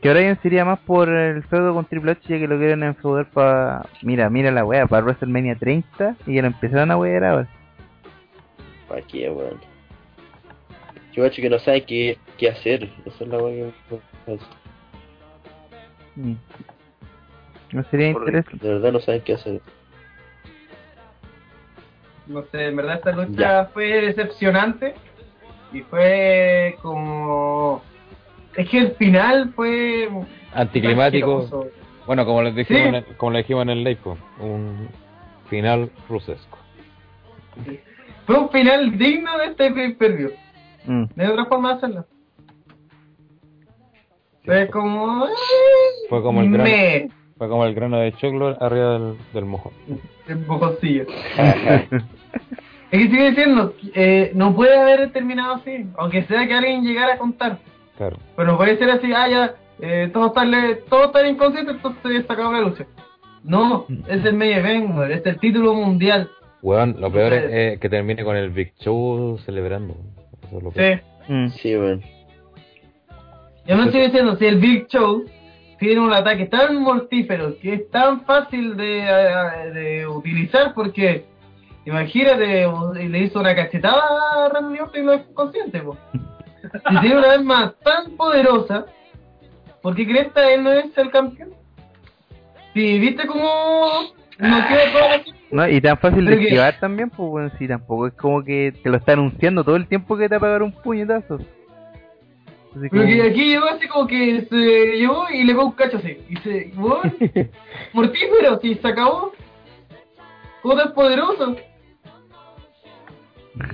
Que 0.00 0.10
Brian 0.10 0.38
sería 0.42 0.64
más 0.64 0.78
por 0.80 1.08
el 1.08 1.42
feudo 1.44 1.74
con 1.74 1.84
Triple 1.86 2.12
H 2.12 2.20
ya 2.28 2.38
que 2.38 2.46
lo 2.46 2.58
quieren 2.58 2.82
enfeudar 2.82 3.26
para... 3.30 3.86
Mira, 4.02 4.28
mira 4.30 4.50
la 4.50 4.64
wea, 4.64 4.86
para 4.86 5.02
WrestleMania 5.04 5.56
30 5.56 6.16
y 6.26 6.34
ya 6.34 6.42
lo 6.42 6.48
empezaron 6.48 6.90
a 6.90 6.96
wear 6.96 7.24
ahora. 7.24 7.48
¿Para 8.88 9.02
qué, 9.02 9.28
weón? 9.30 9.58
Yo 11.12 11.24
hecho 11.24 11.42
que 11.42 11.50
no 11.50 11.58
saben 11.58 11.84
qué, 11.86 12.16
qué 12.36 12.50
hacer. 12.50 12.88
Esa 13.06 13.24
es 13.24 13.28
la 13.28 13.38
weá 13.38 13.72
que... 14.26 14.38
Mm. 16.16 16.36
No 17.72 17.84
sería 17.90 18.08
interesante. 18.08 18.66
De 18.66 18.74
verdad 18.74 18.92
no 18.92 19.00
saben 19.00 19.20
qué 19.22 19.34
hacer. 19.34 19.60
No 22.26 22.44
sé, 22.52 22.66
en 22.66 22.76
verdad 22.76 22.96
esta 22.96 23.12
lucha 23.12 23.32
Ya. 23.40 23.64
fue 23.72 23.86
decepcionante 24.02 24.94
y 25.72 25.80
fue 25.80 26.76
como... 26.82 27.82
Es 28.58 28.68
que 28.68 28.78
el 28.78 28.90
final 28.92 29.52
fue... 29.54 30.08
Anticlimático. 30.52 31.38
asqueroso. 31.38 31.70
Bueno, 32.06 32.24
como 32.26 32.42
les 32.42 32.54
dijimos, 32.54 32.82
Sí. 32.82 32.88
en 32.88 32.94
el- 32.96 33.04
como 33.16 33.32
le 33.32 33.38
dijimos 33.38 33.62
en 33.62 33.70
el 33.70 33.84
live, 33.84 33.98
un 34.40 34.88
final 35.48 35.90
rusesco. 36.08 36.58
Fue 38.26 38.38
un 38.38 38.50
final 38.50 38.98
digno 38.98 39.38
de 39.38 39.44
este 39.46 39.70
pay-per-view. 39.70 40.30
Mm. 40.86 41.04
No 41.14 41.22
hay 41.24 41.30
otra 41.30 41.44
forma 41.46 41.68
de 41.70 41.74
hacerlo. 41.76 42.06
Fue 44.44 44.68
como... 44.68 45.26
Fue 46.08 46.22
como 46.22 46.40
el 46.40 46.48
Me, 46.48 47.08
fue 47.36 47.48
como 47.48 47.64
el 47.66 47.74
grano 47.74 47.98
de 47.98 48.12
choclo 48.14 48.56
arriba 48.60 48.94
del, 48.98 49.16
del 49.34 49.44
mojón. 49.44 49.72
el 50.26 50.38
mojoncillo. 50.46 51.06
Es 52.90 52.98
que 53.02 53.08
sigue 53.10 53.30
diciendo, 53.30 53.74
eh, 53.94 54.32
no 54.34 54.54
puede 54.56 54.76
haber 54.78 55.12
terminado 55.12 55.56
así, 55.56 55.86
aunque 55.98 56.22
sea 56.24 56.46
que 56.48 56.54
alguien 56.54 56.82
llegara 56.82 57.14
a 57.14 57.18
contar. 57.18 57.58
Claro. 57.98 58.16
Pero 58.36 58.52
no 58.52 58.56
puede 58.56 58.78
ser 58.78 58.90
así, 58.90 59.12
ah, 59.12 59.28
ya, 59.28 59.54
eh, 59.80 60.08
todos 60.12 60.28
están, 60.28 60.54
están 60.54 61.26
inconscientes, 61.26 61.74
entonces 61.74 62.24
se 62.24 62.32
acabó 62.32 62.52
la 62.52 62.60
lucha. 62.60 62.86
No, 63.42 63.86
es 64.06 64.24
el 64.24 64.34
main 64.34 64.52
event, 64.52 65.10
es 65.10 65.26
el 65.26 65.38
título 65.40 65.74
mundial. 65.74 66.30
Weón, 66.62 66.96
lo 67.00 67.10
peor 67.10 67.32
es 67.32 67.44
eh, 67.52 67.78
que 67.80 67.88
termine 67.88 68.22
con 68.22 68.36
el 68.36 68.50
Big 68.50 68.72
Show 68.78 69.38
celebrando. 69.44 69.96
Eso 70.46 70.58
es 70.58 70.62
lo 70.62 70.70
peor. 70.70 71.00
Sí. 71.26 71.32
Mm. 71.32 71.48
Sí, 71.48 71.76
weón. 71.76 72.02
Yo 73.66 73.76
no 73.76 73.84
estoy 73.84 74.02
diciendo, 74.02 74.36
si 74.36 74.46
el 74.46 74.58
Big 74.58 74.86
Show 74.86 75.24
tiene 75.80 76.00
un 76.00 76.12
ataque 76.12 76.46
tan 76.46 76.80
mortífero 76.80 77.58
que 77.58 77.74
es 77.74 77.90
tan 77.90 78.24
fácil 78.24 78.76
de, 78.76 79.02
de 79.74 80.06
utilizar 80.06 80.72
porque, 80.72 81.24
imagínate, 81.84 82.66
le 82.94 83.18
hizo 83.18 83.40
una 83.40 83.56
cachetada 83.56 84.02
a 84.44 84.48
Randy 84.50 84.78
Orton 84.78 85.00
y 85.00 85.04
lo 85.04 85.12
es 85.14 85.22
consciente, 85.34 85.80
po. 85.80 85.96
Si 86.88 87.00
tiene 87.00 87.16
una 87.18 87.32
arma 87.32 87.74
tan 87.82 88.16
poderosa, 88.16 88.86
¿por 89.82 89.94
qué 89.94 90.06
crees 90.06 90.32
que 90.32 90.54
él 90.54 90.64
no 90.64 90.72
es 90.72 90.96
el 90.98 91.10
campeón? 91.10 91.50
Si 92.74 92.98
viste 92.98 93.26
cómo 93.26 93.88
no 94.38 94.68
queda 94.68 94.92
todo 94.92 95.08
así. 95.20 95.32
No, 95.50 95.68
y 95.68 95.80
tan 95.80 95.98
fácil 95.98 96.24
de 96.26 96.36
que- 96.38 96.44
esquivar 96.44 96.78
también, 96.78 97.10
pues 97.10 97.28
bueno, 97.28 97.50
sí, 97.58 97.66
tampoco 97.66 98.06
es 98.06 98.12
como 98.14 98.44
que 98.44 98.72
te 98.82 98.90
lo 98.90 98.98
está 98.98 99.12
anunciando 99.12 99.64
todo 99.64 99.76
el 99.76 99.88
tiempo 99.88 100.16
que 100.16 100.28
te 100.28 100.34
va 100.34 100.36
a 100.36 100.40
pegar 100.40 100.62
un 100.62 100.72
puñetazo. 100.72 101.36
Así 101.36 102.88
Pero 102.90 102.90
como- 102.90 103.06
que 103.06 103.22
aquí 103.22 103.44
llegó 103.48 103.66
así 103.66 103.88
como 103.88 104.06
que 104.06 104.42
se 104.48 104.56
llevó 104.98 105.24
y 105.30 105.42
le 105.44 105.52
pegó 105.54 105.64
un 105.66 105.72
cacho 105.72 105.96
así. 105.96 106.18
Y 106.28 106.36
se, 106.36 106.70
weón, 106.76 107.00
mortífero, 107.94 108.60
si 108.60 108.74
se 108.74 108.88
acabó. 108.88 109.32
¿Cómo 110.62 110.76
tan 110.76 110.92
poderoso? 110.92 111.56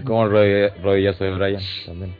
Como 0.05 0.25
el 0.25 0.31
rodilla- 0.31 0.75
rodillazo 0.83 1.25
de 1.25 1.31
Brian 1.35 1.63
también. 1.85 2.15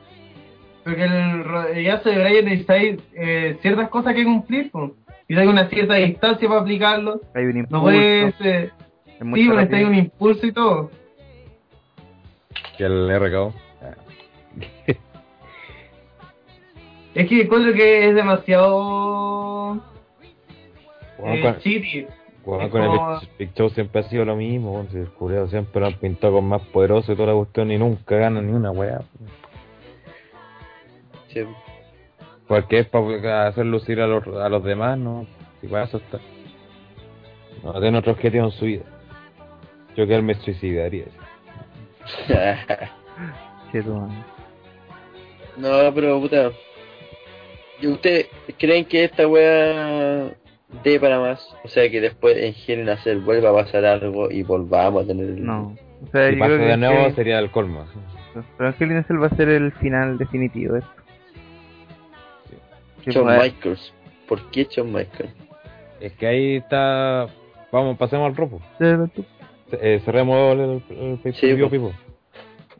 Porque 0.85 1.05
el 1.05 1.45
rodillazo 1.45 2.11
de 2.11 2.17
Brian 2.23 2.45
necesita 2.45 2.77
eh, 2.79 3.57
ciertas 3.63 3.89
cosas 3.89 4.15
que 4.15 4.25
cumplir, 4.25 4.71
pues. 4.71 4.93
Y 5.29 5.37
hay 5.37 5.47
una 5.47 5.69
cierta 5.69 5.95
distancia 5.95 6.47
para 6.49 6.61
aplicarlo. 6.61 7.21
hay 7.35 7.45
un 7.47 7.57
impulso. 7.59 7.77
No 7.77 7.83
puedes. 7.83 8.35
Eh, 8.43 8.65
es 8.65 8.71
sí, 8.71 9.15
pero 9.19 9.25
necesita 9.31 9.55
rapidez. 9.63 9.87
un 9.89 9.95
impulso 9.95 10.47
y 10.47 10.53
todo. 10.53 10.91
Que 12.77 12.85
el 12.85 13.11
RKO. 13.21 13.55
Es 17.15 17.29
que 17.29 17.43
encuentro 17.43 17.73
que 17.75 18.09
es 18.09 18.15
demasiado. 18.17 19.75
Weón, 21.19 21.37
Eh, 21.39 21.43
con, 21.43 21.59
cheaty. 21.61 21.99
el 21.99 22.71
como- 22.71 23.21
Big, 23.21 23.31
Big 23.39 23.55
Show 23.55 23.71
siempre 23.71 24.01
ha 24.01 24.09
sido 24.09 24.25
lo 24.25 24.35
mismo. 24.35 24.73
weón, 24.73 24.89
si 24.91 24.99
el 24.99 25.49
siempre 25.49 25.81
lo 25.81 25.87
han 25.87 25.95
pintado 25.95 26.35
con 26.35 26.47
más 26.49 26.61
poderoso 26.63 27.13
y 27.13 27.17
toda 27.17 27.29
la 27.29 27.35
cuestión 27.35 27.71
y 27.71 27.79
nunca 27.79 28.17
gana 28.17 28.43
ni 28.43 28.53
una 28.53 28.73
weá. 28.73 29.03
Sí. 31.35 31.41
Porque 32.49 32.79
es 32.81 32.87
para 32.89 33.49
hacer 33.49 33.67
lucir 33.67 34.01
a 34.01 34.07
los, 34.07 34.27
a 34.27 34.49
los 34.49 34.63
demás, 34.65 34.97
¿no? 34.99 35.27
Si 35.61 35.67
para 35.67 35.85
eso 35.85 35.97
está. 35.99 36.19
No 37.63 37.81
tiene 37.81 37.99
otro 37.99 38.13
objetivo 38.13 38.45
en 38.47 38.51
su 38.53 38.65
vida. 38.67 38.83
Yo 39.97 40.07
que 40.07 40.15
él 40.15 40.23
me 40.23 40.35
suicidaría. 40.35 41.07
Sí, 43.73 43.81
tú, 43.83 43.95
man. 43.95 44.25
no, 45.57 45.95
pero 45.95 46.21
puta. 46.21 46.51
¿Y 47.81 47.89
ustedes 47.89 48.29
creen 48.59 48.85
que 48.85 49.05
esta 49.05 49.27
wea 49.27 50.31
dé 50.85 51.01
para 51.01 51.19
más? 51.21 51.55
O 51.65 51.69
sea, 51.69 51.91
que 51.91 52.01
después 52.01 52.37
en 52.69 52.89
a 52.89 52.97
Cell 52.99 53.19
vuelva 53.21 53.51
a 53.51 53.65
pasar 53.65 53.85
algo 53.85 54.31
y 54.31 54.43
volvamos 54.43 55.05
a 55.05 55.07
tener 55.07 55.27
el... 55.27 55.45
No. 55.45 55.75
O 56.03 56.07
sea, 56.13 56.29
Si 56.29 56.35
yo 56.35 56.39
pasa 56.39 56.55
creo 56.55 56.59
que 56.59 56.67
de 56.67 56.77
nuevo 56.77 57.07
que- 57.07 57.13
sería 57.15 57.39
el 57.39 57.51
colmo. 57.51 57.85
Pero 58.59 58.69
Ángel 58.69 58.93
Incel 58.93 59.23
va 59.23 59.27
a 59.27 59.37
ser 59.37 59.49
el 59.49 59.73
final 59.73 60.19
definitivo 60.19 60.75
de 60.75 60.81
esto. 60.81 60.93
Shawn 63.13 63.27
pues, 63.27 63.43
Michaels. 63.43 63.93
¿Por 64.29 64.51
qué 64.51 64.65
Shawn 64.71 64.93
Michaels? 64.93 65.33
Es 66.01 66.13
que 66.15 66.27
ahí 66.27 66.57
está. 66.57 67.29
Vamos, 67.73 67.97
pasemos 67.99 68.27
al 68.29 68.37
ropo. 68.37 68.61
Eh, 68.81 70.01
cerremos 70.05 70.55
el, 70.55 70.83
el, 70.97 71.19
pay 71.19 71.33
Sí, 71.33 71.55
pues. 71.55 71.71
Pipo. 71.71 71.93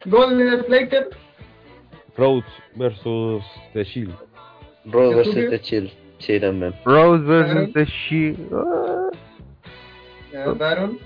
Golden 0.05 0.63
Slater. 0.65 1.09
Rhodes 2.17 2.45
versus 2.75 3.43
The 3.73 3.83
Shield. 3.83 4.15
Rose 4.85 5.15
¿Qué 5.15 5.21
vs. 5.21 5.45
tú 5.45 5.49
The 5.49 5.61
Chill. 5.61 5.93
Sí, 6.19 6.39
también. 6.39 6.73
Rose 6.85 7.23
Claro. 7.25 7.27
versus 7.27 7.73
The 7.73 7.85
Shield. 7.85 8.53
Ah. 8.53 9.09
Ya 10.31 10.43
anotaron. 10.43 10.99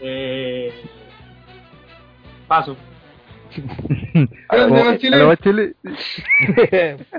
Eh, 0.00 0.72
paso. 2.46 2.76
Grande 4.14 4.38
Como- 4.48 4.84
Bachelet. 4.84 5.14
a 5.14 5.18
la 5.18 5.24
Bachelet. 5.24 5.76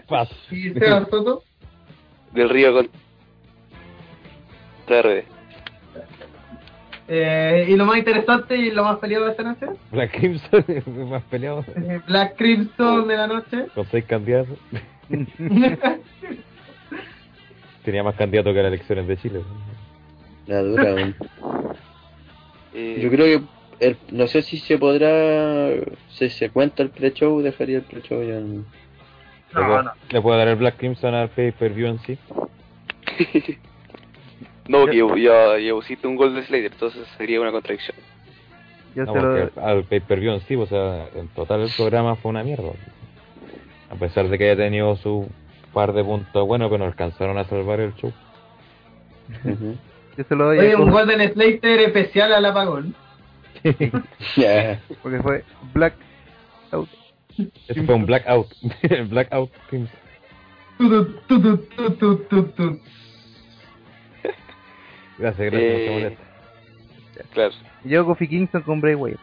Paso. 0.07 0.35
Y 0.51 0.67
Esteban 0.69 1.09
Soto. 1.09 1.43
Del 2.33 2.49
Río 2.49 2.73
con 2.73 2.89
TRD. 4.87 5.23
Eh, 7.11 7.65
y 7.69 7.75
lo 7.75 7.85
más 7.85 7.97
interesante 7.97 8.55
y 8.55 8.69
lo 8.69 8.83
más 8.83 8.97
peleado 8.99 9.25
de 9.25 9.31
esta 9.31 9.41
noche, 9.41 9.65
Black 9.91 10.11
Crimson 10.11 10.63
más 11.09 11.23
peleado 11.23 11.65
eh, 11.75 11.99
Black 12.07 12.35
Crimson 12.37 13.07
de 13.07 13.17
la 13.17 13.25
noche. 13.25 13.65
con 13.73 13.87
seis 13.87 14.05
candidatos. 14.05 14.55
Tenía 17.83 18.03
más 18.03 18.15
candidatos 18.15 18.53
que 18.53 18.61
las 18.61 18.71
elecciones 18.71 19.07
de 19.07 19.17
Chile. 19.17 19.41
La 20.45 20.61
dura. 20.61 21.13
Eh, 22.73 22.99
Yo 23.01 23.09
creo 23.09 23.25
que 23.39 23.45
el, 23.79 23.97
no 24.11 24.27
sé 24.27 24.41
si 24.41 24.57
se 24.57 24.77
podrá 24.77 25.69
si 26.09 26.29
se 26.29 26.49
cuenta 26.49 26.83
el 26.83 26.89
pre-show, 26.89 27.41
dejaría 27.41 27.77
el 27.77 27.83
pre-show 27.83 28.21
ya 28.23 28.37
en- 28.37 28.65
¿Le, 29.53 29.61
No, 29.61 29.67
puedo, 29.67 29.83
no. 29.83 29.91
¿Le 30.11 30.21
puedo 30.21 30.37
dar 30.37 30.47
el 30.47 30.55
Black 30.57 30.77
Crimson 30.77 31.15
al 31.15 31.29
pay-per-view 31.29 31.87
en 31.87 31.99
sí? 31.99 32.17
no, 34.67 34.91
yo, 34.91 35.15
ya, 35.17 35.57
ya 35.57 35.73
pusiste 35.73 36.07
un 36.07 36.15
gol 36.15 36.35
de 36.35 36.43
Slater, 36.43 36.71
entonces 36.71 37.07
sería 37.17 37.41
una 37.41 37.51
contradicción. 37.51 37.97
Yo 38.95 39.05
No, 39.05 39.13
se 39.13 39.21
lo... 39.21 39.51
al 39.65 39.83
pay-per-view 39.85 40.33
en 40.33 40.41
sí, 40.41 40.55
o 40.55 40.65
sea, 40.67 41.07
en 41.15 41.27
total 41.29 41.61
el 41.61 41.71
programa 41.75 42.15
fue 42.15 42.29
una 42.29 42.43
mierda. 42.43 42.71
A 43.89 43.95
pesar 43.95 44.27
de 44.29 44.37
que 44.37 44.45
haya 44.45 44.55
tenido 44.55 44.95
su 44.97 45.27
par 45.73 45.93
de 45.93 46.03
puntos 46.03 46.47
buenos, 46.47 46.69
pero 46.69 46.79
no 46.79 46.85
alcanzaron 46.85 47.37
a 47.37 47.43
salvar 47.45 47.79
el 47.79 47.95
show. 47.95 48.11
Yo 50.17 50.23
se 50.23 50.35
lo 50.35 50.45
doy 50.45 50.59
Oye, 50.59 50.75
un 50.75 50.91
Golden 50.91 51.33
Slater 51.33 51.79
especial 51.81 52.33
al 52.33 52.45
apagón. 52.45 52.93
Ya. 54.35 54.81
porque 55.01 55.21
fue 55.21 55.43
Black 55.73 55.95
Out. 56.71 56.89
Ese 57.67 57.83
fue 57.83 57.95
un 57.95 58.05
blackout. 58.05 58.47
blackout 59.09 59.51
tu. 59.69 59.87
Gracias, 65.17 65.51
gracias. 65.51 65.61
Eh. 65.61 66.17
Claro. 67.33 67.53
Yo 67.83 68.05
Kofi 68.05 68.27
Kingston 68.27 68.61
con 68.63 68.81
Bray 68.81 68.95
Wyatt. 68.95 69.19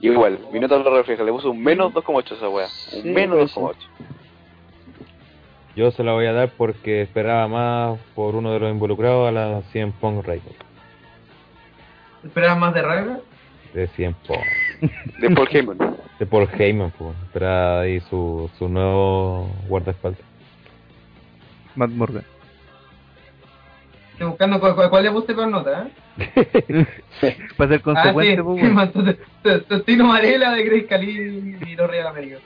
Igual, 0.00 0.38
mi 0.52 0.60
nota 0.60 0.78
lo 0.78 0.96
refleja, 0.96 1.24
le 1.24 1.32
puso 1.32 1.50
un 1.50 1.62
menos 1.62 1.92
2,8 1.92 2.30
a 2.30 2.34
esa 2.34 2.48
wea. 2.48 2.66
Un 2.94 3.02
Sí, 3.02 3.08
menos 3.10 3.52
pues, 3.52 3.56
2,8. 3.56 3.76
Yo 5.74 5.90
se 5.90 6.04
la 6.04 6.12
voy 6.12 6.26
a 6.26 6.32
dar 6.32 6.50
porque 6.56 7.02
esperaba 7.02 7.48
más 7.48 7.98
por 8.14 8.36
uno 8.36 8.52
de 8.52 8.60
los 8.60 8.70
involucrados 8.70 9.28
a 9.28 9.32
la 9.32 9.62
100 9.72 9.92
Pong 9.92 10.24
Record. 10.24 10.67
¿Esperabas 12.24 12.58
más 12.58 12.74
de 12.74 12.82
Ryder? 12.82 13.22
De 13.74 13.86
100 13.88 14.14
Pong. 14.26 14.38
De 15.18 15.30
Paul 15.30 15.48
Heyman. 15.50 15.78
De 16.18 16.26
Paul 16.26 16.48
Heyman, 16.58 16.90
pues. 16.92 17.14
Esperaba 17.24 17.80
ahí 17.80 18.00
su, 18.08 18.50
su 18.58 18.68
nuevo 18.68 19.50
guardaespaldas. 19.68 20.22
Matt 21.74 21.90
Morgan. 21.90 22.24
Estoy 24.12 24.30
buscando 24.30 24.58
cuál, 24.58 24.74
cuál, 24.74 24.90
cuál 24.90 25.04
le 25.04 25.12
puse 25.12 25.32
con 25.32 25.50
nota, 25.52 25.86
¿eh? 25.86 26.86
Para 27.56 27.70
ser 27.70 27.82
consecuente, 27.82 28.42
ah, 28.76 28.90
sí. 28.92 29.02
pues, 29.42 29.66
Tostino 29.68 30.08
Varela 30.08 30.54
de 30.54 30.64
Grace 30.64 30.86
Cali 30.86 31.56
y 31.64 31.76
los 31.76 31.88
Real 31.88 32.08
América. 32.08 32.38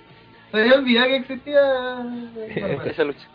Se 0.51 0.61
había 0.61 0.75
olvidado 0.75 1.07
que 1.07 1.17
existía... 1.17 1.61
Bueno, 2.61 2.83
Esa 2.85 3.05
lucha. 3.05 3.27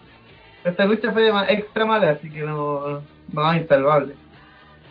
Esta 0.63 0.85
lucha 0.85 1.11
fue 1.11 1.31
extra 1.51 1.85
mala, 1.85 2.11
así 2.11 2.29
que 2.29 2.41
no, 2.41 3.01
no 3.33 3.53
insalvable. 3.55 4.13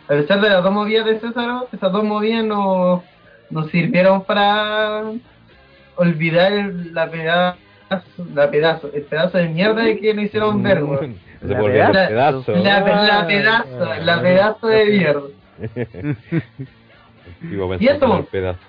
A 0.07 0.09
pesar 0.09 0.39
de 0.41 0.49
las 0.49 0.63
dos 0.63 0.71
movidas 0.73 1.05
de 1.05 1.19
César, 1.19 1.63
esas 1.71 1.91
dos 1.91 2.03
movidas 2.03 2.43
no, 2.45 3.03
nos 3.49 3.69
sirvieron 3.71 4.23
para 4.23 5.03
olvidar 5.95 6.51
el- 6.53 6.93
la 6.93 7.09
pedazo, 7.09 7.57
la 8.33 8.49
pedazo, 8.49 8.89
el 8.93 9.01
pedazo 9.03 9.37
de 9.37 9.49
mierda 9.49 9.83
de 9.83 9.99
que 9.99 10.13
lo 10.13 10.21
hicieron 10.21 10.63
ver, 10.63 10.83
weón. 10.83 11.17
La 11.41 11.57
pedazo. 11.59 12.11
La, 12.55 12.79
la 13.05 13.27
pedazo, 13.27 13.95
la 14.03 14.21
pedazo 14.21 14.67
de 14.67 14.85
mierda. 14.97 15.21
¿Y 17.79 17.87
el 17.87 17.97
pedazo. 18.31 18.59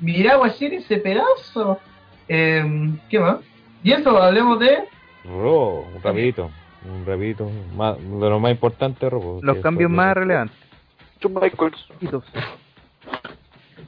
Mira, 0.00 0.36
Guachiri, 0.36 0.76
ese 0.76 0.96
pedazo. 0.98 1.78
Eh, 2.28 2.64
¿Qué 3.10 3.18
más? 3.18 3.36
Y 3.82 3.92
eso, 3.92 4.16
hablemos 4.22 4.58
de... 4.60 4.78
Ro, 5.24 5.80
un 5.94 6.02
rapidito. 6.02 6.50
Un 6.88 7.04
rapidito. 7.04 7.50
Más, 7.76 7.98
de 7.98 8.04
lo 8.30 8.40
más 8.40 8.52
importante, 8.52 9.08
Ro. 9.10 9.40
Los 9.42 9.58
cambios 9.58 9.90
más 9.90 10.14
relevantes. 10.14 10.56
Michaels. 11.28 11.86
Hitos. 12.00 12.24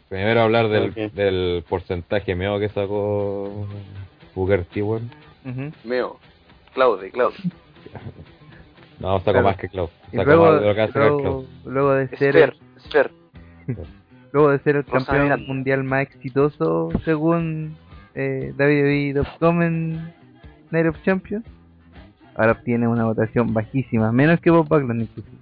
Primero 0.08 0.42
hablar 0.42 0.68
del, 0.68 0.90
Ok. 0.90 1.12
del 1.14 1.64
porcentaje 1.68 2.34
meo 2.34 2.58
que 2.58 2.68
sacó 2.68 3.66
Booker 4.34 4.64
T, 4.66 4.82
weón. 4.82 5.10
Ujú. 5.44 5.72
Meo. 5.84 6.18
Claude, 6.74 7.10
Claude. 7.10 7.36
No, 8.98 9.18
sacó 9.20 9.32
Claro. 9.32 9.42
más 9.46 9.56
que 9.56 9.68
Cloud. 9.68 9.88
Y 10.12 10.16
Sacó 10.16 10.24
luego, 10.30 10.52
más 10.52 10.60
de 10.60 10.66
lo 10.68 10.74
que 10.74 10.80
hace 10.82 10.98
luego, 10.98 11.44
luego 11.64 11.92
de 11.94 12.08
ser 12.18 12.54
luego 14.32 14.50
de 14.50 14.58
ser 14.60 14.76
el 14.76 14.84
Rosa 14.84 14.98
campeón 15.06 15.22
Miranda. 15.24 15.46
mundial 15.46 15.84
más 15.84 16.02
exitoso 16.02 16.90
según 17.04 17.76
eh, 18.14 18.52
WWE.com 18.58 19.62
en 19.62 20.14
Night 20.70 20.86
of 20.88 21.02
Champions, 21.04 21.44
ahora 22.36 22.52
obtiene 22.52 22.86
una 22.88 23.04
votación 23.04 23.52
bajísima, 23.54 24.12
menos 24.12 24.40
que 24.40 24.50
Bob 24.50 24.68
Backlund 24.68 25.02
inclusive, 25.02 25.36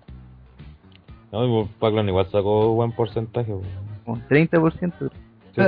No, 1.32 1.44
y 1.62 1.68
Backlund 1.80 2.08
igual 2.08 2.26
sacó 2.26 2.72
buen 2.74 2.92
porcentaje, 2.92 3.52
un 4.06 4.22
30%. 4.28 4.92
Sí, 5.54 5.62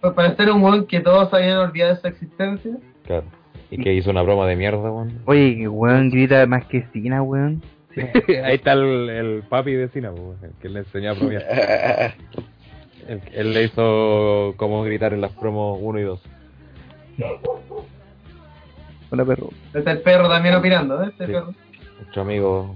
Pues 0.00 0.12
para 0.14 0.36
ser 0.36 0.50
un 0.52 0.62
weón 0.62 0.86
que 0.86 1.00
todos 1.00 1.32
habían 1.32 1.58
olvidado 1.58 1.94
de 1.94 2.00
su 2.00 2.06
existencia. 2.06 2.76
claro. 3.04 3.24
Y 3.68 3.82
que 3.82 3.92
hizo 3.94 4.10
una 4.10 4.22
broma 4.22 4.46
de 4.46 4.54
mierda, 4.54 4.78
weón. 4.92 5.18
Oye, 5.24 5.56
que 5.56 5.66
weón 5.68 6.08
grita 6.10 6.46
más 6.46 6.66
que 6.66 6.82
Cena, 6.92 7.20
weón. 7.22 7.62
Ahí 8.44 8.54
está 8.56 8.74
el, 8.74 9.08
el 9.10 9.42
papi 9.42 9.72
de 9.72 9.88
Cena, 9.88 10.12
weón, 10.12 10.36
el 10.42 10.52
que 10.60 10.68
le 10.68 10.80
enseñó 10.80 11.10
a 11.10 11.14
bromear. 11.14 11.42
Él, 13.08 13.20
él 13.34 13.52
le 13.54 13.62
hizo 13.62 14.54
cómo 14.56 14.82
gritar 14.82 15.12
en 15.14 15.20
las 15.20 15.30
promos 15.30 15.78
1 15.80 16.00
y 16.00 16.02
2. 16.02 16.22
Hola 19.10 19.24
perro. 19.24 19.50
Está 19.74 19.92
el 19.92 20.00
perro 20.00 20.28
también 20.28 20.54
opinando, 20.54 21.02
¿eh? 21.02 21.08
Este 21.10 21.26
Sí. 21.26 21.32
perro. 21.32 21.54
Nuestro 22.00 22.22
amigo. 22.22 22.74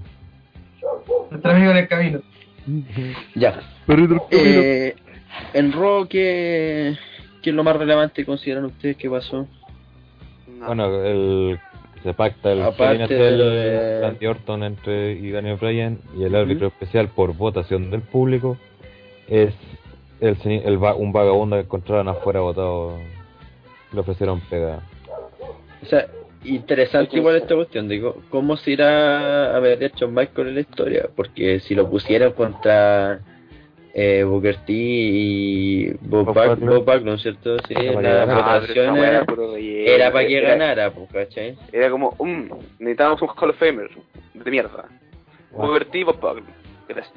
Nuestro 1.29 1.51
amigo 1.51 1.71
en 1.71 1.77
el 1.77 1.87
camino. 1.87 2.19
ya. 3.35 3.59
Perrito, 3.85 4.27
Eh, 4.31 4.95
en 5.53 5.71
Raw, 5.71 6.07
¿qué, 6.07 6.95
¿qué 7.41 7.49
es 7.49 7.55
lo 7.55 7.63
más 7.63 7.75
relevante 7.75 8.21
que 8.21 8.25
consideran 8.25 8.65
ustedes 8.65 8.97
que 8.97 9.09
pasó? 9.09 9.47
No. 10.47 10.67
Bueno, 10.67 11.03
el, 11.03 11.59
se 12.03 12.13
pacta 12.13 12.51
el 12.51 12.61
Aparte 12.61 13.99
Randy 14.01 14.25
Orton 14.27 14.63
entre 14.63 15.13
y 15.13 15.31
Daniel 15.31 15.57
Bryan 15.59 15.99
y 16.17 16.23
el 16.23 16.35
árbitro 16.35 16.67
especial 16.67 17.07
por 17.09 17.33
votación 17.35 17.89
del 17.91 18.01
público 18.01 18.57
es 19.27 19.53
el, 20.19 20.37
el 20.45 20.83
va- 20.83 20.95
un 20.95 21.11
vagabundo 21.13 21.55
que 21.55 21.63
encontraron 21.63 22.07
afuera 22.09 22.41
votado. 22.41 22.97
Le 23.91 23.99
ofrecieron 23.99 24.39
pega. 24.41 24.79
O 25.81 25.85
sea, 25.87 26.05
interesante 26.43 27.17
igual 27.17 27.35
esta 27.35 27.55
cuestión 27.55 27.87
de 27.87 28.01
co- 28.01 28.17
cómo 28.29 28.57
se 28.57 28.71
irá 28.71 29.55
a 29.55 29.59
meter 29.61 29.91
Shawn 29.95 30.13
Michael 30.13 30.47
en 30.49 30.55
la 30.55 30.61
historia, 30.61 31.09
porque 31.15 31.59
si 31.59 31.75
lo 31.75 31.89
pusieran 31.89 32.31
contra 32.33 33.19
eh, 33.93 34.23
Booker 34.23 34.55
T 34.57 34.71
y 34.73 35.89
Bob, 36.01 36.25
Bob 36.25 36.33
Backlund, 36.35 36.35
Backlund. 36.61 36.73
Bob 36.77 36.85
Backlund, 36.85 37.19
¿cierto? 37.19 37.57
Sí, 37.67 37.73
Era 37.75 38.25
wea 38.93 39.25
puro 39.25 39.51
gallego. 39.51 39.89
era 39.91 40.11
para 40.11 40.27
que 40.27 40.37
Era- 40.37 40.49
ganara, 40.49 40.91
pues, 40.91 41.09
¿cachai? 41.11 41.57
Era 41.71 41.89
como, 41.89 42.15
um, 42.17 42.47
necesitábamos 42.79 43.21
un 43.21 43.27
Hall 43.29 43.49
of 43.49 43.57
Famer 43.57 43.89
de 44.33 44.51
mierda. 44.51 44.85
Booker 45.51 45.85
T, 45.85 46.03
Bob 46.05 46.19
Backlund. 46.19 46.47
Gracias. 46.87 47.13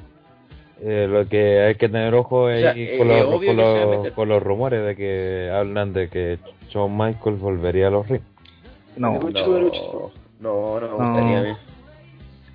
Eh, 0.81 1.07
lo 1.09 1.25
que 1.29 1.61
hay 1.61 1.75
que 1.75 1.87
tener 1.87 2.13
ojo 2.13 2.49
es 2.49 2.57
O 2.57 2.61
sea, 2.61 2.71
ahí 2.71 2.83
eh, 2.83 2.97
con, 2.97 3.09
es 3.11 3.23
los, 3.23 3.45
con, 3.45 3.55
los, 3.57 4.07
con 4.13 4.27
los 4.29 4.43
rumores 4.43 4.85
de 4.85 4.95
que 4.97 5.49
hablan 5.53 5.93
de 5.93 6.09
que 6.09 6.37
Shawn 6.69 6.91
Michaels 6.97 7.39
volvería 7.39 7.87
a 7.87 7.91
los 7.91 8.07
rings. 8.09 8.25
No, 8.97 9.11
Mucho, 9.13 9.47
No, 9.47 9.59
mucho. 9.59 10.11
no, 10.39 10.79
no 10.79 10.81
me 10.81 10.87
No. 10.87 10.97
gustaría 10.97 11.39
a 11.39 11.43
mí. 11.43 11.57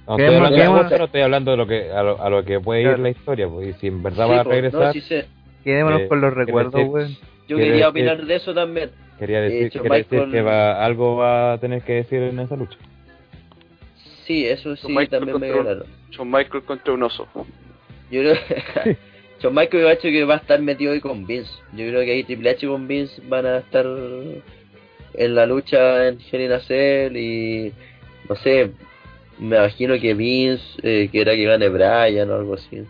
No, 0.08 0.16
¿Qué 0.16 0.26
hablando, 0.26 0.56
qué 0.56 0.62
eso, 0.62 0.98
no 0.98 1.04
estoy 1.04 1.20
hablando 1.20 1.50
de 1.52 1.56
lo 1.56 1.66
que 1.66 1.90
a 1.92 2.02
lo, 2.02 2.20
a 2.22 2.30
lo 2.30 2.44
que 2.44 2.58
puede 2.58 2.80
ir 2.80 2.86
Claro. 2.88 3.02
la 3.02 3.10
historia, 3.10 3.48
pues, 3.48 3.68
y 3.68 3.72
si 3.80 3.86
en 3.86 4.02
verdad 4.02 4.26
Sí, 4.26 4.30
va 4.32 4.40
a 4.40 4.44
pues, 4.44 4.54
regresar, 4.56 4.80
no, 4.86 4.92
sí 4.92 5.00
sé. 5.02 5.26
quedémonos 5.62 6.00
Eh, 6.00 6.08
con 6.08 6.20
los 6.20 6.34
recuerdos, 6.34 6.82
weón. 6.88 7.16
Yo 7.48 7.56
quería 7.56 7.72
decir- 7.72 7.86
opinar 7.86 8.26
de 8.26 8.34
eso 8.34 8.54
también. 8.54 8.90
quería 9.18 9.40
decir, 9.42 9.66
hecho, 9.66 9.80
quiere 9.82 9.96
decir 9.98 10.18
Michael- 10.18 10.32
que 10.32 10.42
va, 10.42 10.84
algo 10.84 11.16
va 11.16 11.52
a 11.52 11.58
tener 11.58 11.82
que 11.82 11.92
decir 11.94 12.22
en 12.22 12.40
esa 12.40 12.56
lucha. 12.56 12.78
Sí, 14.24 14.46
eso 14.46 14.74
sí, 14.76 14.88
Michael 14.88 15.08
también 15.10 15.40
me 15.40 15.52
contra- 15.52 15.74
claro. 15.74 15.86
Shawn 16.10 16.30
Michaels 16.30 16.64
contra 16.64 16.94
un 16.94 17.02
oso. 17.02 17.26
Yo 18.10 18.20
creo 18.22 18.34
Shawn 19.40 19.54
Michaels 19.54 19.84
me 19.84 19.90
ha 19.90 19.92
hecho 19.92 20.08
que 20.08 20.24
va 20.24 20.34
a 20.34 20.38
estar 20.38 20.60
metido 20.60 20.92
ahí 20.92 21.00
con 21.00 21.26
Vince. 21.26 21.50
Yo 21.72 21.86
creo 21.86 22.00
que 22.00 22.12
ahí 22.12 22.24
Triple 22.24 22.50
H 22.50 22.66
con 22.66 22.88
Vince 22.88 23.20
van 23.28 23.46
a 23.46 23.58
estar 23.58 23.86
en 25.14 25.34
la 25.34 25.46
lucha 25.46 26.08
en 26.08 26.18
Hell 26.30 26.60
Cell 26.62 27.16
y 27.16 27.72
no 28.28 28.36
sé, 28.36 28.70
me 29.38 29.56
imagino 29.56 29.98
que 30.00 30.14
Vince 30.14 30.64
eh, 30.82 31.08
quiera 31.10 31.34
que 31.34 31.44
gane 31.44 31.68
Bryan 31.68 32.30
o 32.30 32.34
algo 32.36 32.54
así. 32.54 32.82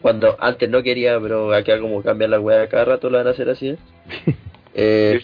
Cuando 0.00 0.36
antes 0.38 0.68
no 0.70 0.82
quería, 0.82 1.18
pero 1.20 1.52
acá 1.52 1.80
como 1.80 2.02
cambian 2.02 2.30
la 2.30 2.40
weá 2.40 2.68
cada 2.68 2.84
rato 2.84 3.10
lo 3.10 3.18
van 3.18 3.26
a 3.26 3.30
hacer 3.30 3.48
así. 3.48 3.76
Eh, 4.78 5.22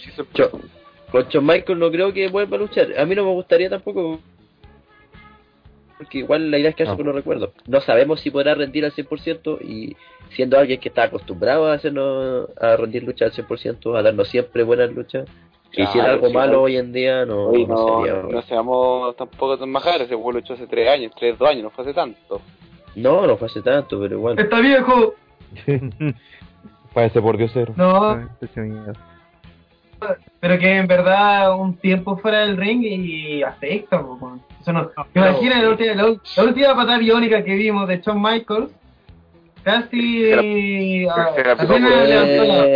con 1.11 1.29
Shawn 1.29 1.45
Michaels 1.45 1.79
no 1.79 1.91
creo 1.91 2.11
que 2.11 2.27
vuelva 2.29 2.57
a 2.57 2.61
luchar. 2.61 2.99
A 2.99 3.05
mí 3.05 3.15
no 3.15 3.23
me 3.23 3.33
gustaría 3.33 3.69
tampoco 3.69 4.19
porque 6.03 6.19
igual 6.19 6.51
la 6.51 6.59
idea 6.59 6.71
es 6.71 6.75
quedarse 6.75 6.93
No. 6.93 6.97
con 6.97 7.07
los 7.07 7.15
recuerdos. 7.15 7.51
No 7.69 7.81
sabemos 7.81 8.21
si 8.21 8.31
podrá 8.31 8.57
rendir 8.57 8.85
al 8.85 8.93
100% 8.93 9.61
y 9.61 9.97
siendo 10.35 10.59
alguien 10.59 10.81
que 10.81 10.89
está 10.89 11.05
acostumbrado 11.05 11.67
a 11.67 11.75
hacernos 11.75 12.49
a 12.61 12.77
rendir 12.77 13.05
luchas 13.05 13.39
al 13.39 13.47
100%, 13.47 13.97
a 13.97 14.03
darnos 14.03 14.29
siempre 14.29 14.65
buenas 14.65 14.91
luchas, 14.91 15.29
que 15.73 15.83
hiciera 15.83 16.09
Claro, 16.09 16.25
algo 16.27 16.31
malo 16.35 16.53
no. 16.53 16.61
hoy 16.63 16.77
en 16.77 16.93
día 16.93 17.25
no, 17.25 17.51
no 17.51 17.67
no, 17.67 18.05
sería... 18.05 18.23
no 18.31 18.43
seamos 18.43 19.17
tampoco 19.17 19.59
tan 19.59 19.71
majares, 19.71 20.03
ese 20.03 20.15
juego 20.15 20.33
lo 20.33 20.39
echó 20.41 20.55
hace 20.55 20.67
tres 20.67 20.89
años, 20.89 21.13
tres, 21.19 21.39
dos 21.39 21.49
años, 21.49 21.65
no 21.65 21.71
fue 21.71 21.85
hace 21.85 21.95
tanto. 21.95 22.41
No, 22.95 23.27
no 23.27 23.37
fue 23.39 23.47
hace 23.47 23.63
tanto, 23.63 23.99
pero 24.01 24.17
igual. 24.17 24.39
Está 24.39 24.61
viejo. 24.61 25.15
Parece 26.95 27.23
por 27.23 27.37
diosero. 27.39 27.73
No, 27.77 28.21
Escucha 28.41 28.61
miedo. 28.61 28.93
pero 30.41 30.59
que 30.59 30.77
en 30.77 30.87
verdad 30.87 31.55
un 31.59 31.77
tiempo 31.77 32.17
fuera 32.19 32.41
del 32.41 32.57
ring 32.59 32.83
y 32.85 33.43
afecta. 33.43 34.05
Eso 34.61 34.73
no. 34.73 34.91
Imagina 35.15 35.63
la 35.63 35.69
última, 35.71 35.95
la, 35.95 36.03
la 36.37 36.45
última 36.45 36.75
patada 36.77 36.99
biónica 36.99 37.43
que 37.43 37.55
vimos 37.55 37.89
de 37.89 37.99
Shawn 38.01 38.21
Michaels. 38.21 38.71
Casi. 39.63 40.33
a- 41.09 41.33
se 41.35 41.45
la 41.45 41.57
pegó, 41.57 41.73
apenas 41.73 42.09
levantó 42.09 42.45
la- 42.45 42.63
a 42.63 42.67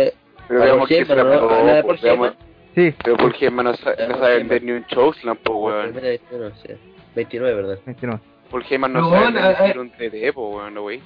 se 0.47 1.15
la 1.15 1.23
¿no? 1.23 2.23
La 2.23 2.33
Sí, 2.77 2.93
Pero 3.03 3.17
Paul 3.17 3.33
Heyman 3.39 3.65
no, 3.65 3.73
sa- 3.73 3.95
no 4.07 4.19
sabe 4.19 4.37
vender 4.37 4.61
ni 4.61 4.71
un 4.73 4.85
chokeslam, 4.85 5.35
pues, 5.37 5.47
La 5.57 5.65
weón. 5.79 5.83
primera 5.93 6.09
29, 6.09 6.51
sí. 6.61 6.73
29, 7.15 7.55
¿verdad? 7.55 7.79
29. 7.87 8.19
Paul 8.51 8.65
Heyman 8.69 8.93
no 8.93 9.01
No, 9.01 9.09
sabe 9.09 9.31
no, 9.31 9.39
eh, 9.49 9.55
vender 9.57 9.79
un 9.79 9.89
TD, 9.89 10.31
pues, 10.31 10.55
weón, 10.55 10.73
no, 10.75 10.83
wey. 10.83 11.01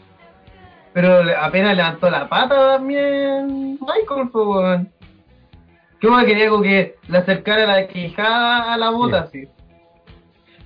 Pero 0.93 1.23
le- 1.23 1.33
apenas 1.33 1.77
levantó 1.77 2.09
la 2.09 2.27
pata 2.27 2.73
también 2.75 3.79
Michael, 3.79 4.29
pues, 4.33 4.45
weón. 4.47 4.91
¿Qué 6.01 6.07
más 6.09 6.25
quería 6.25 6.49
como 6.49 6.61
que 6.63 6.95
le 7.07 7.17
acercara 7.17 7.65
la 7.65 7.87
quijada 7.87 8.73
a 8.73 8.77
la 8.77 8.89
bota, 8.89 9.19
así? 9.21 9.47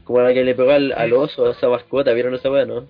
Como 0.06 0.22
la 0.22 0.34
que 0.34 0.44
le 0.44 0.56
pegó 0.56 0.72
al, 0.72 0.92
al 0.92 1.14
oso, 1.14 1.46
a 1.46 1.52
esa 1.52 1.70
mascota, 1.70 2.14
¿vieron 2.14 2.34
esa 2.34 2.50
weá, 2.50 2.66
no? 2.66 2.86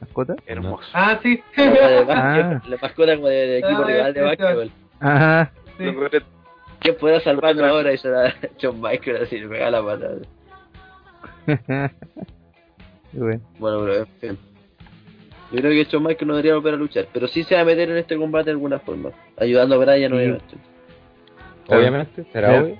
¿Mascota? 0.00 0.36
Hermoso. 0.46 0.86
Ah, 0.92 1.18
sí. 1.20 1.42
La, 1.56 1.64
weá 1.64 1.88
de 1.88 1.98
Ah. 1.98 2.02
básquet, 2.04 2.70
la 2.70 2.76
mascota 2.80 3.16
como 3.16 3.26
de, 3.28 3.34
de 3.48 3.58
equipo 3.58 3.82
Ah, 3.82 3.86
rival 3.86 4.14
de 4.14 4.20
sí, 4.20 4.26
básquetbol. 4.26 4.70
Ajá. 5.00 5.52
Sí. 5.78 5.84
¿Quién 6.80 6.96
puede 6.96 7.20
salvarnos 7.20 7.64
ahora? 7.64 7.92
Y 7.92 7.98
se 7.98 8.08
la 8.08 8.34
John 8.62 8.80
Michael 8.80 9.22
así, 9.22 9.38
le 9.38 9.48
pega 9.48 9.70
la 9.70 9.82
pata. 9.84 10.08
Qué 11.46 11.88
bueno. 13.12 13.40
Bueno, 13.58 13.80
pero 13.80 13.94
en 13.96 14.06
fin. 14.20 14.38
Yo 15.50 15.60
creo 15.60 15.70
que 15.72 15.88
John 15.90 16.02
Michael 16.04 16.28
no 16.28 16.34
debería 16.34 16.54
volver 16.54 16.74
a 16.74 16.76
luchar, 16.76 17.08
pero 17.12 17.26
sí 17.26 17.42
se 17.44 17.54
va 17.54 17.62
a 17.62 17.64
meter 17.64 17.90
en 17.90 17.96
este 17.96 18.16
combate 18.18 18.46
de 18.46 18.50
alguna 18.52 18.78
forma, 18.80 19.10
ayudando 19.38 19.76
a 19.76 19.78
Brian, 19.78 20.10
Sí. 20.10 20.16
obviamente. 20.16 20.54
Obviamente, 21.68 22.24
será 22.32 22.60
obvio. 22.62 22.78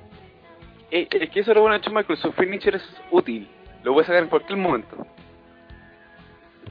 Eh, 0.91 1.09
Es 1.11 1.31
que 1.31 1.41
eso 1.41 1.51
es 1.51 1.55
lo 1.57 1.63
bueno 1.63 1.77
de 1.79 1.83
Shawn 1.85 1.95
Michaels, 1.97 2.21
su 2.21 2.33
finisher 2.33 2.77
es 2.77 3.03
útil. 3.11 3.49
Lo 3.85 3.95
puede 3.95 4.07
sacar 4.07 4.23
en 4.23 4.29
cualquier 4.29 4.59
momento. 4.59 5.07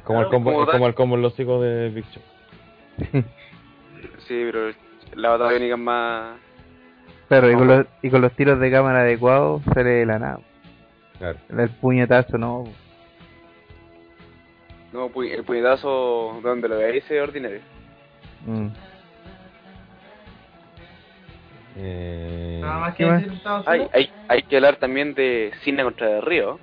Como 0.04 0.22
el 0.22 0.28
combo, 0.30 0.52
Como 0.52 0.62
es 0.64 0.68
da- 0.68 0.74
como 0.74 0.88
el 0.88 0.94
combo 0.96 1.16
en 1.16 1.22
los 1.24 1.40
hijos 1.40 1.62
de 1.64 1.90
Big 1.90 2.06
Show. 2.12 2.24
Sí, 4.28 4.44
pero 4.52 4.72
la 5.16 5.30
batalla 5.30 5.52
biónica 5.52 5.74
es 5.76 5.80
más... 5.82 6.38
Claro, 7.28 7.52
y 7.52 7.56
con, 7.56 7.68
los, 7.68 7.86
y 8.02 8.10
con 8.10 8.22
los 8.22 8.32
tiros 8.34 8.60
de 8.60 8.72
cámara 8.72 9.02
adecuados 9.02 9.62
sale 9.74 9.90
de 9.90 10.06
la 10.06 10.20
nada. 10.20 10.40
Claro. 11.18 11.38
El 11.50 11.70
puñetazo, 11.70 12.38
no. 12.38 12.64
No, 14.94 15.10
pu- 15.10 15.30
el 15.30 15.44
puñetazo 15.44 16.40
donde 16.42 16.70
lo 16.70 16.78
veis 16.78 17.04
es 17.10 17.22
ordinario. 17.22 17.60
Mm. 18.46 18.68
Eh, 21.80 22.60
Nada 22.62 22.80
más 22.80 22.96
¿Qué 22.96 23.04
que 23.06 23.12
decir, 23.12 23.32
Hay, 23.66 23.88
hay, 23.94 24.10
hay 24.28 24.42
que 24.44 24.56
hablar 24.56 24.78
también 24.78 25.14
de 25.14 25.52
Cine 25.64 25.84
contra 25.84 26.08
de 26.08 26.22
Río. 26.22 26.60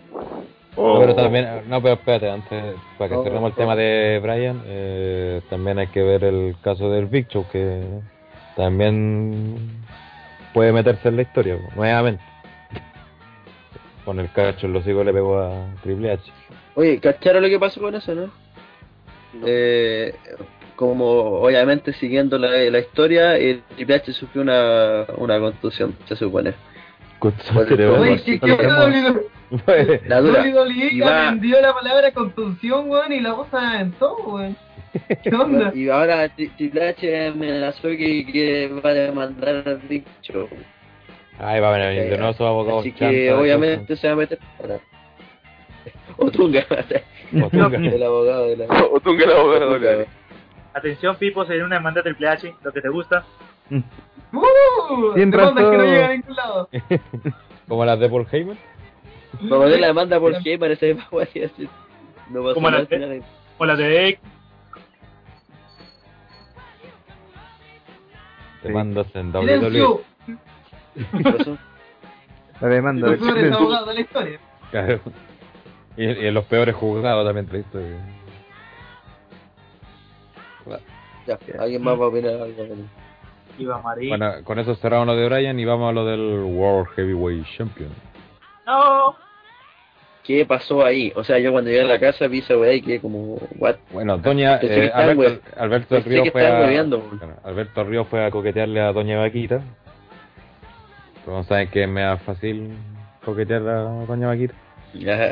no, 0.76 0.98
pero 0.98 1.14
también, 1.14 1.46
no, 1.68 1.80
pero 1.80 1.94
espérate, 1.94 2.30
antes, 2.30 2.74
para 2.98 3.10
que 3.10 3.14
Oh, 3.16 3.22
cerremos 3.22 3.48
el 3.50 3.52
oh. 3.52 3.56
tema 3.56 3.76
de 3.76 4.18
Brian, 4.22 4.62
eh, 4.66 5.40
también 5.50 5.78
hay 5.78 5.86
que 5.88 6.02
ver 6.02 6.24
el 6.24 6.56
caso 6.62 6.90
del 6.90 7.06
Big 7.06 7.28
Show, 7.28 7.46
que 7.52 7.84
también 8.56 9.56
puede 10.54 10.72
meterse 10.72 11.08
en 11.08 11.16
la 11.16 11.22
historia, 11.22 11.58
nuevamente. 11.76 12.22
Con 14.06 14.20
el 14.20 14.30
cacho 14.32 14.66
en 14.66 14.72
los 14.72 14.86
hijos 14.86 15.04
le 15.04 15.12
pegó 15.12 15.38
a 15.38 15.66
Triple 15.82 16.12
H. 16.12 16.32
Oye, 16.76 17.00
¿cacharon 17.00 17.42
lo 17.42 17.48
que 17.48 17.58
pasó 17.58 17.80
con 17.80 17.94
eso, 17.94 18.14
no? 18.14 18.30
Eh, 19.44 20.14
como 20.76 21.06
obviamente 21.40 21.92
siguiendo 21.92 22.38
la, 22.38 22.48
la 22.48 22.78
historia, 22.78 23.36
el 23.36 23.62
Triple 23.74 23.96
H 23.96 24.12
sufrió 24.12 24.42
una, 24.42 25.04
una 25.16 25.38
contusión, 25.40 25.96
se 26.06 26.16
supone. 26.16 26.54
Oye, 27.20 28.40
¿qué? 28.40 29.28
La 30.06 30.20
dura. 30.20 30.42
WWE 30.42 31.04
aprendió 31.04 31.60
la 31.60 31.74
palabra 31.74 32.10
contusión, 32.12 32.90
weón, 32.90 33.12
y 33.12 33.20
la 33.20 33.32
voz 33.32 33.48
se 33.50 33.56
aventó, 33.56 34.16
weón. 34.16 34.56
¿Qué 35.22 35.30
onda? 35.34 35.72
Y 35.74 35.88
ahora 35.88 36.26
Tri- 36.36 36.54
Triple 36.56 36.88
H 36.88 37.26
amenazó 37.28 37.88
que, 37.88 38.26
que 38.32 38.68
va 38.84 38.90
a 38.90 38.94
demandar 38.94 39.62
al 39.66 39.78
Big 39.88 40.04
Show. 40.22 40.48
Ay, 41.38 41.60
va 41.60 41.74
a 41.74 41.78
venir 41.78 42.10
de 42.10 42.18
nuevo 42.18 42.32
su 42.34 42.44
abogado. 42.44 42.78
Así 42.80 42.92
que 42.92 43.32
obviamente 43.32 43.96
se 43.96 44.06
va 44.06 44.12
a 44.12 44.16
meter 44.16 44.38
ahora. 44.60 44.78
O 46.16 46.30
Tunga, 46.30 46.64
Otunga. 47.42 47.76
el 47.76 48.02
abogado 48.02 48.46
de 48.46 48.56
la... 48.56 48.66
O 48.66 49.00
tú 49.00 49.16
que 49.16 49.26
la 49.26 49.34
abogada 49.34 49.66
Otunga. 49.66 49.92
doble. 49.92 50.06
Atención, 50.72 51.16
Pipo, 51.16 51.44
sería 51.44 51.64
una 51.64 51.76
demanda 51.76 52.02
Triple 52.02 52.28
H, 52.28 52.54
lo 52.62 52.72
que 52.72 52.80
te 52.80 52.88
gusta. 52.88 53.24
¡Uh! 54.32 55.12
Bien 55.14 55.30
Demandas 55.30 55.70
que 55.70 55.76
no 55.76 55.84
llegan 55.84 56.04
a 56.10 56.12
ningún 56.14 56.36
lado. 56.36 56.68
Como 57.68 57.84
las 57.84 57.98
de 57.98 58.08
Paul 58.08 58.26
Heyman. 58.30 58.58
Para 59.48 59.62
poner 59.62 59.80
la 59.80 59.86
demanda 59.88 60.20
por 60.20 60.34
Heyman, 60.44 60.78
weá, 61.10 61.28
y 61.34 61.42
así. 61.42 61.68
No 62.30 62.54
Como 62.54 62.70
nada 62.70 62.70
la- 62.70 62.78
al 62.78 62.86
final. 62.86 63.22
O 63.58 63.66
la 63.66 63.76
de 63.76 64.18
X, 68.64 68.66
Te 68.66 68.68
Sí. 68.68 68.74
mandas 68.74 69.06
en 69.14 69.32
Silencio. 69.32 70.00
WWE. 70.26 70.38
¿Qué 71.22 71.32
pasó? 71.38 71.58
La 72.60 72.68
demanda 72.68 73.08
Los 73.08 73.20
de 73.20 73.26
peores 73.26 73.52
abogados 73.52 73.88
de 73.88 73.94
la 73.94 74.00
historia. 74.00 74.38
Claro. 74.70 75.00
Y, 75.96 76.04
y 76.04 76.26
en 76.26 76.34
los 76.34 76.44
peores 76.46 76.74
juzgados 76.74 77.24
también 77.26 77.46
te 77.46 77.56
visto. 77.58 77.78
Ya, 81.26 81.38
¿alguien 81.58 81.82
más 81.82 81.98
va 81.98 82.04
a 82.04 82.08
opinar 82.08 82.32
algo? 82.34 82.64
Iba 83.58 83.80
Marín. 83.80 84.08
Bueno, 84.10 84.32
con 84.44 84.58
eso 84.58 84.74
cerramos 84.74 85.06
lo 85.06 85.16
de 85.16 85.28
Brian 85.28 85.58
y 85.58 85.64
vamos 85.64 85.88
a 85.90 85.92
lo 85.92 86.04
del 86.04 86.42
World 86.42 86.88
Heavyweight 86.96 87.46
Champion. 87.56 87.90
No. 88.66 89.14
¿Qué 90.24 90.46
pasó 90.46 90.84
ahí? 90.84 91.12
O 91.16 91.22
sea, 91.22 91.38
yo 91.38 91.52
cuando 91.52 91.68
llegué 91.70 91.82
a 91.82 91.86
la 91.86 92.00
casa 92.00 92.26
vi 92.28 92.38
esa 92.38 92.56
weá 92.56 92.72
y 92.72 92.80
quedé 92.80 92.98
como, 93.00 93.34
what? 93.58 93.76
Bueno, 93.92 94.16
Doña 94.16 94.58
eh, 94.62 94.90
Alberto, 94.94 95.40
Alberto 95.56 96.00
Río 96.00 96.24
fue 96.32 96.46
a, 96.46 96.60
bueno, 96.60 97.34
Alberto 97.44 97.84
Río 97.84 98.04
fue 98.06 98.24
a 98.24 98.30
coquetearle 98.30 98.80
a 98.80 98.92
Doña 98.92 99.18
Vaquita. 99.18 99.60
Como 101.24 101.42
saben 101.44 101.68
que 101.68 101.82
es 101.82 101.88
más 101.88 102.20
fácil 102.22 102.70
coquetear 103.24 103.62
a 103.68 103.82
Doña 104.06 104.28
Vaquita 104.28 104.54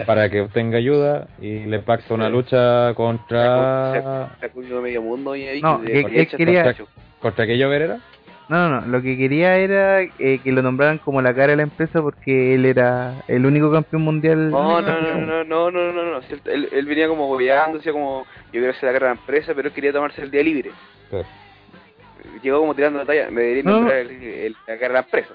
para 0.06 0.28
que 0.28 0.40
obtenga 0.40 0.76
ayuda 0.78 1.28
y 1.40 1.60
le 1.66 1.78
pacta 1.78 2.14
una 2.14 2.28
lucha 2.28 2.92
contra 2.94 4.28
Se 4.40 4.46
ha 4.46 4.48
comido 4.48 4.82
medio 4.82 5.00
mundo 5.02 5.36
y 5.36 5.46
ahí 5.46 5.60
No, 5.62 5.80
que 5.80 5.86
que- 5.86 5.92
de- 5.92 6.04
que 6.06 6.20
echa 6.22 6.36
quería- 6.36 6.64
tacho. 6.64 6.86
contra 7.20 7.44
aquello 7.44 7.68
Verera. 7.68 7.98
No, 8.48 8.68
no, 8.68 8.80
no. 8.80 8.86
Lo 8.86 9.02
que 9.02 9.16
quería 9.16 9.56
era 9.56 10.02
eh, 10.02 10.40
que 10.42 10.52
lo 10.52 10.62
nombraran 10.62 10.98
como 10.98 11.22
la 11.22 11.34
cara 11.34 11.48
de 11.48 11.56
la 11.56 11.62
empresa 11.62 12.02
porque 12.02 12.54
él 12.54 12.66
era 12.66 13.22
el 13.28 13.46
único 13.46 13.70
campeón 13.70 14.02
mundial. 14.02 14.50
No, 14.50 14.80
no, 14.80 15.00
no, 15.00 15.44
no, 15.44 15.44
no, 15.44 15.70
no, 15.70 15.92
no. 15.92 16.04
no. 16.04 16.20
Él, 16.46 16.68
él 16.72 16.86
venía 16.86 17.08
como 17.08 17.28
gobeando, 17.28 17.78
decía 17.78 17.92
como 17.92 18.24
yo 18.52 18.60
quiero 18.60 18.74
ser 18.74 18.92
la 18.92 18.92
cara 18.92 19.08
de 19.08 19.14
la 19.14 19.20
empresa, 19.20 19.54
pero 19.54 19.68
él 19.68 19.74
quería 19.74 19.92
tomarse 19.92 20.22
el 20.22 20.30
día 20.30 20.42
libre. 20.42 20.70
Sí. 21.10 21.18
Llegó 22.42 22.60
como 22.60 22.74
tirando 22.74 22.98
la 22.98 23.06
talla. 23.06 23.30
Me 23.30 23.42
diría 23.42 23.62
no. 23.62 23.90
el, 23.90 24.10
el, 24.10 24.56
la 24.66 24.78
cara 24.78 24.88
de 24.88 24.94
la 24.94 25.00
empresa. 25.00 25.34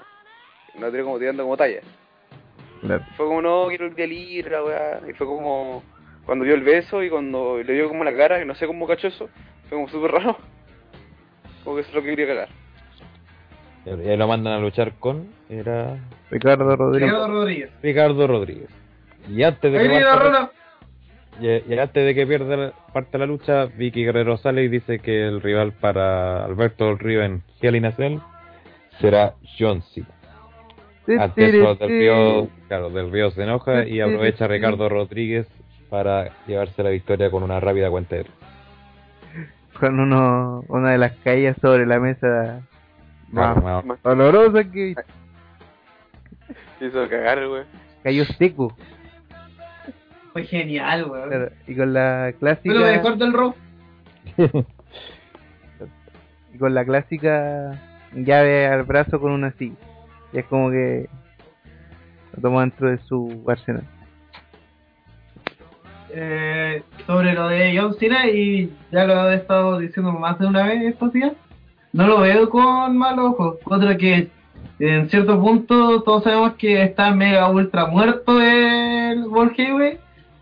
No 0.78 0.90
tiró 0.90 1.04
como 1.04 1.18
tirando 1.18 1.42
como 1.42 1.56
talla. 1.56 1.80
Claro. 2.80 3.04
Fue 3.16 3.26
como, 3.26 3.42
no, 3.42 3.66
quiero 3.68 3.86
el 3.86 3.94
día 3.94 4.06
libre, 4.06 4.62
weá. 4.62 5.00
Y 5.08 5.12
fue 5.14 5.26
como 5.26 5.82
cuando 6.24 6.44
vio 6.44 6.54
el 6.54 6.62
beso 6.62 7.02
y 7.02 7.08
cuando 7.08 7.62
le 7.62 7.72
dio 7.72 7.88
como 7.88 8.04
la 8.04 8.14
cara, 8.14 8.38
que 8.38 8.44
no 8.44 8.54
sé 8.54 8.66
cómo 8.66 8.86
cachoso, 8.86 9.30
fue 9.68 9.78
como 9.78 9.88
súper 9.88 10.12
raro. 10.12 10.36
Como 11.64 11.76
que 11.76 11.80
eso 11.80 11.88
es 11.88 11.94
lo 11.94 12.02
que 12.02 12.10
quería 12.10 12.26
cagar. 12.26 12.48
Y 14.04 14.08
ahí 14.08 14.16
lo 14.16 14.28
mandan 14.28 14.54
a 14.54 14.58
luchar 14.58 14.92
con 14.98 15.28
era 15.48 15.96
Ricardo 16.30 16.76
Rodríguez. 16.76 17.10
Ricardo 17.10 17.28
Rodríguez. 17.32 17.70
Ricardo 17.82 18.26
Rodríguez. 18.26 18.68
Y 19.30 19.42
antes 19.42 19.72
de 19.72 19.78
que 19.78 20.00
parta-. 20.04 20.50
Y, 21.40 21.74
y 21.74 21.78
antes 21.78 22.04
de 22.04 22.14
que 22.14 22.26
pierda 22.26 22.56
la- 22.56 22.72
parte 22.92 23.16
la 23.18 23.26
lucha, 23.26 23.66
Vicky 23.66 24.04
Guerrero 24.04 24.36
sale 24.38 24.64
y 24.64 24.68
dice 24.68 24.98
que 24.98 25.26
el 25.26 25.40
rival 25.40 25.72
para 25.72 26.44
Alberto 26.44 26.86
del 26.86 26.98
Río 26.98 27.22
en 27.22 27.42
Hell 27.60 27.76
in 27.76 27.86
a 27.86 27.92
Cell 27.92 28.18
será 29.00 29.34
John 29.58 29.82
Cena. 29.82 30.08
Ante 31.20 31.48
eso, 31.48 31.74
del 31.76 31.88
Río, 31.88 32.48
claro, 32.66 32.90
del 32.90 33.10
Río 33.10 33.30
se 33.30 33.42
enoja 33.42 33.86
y 33.86 34.00
aprovecha 34.00 34.44
a 34.44 34.48
Ricardo 34.48 34.88
Rodríguez 34.90 35.46
para 35.88 36.30
llevarse 36.46 36.82
la 36.82 36.90
victoria 36.90 37.30
con 37.30 37.42
una 37.42 37.60
rápida 37.60 37.88
cuenta 37.88 38.16
de. 38.16 38.26
Con 39.78 40.00
uno, 40.00 40.64
una 40.68 40.90
de 40.90 40.98
las 40.98 41.12
caídas 41.24 41.56
sobre 41.62 41.86
la 41.86 41.98
mesa 42.00 42.60
Más 43.30 43.62
más- 43.84 44.02
dolorosa 44.02 44.64
que 44.70 44.94
Hizo 46.80 47.08
cagar, 47.08 47.46
güey. 47.46 47.64
cayó 48.02 48.24
seco. 48.24 48.74
Fue 50.32 50.44
genial, 50.44 51.04
weón. 51.10 51.28
Claro, 51.28 51.50
y 51.66 51.74
con 51.76 51.92
la 51.92 52.32
clásica. 52.38 52.74
Lo 52.74 52.80
mejor 52.86 53.16
del 53.18 53.32
rock. 53.32 53.56
y 56.54 56.58
con 56.58 56.74
la 56.74 56.84
clásica 56.84 57.80
llave 58.14 58.66
al 58.66 58.84
brazo 58.84 59.20
con 59.20 59.32
una 59.32 59.48
así. 59.48 59.74
Y 60.32 60.38
es 60.38 60.44
como 60.46 60.70
que 60.70 61.08
lo 62.34 62.42
toma 62.42 62.60
dentro 62.62 62.90
de 62.90 62.98
su 62.98 63.44
arsenal. 63.48 63.82
eh, 66.10 66.82
sobre 67.06 67.34
lo 67.34 67.48
de 67.48 67.78
John 67.78 67.94
Cena 67.98 68.26
y 68.28 68.72
ya 68.90 69.04
lo 69.04 69.30
he 69.30 69.34
estado 69.36 69.78
diciendo 69.78 70.12
más 70.12 70.38
de 70.38 70.46
una 70.46 70.64
vez 70.66 70.82
estos 70.82 71.12
días. 71.12 71.32
No 71.92 72.06
lo 72.06 72.20
veo 72.20 72.48
con 72.50 72.96
malos 72.96 73.32
ojos. 73.32 73.56
Otra 73.64 73.96
que 73.96 74.28
en 74.78 75.08
cierto 75.10 75.40
punto 75.40 76.02
todos 76.02 76.24
sabemos 76.24 76.54
que 76.54 76.82
está 76.82 77.10
mega 77.10 77.50
ultra 77.50 77.86
muerto 77.86 78.40
el 78.40 79.26
World 79.26 79.54
Heavyweight 79.56 79.98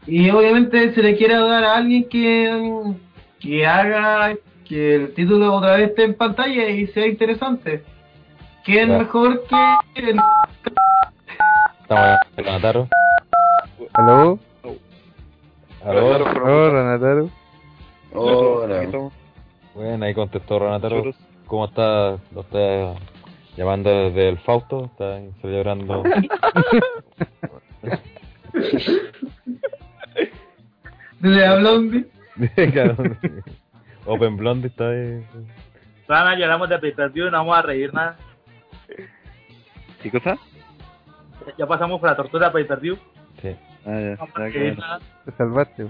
y 0.07 0.31
obviamente 0.31 0.93
se 0.95 1.03
le 1.03 1.17
quiere 1.17 1.35
dar 1.35 1.65
a 1.65 1.77
alguien 1.77 2.09
que, 2.09 2.95
que 3.41 3.67
haga 3.67 4.35
que 4.65 4.97
el 4.97 5.15
título 5.15 5.55
otra 5.55 5.77
vez 5.77 5.91
esté 5.91 6.05
en 6.05 6.15
pantalla 6.15 6.69
y 6.69 6.87
sea 6.89 7.07
interesante. 7.07 7.83
¿Quién 8.65 8.89
Ya. 8.91 8.99
mejor 8.99 9.45
que 9.95 10.11
el 10.11 10.21
Estamos 11.83 12.19
en 12.37 12.45
Ranataro. 12.45 12.89
¿Aló? 13.95 14.39
Aló. 15.85 16.27
¿Aló, 16.27 16.71
Ranataro? 16.73 17.31
Hola. 18.13 19.11
Bueno, 19.75 20.05
ahí 20.05 20.15
contestó 20.15 20.59
Ranataro. 20.59 21.15
¿Cómo 21.47 21.67
está? 21.67 22.19
Lo 22.35 22.41
está 22.41 22.95
llamando 23.57 23.91
desde 23.91 24.29
el 24.31 24.39
Fausto. 24.39 24.87
Está 24.87 25.21
celebrando. 25.41 26.03
de 31.21 31.29
la 31.31 31.57
Blondie? 31.57 32.07
Open 34.07 34.37
Blondie 34.37 34.69
está 34.69 34.91
ahí. 34.91 35.25
Rana, 36.09 36.37
lloramos 36.39 36.69
de 36.69 36.79
pay 36.79 36.93
per 36.93 37.11
view, 37.11 37.27
no 37.31 37.39
vamos 37.39 37.57
a 37.57 37.63
reír 37.63 37.93
nada. 37.93 38.17
¿Qué 40.03 40.11
cosa? 40.11 40.37
Ya 41.59 41.67
pasamos 41.67 42.01
por 42.01 42.11
la 42.11 42.17
tortura 42.17 42.53
pay 42.53 42.65
per 42.65 42.81
view. 42.81 42.97
Sí. 43.43 43.57
Ah, 43.85 44.01
ya, 44.01 44.11
No 44.11 44.17
vamos 44.19 44.35
ya, 44.37 44.45
a 44.45 44.51
qué 44.51 44.59
reír 44.59 44.75
bueno. 44.77 44.81
nada. 44.87 45.01
Te 45.25 45.33
salvaste. 45.33 45.87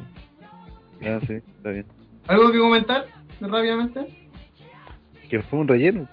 Ya, 1.00 1.20
sí, 1.20 1.34
está 1.34 1.70
bien. 1.70 1.86
¿Algo 2.26 2.50
que 2.52 2.58
comentar 2.58 3.04
rápidamente? 3.40 4.25
Que 5.28 5.42
fue 5.42 5.58
un 5.58 5.68
relleno. 5.68 6.06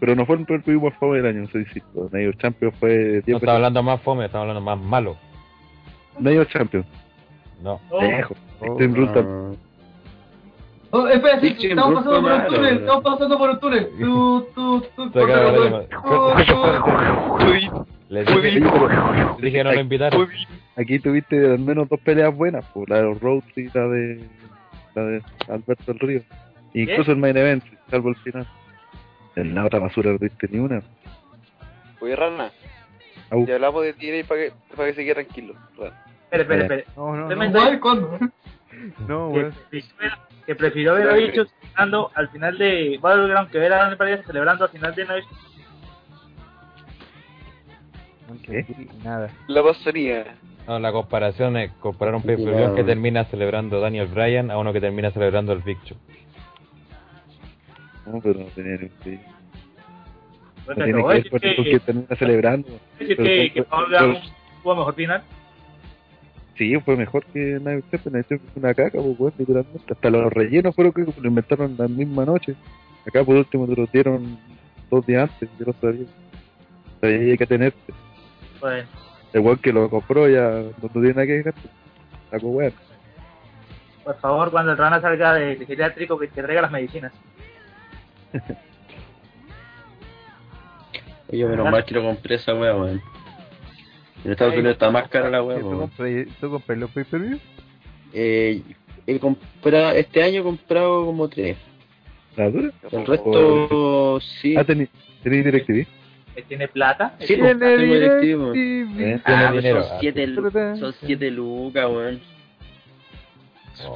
Pero 0.00 0.14
no 0.14 0.24
fue 0.26 0.36
el 0.36 0.46
pay 0.62 0.76
más 0.76 0.94
fome 0.94 1.16
del 1.16 1.26
año, 1.26 1.40
no 1.42 1.48
sé 1.48 1.64
si 1.72 1.82
Mayor 2.12 2.36
Champion 2.38 2.72
fue 2.72 3.20
10 3.22 3.28
No 3.28 3.36
está 3.38 3.54
hablando 3.56 3.82
más 3.82 4.00
fome, 4.00 4.26
está 4.26 4.40
hablando 4.40 4.60
más 4.60 4.78
malo. 4.78 5.16
Mayor 6.20 6.46
Champion. 6.48 6.84
No. 7.62 7.80
Oh, 7.90 8.00
tam- 9.12 9.52
Ah, 9.52 9.64
Oh, 10.90 11.06
espera, 11.06 11.38
sí, 11.40 11.48
Dixie 11.50 11.68
estamos 11.70 11.94
pasando 11.96 12.22
por 12.22 12.30
malo, 12.30 12.48
túnel, 12.54 12.76
estamos 12.78 13.04
pasando 13.04 13.38
por 13.38 13.50
el 13.50 13.58
túnel. 13.58 13.88
Tú, 14.00 14.46
tú, 14.54 14.84
tú, 14.96 15.10
por. 18.70 18.92
Le 19.38 19.46
dije, 19.50 19.64
no 19.64 19.72
lo 19.72 19.80
invitaron. 19.80 20.28
Aquí 20.76 20.98
tuviste 20.98 21.44
al 21.44 21.58
menos 21.58 21.88
dos 21.90 22.00
peleas 22.00 22.34
buenas, 22.34 22.64
pues, 22.72 22.88
la 22.88 22.96
de 22.96 23.02
los 23.02 23.20
Rhodes 23.20 23.44
y 23.56 23.64
la 23.66 23.86
de, 23.88 24.20
la 24.94 25.02
de 25.02 25.22
Alberto 25.48 25.84
del 25.92 25.98
Río. 25.98 26.22
Incluso 26.74 27.12
el 27.12 27.18
main 27.18 27.36
event, 27.36 27.64
salvo 27.90 28.10
el 28.10 28.16
final. 28.16 28.46
En 29.36 29.54
la 29.54 29.64
otra 29.66 29.78
basura 29.78 30.12
no 30.12 30.18
tuviste 30.18 30.48
ni 30.50 30.58
una. 30.58 30.82
Oye, 32.00 32.14
Rana, 32.16 32.50
Au. 33.30 33.46
ya 33.46 33.54
hablamos 33.56 33.82
de 33.84 33.92
TNA 33.94 34.26
para 34.28 34.40
que, 34.42 34.52
para 34.76 34.88
que 34.88 34.94
se 34.94 35.04
quede 35.04 35.14
tranquilo. 35.14 35.54
Rana. 35.78 36.04
Espere, 36.30 36.42
espere, 36.42 36.62
espere. 36.62 36.84
No, 36.96 37.16
no, 37.16 37.28
no. 37.28 37.28
No, 39.08 39.32
que, 39.32 39.38
weón. 39.38 39.52
prefirió- 39.70 40.18
que 40.46 40.54
prefirió 40.54 40.92
haberlo 40.92 41.14
dicho 41.14 41.44
celebrando 41.60 42.10
al 42.14 42.28
final 42.28 42.58
de 42.58 42.98
Battleground 43.00 43.50
que 43.50 43.58
ver 43.58 43.72
a 43.72 43.76
Daniel 43.78 43.96
Bryan 43.96 44.24
celebrando 44.24 44.64
al 44.64 44.70
final 44.70 44.94
de 44.94 45.04
Night. 45.06 45.24
¿Qué? 48.44 48.66
Nada. 49.04 49.30
La 49.46 49.62
pasaría. 49.62 50.34
No, 50.66 50.78
la 50.78 50.92
comparación 50.92 51.56
es 51.56 51.72
comparar 51.80 52.14
un 52.14 52.22
pay 52.22 52.36
que 52.76 52.84
termina 52.84 53.24
celebrando 53.24 53.80
Daniel 53.80 54.06
Bryan 54.08 54.50
a 54.50 54.58
uno 54.58 54.72
que 54.72 54.80
termina 54.80 55.10
celebrando 55.10 55.52
el 55.54 55.60
Big 55.60 55.78
Show. 55.84 55.96
No, 58.12 58.20
pero 58.20 58.40
no 58.40 58.46
tenía 58.46 58.76
ni 58.76 58.90
un. 59.04 59.20
No 60.66 60.74
tiene 60.74 60.92
que 60.92 61.08
ver 61.08 61.30
con 61.30 61.40
que, 61.64 61.80
termina 61.80 62.16
celebrando. 62.18 62.68
decir 62.98 63.16
que, 63.16 63.64
mejor 64.64 64.94
final. 64.94 65.22
Sí, 66.56 66.76
fue 66.80 66.96
mejor 66.96 67.24
que 67.26 67.60
Night 67.60 67.84
fue 68.02 68.38
una 68.56 68.74
caca, 68.74 68.98
pues, 69.16 69.34
literalmente. 69.38 69.92
Hasta 69.92 70.10
los 70.10 70.32
rellenos 70.32 70.74
fueron 70.74 70.92
que 70.92 71.02
lo 71.02 71.28
inventaron 71.28 71.76
la 71.78 71.86
misma 71.86 72.24
noche. 72.24 72.54
Acá, 73.06 73.24
por 73.24 73.36
último, 73.36 73.66
te 73.66 73.76
lo 73.76 73.86
dieron 73.86 74.38
dos 74.90 75.06
días 75.06 75.30
antes. 75.30 75.48
Yo 75.58 75.66
lo 75.66 75.72
sabía. 75.74 76.06
Sabía 77.00 77.18
que 77.18 77.30
hay 77.30 77.38
que 77.38 77.46
tenerte. 77.46 77.92
Bueno, 78.60 78.88
El 79.32 79.40
weón 79.40 79.58
que 79.58 79.72
lo 79.72 79.88
compró 79.88 80.28
ya 80.28 80.64
no 80.82 80.88
tiene 80.88 81.10
nada 81.10 81.26
que 81.26 81.32
dejar. 81.34 81.54
Sacó 82.30 82.48
weón. 82.48 82.72
por 84.04 84.18
favor, 84.18 84.50
cuando 84.50 84.72
el 84.72 84.78
Rana 84.78 85.00
salga 85.00 85.34
de, 85.34 85.56
de 85.56 85.66
geriátrico, 85.66 86.18
que 86.18 86.26
te 86.26 86.42
traiga 86.42 86.62
las 86.62 86.72
medicinas. 86.72 87.12
Oye, 91.30 91.44
menos 91.44 91.70
mal 91.70 91.84
que 91.84 91.94
no 91.94 92.02
compré 92.02 92.36
esa 92.36 92.54
wea, 92.54 92.74
weón. 92.74 93.02
En 94.24 94.32
Estados 94.32 94.54
Unidos 94.54 94.72
está 94.72 94.90
más 94.90 95.08
cara 95.08 95.28
la 95.30 95.42
wea, 95.42 95.60
¿Tú 95.60 95.68
weón. 95.68 95.90
¿Tú 96.40 96.50
compras 96.50 96.78
los 96.78 96.90
pay-per-view? 96.90 97.38
Eh, 98.14 98.62
he 99.06 99.18
comprado, 99.18 99.90
este 99.92 100.22
año 100.22 100.40
he 100.40 100.44
comprado 100.44 101.04
como 101.06 101.28
tres. 101.28 101.56
¿La 102.36 102.50
dura? 102.50 102.70
El 102.90 103.06
resto, 103.06 104.20
sí. 104.20 104.56
Ah, 104.56 104.64
tení 104.64 104.88
DirecTV. 105.24 105.86
Tiene 106.46 106.68
plata. 106.68 107.16
Sí, 107.18 107.34
pues, 107.36 107.58
tengo 107.58 107.76
directivo. 107.94 108.50
¿Eh? 108.50 108.88
Tiene 108.96 109.20
Ah, 109.24 109.48
pues 109.50 109.62
dinero. 109.64 109.82
son 109.82 109.98
siete, 110.00 110.26
lu- 110.28 110.50
son 110.52 110.94
siete 111.04 111.30
lucas, 111.32 111.86
weón. 111.90 112.20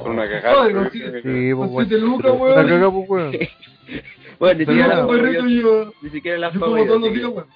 Por 0.01 0.11
una 0.11 0.23
Joder, 0.25 0.41
cagada. 0.41 0.89
Sí, 0.91 0.99
siete- 0.99 1.21
pues, 1.55 1.71
weón. 1.71 1.87
siete 1.87 2.03
lucas, 2.03 2.25
La 2.25 2.31
weón. 2.33 2.67
cagá, 2.67 2.91
pues, 2.91 3.09
weón. 3.09 3.31
Bueno, 4.43 4.59
ni 4.59 4.65
siquiera, 4.65 4.87
no, 4.87 4.95
las 4.95 5.07
perrito, 5.07 5.47
yo, 5.47 5.61
yo. 5.85 5.93
ni 6.01 6.09
siquiera 6.09 6.37
las 6.37 6.53
Yo 6.53 6.59
pago 6.59 6.71
como 6.73 6.85
todos 6.85 7.01
los 7.01 7.13
días, 7.13 7.29
weón. 7.29 7.47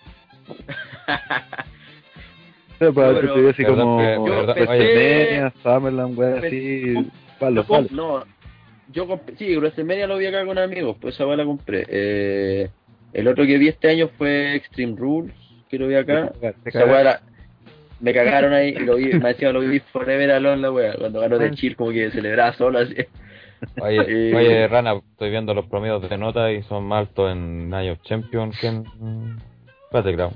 Pero 2.79 2.93
para 2.93 3.19
que 3.19 3.27
te 3.27 3.49
así 3.49 3.65
como. 3.65 4.23
WrestleMania, 4.23 5.53
Summerland, 5.63 6.17
weón, 6.17 6.45
así. 6.45 6.93
Palo, 7.39 7.63
palo. 7.65 7.87
No, 7.91 8.23
yo 8.93 9.05
compré, 9.05 9.35
sí, 9.35 9.57
WrestleMania 9.57 10.07
lo 10.07 10.17
vi 10.17 10.27
acá 10.27 10.45
con 10.45 10.57
amigos, 10.57 10.95
pues 11.01 11.15
esa 11.15 11.25
weá 11.27 11.35
la 11.35 11.43
compré. 11.43 11.85
Eh, 11.89 12.69
el 13.11 13.27
otro 13.27 13.45
que 13.45 13.57
vi 13.57 13.67
este 13.67 13.89
año 13.89 14.09
fue 14.17 14.55
Extreme 14.55 14.95
Rules, 14.95 15.33
que 15.69 15.77
lo 15.77 15.87
vi 15.87 15.95
acá. 15.95 16.31
Esa 16.63 16.85
weá 16.85 17.03
la- 17.03 17.21
me 17.99 18.13
cagaron 18.13 18.53
ahí 18.53 18.69
y 18.69 18.79
lo 18.79 18.95
vi, 18.95 19.05
me 19.19 19.27
decía 19.29 19.51
lo 19.51 19.59
vi 19.59 19.79
forever 19.91 20.31
alone 20.31 20.61
la 20.61 20.71
weá, 20.71 20.93
cuando 20.95 21.19
ganó 21.19 21.37
de 21.37 21.51
chill 21.51 21.75
como 21.75 21.91
que 21.91 22.11
celebraba 22.11 22.53
solo 22.53 22.79
así. 22.79 22.95
Oye, 23.81 23.99
oye, 24.35 24.67
Rana, 24.67 24.93
estoy 25.11 25.29
viendo 25.29 25.53
los 25.53 25.65
promedios 25.65 26.07
de 26.09 26.17
nota 26.17 26.51
y 26.51 26.63
son 26.63 26.85
más 26.87 27.07
altos 27.07 27.31
en 27.31 27.69
Night 27.69 27.91
of 27.91 28.01
Champion 28.03 28.51
que 28.51 28.67
en 28.67 28.83
Battleground. 29.91 30.35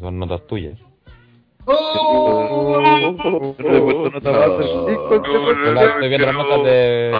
Son 0.00 0.18
notas 0.18 0.46
tuyas. 0.46 0.78
¡Oh! 1.68 2.80
La- 4.22 5.84
Estoy 5.84 6.08
viendo 6.08 6.26
las 6.26 6.34
notas 6.36 6.64
de 6.64 7.10
Ah. 7.14 7.18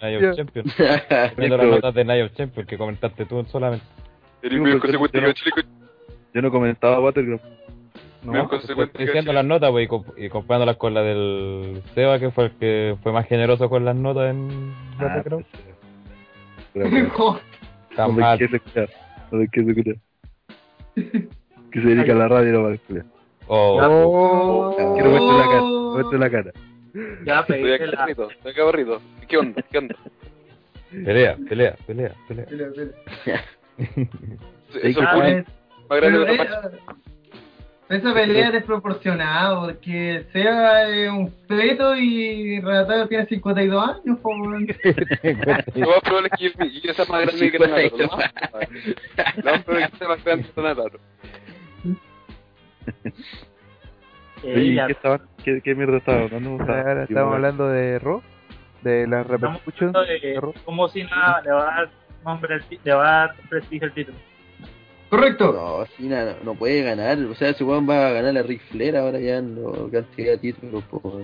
Night 0.00 0.22
of 0.30 0.36
Champion. 0.36 0.66
Estoy 0.68 1.30
viendo 1.36 1.56
las 1.56 1.66
notas 1.66 1.94
de 1.94 2.04
Night 2.04 2.24
of 2.30 2.36
Champion 2.36 2.66
que 2.66 2.78
comentaste 2.78 3.24
tú 3.26 3.44
solamente. 3.48 3.84
Yo 6.34 6.42
no 6.42 6.50
comentaba 6.50 6.98
Battleground. 7.00 7.42
Medio 8.22 8.42
Estoy 8.42 8.58
consecuente 8.58 8.98
que 8.98 9.04
diciendo 9.06 9.32
las 9.32 9.44
notas 9.44 9.70
pues, 9.70 9.86
y, 9.86 9.88
comp- 9.88 10.14
y 10.16 10.28
comparándolas 10.28 10.76
con 10.76 10.94
la 10.94 11.02
del 11.02 11.82
Seba, 11.94 12.18
que 12.18 12.30
fue 12.30 12.46
el 12.46 12.50
que 12.52 12.96
fue 13.02 13.12
más 13.12 13.26
generoso 13.26 13.68
con 13.68 13.84
las 13.84 13.96
notas 13.96 14.30
en 14.30 14.74
Ah, 15.00 15.22
Joder. 17.12 17.42
Está 17.90 18.06
No 18.06 18.12
mal. 18.12 18.38
No 19.30 19.38
le 19.38 19.44
escuchar. 19.44 19.96
Que 21.70 21.82
se 21.82 21.86
dedica 21.86 22.12
a 22.12 22.16
la 22.16 22.28
radio 22.28 22.48
y 22.48 22.52
no 22.52 22.62
va 22.62 22.70
a 22.70 22.74
escuchar. 22.74 23.04
Oh, 23.46 23.78
Oh. 23.82 24.94
Quiero 24.94 25.12
verte 25.12 25.32
la 25.38 25.44
cara. 25.44 25.62
Verte 25.96 26.18
la 26.18 26.30
cara. 26.30 26.52
Ya 27.24 27.40
Estoy 27.40 27.72
acá 27.72 27.84
aburrido, 27.84 28.30
estoy 28.30 28.52
acá 28.52 28.62
aburrido. 28.62 29.00
¿Qué 29.28 29.36
onda? 29.36 29.62
¿Qué 29.70 29.78
onda? 29.78 29.94
pelea, 30.90 31.36
pelea, 31.48 31.76
pelea, 31.86 32.12
pelea. 32.26 32.46
Mira, 32.50 32.66
mira. 32.76 33.44
Eso 34.68 34.78
es 34.82 34.96
bullying 34.96 35.36
eh, 35.36 35.44
más 35.88 36.00
grande 36.00 36.18
pero, 36.18 36.24
de 36.24 36.34
eh, 36.34 36.38
Tapache. 36.38 36.76
Esa 37.88 38.12
pelea 38.12 38.48
es 38.48 38.52
desproporcionada 38.52 39.60
porque 39.60 40.26
Seba 40.32 40.82
es 40.82 41.10
un 41.10 41.32
feto 41.48 41.96
y 41.96 42.60
Renatario 42.60 43.08
tiene 43.08 43.24
52 43.26 43.88
años, 43.88 44.18
po, 44.20 44.28
weón. 44.28 44.66
Lo 45.74 45.86
más 45.88 46.00
probable 46.02 46.28
es 46.32 46.38
que 46.38 46.70
yo- 46.70 46.80
yo 46.84 46.92
sea 46.94 47.04
más 47.06 47.22
grande 47.22 47.50
que 47.50 47.58
Renato. 47.58 47.96
Lo 47.96 48.08
más 49.52 49.62
probable 49.64 49.84
es 49.86 49.90
que 49.92 49.96
sea 49.98 50.08
más 50.08 50.24
grande 50.24 50.46
que 50.54 50.60
Renato. 50.60 50.98
Eh, 54.44 54.52
Oye, 54.54 54.62
¿y 54.64 54.74
ya- 54.74 54.86
¿qué, 54.86 54.92
estaba, 54.92 55.20
qué, 55.42 55.60
¿Qué 55.62 55.74
mierda 55.74 55.96
estaba 55.96 56.22
hablando? 56.22 56.50
Ahora 56.62 57.02
estamos 57.04 57.34
hablando 57.34 57.68
de 57.68 57.98
Raw, 57.98 58.22
de 58.82 59.06
las 59.06 59.26
repercusiones 59.26 59.96
hablando 59.96 60.12
de 60.12 60.20
de 60.20 60.40
Raw. 60.40 60.54
cómo 60.64 60.88
Cena 60.88 61.40
le 61.44 61.50
va 61.52 61.62
a 61.62 61.64
dar 61.80 61.90
nombre 62.24 62.54
al 62.54 62.62
ti- 62.64 62.78
le 62.84 62.92
va 62.92 63.08
a 63.08 63.26
dar 63.28 63.36
prestigio 63.48 63.88
al 63.88 63.94
título. 63.94 64.18
Correcto. 65.10 65.52
No, 65.52 65.86
Cena 65.96 66.24
no, 66.24 66.32
no 66.52 66.54
puede 66.54 66.82
ganar. 66.82 67.18
O 67.18 67.34
sea, 67.34 67.48
ese 67.50 67.64
weón 67.64 67.88
va 67.88 68.08
a 68.08 68.12
ganar 68.12 68.36
a 68.36 68.42
Ric 68.42 68.60
Flair 68.70 68.96
ahora 68.96 69.18
ya 69.18 69.38
en 69.38 69.54
lo- 69.54 69.90
cantidad 69.90 70.32
de 70.32 70.38
títulos. 70.38 70.84
po. 70.84 71.20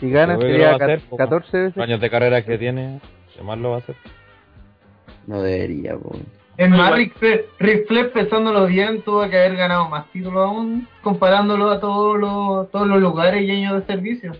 Si 0.00 0.10
gana 0.10 0.36
sería 0.38 0.58
lo 0.58 0.64
va 0.64 0.70
a 0.70 0.74
hacer, 0.76 1.00
ca- 1.00 1.06
po. 1.10 1.16
14 1.16 1.58
veces. 1.58 1.82
años 1.82 2.00
de 2.00 2.10
carrera 2.10 2.44
que 2.44 2.58
tiene, 2.58 3.00
¿qué 3.34 3.42
más 3.42 3.58
lo 3.58 3.70
va 3.70 3.76
a 3.76 3.78
hacer? 3.78 3.96
No 5.26 5.42
debería, 5.42 5.96
po. 5.96 6.16
Es 6.56 6.70
más, 6.70 6.94
Ric 6.94 7.14
Flair, 7.18 7.46
Ric 7.58 7.86
Flair, 7.86 8.12
pensándolo 8.12 8.66
bien, 8.66 9.02
tuvo 9.02 9.28
que 9.28 9.36
haber 9.36 9.56
ganado 9.56 9.88
más 9.90 10.10
títulos 10.12 10.46
aún, 10.46 10.88
comparándolo 11.02 11.68
a 11.70 11.80
todos 11.80 12.18
los, 12.18 12.70
todos 12.70 12.86
los 12.86 12.98
lugares 13.00 13.42
y 13.42 13.50
años 13.50 13.80
de 13.80 13.86
servicio. 13.92 14.32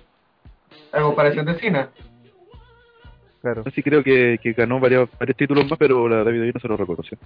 A 0.93 1.01
comparación 1.03 1.45
de 1.45 1.55
Cena. 1.59 1.91
Claro. 3.43 3.65
Sí 3.75 3.83
creo 3.83 4.03
que, 4.03 4.39
que 4.43 4.53
ganó 4.55 4.81
varios, 4.81 5.09
varios 5.19 5.37
títulos 5.37 5.69
más, 5.69 5.79
pero 5.79 6.09
la 6.09 6.23
WWE 6.23 6.53
no 6.55 6.61
se 6.61 6.69
lo 6.69 6.77
reconoció. 6.77 7.19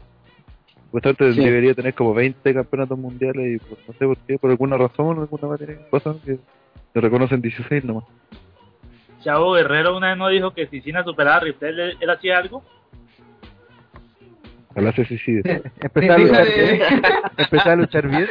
Supuestamente 0.91 1.33
Sí. 1.35 1.45
debería 1.45 1.73
tener 1.75 1.95
como 1.95 2.13
20 2.15 2.53
campeonatos 2.53 2.99
mundiales 2.99 3.47
y 3.55 3.59
pues, 3.65 3.81
no 3.87 3.95
sé 3.95 4.07
por 4.07 4.19
qué, 4.27 4.39
por 4.39 4.51
alguna 4.51 4.77
razón, 4.77 5.21
alguna 5.21 5.47
materia 5.47 5.79
cosa 5.89 6.17
que 6.25 6.33
le 6.95 7.01
reconocen 7.01 7.41
16 7.41 7.85
nomás. 7.85 8.05
Chavo 9.23 9.53
Guerrero 9.53 9.97
una 9.97 10.09
vez 10.09 10.19
nos 10.19 10.31
dijo 10.33 10.51
que 10.53 10.67
si 10.67 10.81
Cena 10.81 11.05
superaba 11.05 11.37
a 11.37 11.41
Flair, 11.41 11.79
él, 11.79 11.97
él 12.01 12.11
hacía 12.11 12.39
algo. 12.39 12.65
Ojalá 14.71 14.93
se 14.93 15.05
suicide. 15.05 15.63
Empezar 15.81 16.11
a 16.11 16.19
luchar 16.19 16.47
bien. 16.47 16.83
Empezar 17.37 17.69
a 17.73 17.77
luchar 17.77 18.09
bien. 18.09 18.29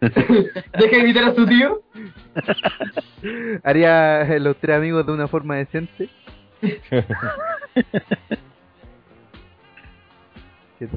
Deja 0.00 0.96
de 0.96 0.98
imitar 0.98 1.24
a 1.24 1.34
su 1.34 1.46
tío. 1.46 1.80
Haría 3.64 4.22
eh, 4.22 4.40
los 4.40 4.56
tres 4.56 4.76
amigos 4.76 5.06
de 5.06 5.12
una 5.12 5.28
forma 5.28 5.56
decente. 5.56 6.08
Qué. 10.78 10.88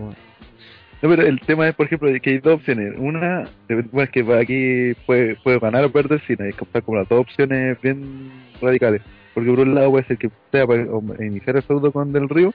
No, 1.01 1.09
pero 1.09 1.23
el 1.23 1.39
tema 1.41 1.67
es, 1.67 1.73
por 1.73 1.87
ejemplo, 1.87 2.09
que 2.21 2.29
hay 2.29 2.37
dos 2.37 2.55
opciones. 2.55 2.93
Una, 2.97 3.49
bueno, 3.67 4.03
es 4.03 4.09
que 4.11 4.21
aquí 4.33 4.93
puede, 5.07 5.35
ganar 5.59 5.85
o 5.85 5.91
perder 5.91 6.21
Cena, 6.27 6.47
y 6.47 6.53
comprar 6.53 6.83
como 6.83 6.99
las 6.99 7.09
dos 7.09 7.21
opciones 7.21 7.81
bien 7.81 8.31
radicales. 8.61 9.01
Porque 9.33 9.49
por 9.49 9.59
un 9.61 9.73
lado 9.73 9.89
puede 9.89 10.05
ser 10.05 10.17
que 10.17 10.29
sea 10.51 10.67
para 10.67 10.83
iniciar 11.25 11.55
el 11.55 11.63
feudo 11.63 11.91
con 11.91 12.13
Del 12.13 12.29
Río, 12.29 12.53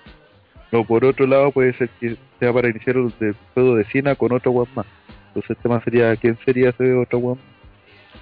o 0.73 0.85
por 0.85 1.05
otro 1.05 1.27
lado 1.27 1.51
puede 1.51 1.73
ser 1.75 1.89
que 2.01 2.17
sea 2.39 2.53
para 2.53 2.69
iniciar 2.69 2.97
el, 2.97 3.13
feudo 3.55 3.75
de 3.75 3.85
Cena 3.87 4.15
con 4.15 4.33
otro 4.33 4.53
weón 4.53 4.69
más. 4.77 4.87
Entonces 5.29 5.51
el 5.51 5.57
tema 5.57 5.83
sería, 5.83 6.15
¿quién 6.17 6.39
sería 6.45 6.71
ese 6.71 6.93
otro 6.95 7.19
weón? 7.19 7.39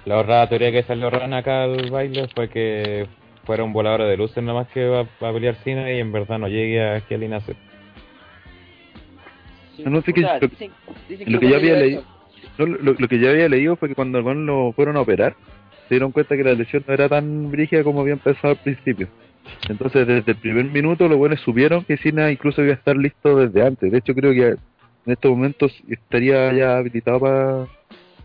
La 0.05 0.17
otra 0.17 0.47
teoría 0.49 0.71
que 0.71 0.83
salió 0.83 1.09
Rana 1.09 1.37
acá 1.37 1.63
al 1.63 1.89
baile 1.91 2.27
fue 2.33 2.49
que 2.49 3.07
fuera 3.45 3.63
un 3.63 3.73
volador 3.73 4.03
de 4.03 4.17
luces 4.17 4.43
nomás 4.43 4.67
que 4.69 4.87
va, 4.87 5.01
a 5.01 5.33
pelear 5.33 5.55
Cena 5.63 5.91
y 5.91 5.99
en 5.99 6.11
verdad 6.11 6.39
no 6.39 6.47
llegue 6.47 6.81
a 6.81 6.97
Hell 6.97 7.23
in 7.23 7.33
No 9.83 10.01
sé 10.01 10.13
qué- 10.13 10.21
lo- 10.21 10.39
dicen- 10.39 10.71
dicen 11.09 11.33
lo 11.33 11.39
que 11.39 11.45
que 11.45 11.51
yo 11.51 11.57
había 11.57 11.75
leído- 11.75 12.03
No, 12.57 12.65
lo, 12.65 12.93
lo 12.93 13.07
que 13.07 13.19
yo 13.19 13.29
había 13.29 13.49
leído 13.49 13.75
fue 13.75 13.89
que 13.89 13.95
cuando 13.95 14.17
al 14.17 14.23
weón 14.23 14.45
lo 14.45 14.71
fueron 14.73 14.95
a 14.97 15.01
operar, 15.01 15.35
se 15.87 15.95
dieron 15.95 16.11
cuenta 16.11 16.35
que 16.37 16.43
la 16.43 16.53
lesión 16.53 16.83
no 16.87 16.93
era 16.93 17.09
tan 17.09 17.51
brígida 17.51 17.83
como 17.83 18.01
habían 18.01 18.19
pensado 18.19 18.49
al 18.53 18.57
principio. 18.57 19.07
Entonces, 19.69 20.07
desde 20.07 20.31
el 20.31 20.37
primer 20.37 20.65
minuto, 20.65 21.07
los 21.07 21.17
buenos 21.17 21.39
supieron 21.41 21.83
que 21.83 21.97
Cena 21.97 22.31
incluso 22.31 22.63
iba 22.63 22.71
a 22.71 22.75
estar 22.75 22.95
listo 22.95 23.35
desde 23.37 23.65
antes. 23.65 23.91
De 23.91 23.97
hecho, 23.97 24.13
creo 24.15 24.31
que 24.33 24.47
en 25.05 25.11
estos 25.13 25.29
momentos 25.31 25.71
estaría 25.87 26.51
ya 26.53 26.77
habilitado 26.77 27.19
para 27.19 27.67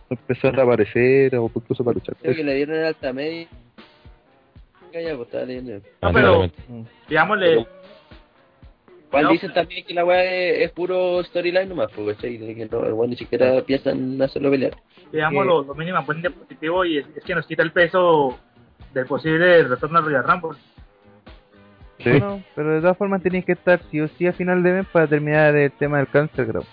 empezar 0.08 0.58
a 0.58 0.62
aparecer 0.62 1.36
o 1.36 1.50
incluso 1.54 1.84
para 1.84 1.94
luchar. 1.94 2.16
Creo 2.22 2.34
que 2.34 2.44
le 2.44 2.54
dieron 2.54 2.76
el 2.76 2.84
alta 2.86 3.12
media. 3.12 3.46
Ya, 4.92 5.14
pues 5.14 5.28
estaba 5.28 5.44
leyendo. 5.44 5.80
No, 6.02 6.12
pero-. 6.12 6.50
Digámosle, 7.08 7.66
Igual 9.10 9.24
No. 9.24 9.30
dicen 9.30 9.52
también 9.52 9.84
que 9.84 9.92
la 9.94 10.04
weá 10.04 10.22
es, 10.24 10.62
es 10.66 10.70
puro 10.72 11.22
storyline 11.24 11.68
nomás, 11.68 11.90
porque 11.94 12.14
¿cachai? 12.14 12.36
De 12.38 12.54
que 12.54 12.66
no, 12.66 12.84
el 12.86 12.92
weón 12.92 13.10
ni 13.10 13.16
siquiera 13.16 13.60
piensan 13.62 13.98
en 14.14 14.22
hacerlo 14.22 14.50
pelear. 14.50 14.76
digamos 15.12 15.44
lo, 15.46 15.62
lo 15.64 15.74
mínimo 15.74 16.00
buen 16.04 16.22
de 16.22 16.30
positivo 16.30 16.84
y 16.84 16.98
es, 16.98 17.06
es 17.16 17.24
que 17.24 17.34
nos 17.34 17.44
quita 17.46 17.62
el 17.64 17.72
peso 17.72 18.38
del 18.94 19.06
posible 19.06 19.64
retorno 19.64 19.98
al 19.98 20.04
Royal 20.04 20.24
Rumble. 20.24 20.58
Sí. 21.98 22.10
Bueno, 22.10 22.42
pero 22.54 22.74
de 22.74 22.80
todas 22.80 22.96
formas 22.96 23.22
tenéis 23.22 23.44
que 23.44 23.52
estar 23.52 23.80
sí 23.90 24.00
o 24.00 24.08
sí 24.08 24.26
a 24.26 24.32
final 24.32 24.62
de 24.62 24.72
mes 24.72 24.86
para 24.92 25.06
terminar 25.06 25.54
el 25.56 25.72
tema 25.72 25.98
del 25.98 26.08
cáncer, 26.08 26.46
creo. 26.46 26.64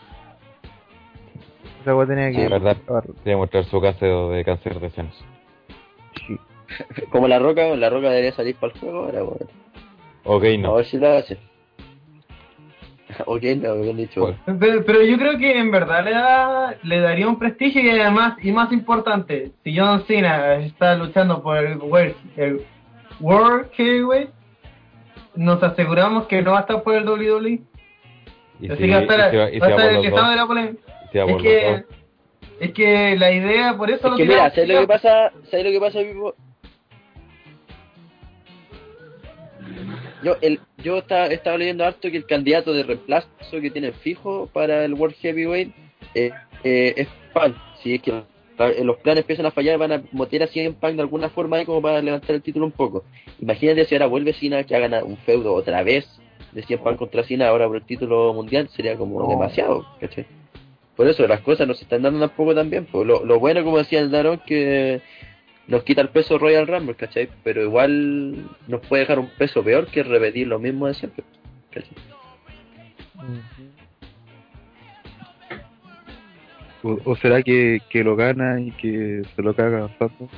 Esa 1.81 1.95
weá 1.95 2.07
tenía 2.07 2.29
Sí, 2.29 2.35
que 2.37 2.43
es 2.45 2.49
verdad. 2.49 2.77
Tiene 3.23 3.37
mostrar 3.37 3.63
su 3.65 3.81
caso 3.81 4.29
de 4.31 4.43
cáncer 4.45 4.79
de 4.79 4.89
senos. 4.91 5.25
Sí. 6.27 6.37
Como 7.09 7.27
la 7.27 7.39
roca, 7.39 7.63
la 7.75 7.89
roca 7.89 8.09
debería 8.09 8.31
salir 8.33 8.55
para 8.55 8.73
el 8.73 8.79
juego 8.79 9.05
ahora, 9.05 9.23
weón. 9.23 9.49
Ok, 10.23 10.43
A 10.43 10.57
no. 10.57 10.75
ver 10.75 10.85
si 10.85 10.97
lo 10.97 11.09
hace. 11.09 11.37
me 13.75 13.89
han 13.89 13.97
dicho. 13.97 14.21
Bueno. 14.21 14.37
Pero, 14.59 14.85
pero 14.85 15.03
yo 15.03 15.17
creo 15.17 15.37
que 15.37 15.57
en 15.57 15.71
verdad 15.71 16.03
le, 16.03 16.11
da, 16.11 16.75
le 16.83 16.99
daría 16.99 17.27
un 17.27 17.39
prestigio 17.39 17.81
y 17.81 17.89
además, 17.89 18.35
y 18.41 18.51
más 18.51 18.71
importante, 18.71 19.51
si 19.63 19.77
John 19.77 20.03
Cena 20.05 20.55
está 20.55 20.95
luchando 20.95 21.41
por 21.41 21.57
el 21.57 21.77
World, 21.77 22.15
el 22.35 22.61
World 23.19 23.71
Heavyweight, 23.73 24.29
nos 25.35 25.61
aseguramos 25.61 26.27
que 26.27 26.41
no 26.41 26.51
va 26.51 26.59
a 26.59 26.61
estar 26.61 26.83
por 26.83 26.95
el 26.95 27.07
WWE. 27.07 27.61
Y 28.59 28.71
Así 28.71 28.81
si, 28.83 28.87
que 28.87 28.91
va 28.91 28.97
a 28.97 29.01
estar, 29.01 29.19
a 29.21 29.47
estar 29.49 29.89
el 29.93 30.01
que 30.01 30.07
estaba 30.07 30.31
de 30.31 30.35
la 30.35 30.47
polémica. 30.47 30.81
Es 31.13 31.41
que, 31.41 31.83
es 32.59 32.73
que 32.73 33.15
la 33.17 33.31
idea, 33.31 33.77
por 33.77 33.89
eso 33.89 34.07
Es 34.07 34.11
lo 34.11 34.17
que 34.17 34.25
mira, 34.25 34.51
tiramos- 34.51 34.55
¿sabes 34.55 34.69
lo 34.69 34.81
que 34.81 34.87
pasa? 34.87 35.31
¿Sabes 35.51 35.65
lo 35.65 35.71
que 35.71 35.79
pasa, 35.79 35.99
Pipo? 35.99 36.35
Yo, 40.23 40.35
el, 40.41 40.59
yo 40.77 40.97
estaba, 40.99 41.27
estaba 41.27 41.57
leyendo 41.57 41.85
harto 41.85 42.09
que 42.09 42.17
el 42.17 42.25
candidato 42.25 42.73
de 42.73 42.83
reemplazo 42.83 43.27
que 43.51 43.69
tienen 43.69 43.93
fijo 43.93 44.49
para 44.51 44.83
el 44.85 44.93
World 44.93 45.15
Heavyweight 45.17 45.71
eh, 46.15 46.31
eh, 46.63 46.93
es 46.97 47.07
Punk. 47.33 47.55
Si 47.81 47.95
es 47.95 48.01
que 48.01 48.11
eh, 48.11 48.83
los 48.83 48.97
planes 48.97 49.21
empiezan 49.21 49.45
a 49.45 49.51
fallar, 49.51 49.77
van 49.77 49.91
a 49.91 50.01
motear 50.11 50.43
a 50.43 50.47
CM 50.47 50.73
Punk 50.73 50.95
de 50.95 51.01
alguna 51.01 51.29
forma 51.29 51.57
ahí 51.57 51.65
como 51.65 51.81
para 51.81 52.01
levantar 52.01 52.35
el 52.35 52.41
título 52.41 52.65
un 52.65 52.71
poco. 52.71 53.03
Imagínate 53.39 53.85
si 53.85 53.95
ahora 53.95 54.07
vuelve 54.07 54.33
Cena 54.33 54.63
que 54.63 54.75
hagan 54.75 55.03
un 55.03 55.17
feudo 55.17 55.53
otra 55.53 55.83
vez 55.83 56.07
de 56.51 56.63
CM 56.63 56.83
Punk 56.83 56.97
contra 56.97 57.23
Cena 57.23 57.47
ahora 57.49 57.67
por 57.67 57.75
el 57.77 57.85
título 57.85 58.33
mundial, 58.33 58.67
sería 58.69 58.95
como 58.97 59.21
No. 59.21 59.29
demasiado, 59.29 59.85
¿cachai? 59.99 60.25
Por 60.95 61.07
eso 61.07 61.27
las 61.27 61.41
cosas 61.41 61.67
no 61.67 61.75
se 61.75 61.83
están 61.83 62.01
dando 62.01 62.19
tampoco 62.19 62.55
tan 62.55 62.71
bien. 62.71 62.87
Pues. 62.91 63.05
Lo, 63.05 63.23
lo 63.23 63.39
bueno, 63.39 63.63
como 63.63 63.77
decía 63.77 63.99
el 63.99 64.09
Daron, 64.09 64.41
que 64.47 65.01
nos 65.67 65.83
quita 65.83 66.01
el 66.01 66.09
peso 66.09 66.37
Royal 66.37 66.67
Rumble, 66.67 66.95
¿cachai? 66.95 67.29
Pero 67.43 67.61
igual 67.61 68.45
nos 68.67 68.81
puede 68.87 69.01
dejar 69.01 69.19
un 69.19 69.29
peso 69.37 69.63
peor 69.63 69.87
que 69.87 70.03
repetir 70.03 70.47
lo 70.47 70.59
mismo 70.59 70.87
de 70.87 70.93
siempre. 70.93 71.23
¿cachai? 71.71 71.91
O, 76.83 76.99
o 77.03 77.15
será 77.17 77.41
que, 77.41 77.81
que 77.89 78.03
lo 78.03 78.15
gana 78.15 78.61
y 78.61 78.71
que 78.71 79.23
se 79.35 79.41
lo 79.41 79.53
caga 79.53 79.89
tanto? 79.97 80.29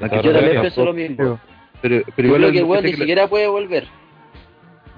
La 0.00 0.08
que 0.08 0.22
Yo 0.22 0.32
también 0.32 0.60
pienso 0.60 0.84
lo 0.84 0.92
mismo. 0.92 1.40
Pero, 1.82 2.02
pero 2.16 2.28
Yo 2.28 2.34
creo 2.34 2.52
que 2.52 2.58
el 2.58 2.64
weón 2.64 2.76
parece 2.76 2.86
ni 2.86 2.92
que 2.92 2.98
siquiera 2.98 3.28
puede 3.28 3.46
volver. 3.48 3.86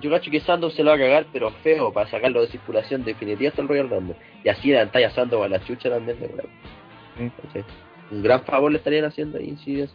Yo 0.00 0.10
cacho 0.10 0.30
que 0.30 0.40
Sandow 0.40 0.70
se 0.70 0.82
lo 0.82 0.90
va 0.90 0.96
a 0.96 0.98
cagar, 0.98 1.26
pero 1.32 1.50
feo, 1.62 1.92
para 1.92 2.08
sacarlo 2.08 2.40
de 2.40 2.48
circulación 2.48 3.04
definitiva 3.04 3.50
hasta 3.50 3.62
el 3.62 3.68
Royal 3.68 3.90
Rumble. 3.90 4.16
Y 4.44 4.48
así 4.48 4.70
de 4.70 4.86
talla 4.86 5.10
Sandow 5.10 5.42
a 5.42 5.48
la 5.48 5.62
chucha 5.64 5.90
también 5.90 6.18
de. 6.20 6.28
Sí. 6.28 7.30
¿cachai? 7.42 7.64
Un 8.10 8.22
gran 8.22 8.42
favor 8.42 8.70
le 8.72 8.78
estarían 8.78 9.04
haciendo 9.04 9.38
ahí, 9.38 9.56
sí, 9.64 9.80
eso. 9.80 9.94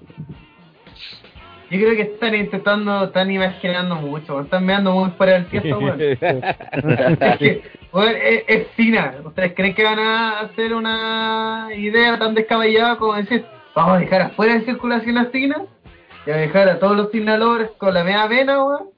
Yo 1.70 1.80
creo 1.80 1.96
que 1.96 2.02
están 2.04 2.36
intentando, 2.36 3.06
están 3.06 3.32
imaginando 3.32 3.96
mucho, 3.96 4.40
están 4.40 4.66
mirando 4.66 4.92
muy 4.92 5.10
fuera 5.12 5.34
del 5.34 5.48
tiempo, 5.48 5.80
weón. 5.80 6.00
Es 6.00 7.38
que, 7.40 7.64
weón, 7.92 8.14
es, 8.16 8.44
es 8.48 8.68
Cena. 8.76 9.16
¿Ustedes 9.24 9.54
creen 9.56 9.74
que 9.74 9.84
van 9.84 10.00
a 10.00 10.40
hacer 10.42 10.74
una 10.76 11.70
idea 11.76 12.20
tan 12.20 12.36
descabellada 12.36 12.98
como 12.98 13.16
decir, 13.16 13.46
vamos 13.74 13.98
a 13.98 14.00
dejar 14.00 14.22
afuera 14.22 14.54
de 14.54 14.66
circulación 14.66 15.18
a 15.18 15.32
Cena? 15.32 15.66
Y 16.28 16.32
a 16.32 16.38
dejar 16.38 16.70
a 16.70 16.80
todos 16.80 16.96
los 16.96 17.12
Sinalores 17.12 17.72
con 17.78 17.94
la 17.94 18.04
media 18.04 18.28
vena, 18.28 18.64
weón. 18.64 18.90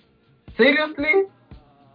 ¿Seriously? 0.58 1.28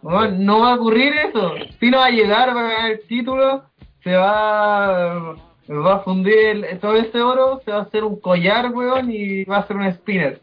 Weón, 0.01 0.45
no 0.45 0.61
va 0.61 0.73
a 0.73 0.75
ocurrir 0.77 1.13
eso. 1.15 1.55
Cena 1.79 1.99
va 1.99 2.07
a 2.07 2.11
llegar, 2.11 2.57
va 2.57 2.61
a 2.61 2.73
ganar 2.73 2.91
el 2.93 3.07
título, 3.07 3.65
se 4.03 4.17
va, 4.17 5.35
va 5.69 5.97
a 5.97 5.99
fundir 6.01 6.35
el- 6.39 6.79
todo 6.81 6.95
ese 6.97 7.21
oro, 7.21 7.61
se 7.65 7.71
va 7.71 7.79
a 7.79 7.83
hacer 7.83 8.05
un 8.05 8.21
collar, 8.21 8.71
weón, 8.73 9.11
y 9.11 9.45
va 9.45 9.57
a 9.57 9.61
hacer 9.61 9.77
un 9.77 9.91
spinner. 9.93 10.41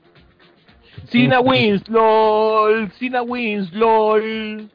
Cena 1.07 1.39
wins, 1.41 1.87
lol. 1.89 2.91
Cena 2.99 3.21
wins, 3.21 3.71
lol. 3.73 4.69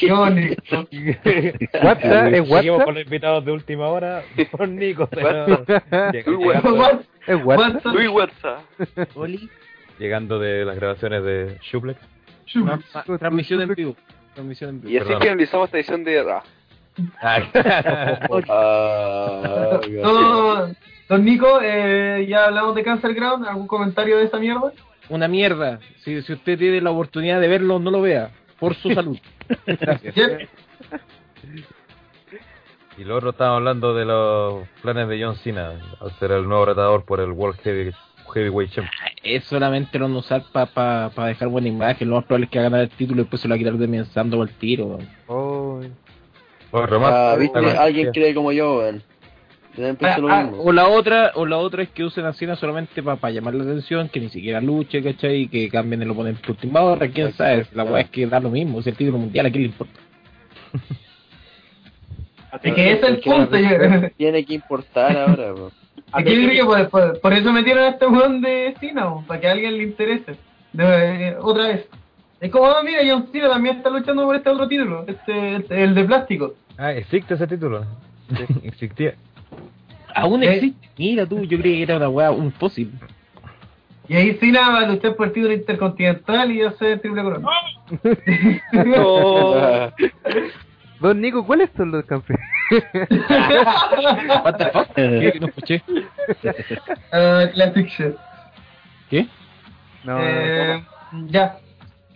Johnny. 0.00 0.48
WhatsApp, 0.70 2.32
¿es 2.32 2.48
Seguimos 2.48 2.50
WhatsApp? 2.50 2.84
con 2.84 2.94
los 2.94 3.04
invitados 3.04 3.44
de 3.44 3.52
última 3.52 3.86
hora 3.88 4.22
por 4.50 4.68
Nico. 4.68 5.08
WhatsApp. 5.12 6.12
Llegando, 6.12 6.74
What? 6.74 7.00
¿Es 7.26 7.44
WhatsApp? 7.44 7.94
Luis 7.94 8.08
WhatsApp. 8.08 8.60
Oli. 9.14 9.48
llegando 10.00 10.38
de 10.40 10.64
las 10.64 10.74
grabaciones 10.76 11.22
de 11.22 11.58
Shuplex. 11.62 12.00
Transmisión 13.20 13.60
en 13.62 13.74
vivo. 13.74 13.96
Transmisión 14.34 14.70
en 14.70 14.76
Y 14.78 14.80
vivo. 14.92 14.98
así 15.00 15.06
Perdón. 15.08 15.22
finalizamos 15.22 15.66
esta 15.68 15.78
edición 15.78 16.02
de 16.04 16.24
Ah, 17.20 17.40
Don, 20.02 20.76
don 21.08 21.24
Nico, 21.24 21.60
eh, 21.62 22.26
ya 22.28 22.46
hablamos 22.46 22.74
de 22.74 22.84
Cancer 22.84 23.14
Ground, 23.14 23.46
¿algún 23.46 23.66
comentario 23.66 24.18
de 24.18 24.24
esa 24.24 24.38
mierda? 24.38 24.72
Una 25.08 25.28
mierda. 25.28 25.80
Si, 26.04 26.22
si 26.22 26.32
usted 26.32 26.58
tiene 26.58 26.80
la 26.80 26.90
oportunidad 26.90 27.40
de 27.40 27.48
verlo, 27.48 27.78
no 27.78 27.90
lo 27.90 28.00
vea. 28.00 28.30
Por 28.58 28.74
su 28.76 28.90
salud. 28.94 29.18
Gracias. 29.66 30.48
Y 32.96 33.02
luego 33.02 33.30
estamos 33.30 33.56
hablando 33.56 33.92
de 33.94 34.04
los 34.04 34.68
planes 34.80 35.08
de 35.08 35.22
John 35.22 35.34
Cena 35.36 35.72
al 36.00 36.12
ser 36.18 36.30
el 36.30 36.48
nuevo 36.48 36.64
retador 36.64 37.04
por 37.04 37.18
el 37.20 37.32
World 37.32 37.58
Heavy, 37.62 37.92
Heavyweight 38.32 38.70
Champion. 38.70 38.94
Es 39.24 39.44
solamente 39.44 39.98
lo 39.98 40.06
usar 40.06 40.44
para 40.52 40.66
pa, 40.66 41.10
pa 41.12 41.26
dejar 41.26 41.48
buena 41.48 41.66
imagen. 41.66 42.08
Lo 42.08 42.16
más 42.16 42.24
probable 42.24 42.44
es 42.44 42.50
que 42.52 42.58
va 42.60 42.66
a 42.66 42.70
ganar 42.70 42.84
el 42.84 42.90
título 42.90 43.20
y 43.20 43.24
después 43.24 43.42
se 43.42 43.48
lo 43.48 43.52
va 43.52 43.56
a 43.56 43.58
quitar 43.58 43.74
de 43.74 43.88
pensando 43.88 44.42
el 44.44 44.50
tiro. 44.50 44.96
weón. 45.26 46.03
Ah, 47.12 47.36
¿viste? 47.38 47.58
Alguien 47.78 48.12
cree 48.12 48.34
como 48.34 48.52
yo, 48.52 48.78
weón. 48.78 49.02
Ah, 50.02 50.16
ah, 50.30 50.42
mismo. 50.44 50.62
O 50.62 50.72
la 50.72 50.88
otra, 50.88 51.32
o 51.34 51.46
la 51.46 51.56
otra 51.58 51.82
es 51.82 51.88
que 51.90 52.04
usen 52.04 52.24
a 52.26 52.32
Cena 52.32 52.54
solamente 52.56 53.02
para 53.02 53.30
llamar 53.30 53.54
la 53.54 53.64
atención, 53.64 54.08
que 54.08 54.20
ni 54.20 54.28
siquiera 54.28 54.60
luche, 54.60 55.02
¿cachai? 55.02 55.42
Y 55.42 55.48
que 55.48 55.68
cambien 55.68 56.00
el 56.02 56.10
oponente 56.10 56.48
última 56.50 56.80
hora, 56.82 57.08
quién 57.08 57.32
sabe. 57.32 57.66
La 57.74 57.82
weá 57.84 58.02
es 58.02 58.10
que 58.10 58.26
da 58.26 58.38
lo 58.38 58.50
mismo, 58.50 58.78
es 58.80 58.86
el 58.86 58.94
título 58.96 59.18
mundial, 59.18 59.46
¿a 59.46 59.50
quién 59.50 59.62
le 59.62 59.68
importa? 59.70 60.00
Es 62.62 62.72
que 62.72 62.92
ese 62.92 63.00
es 63.00 63.08
el 63.08 63.18
punto. 63.20 63.56
yo- 63.56 64.10
Tiene 64.16 64.44
que 64.44 64.54
importar 64.54 65.16
ahora, 65.16 65.54
weón. 65.54 65.72
Aquí 66.12 66.48
que 66.50 66.64
por, 66.64 66.88
por, 66.88 67.20
por 67.20 67.32
eso 67.32 67.52
metieron 67.52 67.82
a 67.84 67.88
este 67.88 68.06
weón 68.06 68.40
de 68.40 68.74
Cena, 68.78 69.12
para 69.26 69.40
que 69.40 69.48
a 69.48 69.52
alguien 69.52 69.76
le 69.76 69.82
interese. 69.82 70.36
De- 70.72 71.28
eh, 71.30 71.36
otra 71.40 71.68
vez. 71.68 71.88
Es 72.40 72.50
como, 72.52 72.66
ah, 72.66 72.82
mira, 72.84 73.00
John 73.08 73.26
Cena 73.32 73.48
también 73.48 73.78
está 73.78 73.90
luchando 73.90 74.24
por 74.24 74.36
este 74.36 74.50
otro 74.50 74.68
título, 74.68 75.04
este, 75.08 75.56
este, 75.56 75.82
el 75.82 75.94
de 75.96 76.04
plástico. 76.04 76.54
Ah, 76.78 76.92
existe 76.92 77.34
ese 77.34 77.46
título. 77.46 77.84
Existía. 78.62 79.14
Aún 80.14 80.42
Eh. 80.42 80.54
existe. 80.54 80.88
Mira 80.98 81.26
tú, 81.26 81.42
yo 81.44 81.58
creí 81.58 81.76
que 81.78 81.82
era 81.82 81.96
una 81.96 82.08
weá, 82.08 82.30
un 82.30 82.52
fósil. 82.52 82.92
Y 84.08 84.14
ahí 84.16 84.34
Cena 84.34 84.68
va 84.70 84.80
a 84.80 84.86
luchar 84.86 85.16
por 85.16 85.26
el 85.28 85.32
título 85.32 85.52
intercontinental 85.54 86.52
y 86.52 86.62
hacer 86.62 87.00
triple 87.00 87.22
corona. 87.22 87.48
Don 91.00 91.20
Nico, 91.20 91.44
¿cuáles 91.46 91.70
son 91.76 91.90
los 91.90 92.04
campeones? 92.04 92.44
What 94.44 94.56
the 94.58 94.66
fuck? 94.72 94.94
¿Qué? 94.94 95.38
No 95.40 95.46
escuché. 95.48 95.82
Ah, 97.12 97.44
Classic 97.52 97.86
Shit. 97.88 98.14
¿Qué? 99.10 99.26
No, 100.04 100.18
Eh, 100.20 100.82
ya. 101.28 101.56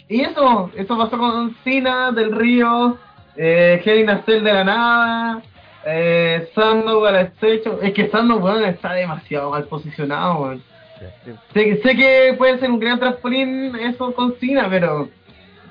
Y 0.09 0.23
eso, 0.23 0.71
eso 0.75 0.97
pasó 0.97 1.19
con 1.19 1.55
Cena 1.65 2.13
del 2.13 2.35
Río, 2.35 2.97
eh, 3.39 3.81
Hell 3.85 4.01
in 4.01 4.11
a 4.11 4.23
Cell 4.25 4.43
de 4.43 4.53
la 4.53 4.65
nada, 4.65 5.43
eh, 5.87 6.51
Sandow 6.55 7.05
al 7.07 7.17
estrecho. 7.17 7.81
Es 7.81 7.95
que 7.95 8.09
Sandow, 8.11 8.47
está 8.65 8.93
demasiado 8.93 9.51
mal 9.51 9.65
posicionado, 9.65 10.43
weón. 10.43 10.63
Sé, 11.55 11.65
que- 11.65 11.77
sé 11.77 11.97
que 11.97 12.35
puede 12.37 12.59
ser 12.59 12.71
un 12.71 12.81
gran 12.81 12.99
trampolín 12.99 13.75
eso 13.77 14.13
con 14.15 14.35
Cena, 14.41 14.67
pero 14.69 15.09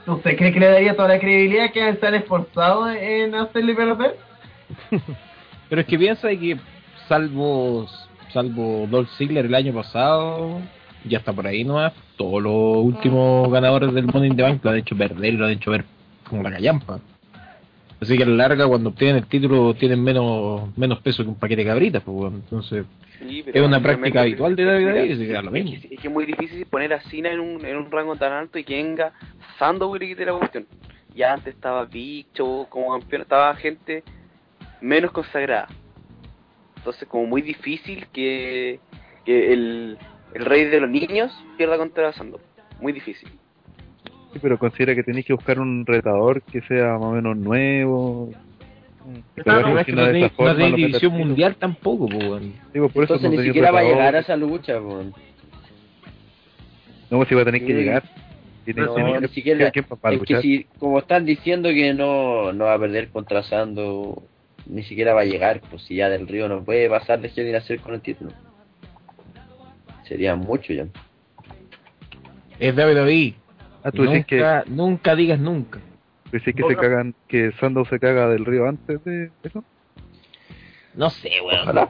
¿usted 0.06 0.38
cree 0.38 0.54
que 0.54 0.60
le 0.62 0.70
daría 0.70 0.96
toda 0.96 1.10
la 1.10 1.20
credibilidad 1.20 1.70
que 1.72 1.90
estar 1.90 2.16
esforzado 2.16 2.90
en 2.90 3.36
hacerle 3.36 3.76
perder? 3.76 4.16
Pero 5.70 5.82
es 5.82 5.88
que 5.88 5.98
piensa 6.00 6.30
que 6.30 6.58
salvo 7.10 7.86
salvo 8.32 8.88
Dolph 8.90 9.10
Ziggler 9.18 9.46
el 9.46 9.56
año 9.56 9.74
pasado, 9.74 10.62
ya 11.04 11.18
está 11.18 11.34
por 11.34 11.46
ahí 11.48 11.64
nomás, 11.66 11.94
todos 12.16 12.42
los 12.42 12.54
últimos 12.86 13.52
ganadores 13.52 13.94
del 13.94 14.06
Money 14.06 14.30
in 14.30 14.36
the 14.38 14.44
Bank 14.44 14.64
lo 14.64 14.72
han 14.72 14.78
hecho 14.78 14.96
perder 14.96 15.34
y 15.34 15.38
lo 15.38 15.46
han 15.46 15.52
hecho 15.52 15.72
ver 15.72 15.84
como 16.30 16.44
la 16.44 16.52
callampa. 16.52 17.00
Así 18.00 18.16
que 18.16 18.24
a 18.24 18.28
la 18.28 18.36
larga 18.36 18.68
cuando 18.68 18.90
obtienen 18.90 19.18
el 19.18 19.26
título 19.28 19.74
tienen 19.74 20.04
menos 20.04 20.76
menos 20.78 21.00
peso 21.00 21.24
que 21.24 21.30
un 21.30 21.40
paquete 21.40 21.64
de 21.64 21.70
cabritas, 21.70 22.04
pues 22.04 22.16
bueno, 22.16 22.38
entonces 22.38 22.86
Sí, 23.20 23.44
es 23.46 23.62
una 23.62 23.82
práctica 23.82 24.22
habitual 24.22 24.56
de 24.56 24.64
David 24.64 24.86
Mira, 24.86 24.96
David, 24.96 25.12
así 25.14 25.26
que 25.26 25.34
da 25.34 25.42
lo 25.42 25.52
mismo. 25.52 25.74
Es 25.74 25.82
que, 25.82 25.96
es 25.96 26.02
que 26.02 26.08
es 26.08 26.14
muy 26.14 26.26
difícil 26.26 26.66
poner 26.68 26.94
a 26.94 27.02
Cena 27.02 27.32
en 27.32 27.40
un, 27.40 27.66
en 27.66 27.78
un 27.78 27.92
rango 27.92 28.16
tan 28.16 28.32
alto 28.32 28.60
y 28.60 28.64
que 28.64 28.76
venga 28.76 29.14
Sandow 29.58 29.96
y 29.96 30.00
le 30.00 30.08
quite 30.10 30.26
la 30.26 30.34
cuestión. 30.34 30.68
Ya 31.16 31.34
antes 31.34 31.56
estaba 31.56 31.86
Big 31.86 32.28
Show 32.34 32.68
como 32.70 32.98
campeón, 32.98 33.24
estaba 33.24 33.56
gente 33.56 34.04
menos 34.82 35.12
consagrada. 35.12 35.68
Entonces 36.76 37.08
como 37.08 37.26
muy 37.26 37.42
difícil 37.42 38.06
que, 38.14 38.80
que 39.26 39.54
el, 39.54 39.98
el 40.36 40.46
rey 40.46 40.66
de 40.66 40.80
los 40.80 40.90
niños 40.90 41.32
pierda 41.58 41.78
contra 41.78 42.14
Sandow. 42.14 42.40
Muy 42.80 42.94
difícil. 42.94 43.30
Sí, 44.34 44.40
pero 44.42 44.58
considera 44.60 44.94
que 44.96 45.04
tenéis 45.04 45.26
que 45.26 45.34
buscar 45.34 45.60
un 45.60 45.86
retador 45.86 46.42
que 46.42 46.62
sea 46.62 46.94
más 46.94 47.04
o 47.04 47.12
menos 47.12 47.38
nuevo. 47.38 48.30
Que 49.36 49.44
trabaje 49.44 49.80
es 49.80 49.86
que 49.86 49.92
no 49.94 50.02
no 50.06 50.12
de 50.12 50.30
forma, 50.30 50.54
no 50.54 50.60
meter 50.60 50.76
división 50.76 51.14
mundial 51.14 51.56
tampoco, 51.56 52.08
pues. 52.08 52.44
Digo, 52.74 52.90
por 52.90 53.06
eso 53.06 53.14
Entonces 53.16 53.32
no 53.32 53.42
ni 53.42 53.48
siquiera 53.48 53.72
va 53.72 53.80
a 53.80 53.84
llegar 53.84 54.16
a 54.16 54.20
esa 54.20 54.36
lucha, 54.36 54.82
weón. 54.82 55.14
No, 57.10 57.18
pues 57.18 57.30
si 57.30 57.36
va 57.36 57.42
a 57.44 57.46
tener 57.46 57.62
que 57.62 57.68
Sí. 57.68 57.74
llegar. 57.74 58.04
Tiene, 58.66 58.82
No, 58.82 58.96
tiene 58.96 59.22
ni 59.22 59.28
siquiera. 59.30 59.72
que- 59.72 59.82
para 59.84 60.14
Es 60.16 60.22
que 60.24 60.42
si, 60.42 60.66
como 60.78 61.00
están 61.00 61.26
diciendo 61.26 61.70
que 61.70 61.94
no, 61.94 62.52
no 62.52 62.66
va 62.66 62.74
a 62.74 62.80
perder 62.80 63.08
contra 63.08 63.42
Sando, 63.44 64.24
ni 64.66 64.84
siquiera 64.84 65.14
va 65.14 65.22
a 65.22 65.26
llegar, 65.26 65.62
pues 65.70 65.84
si 65.84 65.96
ya 65.96 66.10
del 66.10 66.28
Río 66.28 66.50
no 66.50 66.62
puede 66.66 66.90
pasar 66.90 67.22
de 67.22 67.32
Hell 67.34 67.48
in 67.48 67.56
a 67.56 67.62
Cell 67.62 67.80
con 67.80 67.94
el 67.94 68.02
título. 68.02 68.32
Sería 70.06 70.36
mucho 70.36 70.74
ya. 70.74 70.86
Es 72.60 72.76
WWE. 72.76 73.36
Ah, 73.84 73.92
tú 73.92 74.04
decís 74.04 74.26
que, 74.26 74.38
Nunca, 74.38 74.64
nunca 74.68 75.16
digas 75.16 75.40
nunca. 75.40 75.80
tú 76.26 76.32
decís 76.32 76.56
que 76.56 76.64
se 76.68 76.76
cagan, 76.76 77.16
que 77.28 77.52
Sandow 77.60 77.86
se 77.86 78.00
caga 78.00 78.28
del 78.30 78.46
río 78.46 78.68
antes 78.68 79.04
de 79.04 79.32
eso. 79.44 79.64
No 80.96 81.10
sé, 81.10 81.32
weón. 81.46 81.62
Ojalá. 81.62 81.90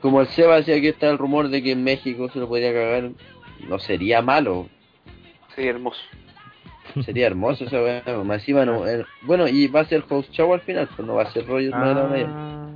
Como 0.00 0.20
el 0.20 0.28
Seba 0.28 0.56
decía 0.56 0.80
que 0.80 0.90
está 0.90 1.10
el 1.10 1.18
rumor 1.18 1.48
de 1.48 1.62
que 1.62 1.72
en 1.72 1.82
México 1.82 2.30
se 2.30 2.38
lo 2.38 2.46
podría 2.48 2.72
cagar, 2.72 3.10
no 3.68 3.78
sería 3.80 4.22
malo, 4.22 4.68
Sería 5.56 5.72
hermoso. 5.72 6.00
sería 7.04 7.26
hermoso 7.26 7.64
esa 7.64 7.82
weá, 7.82 8.02
pues, 8.04 8.24
más 8.24 8.38
encima 8.38 8.64
no, 8.64 8.86
eh, 8.86 9.04
bueno, 9.22 9.48
y 9.48 9.66
va 9.66 9.80
a 9.80 9.84
ser 9.86 10.04
host 10.08 10.30
show 10.32 10.54
al 10.54 10.60
final, 10.60 10.88
pues 10.94 11.06
no 11.06 11.14
va 11.16 11.24
a 11.24 11.32
ser 11.32 11.44
Roger 11.46 11.72
Ah, 11.74 12.68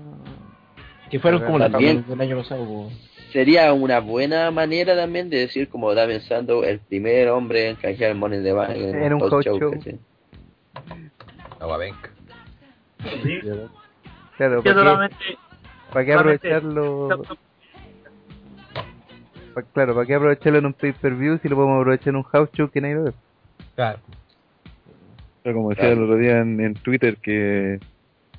Que 1.10 1.20
fueron 1.20 1.44
como 1.44 1.58
las 1.60 1.70
del 1.72 2.20
año 2.20 2.38
pasado. 2.38 2.90
Sería 3.32 3.72
una 3.72 4.00
buena 4.00 4.50
manera 4.50 4.94
también 4.94 5.30
de 5.30 5.38
decir 5.38 5.68
como 5.68 5.94
Damien 5.94 6.20
Sandow 6.20 6.62
el 6.64 6.78
primer 6.80 7.28
hombre 7.28 7.70
en 7.70 7.76
canjear 7.76 8.10
el 8.12 8.16
Money 8.18 8.38
in 8.38 8.44
the 8.44 8.52
Bank 8.52 8.70
en 8.76 8.94
Era 9.02 9.16
un 9.16 9.22
host 9.22 9.46
show. 9.46 9.58
Aguabenc. 11.60 11.96
Sí, 13.22 13.40
claro, 14.36 14.62
¿para 14.62 15.08
qué, 15.08 15.14
para 15.92 16.04
qué 16.04 16.12
aprovecharlo? 16.14 17.08
pa- 19.54 19.62
claro, 19.72 19.94
¿para 19.94 20.06
qué 20.06 20.14
aprovecharlo 20.14 20.58
en 20.58 20.66
un 20.66 20.72
pay-per-view 20.72 21.38
si 21.42 21.48
lo 21.48 21.56
podemos 21.56 21.80
aprovechar 21.80 22.08
en 22.08 22.16
un 22.16 22.22
house 22.24 22.50
show 22.52 22.70
que 22.70 22.80
nadie 22.80 22.94
lo 22.94 23.04
ve? 23.04 23.12
Claro. 23.74 23.98
Pero 25.42 25.56
como 25.56 25.70
decía 25.70 25.88
el 25.88 26.02
otro 26.02 26.16
día 26.16 26.38
en, 26.38 26.60
en 26.60 26.74
Twitter 26.74 27.16
que 27.16 27.80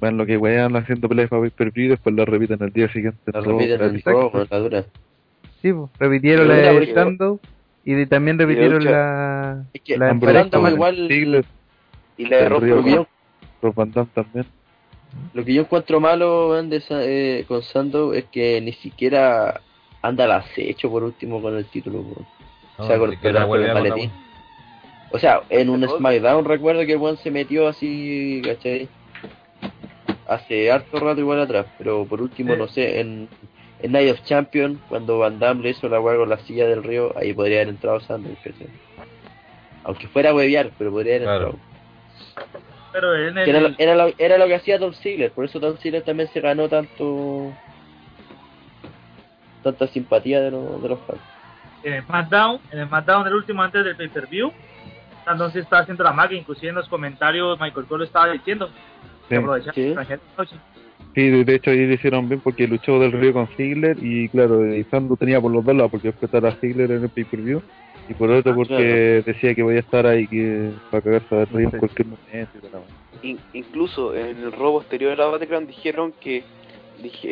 van 0.04 0.18
lo 0.18 0.26
que 0.26 0.38
wean 0.38 0.76
haciendo 0.76 1.08
peleas 1.08 1.30
para 1.30 1.42
pay 1.42 1.52
per 1.52 1.72
view 1.72 1.86
y 1.86 1.90
después 1.90 2.16
lo 2.16 2.26
repiten 2.26 2.62
el 2.62 2.72
día 2.72 2.92
siguiente. 2.92 3.20
La 3.32 3.42
repiten 3.42 3.82
en 3.82 4.48
la 4.50 4.60
dura. 4.60 4.86
Sí, 5.62 5.72
pues, 5.72 5.90
repitieron 5.98 6.48
la 6.48 6.56
de 6.56 6.94
Sandow 6.94 7.40
y 7.86 7.94
de- 7.94 8.06
también 8.06 8.38
repitieron 8.38 8.84
la, 8.84 9.64
Es 9.74 9.82
que 9.82 9.98
la 9.98 10.14
de 10.14 10.72
igual 10.72 11.10
Y 12.18 12.26
la 12.26 12.38
de 12.38 12.50
Rob 12.50 13.08
también. 14.14 14.46
lo 15.34 15.46
que 15.46 15.54
yo 15.54 15.62
encuentro 15.62 16.00
malo 16.00 16.62
de 16.62 16.84
eh, 16.90 17.46
con 17.48 17.64
Sandow 17.64 18.14
es 18.14 18.26
que 18.26 18.60
ni 18.62 18.74
siquiera 18.74 19.62
anda 20.02 20.26
al 20.26 20.34
acecho 20.34 20.90
por 20.90 21.04
último 21.04 21.42
con 21.42 21.56
el 21.56 21.66
título. 21.66 22.04
No, 22.78 22.84
o 22.84 22.88
sea, 22.88 23.00
con, 23.00 23.14
el 23.14 23.34
la 23.34 23.48
maletín. 23.48 24.12
O 25.12 25.20
sea, 25.20 25.44
en 25.50 25.70
un 25.70 25.88
SmackDown 25.88 26.44
recuerdo 26.44 26.86
que 26.86 26.94
el 26.94 27.18
se 27.18 27.32
metió 27.32 27.68
así, 27.68 28.42
¿cachai? 28.44 28.90
Hace 30.28 30.72
harto 30.72 31.00
rato 31.00 31.20
igual 31.20 31.42
atrás, 31.42 31.66
pero 31.78 32.06
por 32.06 32.22
último, 32.22 32.54
Sí. 32.54 32.60
no 32.60 32.68
sé, 32.68 33.00
en, 33.02 33.28
en 33.82 33.92
Night 33.92 34.14
of 34.14 34.24
Champion, 34.24 34.80
cuando 34.88 35.20
Van 35.20 35.40
Damme 35.40 35.62
le 35.64 35.72
hizo 35.72 35.90
la 35.90 36.00
weá 36.00 36.16
con 36.18 36.30
la 36.30 36.38
silla 36.40 36.68
del 36.68 36.84
río, 36.84 37.14
ahí 37.18 37.34
podría 37.34 37.58
haber 37.58 37.70
entrado 37.70 38.00
¿cachai? 38.00 38.24
Aunque 39.84 40.08
fuera 40.08 40.30
a 40.30 40.34
huevear, 40.34 40.72
pero 40.78 40.92
podría 40.92 41.16
haber 41.18 41.28
Claro. 41.28 41.46
entrado. 41.48 41.60
pero 42.94 43.16
en 43.16 43.38
el, 43.38 43.50
Era, 43.50 43.60
lo, 43.60 43.70
era, 43.78 43.96
lo, 43.96 44.14
era 44.18 44.38
lo 44.38 44.48
que 44.48 44.56
hacía 44.56 44.78
Dolph 44.78 44.96
Ziggler, 44.96 45.32
por 45.32 45.44
eso 45.46 45.60
Dolph 45.60 45.80
Ziggler 45.82 46.04
también 46.04 46.30
se 46.30 46.40
ganó 46.40 46.70
tanto 46.70 47.52
tanta 49.64 49.88
simpatía 49.88 50.42
de, 50.42 50.52
los 50.52 50.82
de 50.82 50.90
los 50.90 51.00
fans. 51.02 51.20
en 51.84 51.94
el 51.94 52.04
SmackDown, 52.04 52.60
en 52.72 52.80
el 52.80 52.88
SmackDown 52.88 53.24
del 53.24 53.34
último 53.34 53.62
antes 53.64 53.84
del 53.84 53.96
pay-per-view, 53.96 54.52
entonces 55.30 55.64
estaba 55.64 55.82
haciendo 55.82 56.04
la 56.04 56.12
magia, 56.14 56.38
inclusive 56.38 56.70
en 56.70 56.76
los 56.76 56.88
comentarios 56.90 57.60
Michael 57.60 57.86
Cole 57.88 58.06
estaba 58.06 58.32
diciendo 58.32 58.70
Sí, 59.30 59.36
sí. 59.74 59.94
de. 59.96 60.56
Sí, 61.16 61.30
hecho 61.56 61.70
ahí 61.70 61.86
lo 61.86 61.94
hicieron 61.94 62.28
bien 62.28 62.42
porque 62.42 62.68
luchó 62.68 63.00
del 63.00 63.12
río 63.12 63.34
con 63.34 63.48
Ziggler 63.50 63.98
y 64.02 64.30
claro, 64.30 64.66
y 64.76 64.84
Sandow 64.86 65.16
tenía 65.16 65.40
por 65.40 65.52
los 65.52 65.64
dos 65.64 65.76
lados 65.76 65.92
porque 65.92 66.08
después 66.08 66.24
estaba 66.24 66.52
Ziggler 66.56 66.90
en 66.92 67.04
el 67.04 67.10
pay 67.10 67.24
per 67.26 67.40
view 67.42 67.62
Y 68.10 68.16
por 68.16 68.32
otro 68.32 68.56
porque 68.56 69.22
decía 69.24 69.54
que 69.54 69.62
voy 69.62 69.76
a 69.76 69.80
estar 69.82 70.08
ahí 70.08 70.28
que 70.28 70.72
para 70.90 71.04
cagarse 71.04 71.36
de 71.36 71.46
río 71.46 71.60
en 71.60 71.80
cualquier 71.80 72.08
momento. 72.08 72.88
In- 73.22 73.40
incluso 73.54 74.16
en 74.16 74.38
el 74.40 74.52
robo 74.52 74.80
posterior 74.80 75.12
de 75.12 75.18
la 75.18 75.26
Battleground 75.28 75.68
dijeron 75.68 76.14
que 76.20 76.44
dije- 77.02 77.28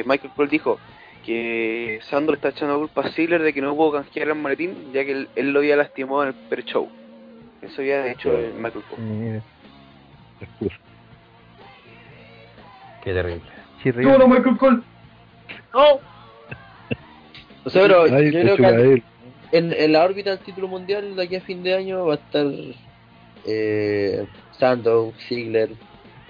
eh, 0.00 0.02
Michael 0.06 0.32
Cole 0.34 0.48
dijo 0.50 0.78
que 1.24 2.00
Sandro 2.02 2.34
está 2.34 2.48
echando 2.48 2.74
la 2.74 2.78
culpa 2.80 3.02
a 3.02 3.12
Ziggler 3.12 3.42
de 3.42 3.52
que 3.52 3.60
no 3.60 3.76
pudo 3.76 3.92
canjear 3.92 4.26
el 4.28 4.34
maletín 4.34 4.74
ya 4.92 5.04
que 5.04 5.12
él, 5.12 5.28
él 5.36 5.52
lo 5.52 5.60
había 5.60 5.76
lastimado 5.76 6.22
en 6.24 6.28
el 6.30 6.34
pre-show. 6.48 6.88
Eso 7.62 7.80
había 7.80 8.10
hecho 8.10 8.32
eh, 8.32 8.52
Michael 8.56 8.84
Cole. 8.90 9.02
Mira. 9.02 9.42
Qué 13.02 13.12
terrible. 13.12 13.42
chirrión. 13.82 14.12
¿Cómo 14.12 14.26
no, 14.26 14.34
Michael 14.34 14.56
Cole? 14.56 14.80
O 17.64 17.70
sea, 17.70 17.82
pero 17.82 18.02
Ay, 18.04 18.30
yo 18.30 18.40
creo 18.40 18.56
que 18.56 19.02
en, 19.52 19.72
en 19.72 19.92
la 19.92 20.04
órbita 20.04 20.30
del 20.30 20.38
título 20.40 20.68
mundial 20.68 21.16
de 21.16 21.22
aquí 21.22 21.36
a 21.36 21.40
fin 21.40 21.62
de 21.62 21.74
año 21.74 22.06
va 22.06 22.14
a 22.14 22.16
estar 22.16 22.46
eh, 23.46 24.26
Sandow, 24.58 25.12
Ziggler, 25.28 25.70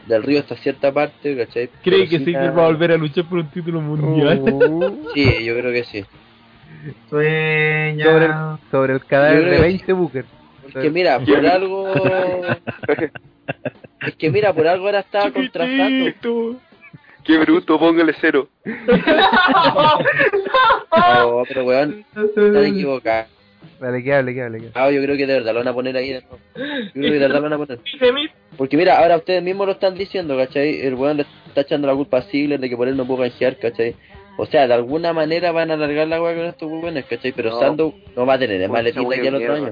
Del 0.07 0.23
Río 0.23 0.41
hasta 0.41 0.57
cierta 0.57 0.93
parte, 0.93 1.37
¿cachai? 1.37 1.69
¿Cree 1.83 1.99
Pero 1.99 2.11
que 2.11 2.19
Ziggler 2.19 2.57
va 2.57 2.65
a 2.65 2.69
volver 2.69 2.93
a 2.93 2.97
luchar 2.97 3.25
por 3.29 3.39
un 3.39 3.51
título 3.51 3.81
mundial? 3.81 4.43
Sí, 5.15 5.45
yo 5.45 5.57
creo 5.59 5.73
que 5.73 5.85
sí. 5.85 6.05
Sueña. 7.11 8.05
sobre, 8.07 8.25
el, 8.25 8.33
sobre 8.71 8.93
el 8.95 9.05
cadáver 9.05 9.45
de 9.45 9.57
que 9.57 9.63
20 9.63 9.93
Booker. 9.93 10.25
Porque 10.73 10.91
mira, 10.91 11.21
por 11.21 11.47
algo... 11.47 11.93
es 14.07 14.15
que 14.17 14.31
mira, 14.31 14.53
por 14.53 14.67
algo 14.67 14.87
ahora 14.87 15.01
estaba 15.01 15.31
contrastando. 15.31 16.13
Qué 17.25 17.39
bruto, 17.39 17.79
póngale 17.79 18.15
cero. 18.21 18.49
No, 20.93 21.45
pero 21.47 21.65
weón, 21.65 22.05
están 22.17 22.65
equivocados. 22.65 23.29
Dale, 23.79 24.03
que 24.03 24.13
hable, 24.13 24.35
que 24.35 24.43
hable. 24.43 24.59
que 24.59 24.67
hable. 24.67 24.73
Ah, 24.75 24.91
yo 24.91 25.03
creo 25.03 25.17
que 25.17 25.27
de 25.27 25.35
verdad 25.35 25.53
lo 25.53 25.61
van 25.61 25.69
a 25.69 25.75
poner 25.75 25.97
ahí 25.97 26.13
de 26.13 26.21
nuevo. 26.23 26.39
Yo 26.55 26.91
creo 26.93 26.93
que 26.93 27.11
de 27.13 27.19
verdad 27.19 27.37
lo 27.37 27.43
van 27.43 27.53
a 27.53 27.59
poner. 27.59 27.79
Porque 28.57 28.77
mira, 28.77 28.99
ahora 28.99 29.17
ustedes 29.17 29.43
mismos 29.43 29.67
lo 29.67 29.73
están 29.73 29.95
diciendo, 29.95 30.37
¿cachai? 30.37 30.81
El 30.81 30.95
weón 30.95 31.19
le 31.19 31.27
está 31.47 31.63
echando 31.63 31.87
la 31.87 31.95
culpa 31.95 32.19
a 32.19 32.23
Ziggler 32.23 32.61
de 32.61 32.69
que 32.69 32.77
por 32.77 32.89
él 32.89 32.97
no 32.97 33.07
pudo 33.07 33.19
canjear, 33.23 33.57
¿cachai? 33.57 33.95
O 34.37 34.47
sea, 34.47 34.67
de 34.67 34.75
alguna 34.75 35.13
manera 35.13 35.53
van 35.53 35.71
a 35.71 35.75
alargar 35.75 36.09
la 36.09 36.21
weá 36.23 36.35
con 36.35 36.45
estos 36.47 36.71
weones, 36.71 37.05
¿cachai? 37.07 37.33
Pero 37.33 37.51
No. 37.51 37.59
Sandow 37.61 37.95
no 38.17 38.27
va 38.27 38.35
a 38.35 38.39
tener 38.39 38.61
el 38.61 38.69
maletín 38.71 39.09
de 39.09 39.17
aquí 39.17 39.27
al 39.29 39.35
otro 39.37 39.55
año. 39.55 39.71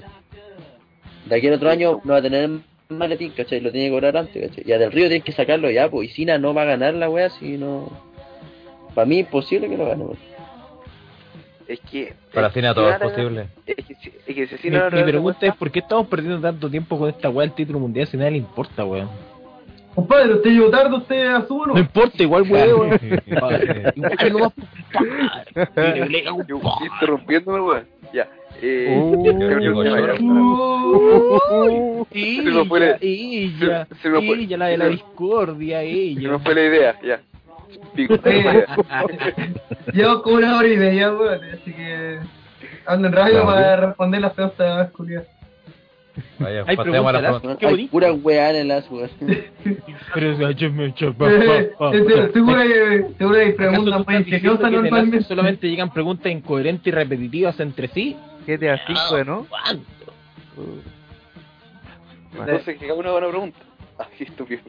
De 1.27 1.37
aquí 1.37 1.47
al 1.49 1.55
otro 1.55 1.71
año 1.71 2.01
no 2.05 2.13
va 2.13 2.19
a 2.19 2.23
tener 2.23 2.51
el 2.90 2.97
maletín, 2.97 3.32
¿cachai? 3.32 3.60
Lo 3.60 3.70
tiene 3.70 3.89
que 3.89 3.93
cobrar 3.93 4.16
antes, 4.16 4.48
¿cachai? 4.48 4.65
Ya 4.65 4.78
del 4.78 4.90
Río 4.93 5.09
tienen 5.09 5.23
que 5.23 5.32
sacarlo 5.32 5.70
ya, 5.70 5.90
pues. 5.90 6.09
Y 6.10 6.12
Cena 6.12 6.39
no 6.39 6.55
va 6.55 6.62
a 6.62 6.66
ganar 6.66 6.94
la 6.94 7.09
weá 7.10 7.28
si 7.31 7.56
no... 7.59 7.90
Para 8.94 9.06
mí 9.06 9.19
imposible 9.19 9.69
que 9.69 9.77
lo 9.77 9.86
gane, 9.86 10.05
weón. 10.05 10.19
Es 11.69 11.81
que. 11.81 12.15
Para 12.32 12.47
es 12.47 12.52
que 12.55 12.62
todo 12.62 12.90
es 12.90 12.98
posible. 12.98 13.48
Es 13.66 13.77
que, 13.85 13.94
si- 13.97 14.12
es 14.27 14.35
que 14.35 14.56
si 14.56 14.70
Mi, 14.70 14.78
mi 14.78 15.02
pregunta 15.05 15.47
es: 15.47 15.55
¿por 15.55 15.70
qué 15.70 15.81
estamos 15.81 16.06
perdiendo 16.06 16.40
tanto 16.40 16.70
tiempo 16.70 16.98
con 16.98 17.10
esta 17.10 17.28
weá 17.28 17.47
del 17.47 17.55
título 17.55 17.78
mundial 17.78 18.06
si 18.06 18.16
a 18.16 18.20
nadie 18.20 18.32
le 18.32 18.39
importa, 18.39 18.86
weón? 18.86 19.09
Compadre, 19.94 20.35
usted 20.35 20.51
llegó 20.51 20.70
tarde, 20.70 20.97
usted 20.97 21.27
a 21.27 21.47
su 21.47 21.56
uno. 21.56 21.74
No 21.74 21.81
importa, 21.81 22.23
igual, 22.23 22.43
weón. 22.51 22.98
Igual 23.94 24.32
no 24.32 24.39
va 24.39 24.47
a 24.47 25.94
Yo 25.94 26.05
estoy 26.56 26.86
interrumpiéndome, 26.94 27.60
weón. 27.60 27.86
Ya. 28.15 28.28
Eh, 28.60 28.98
Uh, 29.01 29.22
creo 29.22 30.14
que-. 30.14 30.22
Uh, 30.24 32.06
Ella, 32.10 32.43
Se 32.43 32.51
me 32.51 32.64
fue 32.66 32.80
la- 32.80 32.98
ella, 33.01 33.86
se- 33.86 33.94
se 33.97 34.10
fue- 34.10 34.40
ella, 34.40 34.56
la 34.56 34.66
de 34.66 34.76
la 34.78 34.85
se- 34.86 34.90
discordia, 34.93 35.80
Se 35.80 35.85
me 35.86 35.90
ella. 35.93 36.39
fue 36.39 36.55
la 36.55 36.60
idea, 36.64 36.97
ya. 37.05 37.20
Pico, 37.94 38.16
se. 38.22 38.44
Llevo 39.93 40.22
como 40.22 40.36
una 40.36 40.56
hora 40.59 40.68
y 40.68 40.76
media, 40.76 41.12
weón. 41.12 41.40
Así 41.52 41.72
que. 41.72 42.18
Ando 42.86 43.09
en 43.09 43.12
radio 43.14 43.32
Claro. 43.43 43.47
para 43.47 43.76
responder 43.86 44.20
las 44.22 44.32
preguntas 44.32 44.90
culiadas. 44.93 45.28
Vaya, 46.40 46.64
Hay 46.66 46.74
a 46.74 46.78
la 46.78 46.82
preguntas, 46.82 47.22
pregunta. 47.40 47.56
Qué 47.60 47.66
Hay 47.66 47.86
pura 47.86 48.12
weá 48.12 48.51
en 48.51 48.56
el 48.56 48.70
as, 48.72 48.90
weón. 48.90 49.10
Pero 49.18 50.32
Eh, 50.32 51.70
eh, 51.74 52.30
Seguro 52.32 52.56
hay 52.59 52.68
seguro 53.18 53.36
hay 53.39 53.51
¿Acaso 53.51 53.52
tú 53.52 53.56
preguntas 53.56 54.06
muy 54.06 54.16
ingeniosas 54.16 54.64
que 54.64 54.70
normalmente. 54.70 55.22
solamente 55.24 55.68
llegan 55.70 55.93
preguntas 55.93 56.32
incoherentes 56.32 56.86
y 56.86 56.90
repetitivas 56.90 57.60
entre 57.60 57.89
sí? 57.89 58.16
GTA 58.57 58.81
5, 58.87 59.25
¿no? 59.25 59.47
¿Cuánto? 59.49 59.85
Entonces, 62.33 62.79
que 62.79 62.87
cada 62.87 62.95
uno 62.99 63.09
haga 63.11 63.19
una 63.19 63.29
pregunta. 63.29 63.59
Ah, 63.99 64.07
qué 64.16 64.25
estúpido. 64.25 64.62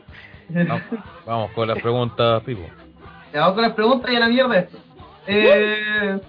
Vamos, 0.50 0.82
vamos 1.26 1.52
con 1.52 1.68
las 1.68 1.78
preguntas, 1.82 2.44
Pipo. 2.44 2.64
Ya, 3.34 3.42
vamos 3.42 3.54
con 3.56 3.64
las 3.64 3.74
preguntas 3.74 4.12
y 4.12 4.16
a 4.16 4.20
la 4.20 4.28
mierda 4.28 4.58
esto. 4.60 4.78
Eh, 5.28 6.20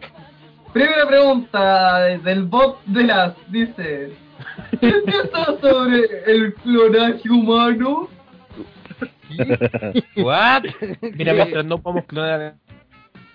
primera 0.72 1.06
pregunta 1.08 2.00
de- 2.00 2.18
del 2.18 2.42
bot 2.44 2.84
de 2.84 3.02
las 3.04 3.34
dice 3.50 4.12
¿Qué 4.80 4.92
piensas 5.06 5.58
sobre 5.60 6.02
el 6.26 6.54
clonaje 6.54 7.30
humano? 7.30 8.08
¿What? 10.16 10.64
Mira, 11.00 11.32
mientras 11.32 11.64
no 11.64 11.78
podamos 11.78 12.04
clonar 12.06 12.54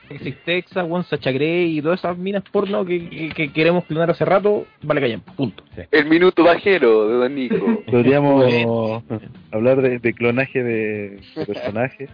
Exit 0.09 0.37
Texas, 0.45 0.85
One 0.89 1.03
Sacha 1.03 1.31
Grey 1.31 1.77
y 1.77 1.81
todas 1.81 1.99
esas 1.99 2.17
minas 2.17 2.43
porno 2.51 2.85
que, 2.85 3.09
que, 3.09 3.29
que 3.29 3.51
queremos 3.51 3.85
clonar 3.85 4.11
hace 4.11 4.23
rato, 4.25 4.65
vale 4.83 5.01
callan, 5.01 5.21
punto. 5.21 5.63
El 5.91 6.05
minuto 6.07 6.43
bajero 6.43 7.07
de 7.09 7.15
Don 7.15 7.35
Nico. 7.35 7.83
Podríamos 7.91 9.03
hablar 9.51 9.81
de, 9.81 9.99
de 9.99 10.13
clonaje 10.13 10.63
de, 10.63 11.19
de 11.35 11.45
personajes. 11.45 12.09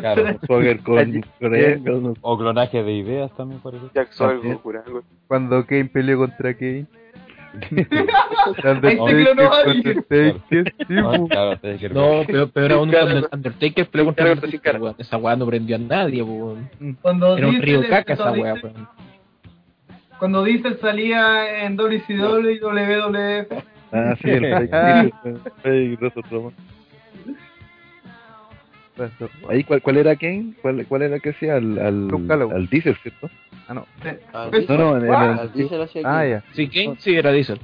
Claro. 0.00 0.38
Swagger 0.46 0.80
con 0.80 1.22
con- 1.84 2.14
O 2.20 2.38
clonaje 2.38 2.82
de 2.82 2.92
ideas 2.92 3.34
también, 3.36 3.60
por 3.60 3.74
ejemplo. 3.74 3.92
Jack 3.94 4.12
Swagger. 4.12 4.58
Cuando 5.26 5.64
Kane 5.66 5.86
peleó 5.86 6.18
contra 6.18 6.54
Kane. 6.54 6.86
No, 11.92 12.22
pero, 12.26 12.48
pero 12.48 12.74
aún 12.76 12.90
cuando 12.90 13.28
Undertaker 13.32 13.88
contra 13.88 14.32
weón, 14.78 14.94
esa 14.98 15.16
weá 15.16 15.36
no 15.36 15.46
prendió 15.46 15.76
a 15.76 15.78
nadie, 15.78 16.22
weón. 16.22 16.68
Cuando 17.02 17.36
Era 17.36 17.48
un 17.48 17.60
río 17.60 17.82
caca 17.88 18.14
esa 18.14 18.32
weá, 18.32 18.54
weón. 18.54 18.88
Cuando 20.18 20.44
Diesel 20.44 20.78
salía 20.80 21.64
en 21.64 21.76
WCW 21.76 22.50
y 22.50 22.60
WWF. 22.60 23.64
Ah, 23.92 24.14
sí, 24.22 24.30
el 24.30 24.68
fake. 24.68 25.14
Ahí, 29.48 29.64
¿cuál, 29.64 29.82
¿cuál 29.82 29.96
era 29.96 30.16
Kane? 30.16 30.54
¿Cuál, 30.62 30.86
cuál 30.86 31.02
era 31.02 31.18
que 31.20 31.30
hacía? 31.30 31.56
Al, 31.56 31.78
al, 31.78 32.10
al 32.52 32.66
Diesel, 32.68 32.96
¿cierto? 33.02 33.30
Ah, 33.68 33.74
no. 33.74 33.86
Ah, 34.32 34.46
Pues, 34.50 34.68
No, 34.68 34.76
no, 34.76 34.96
en, 34.96 35.04
en 35.06 35.12
Ah, 35.14 35.40
el, 35.42 35.52
dice 35.52 35.76
la 35.78 35.84
hacia 35.84 36.02
Ah, 36.04 36.26
ya. 36.26 36.44
Sí, 36.52 36.68
Kane 36.68 36.96
sí 36.98 37.14
era 37.14 37.32
Diesel. 37.32 37.60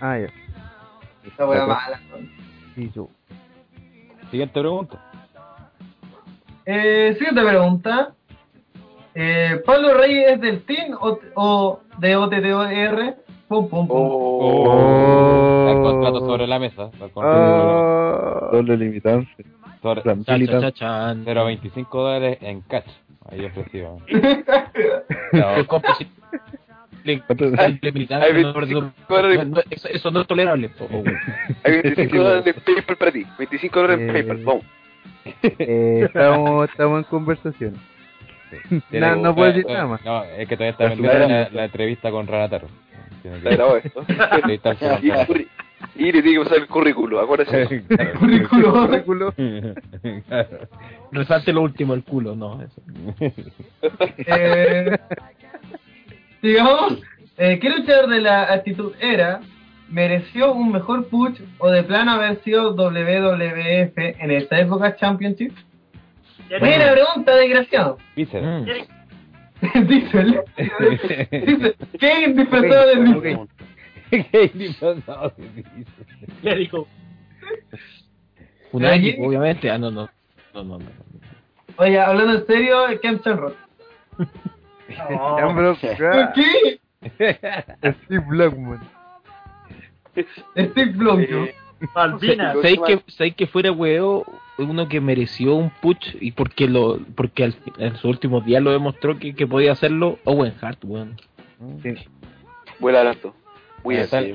Ah, 0.00 0.18
ya. 0.18 0.28
Esa 1.26 1.46
wea 1.46 1.66
mala. 1.66 2.00
Sí, 2.74 2.90
yo. 2.94 3.08
Siguiente 4.30 4.58
pregunta. 4.60 4.98
Eh, 6.66 7.14
siguiente 7.18 7.42
pregunta. 7.42 8.14
Eh, 9.14 9.60
¿Pablo 9.66 9.94
Rey 9.94 10.22
es 10.24 10.40
del 10.40 10.62
team 10.62 10.96
o, 11.00 11.18
o 11.34 11.80
de 11.98 12.16
OTTR? 12.16 13.16
Pum, 13.48 13.68
pum, 13.68 13.88
pum. 13.88 13.96
Oh. 14.00 15.66
Está 15.66 15.72
el 15.76 15.82
contrato 15.82 16.20
sobre 16.20 16.46
la 16.46 16.58
mesa. 16.60 16.84
está 16.92 17.04
el 17.06 17.10
contrato 17.10 17.36
Ah, 17.36 18.48
doble 18.52 18.76
limitancia. 18.76 19.44
Sobre 19.82 20.02
Cha, 20.02 20.16
cha, 20.24 20.32
militancia. 20.34 20.72
cha, 20.72 20.78
chan. 20.78 21.24
0.25 21.24 21.88
dólares 21.90 22.38
en 22.40 22.60
cash. 22.62 22.84
Ahí 23.30 23.44
ofrecido. 23.44 23.98
El 25.32 25.66
compa 25.66 25.94
sí- 25.96 26.10
le- 27.04 27.20
¿Cuánto? 27.20 27.44
le 27.46 27.92
militaba, 27.92 28.24
Hay 28.24 28.32
no, 28.42 28.52
25 28.52 28.80
no, 28.80 28.92
dólares. 29.08 29.46
no, 29.46 29.60
eso, 29.70 30.10
no 30.10 30.20
es 30.22 30.26
tolerable. 30.26 30.68
po. 30.70 30.86
Hay 31.64 31.72
25 31.82 32.16
dólares 32.18 32.44
de 32.44 32.54
PayPal 32.54 32.96
para 32.96 33.12
ti. 33.12 33.24
25 33.38 33.80
dólares 33.80 34.00
en 34.00 34.10
Eh, 34.10 34.12
PayPal. 34.12 34.36
Vamos. 34.44 34.64
eh, 35.42 36.00
estamos, 36.06 36.68
estamos 36.70 36.98
en 36.98 37.04
conversación. 37.04 37.74
Tiene- 38.90 39.06
No, 39.06 39.16
no 39.16 39.34
puedo 39.34 39.48
decir 39.52 39.64
eh, 39.68 39.72
nada 39.72 39.86
más. 39.86 40.04
No, 40.04 40.24
es 40.24 40.48
que 40.48 40.56
todavía 40.56 40.72
está 40.72 40.84
La 40.84 40.90
pendiente 40.90 41.18
la, 41.28 41.48
la 41.50 41.64
entrevista 41.64 42.10
con 42.10 42.26
Ranataro. 42.26 42.68
Tiene 43.22 43.36
Está 43.38 43.50
que 43.50 43.56
grabado 43.56 43.76
esto. 43.78 44.04
Y, 45.94 46.12
le 46.12 46.22
tiene 46.22 46.38
que 46.38 46.44
pasar 46.44 46.58
el 46.58 46.66
currículo. 46.66 47.20
Acuérdate. 47.20 47.82
Claro. 47.82 48.12
Currículo. 48.18 48.72
Currículo. 48.72 49.32
Claro. 49.32 50.48
Resalte 51.12 51.52
lo 51.52 51.62
último, 51.62 51.94
el 51.94 52.04
culo, 52.04 52.34
no. 52.34 52.62
Eso. 52.62 52.82
Eh, 54.26 54.98
digamos, 56.42 57.02
eh, 57.36 57.58
¿qué 57.60 57.70
luchador 57.70 58.08
de 58.08 58.20
la 58.20 58.52
actitud 58.52 58.92
era 59.00 59.40
mereció 59.88 60.52
un 60.52 60.72
mejor 60.72 61.08
push 61.08 61.40
o 61.58 61.70
de 61.70 61.82
plano 61.82 62.12
haber 62.12 62.42
sido 62.44 62.74
WWF 62.74 63.92
en 63.96 64.30
esa 64.30 64.60
época 64.60 64.96
Championship? 64.96 65.52
Buena 66.58 66.92
pregunta, 66.92 67.36
desgraciado. 67.36 67.98
Mm. 68.16 68.22
Diesel. 69.86 70.40
Dice, 70.90 71.76
¿qué 71.98 72.32
disfrazado 72.34 72.86
de 72.86 73.04
Diesel? 73.04 73.38
Ok. 74.18 74.26
¿Qué 74.30 74.50
disfrazado 74.54 75.32
de 75.36 75.46
Víscera? 75.48 76.16
Le 76.42 76.56
digo, 76.56 76.86
Unagi, 78.72 79.10
¿Allí? 79.10 79.16
obviamente. 79.26 79.70
Ah, 79.70 79.78
no, 79.78 79.90
no. 79.90 80.08
No, 80.54 80.64
no, 80.64 80.78
no. 80.78 80.86
Oye, 81.76 81.98
hablando 81.98 82.34
en 82.38 82.46
serio, 82.46 82.78
Ken 83.00 83.20
Shamrock. 83.24 83.56
Ya, 84.90 85.46
bro, 85.46 85.76
¿Por 85.76 86.32
qué? 86.32 86.80
Steve 87.04 88.24
Blackman. 88.26 88.80
Steve. 90.10 90.26
Eh, 90.56 91.54
Malvinas. 91.94 92.56
Sí. 92.56 92.60
¿Sabéis 92.62 92.80
que, 92.86 93.12
sabéis 93.12 93.34
que 93.36 93.46
fuera 93.46 93.70
huevo 93.70 94.26
uno 94.58 94.88
que 94.88 95.00
mereció 95.00 95.54
un 95.54 95.70
push 95.70 96.16
y 96.20 96.32
porque 96.32 96.66
lo 96.66 96.98
porque 97.14 97.44
al- 97.44 97.54
en 97.78 97.94
sus 97.94 98.04
últimos 98.06 98.44
días 98.44 98.62
lo 98.62 98.72
demostró 98.72 99.16
que, 99.18 99.32
que 99.34 99.46
podía 99.46 99.70
hacerlo 99.72 100.18
Owen 100.24 100.54
Hart, 100.60 100.80
weón. 100.84 101.16
Vuela 102.80 103.02
alto. 103.02 103.28
Muy 103.28 103.36
Eh, 103.36 103.49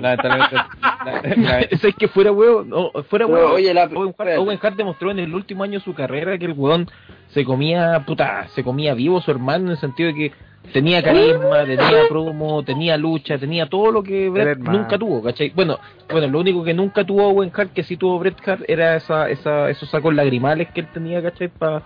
Lamentablemente, 0.02 0.56
la- 0.56 1.22
la- 1.36 1.78
¿Sabéis 1.78 1.96
que 2.00 2.08
fuera 2.08 2.32
huevo? 2.32 2.64
No, 2.64 2.92
fuera 3.04 3.26
huevo. 3.28 3.54
oye, 3.54 3.74
la- 3.74 3.84
Owen, 3.86 3.98
Hart, 3.98 4.10
espérate. 4.10 4.38
Owen 4.38 4.60
Hart 4.62 4.76
demostró 4.76 5.12
en 5.12 5.20
el 5.20 5.34
último 5.34 5.64
año 5.64 5.80
de 5.80 5.86
su 5.86 5.94
carrera 5.94 6.38
que 6.38 6.46
el 6.46 6.54
weón 6.54 6.88
se 7.30 7.44
comía, 7.46 8.04
puta, 8.06 8.48
se 8.50 8.64
comía 8.64 8.94
vivo 8.94 9.18
a 9.18 9.22
su 9.22 9.32
hermano 9.32 9.66
en 9.66 9.72
el 9.72 9.78
sentido 9.78 10.08
de 10.08 10.16
que 10.16 10.32
tenía 10.74 11.02
carisma, 11.04 11.64
tenía 11.66 12.08
promo, 12.10 12.64
tenía 12.64 12.98
lucha, 12.98 13.38
tenía 13.38 13.68
todo 13.68 13.92
lo 13.92 14.04
que 14.04 14.30
Bret 14.30 14.58
nunca 14.72 14.98
tuvo, 14.98 15.22
¿cachai? 15.24 15.50
Bueno, 15.56 15.80
bueno, 16.12 16.28
lo 16.28 16.40
único 16.40 16.64
que 16.64 16.74
nunca 16.74 17.04
tuvo 17.04 17.28
Owen 17.30 17.52
Hart, 17.54 17.74
que 17.74 17.84
sí 17.84 17.98
tuvo 17.98 18.20
Bret 18.20 18.36
Hart, 18.48 18.64
era 18.68 18.96
esa, 18.96 19.30
esa, 19.30 19.70
esos 19.70 19.90
sacos 19.90 20.14
lagrimales 20.14 20.70
que 20.72 20.82
él 20.82 20.88
tenía, 20.94 21.22
¿cachai? 21.22 21.48
Para 21.48 21.82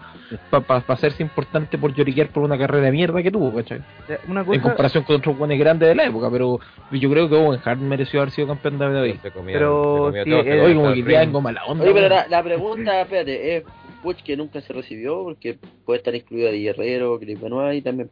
pa, 0.50 0.62
pa- 0.62 0.82
pa 0.82 0.94
hacerse 0.94 1.24
importante 1.24 1.78
por 1.78 1.94
lloriquear 1.94 2.30
por 2.30 2.44
una 2.44 2.58
carrera 2.58 2.86
de 2.86 2.92
mierda 2.92 3.22
que 3.24 3.32
tuvo, 3.32 3.54
¿cachai? 3.54 3.80
Una 4.28 4.42
En 4.42 4.60
comparación 4.62 5.04
con 5.04 5.16
otros 5.18 5.38
buenos 5.38 5.58
grandes 5.58 5.88
de 5.90 5.96
la 5.96 6.06
época, 6.06 6.30
pero 6.32 6.60
yo 6.92 7.10
creo 7.10 7.30
que 7.30 7.36
Owen 7.36 7.60
Hart 7.64 7.80
mereció 7.80 8.22
haber 8.22 8.32
sido 8.32 8.48
campeón 8.48 8.78
de 8.80 8.86
WWE. 8.86 9.20
comía- 9.34 9.54
Pero 9.58 10.12
sí, 10.24 10.30
todo, 10.30 10.44
se 10.44 10.50
eh, 10.72 10.76
como 10.76 10.94
que 10.94 11.02
vengo 11.04 11.42
mala 11.42 11.66
onda. 11.66 11.84
Oye, 11.84 11.94
pero 11.94 12.10
la, 12.10 12.28
la 12.28 12.44
pregunta, 12.44 13.02
espérate, 13.02 13.58
es 13.58 13.64
Puch 14.04 14.22
que 14.24 14.38
nunca 14.38 14.62
se 14.62 14.72
recibió, 14.72 15.24
porque 15.24 15.58
puede 15.86 15.98
estar 15.98 16.16
incluida 16.16 16.52
de 16.52 16.60
Guerrero, 16.60 17.20
Chris 17.20 17.40
Benoit 17.42 17.80
y 17.80 17.82
también. 17.82 18.10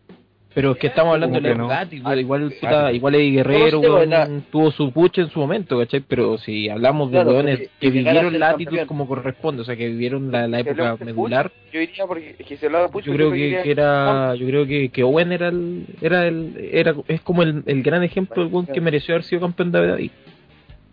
Pero 0.58 0.72
es 0.72 0.80
que 0.80 0.88
estamos 0.88 1.14
hablando 1.14 1.40
de 1.40 1.50
¿Cómo 1.50 1.50
los 1.50 1.56
que 1.56 1.62
no? 1.62 1.68
gatos, 1.68 2.20
igual, 2.20 2.52
puta, 2.60 2.92
igual 2.92 3.14
Eddie 3.14 3.32
Guerrero, 3.32 3.80
weón, 3.80 4.44
tuvo 4.52 4.72
su 4.72 4.92
puche 4.92 5.22
en 5.22 5.30
su 5.30 5.40
momento, 5.40 5.78
¿cachai? 5.78 6.00
Pero 6.00 6.40
si 6.40 6.68
hablamos 6.68 7.12
de 7.12 7.18
Claro, 7.18 7.32
weones 7.34 7.70
que 7.80 7.88
a 7.88 7.92
vivieron 7.92 8.32
ser 8.32 8.40
la 8.40 8.48
campeón. 8.50 8.70
actitud 8.70 8.88
como 8.88 9.08
corresponde, 9.08 9.62
o 9.62 9.66
sea, 9.66 9.76
que 9.76 9.88
vivieron 9.88 10.32
la, 10.32 10.48
la 10.48 10.60
época 10.62 10.98
medular, 11.06 11.52
Yo 11.72 11.80
diría 11.80 12.08
porque 12.08 12.34
que 12.34 12.58
se 12.58 12.66
hablaba 12.66 12.86
de 12.88 12.92
Puch, 12.92 13.04
yo 13.06 13.14
creo 13.14 13.30
yo 13.30 13.34
que, 13.36 13.62
que 13.62 13.70
era, 13.72 14.34
yo 14.34 14.48
creo 14.48 14.66
que, 14.66 14.90
que 14.90 15.04
Owen 15.04 15.32
era 15.32 15.50
el, 15.50 15.86
era 16.02 16.26
el, 16.28 16.70
era, 16.72 16.96
es 17.08 17.22
como 17.22 17.44
el, 17.44 17.62
el 17.68 17.84
gran 17.84 18.02
ejemplo 18.02 18.42
del 18.44 18.52
weón 18.52 18.66
que 18.66 18.82
mereció 18.82 19.14
haber 19.14 19.26
sido 19.26 19.42
campeón 19.42 19.72
de 19.72 19.80
WWE. 19.80 20.12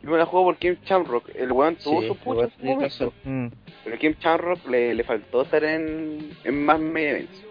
Yo 0.03 0.11
me 0.11 0.19
la 0.19 0.27
juego 0.27 0.45
por 0.45 0.57
Kim 0.59 0.77
Shamrock. 0.85 1.31
El 1.35 1.51
weón 1.53 1.77
tuvo 1.77 2.03
Sí, 2.03 2.09
su 2.09 2.17
weón 2.29 2.45
en 2.45 2.51
su 2.91 3.05
momento. 3.05 3.13
mm, 3.25 3.47
Pero 3.85 3.99
Kim 3.99 4.15
Shamrock 4.21 4.69
le, 4.69 4.95
le 4.95 5.05
faltó 5.05 5.41
estar 5.41 5.65
en, 5.65 6.19
en 6.45 6.65
más 6.67 6.79
main 6.79 7.07
events. 7.09 7.43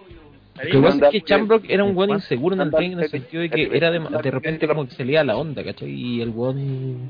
Lo 0.55 0.81
que 0.81 0.87
pasa 0.87 1.07
es 1.07 1.11
que 1.11 1.17
Andar- 1.19 1.39
Shamrock 1.39 1.65
era 1.67 1.83
un 1.83 1.97
weón 1.97 2.09
Andar- 2.11 2.15
inseguro 2.23 2.55
en 2.55 2.61
el 2.61 2.71
ring 2.71 2.91
en 2.93 2.99
el 2.99 3.09
sentido 3.09 3.41
de 3.41 3.49
que 3.49 3.69
era 3.75 3.91
de, 3.91 3.99
de 3.99 4.31
repente 4.31 4.67
como 4.67 4.85
que 4.87 4.91
se 4.93 5.03
le 5.05 5.13
iba 5.13 5.23
la 5.23 5.35
onda, 5.37 5.63
¿cachai? 5.63 5.89
Y 5.89 6.21
el 6.21 6.29
weón 6.29 7.09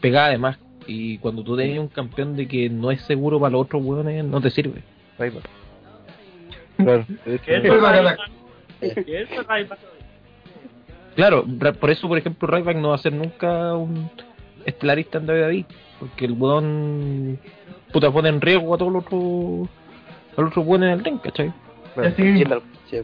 pegaba 0.00 0.28
de 0.30 0.38
más. 0.38 0.58
Y 0.86 1.18
cuando 1.18 1.44
tú 1.44 1.56
tenías 1.56 1.78
un 1.78 1.88
campeón 1.88 2.34
de 2.36 2.48
que 2.48 2.68
no 2.68 2.90
es 2.90 3.00
seguro 3.02 3.38
para 3.38 3.52
los 3.52 3.62
otros 3.62 3.82
weones, 3.84 4.24
no 4.24 4.40
te 4.40 4.50
sirve. 4.50 4.82
Ryback. 5.18 5.44
Claro. 6.78 7.04
Claro, 11.14 11.44
por 11.78 11.90
eso, 11.90 12.08
por 12.08 12.18
ejemplo, 12.18 12.48
Ryback 12.48 12.76
no 12.76 12.88
va 12.90 12.94
a 12.94 12.98
ser 12.98 13.12
nunca 13.12 13.74
un 13.74 14.10
estelarista 14.64 15.18
en 15.18 15.26
WWE. 15.28 15.64
Porque 15.98 16.24
el 16.24 16.32
weón 16.32 17.38
puta 17.92 18.10
pone 18.10 18.30
en 18.30 18.40
riesgo 18.40 18.74
a 18.74 18.78
todos 18.78 18.92
los 18.92 19.04
otros, 19.04 19.68
a 20.36 20.40
los 20.40 20.50
otros 20.50 20.66
weones 20.66 20.88
en 20.92 20.98
el 20.98 21.04
ring, 21.04 21.18
¿cachai? 21.20 21.52
Claro. 21.94 22.14
Mismo. 22.18 22.54
la- 22.54 22.60
Sí, 22.90 22.98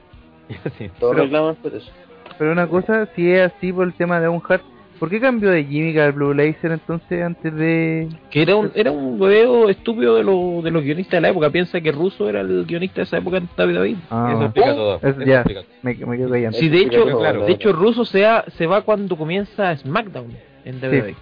Sí. 0.78 0.90
todos 1.00 1.14
Pero- 1.14 1.24
reclaman 1.24 1.54
por 1.56 1.74
eso. 1.74 1.90
Pero 2.38 2.52
una 2.52 2.66
cosa, 2.68 3.06
si 3.16 3.30
es 3.32 3.52
así 3.52 3.72
por 3.72 3.86
el 3.86 3.94
tema 3.94 4.20
de 4.20 4.26
Owen 4.26 4.42
Hart, 4.48 4.62
¿por 4.98 5.08
qué 5.10 5.18
cambió 5.20 5.50
de 5.50 5.64
Jimmy 5.64 5.96
al 5.98 6.12
Blue 6.12 6.34
Laser 6.34 6.70
entonces 6.72 7.22
antes 7.22 7.54
de...? 7.54 8.08
Que 8.30 8.42
era 8.42 8.56
un, 8.56 8.70
era 8.74 8.90
un 8.92 9.20
hueveo 9.20 9.68
estúpido 9.70 10.16
de, 10.16 10.22
los 10.24 10.62
de 10.62 10.70
los 10.70 10.82
guionistas 10.84 11.12
de 11.12 11.20
la 11.22 11.28
época. 11.30 11.50
Piensa 11.50 11.80
que 11.80 11.92
Russo 11.92 12.28
era 12.28 12.42
el 12.42 12.64
guionista 12.66 12.96
de 12.96 13.02
esa 13.04 13.18
época 13.18 13.38
en 13.38 13.48
WWE. 13.56 13.90
Eso 13.92 13.98
Ah, 14.10 14.38
explica 14.44 14.74
todo. 14.74 14.96
Eso 14.96 15.08
eso 15.08 15.20
ya. 15.22 15.36
explica 15.40 15.62
me, 15.82 15.94
me 15.94 16.16
quedo 16.18 16.30
callando. 16.30 16.58
Sí, 16.58 16.68
de 16.68 16.82
Eso 16.82 16.86
hecho, 17.06 17.18
claro. 17.18 17.44
de 17.46 17.52
hecho 17.52 17.72
Russo 17.72 18.04
se, 18.04 18.22
va- 18.22 18.44
se 18.56 18.66
va 18.66 18.82
cuando 18.82 19.16
comienza 19.16 19.74
SmackDown 19.78 20.28
en 20.64 20.76
WWE. 20.80 21.14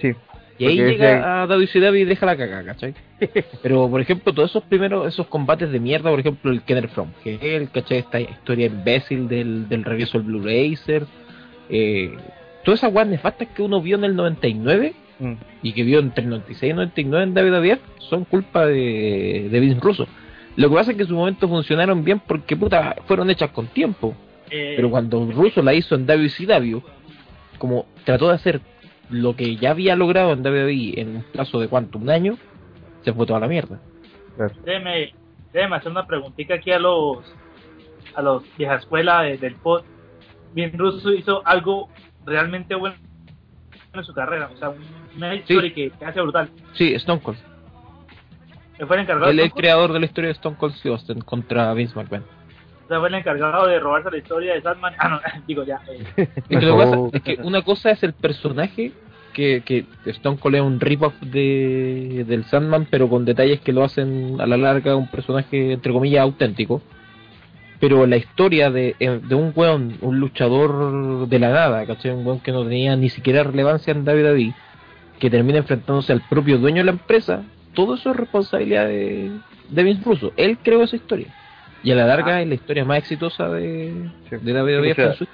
Sí, 0.00 0.12
Y 0.58 0.66
ahí 0.66 0.76
llega 0.76 1.10
ese- 1.18 1.24
a 1.24 1.46
WCW 1.46 1.96
y 1.96 2.04
deja 2.04 2.26
la 2.26 2.36
caca, 2.36 2.64
¿cachai? 2.64 2.94
Pero, 3.62 3.88
por 3.90 4.00
ejemplo, 4.00 4.32
todos 4.32 4.50
esos 4.50 4.62
primeros, 4.64 5.06
esos 5.06 5.26
combates 5.26 5.70
de 5.70 5.80
mierda, 5.80 6.10
por 6.10 6.20
ejemplo, 6.20 6.50
el 6.50 6.62
Kenner 6.62 6.88
From, 6.88 7.10
que 7.22 7.34
es 7.34 7.42
el, 7.42 7.70
¿cachai? 7.70 7.98
Esta 7.98 8.20
historia 8.20 8.66
imbécil 8.66 9.28
del, 9.28 9.68
del 9.68 9.84
regreso 9.84 10.18
del 10.18 10.26
Blue 10.28 10.42
Racer, 10.42 11.04
eh, 11.68 12.14
todas 12.64 12.80
esas 12.80 12.92
weas 12.92 13.08
nefastas 13.08 13.48
que 13.48 13.62
uno 13.62 13.80
vio 13.80 13.96
en 13.96 14.04
el 14.04 14.16
99 14.16 14.94
mm, 15.18 15.32
y 15.62 15.72
que 15.72 15.82
vio 15.82 15.98
entre 15.98 16.24
el 16.24 16.30
96 16.30 16.70
y 16.70 16.74
99 16.74 17.24
en 17.24 17.34
WWF 17.34 17.80
son 17.98 18.24
culpa 18.24 18.66
de, 18.66 19.48
de 19.50 19.60
Vince 19.60 19.80
Russo. 19.80 20.06
Lo 20.56 20.68
que 20.70 20.74
pasa 20.74 20.90
es 20.92 20.96
que 20.96 21.02
en 21.02 21.08
su 21.08 21.14
momento 21.16 21.48
funcionaron 21.48 22.02
bien 22.02 22.20
porque, 22.26 22.56
puta, 22.56 22.96
fueron 23.06 23.28
hechas 23.30 23.50
con 23.50 23.66
tiempo. 23.66 24.14
Eh, 24.50 24.74
Pero 24.76 24.88
cuando 24.90 25.30
Russo 25.30 25.60
la 25.62 25.74
hizo 25.74 25.96
en 25.96 26.06
WCW, 26.06 26.78
como 27.58 27.86
trató 28.04 28.28
de 28.28 28.34
hacer 28.34 28.60
lo 29.10 29.36
que 29.36 29.56
ya 29.56 29.70
había 29.70 29.94
logrado 29.96 30.32
en 30.32 30.40
WWE 30.44 31.00
en 31.00 31.16
un 31.16 31.22
plazo 31.32 31.60
de 31.60 31.68
cuánto, 31.68 31.98
un 31.98 32.10
año, 32.10 32.36
se 33.02 33.12
fue 33.12 33.26
toda 33.26 33.40
la 33.40 33.48
mierda. 33.48 33.78
déjeme, 34.64 35.14
déjeme 35.52 35.76
hacer 35.76 35.90
una 35.92 36.06
preguntita 36.06 36.54
aquí 36.54 36.70
a 36.72 36.78
los 36.78 37.18
a 38.14 38.22
los 38.22 38.42
vieja 38.56 38.76
escuela 38.76 39.22
de- 39.22 39.36
del 39.38 39.54
pod. 39.56 39.82
Bien 40.54 40.76
Russo 40.78 41.12
hizo 41.12 41.42
algo 41.46 41.88
realmente 42.24 42.74
bueno 42.74 42.96
en 43.92 44.04
su 44.04 44.12
carrera, 44.14 44.50
o 44.52 44.56
sea, 44.56 44.70
un- 44.70 44.84
una 45.16 45.34
historia 45.34 45.72
que, 45.74 45.90
que 45.90 46.04
hace 46.04 46.20
brutal. 46.20 46.48
Sí, 46.74 46.94
Stone 46.94 47.20
Cold. 47.22 47.38
Él 48.78 48.86
fue 48.86 48.96
el 48.96 49.02
encargado, 49.02 49.30
Él 49.30 49.38
es 49.38 49.46
el 49.46 49.52
creador 49.52 49.92
de 49.92 50.00
la 50.00 50.06
historia 50.06 50.28
de 50.28 50.32
Stone 50.32 50.56
Cold 50.56 50.74
Steve 50.74 50.94
Austin 50.94 51.20
contra 51.20 51.72
Vince 51.74 51.94
McMahon. 51.94 52.24
O 52.86 52.88
sea, 52.88 53.00
fue 53.00 53.08
el 53.08 53.14
encargado 53.14 53.66
de 53.66 53.80
robarse 53.80 54.10
la 54.12 54.18
historia 54.18 54.54
de 54.54 54.62
Sandman. 54.62 54.94
Ah, 54.98 55.08
no, 55.08 55.42
digo 55.48 55.64
ya. 55.64 55.80
eh, 56.16 56.28
Es 56.48 56.58
que, 56.60 56.66
lo 56.66 56.76
que 56.78 56.84
pasa 56.84 56.96
es 57.12 57.22
que 57.22 57.38
una 57.42 57.62
cosa 57.62 57.90
es 57.90 58.02
el 58.04 58.12
personaje, 58.12 58.92
que, 59.34 59.62
que 59.66 59.84
Stone 60.06 60.38
Cold 60.38 60.54
es 60.54 60.62
un 60.62 60.78
rip-off 60.78 61.14
de, 61.20 62.24
del 62.28 62.44
Sandman, 62.44 62.86
pero 62.88 63.08
con 63.08 63.24
detalles 63.24 63.60
que 63.60 63.72
lo 63.72 63.82
hacen 63.82 64.40
a 64.40 64.46
la 64.46 64.56
larga 64.56 64.94
un 64.94 65.08
personaje, 65.08 65.72
entre 65.72 65.92
comillas, 65.92 66.22
auténtico. 66.22 66.80
Pero 67.80 68.06
la 68.06 68.16
historia 68.16 68.70
de, 68.70 68.94
eh, 69.00 69.20
de 69.22 69.34
un 69.34 69.52
weón, 69.54 69.98
un 70.00 70.18
luchador 70.20 71.28
de 71.28 71.38
la 71.40 71.50
nada, 71.50 71.84
¿cachai? 71.86 72.12
Un 72.12 72.24
weón 72.24 72.40
que 72.40 72.52
no 72.52 72.62
tenía 72.62 72.94
ni 72.96 73.10
siquiera 73.10 73.42
relevancia 73.42 73.90
en 73.90 74.08
WWE, 74.08 74.54
que 75.18 75.28
termina 75.28 75.58
enfrentándose 75.58 76.12
al 76.12 76.22
propio 76.30 76.56
dueño 76.58 76.78
de 76.78 76.84
la 76.84 76.92
empresa, 76.92 77.42
todo 77.74 77.96
eso 77.96 78.12
es 78.12 78.16
responsabilidad 78.16 78.86
de, 78.86 79.32
de 79.68 79.82
Vince 79.82 80.02
Russo. 80.04 80.32
Él 80.36 80.56
creó 80.62 80.84
esa 80.84 80.96
historia. 80.96 81.26
Y 81.82 81.90
a 81.92 81.94
la 81.94 82.06
larga 82.06 82.40
es 82.42 82.48
la 82.48 82.54
historia 82.54 82.84
más 82.84 82.98
exitosa 82.98 83.48
de, 83.50 83.92
Sí. 84.30 84.36
de 84.40 84.52
WWE 84.52 84.92
O 84.92 84.94
sea, 84.94 85.10
historia. 85.12 85.32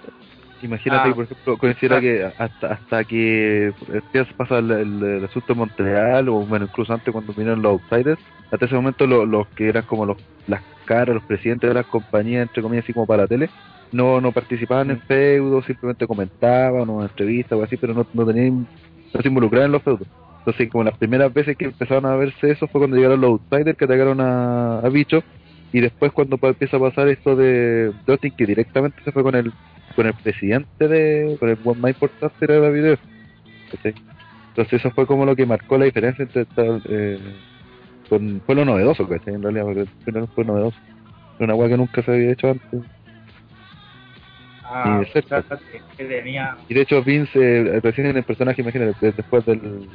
Imagínate, 0.63 1.01
Ah. 1.03 1.09
que, 1.09 1.15
por 1.15 1.25
ejemplo, 1.25 1.57
considera 1.59 2.01
que 2.01 2.25
hasta 2.39 2.67
hasta 2.75 3.05
que 3.05 3.73
empieza 3.93 4.33
pasa 4.37 4.59
el, 4.59 4.71
el, 4.71 5.03
el 5.03 5.25
asunto 5.25 5.55
de 5.55 5.59
Montreal, 5.59 6.29
o 6.29 6.35
bueno, 6.47 6.67
incluso 6.67 6.93
antes 6.93 7.11
cuando 7.13 7.33
vinieron 7.33 7.63
los 7.63 7.73
outsiders, 7.73 8.21
hasta 8.51 8.67
ese 8.67 8.75
momento 8.77 9.07
lo- 9.07 9.27
los 9.27 9.49
que 9.49 9.69
eran 9.69 9.83
como 9.85 10.07
los 10.07 10.19
las 10.47 10.63
caras, 10.85 11.15
los 11.15 11.25
presidentes 11.25 11.69
de 11.69 11.75
las 11.75 11.87
compañías, 11.87 12.43
entre 12.43 12.63
comillas, 12.63 12.85
así 12.85 12.93
como 12.93 13.07
para 13.07 13.23
la 13.23 13.29
tele, 13.29 13.51
no 13.91 14.21
no 14.21 14.31
participaban 14.31 14.91
en 14.93 15.01
feudos, 15.01 15.65
simplemente 15.67 16.07
comentaban 16.07 16.89
o 16.89 16.99
en 17.01 17.09
entrevistas 17.09 17.59
o 17.59 17.63
así, 17.65 17.77
pero 17.77 17.93
no, 17.95 18.07
no 18.15 18.25
tenían, 18.27 18.67
no 19.13 19.21
se 19.21 19.29
involucraban 19.29 19.67
en 19.67 19.73
los 19.73 19.83
feudos. 19.83 20.07
Entonces, 20.39 20.69
como 20.71 20.85
las 20.85 20.97
primeras 20.97 21.33
veces 21.33 21.57
que 21.57 21.67
empezaron 21.67 22.07
a 22.07 22.15
verse 22.17 22.51
eso 22.51 22.67
fue 22.69 22.81
cuando 22.81 22.97
llegaron 22.97 23.21
los 23.21 23.31
outsiders 23.33 23.77
que 23.77 23.85
atacaron 23.85 24.21
a, 24.21 24.79
a 24.81 24.89
Bicho, 24.89 25.23
y 25.73 25.81
después 25.81 26.13
cuando 26.13 26.39
empieza 26.43 26.77
a 26.77 26.81
pasar 26.81 27.09
esto 27.09 27.35
de 27.37 27.93
de 28.07 28.13
Austin, 28.13 28.35
que 28.37 28.47
directamente 28.47 29.03
se 29.05 29.13
fue 29.13 29.23
con 29.23 29.35
el 29.35 29.53
con 29.97 30.07
el 30.07 30.15
presidente 30.15 30.89
de 30.89 31.37
con 31.39 31.49
el 31.49 31.57
buen 31.57 31.81
más 31.81 31.91
importante 31.93 32.47
de 32.47 32.61
la 32.61 32.69
video 32.71 32.97
¿cachai? 33.71 33.95
entonces 34.49 34.81
eso 34.81 34.91
fue 34.91 35.07
como 35.07 35.25
lo 35.25 35.35
que 35.35 35.47
marcó 35.47 35.79
la 35.79 35.87
diferencia 35.87 36.23
entre 36.25 36.43
esta, 36.43 36.63
eh, 36.89 37.19
con, 38.09 38.43
fue 38.45 38.55
lo 38.55 38.65
novedoso 38.65 39.09
en 39.27 39.43
realidad 39.43 39.65
porque 39.65 39.87
primero 40.05 40.27
fue 40.29 40.45
novedoso. 40.45 40.77
Una 41.39 41.55
hueá 41.55 41.71
que 41.71 41.77
nunca 41.79 42.03
se 42.03 42.11
había 42.13 42.33
hecho 42.33 42.51
antes. 42.51 42.81
Ah, 44.65 45.03
Y 45.03 45.11
que, 45.13 45.83
que 45.97 46.05
tenía. 46.05 46.57
y 46.69 46.75
de 46.75 46.81
hecho 46.83 47.03
Vince 47.03 47.39
eh, 47.39 47.81
recién 47.81 48.07
en 48.09 48.17
el 48.19 48.25
personaje 48.25 48.63
imagínate 48.63 48.95
de- 49.07 49.13
después 49.13 49.45
del 49.47 49.89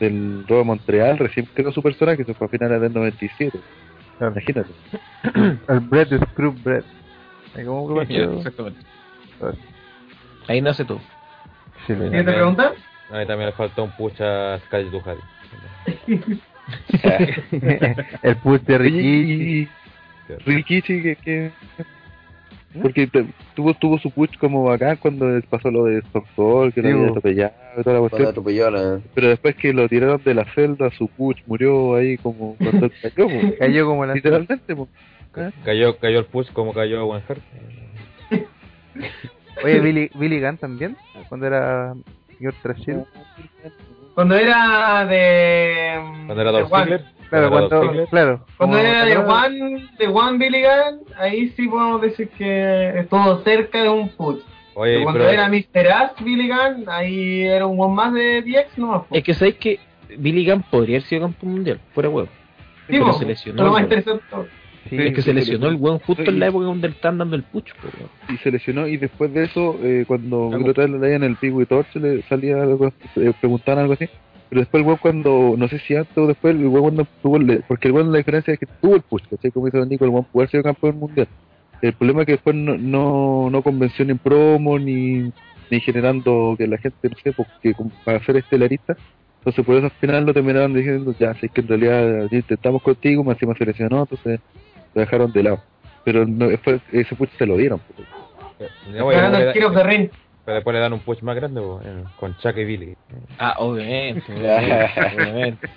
del 0.00 0.44
robo 0.46 0.58
de 0.60 0.64
Montreal 0.64 1.18
recién 1.18 1.46
creó 1.54 1.72
su 1.72 1.82
personaje 1.82 2.22
eso 2.22 2.34
fue 2.34 2.46
a 2.46 2.50
finales 2.50 2.80
del 2.80 2.92
97 2.92 3.58
Claro. 4.18 4.32
imagínate 4.32 4.70
el 5.68 5.80
Bread 5.80 6.08
de 6.08 6.18
Screw 6.26 6.52
Bread. 6.52 6.84
¿Cómo 7.64 8.02
exactamente. 8.02 8.80
Ahí 10.48 10.60
nace 10.60 10.84
todo. 10.84 11.00
Excelente. 11.80 12.08
¿Siguiente 12.10 12.32
pregunta? 12.32 12.72
A 13.10 13.18
mí 13.18 13.26
también 13.26 13.46
le 13.50 13.52
faltó 13.52 13.84
un 13.84 13.90
push 13.92 14.20
a 14.22 14.58
Sky 14.66 14.84
Duhari. 14.90 15.20
el 18.22 18.36
push 18.36 18.60
de 18.62 18.88
y- 18.88 19.68
Rikichi 20.44 21.02
que, 21.02 21.16
que 21.16 21.52
Porque 22.82 23.06
te- 23.06 23.24
tuvo, 23.54 23.72
tuvo 23.74 23.98
su 23.98 24.10
push 24.10 24.36
como 24.38 24.64
bacán 24.64 24.96
cuando 24.98 25.26
pasó 25.48 25.70
lo 25.70 25.84
de 25.84 26.02
Cold, 26.36 26.74
que 26.74 26.82
lo 26.82 26.88
Sí, 26.88 26.92
había 26.94 27.04
bo. 27.06 27.08
atropellado 27.10 27.52
y 27.78 27.82
toda 27.82 27.94
la 27.94 28.08
cuestión. 28.08 28.72
la... 28.74 29.00
Pero 29.14 29.28
después 29.28 29.56
que 29.56 29.72
lo 29.72 29.88
tiraron 29.88 30.22
de 30.22 30.34
la 30.34 30.44
celda, 30.54 30.90
su 30.90 31.08
push 31.08 31.38
murió 31.46 31.94
ahí 31.96 32.18
como 32.18 32.56
cuando 32.56 32.86
él 32.86 32.92
cayó, 33.02 33.28
po. 33.28 33.40
Cayó 33.58 33.86
como 33.86 34.06
la... 34.06 34.14
literalmente. 34.14 34.76
po. 34.76 34.88
Cayó, 35.64 35.96
cayó 35.98 36.18
el 36.20 36.24
push 36.26 36.50
como 36.52 36.72
cayó 36.74 37.04
Owen 37.06 37.22
Hart. 37.28 37.40
Oye, 39.64 39.80
Billy, 39.80 40.10
Billy 40.14 40.40
Gunn 40.40 40.56
también, 40.58 40.96
cuando 41.28 41.46
era 41.46 41.94
señor 42.36 42.54
Trashill. 42.62 43.04
Cuando 44.14 44.36
era 44.36 45.04
de. 45.06 45.94
Cuando 46.26 46.40
era 46.40 46.52
Dolph 46.52 46.72
One. 46.72 46.82
Ziggler. 46.84 47.04
Claro, 47.30 47.50
Cuando 47.50 47.88
era 47.90 48.06
claro. 48.06 48.46
Cuando 48.56 48.76
de 48.78 49.16
One, 49.18 49.88
de 49.98 50.06
One 50.08 50.38
Billy 50.38 50.62
Gunn, 50.62 51.00
ahí 51.18 51.48
sí 51.50 51.68
podemos 51.68 52.00
decir 52.00 52.28
que 52.30 53.00
estuvo 53.00 53.38
cerca 53.42 53.82
de 53.82 53.88
un 53.88 54.08
put. 54.10 54.42
Oye, 54.74 55.02
cuando 55.02 55.20
pero, 55.20 55.30
era 55.30 55.48
Mr. 55.48 55.88
Ass 55.92 56.12
Billy 56.24 56.48
Gunn, 56.48 56.84
ahí 56.86 57.42
era 57.42 57.66
un 57.66 57.80
one 57.80 57.94
más 57.94 58.12
de 58.14 58.42
DX, 58.42 58.78
no 58.78 59.06
Es 59.10 59.24
que 59.24 59.34
sabéis 59.34 59.56
que 59.56 59.80
Billy 60.16 60.48
Gunn 60.48 60.62
podría 60.70 60.96
haber 60.96 61.08
sido 61.08 61.22
campeón 61.22 61.52
mundial, 61.52 61.80
fuera 61.92 62.08
huevo. 62.08 62.28
Sí, 62.88 62.92
pero 62.98 63.12
se 63.12 63.26
lesionó. 63.26 63.64
Lo 63.64 63.72
más 63.72 63.82
interesante. 63.82 64.24
Sí, 64.88 64.96
es 64.96 65.14
que 65.14 65.20
se 65.20 65.34
lesionó 65.34 65.68
sí. 65.68 65.74
el 65.74 65.80
weón 65.80 65.98
justo 65.98 66.22
Sí. 66.22 66.30
en 66.30 66.38
la 66.38 66.46
época 66.46 66.64
donde 66.64 66.88
le 66.88 66.94
estaban 66.94 67.18
dando 67.18 67.36
el 67.36 67.42
pucho. 67.42 67.74
Y 68.28 68.36
se 68.38 68.50
lesionó 68.50 68.86
y 68.86 68.96
después 68.96 69.34
de 69.34 69.44
eso, 69.44 69.78
eh, 69.82 70.04
cuando 70.06 70.50
la 70.50 70.70
otra 70.70 70.84
vez 70.86 70.92
le 70.92 70.98
leían 70.98 71.24
el 71.24 71.36
Piggy 71.36 71.66
Torch, 71.66 71.94
le 71.96 72.22
salía 72.22 72.62
algo, 72.62 72.90
eh, 73.16 73.32
preguntaban 73.38 73.82
algo 73.82 73.92
así. 73.94 74.08
Pero 74.48 74.60
después 74.60 74.80
el 74.80 74.86
weón 74.86 74.98
cuando, 75.00 75.54
no 75.58 75.68
sé 75.68 75.78
si 75.80 75.94
antes 75.94 76.16
o 76.16 76.26
después, 76.26 76.54
el 76.54 76.66
weón 76.66 76.82
cuando 76.82 77.06
tuvo 77.22 77.36
el, 77.36 77.64
porque 77.68 77.88
el 77.88 77.94
weón 77.94 78.12
la 78.12 78.18
diferencia 78.18 78.54
es 78.54 78.60
que 78.60 78.66
tuvo 78.80 78.96
el 78.96 79.02
push, 79.02 79.24
¿cachai? 79.30 79.50
Como 79.50 79.66
dice 79.66 79.78
Don 79.78 79.88
Nico, 79.88 80.04
el 80.04 80.10
weón 80.10 80.24
pudo 80.24 80.42
haber 80.42 80.50
sido 80.50 80.62
campeón 80.62 80.98
mundial. 80.98 81.28
El 81.82 81.92
problema 81.92 82.22
es 82.22 82.26
que 82.26 82.32
después 82.32 82.56
no, 82.56 82.76
no, 82.76 83.50
no 83.50 83.62
convenció 83.62 84.04
ni 84.04 84.12
en 84.12 84.18
promo, 84.18 84.78
ni, 84.78 85.32
ni 85.70 85.80
generando 85.80 86.54
que 86.56 86.66
la 86.66 86.78
gente, 86.78 87.08
no 87.08 87.16
sé, 87.22 87.32
porque 87.32 87.74
para 88.04 88.24
ser 88.24 88.36
estelarista. 88.36 88.96
Entonces 89.38 89.64
por 89.64 89.76
eso 89.76 89.86
al 89.86 89.92
final 89.92 90.26
lo 90.26 90.34
terminaron 90.34 90.74
diciendo, 90.74 91.14
ya, 91.18 91.34
sé 91.34 91.48
que 91.48 91.60
en 91.60 91.68
realidad 91.68 92.28
intentamos 92.30 92.82
contigo, 92.82 93.22
más 93.22 93.36
encima 93.36 93.54
se 93.54 93.64
lesionó, 93.64 94.00
entonces 94.00 94.40
lo 94.94 95.00
dejaron 95.00 95.32
de 95.32 95.42
lado. 95.42 95.62
Pero 96.04 96.26
no, 96.26 96.48
fue, 96.58 96.80
ese 96.90 97.14
push 97.14 97.28
se 97.38 97.46
lo 97.46 97.56
dieron. 97.56 97.80
pues. 97.94 98.08
No, 98.92 99.10
pero 100.48 100.54
después 100.54 100.72
le 100.72 100.80
dan 100.80 100.94
un 100.94 101.00
push 101.00 101.20
más 101.20 101.36
grande 101.36 101.60
eh, 101.60 102.04
con 102.18 102.34
Chuck 102.38 102.56
y 102.56 102.64
Billy. 102.64 102.96
Ah, 103.38 103.56
obviamente, 103.58 104.22
obviamente, 104.32 104.90
obviamente. 105.14 105.68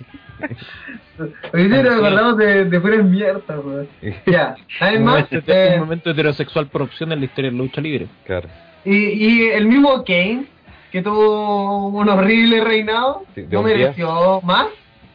Hoy 1.52 1.68
día 1.68 1.82
nos 1.82 1.94
acordamos 1.96 2.38
de, 2.38 2.64
de 2.64 2.80
fuera 2.80 3.02
mierda, 3.02 3.60
weón. 3.60 3.86
Ya, 4.24 4.54
además, 4.80 5.26
momento, 5.30 5.52
eh, 5.52 5.72
un 5.74 5.80
momento 5.80 6.10
heterosexual 6.10 6.68
por 6.68 6.80
opción 6.80 7.12
en 7.12 7.18
la 7.18 7.26
historia 7.26 7.50
de 7.50 7.56
la 7.58 7.62
lucha 7.62 7.82
libre. 7.82 8.06
Claro. 8.24 8.48
y, 8.86 8.94
y 8.96 9.48
el 9.50 9.66
mismo 9.66 10.02
Kane, 10.04 10.46
que 10.90 11.02
tuvo 11.02 11.88
un 11.88 12.08
horrible 12.08 12.64
reinado, 12.64 13.24
Sí, 13.34 13.44
no 13.50 13.60
un 13.60 13.66
día. 13.66 13.76
mereció 13.76 14.40
más. 14.40 14.68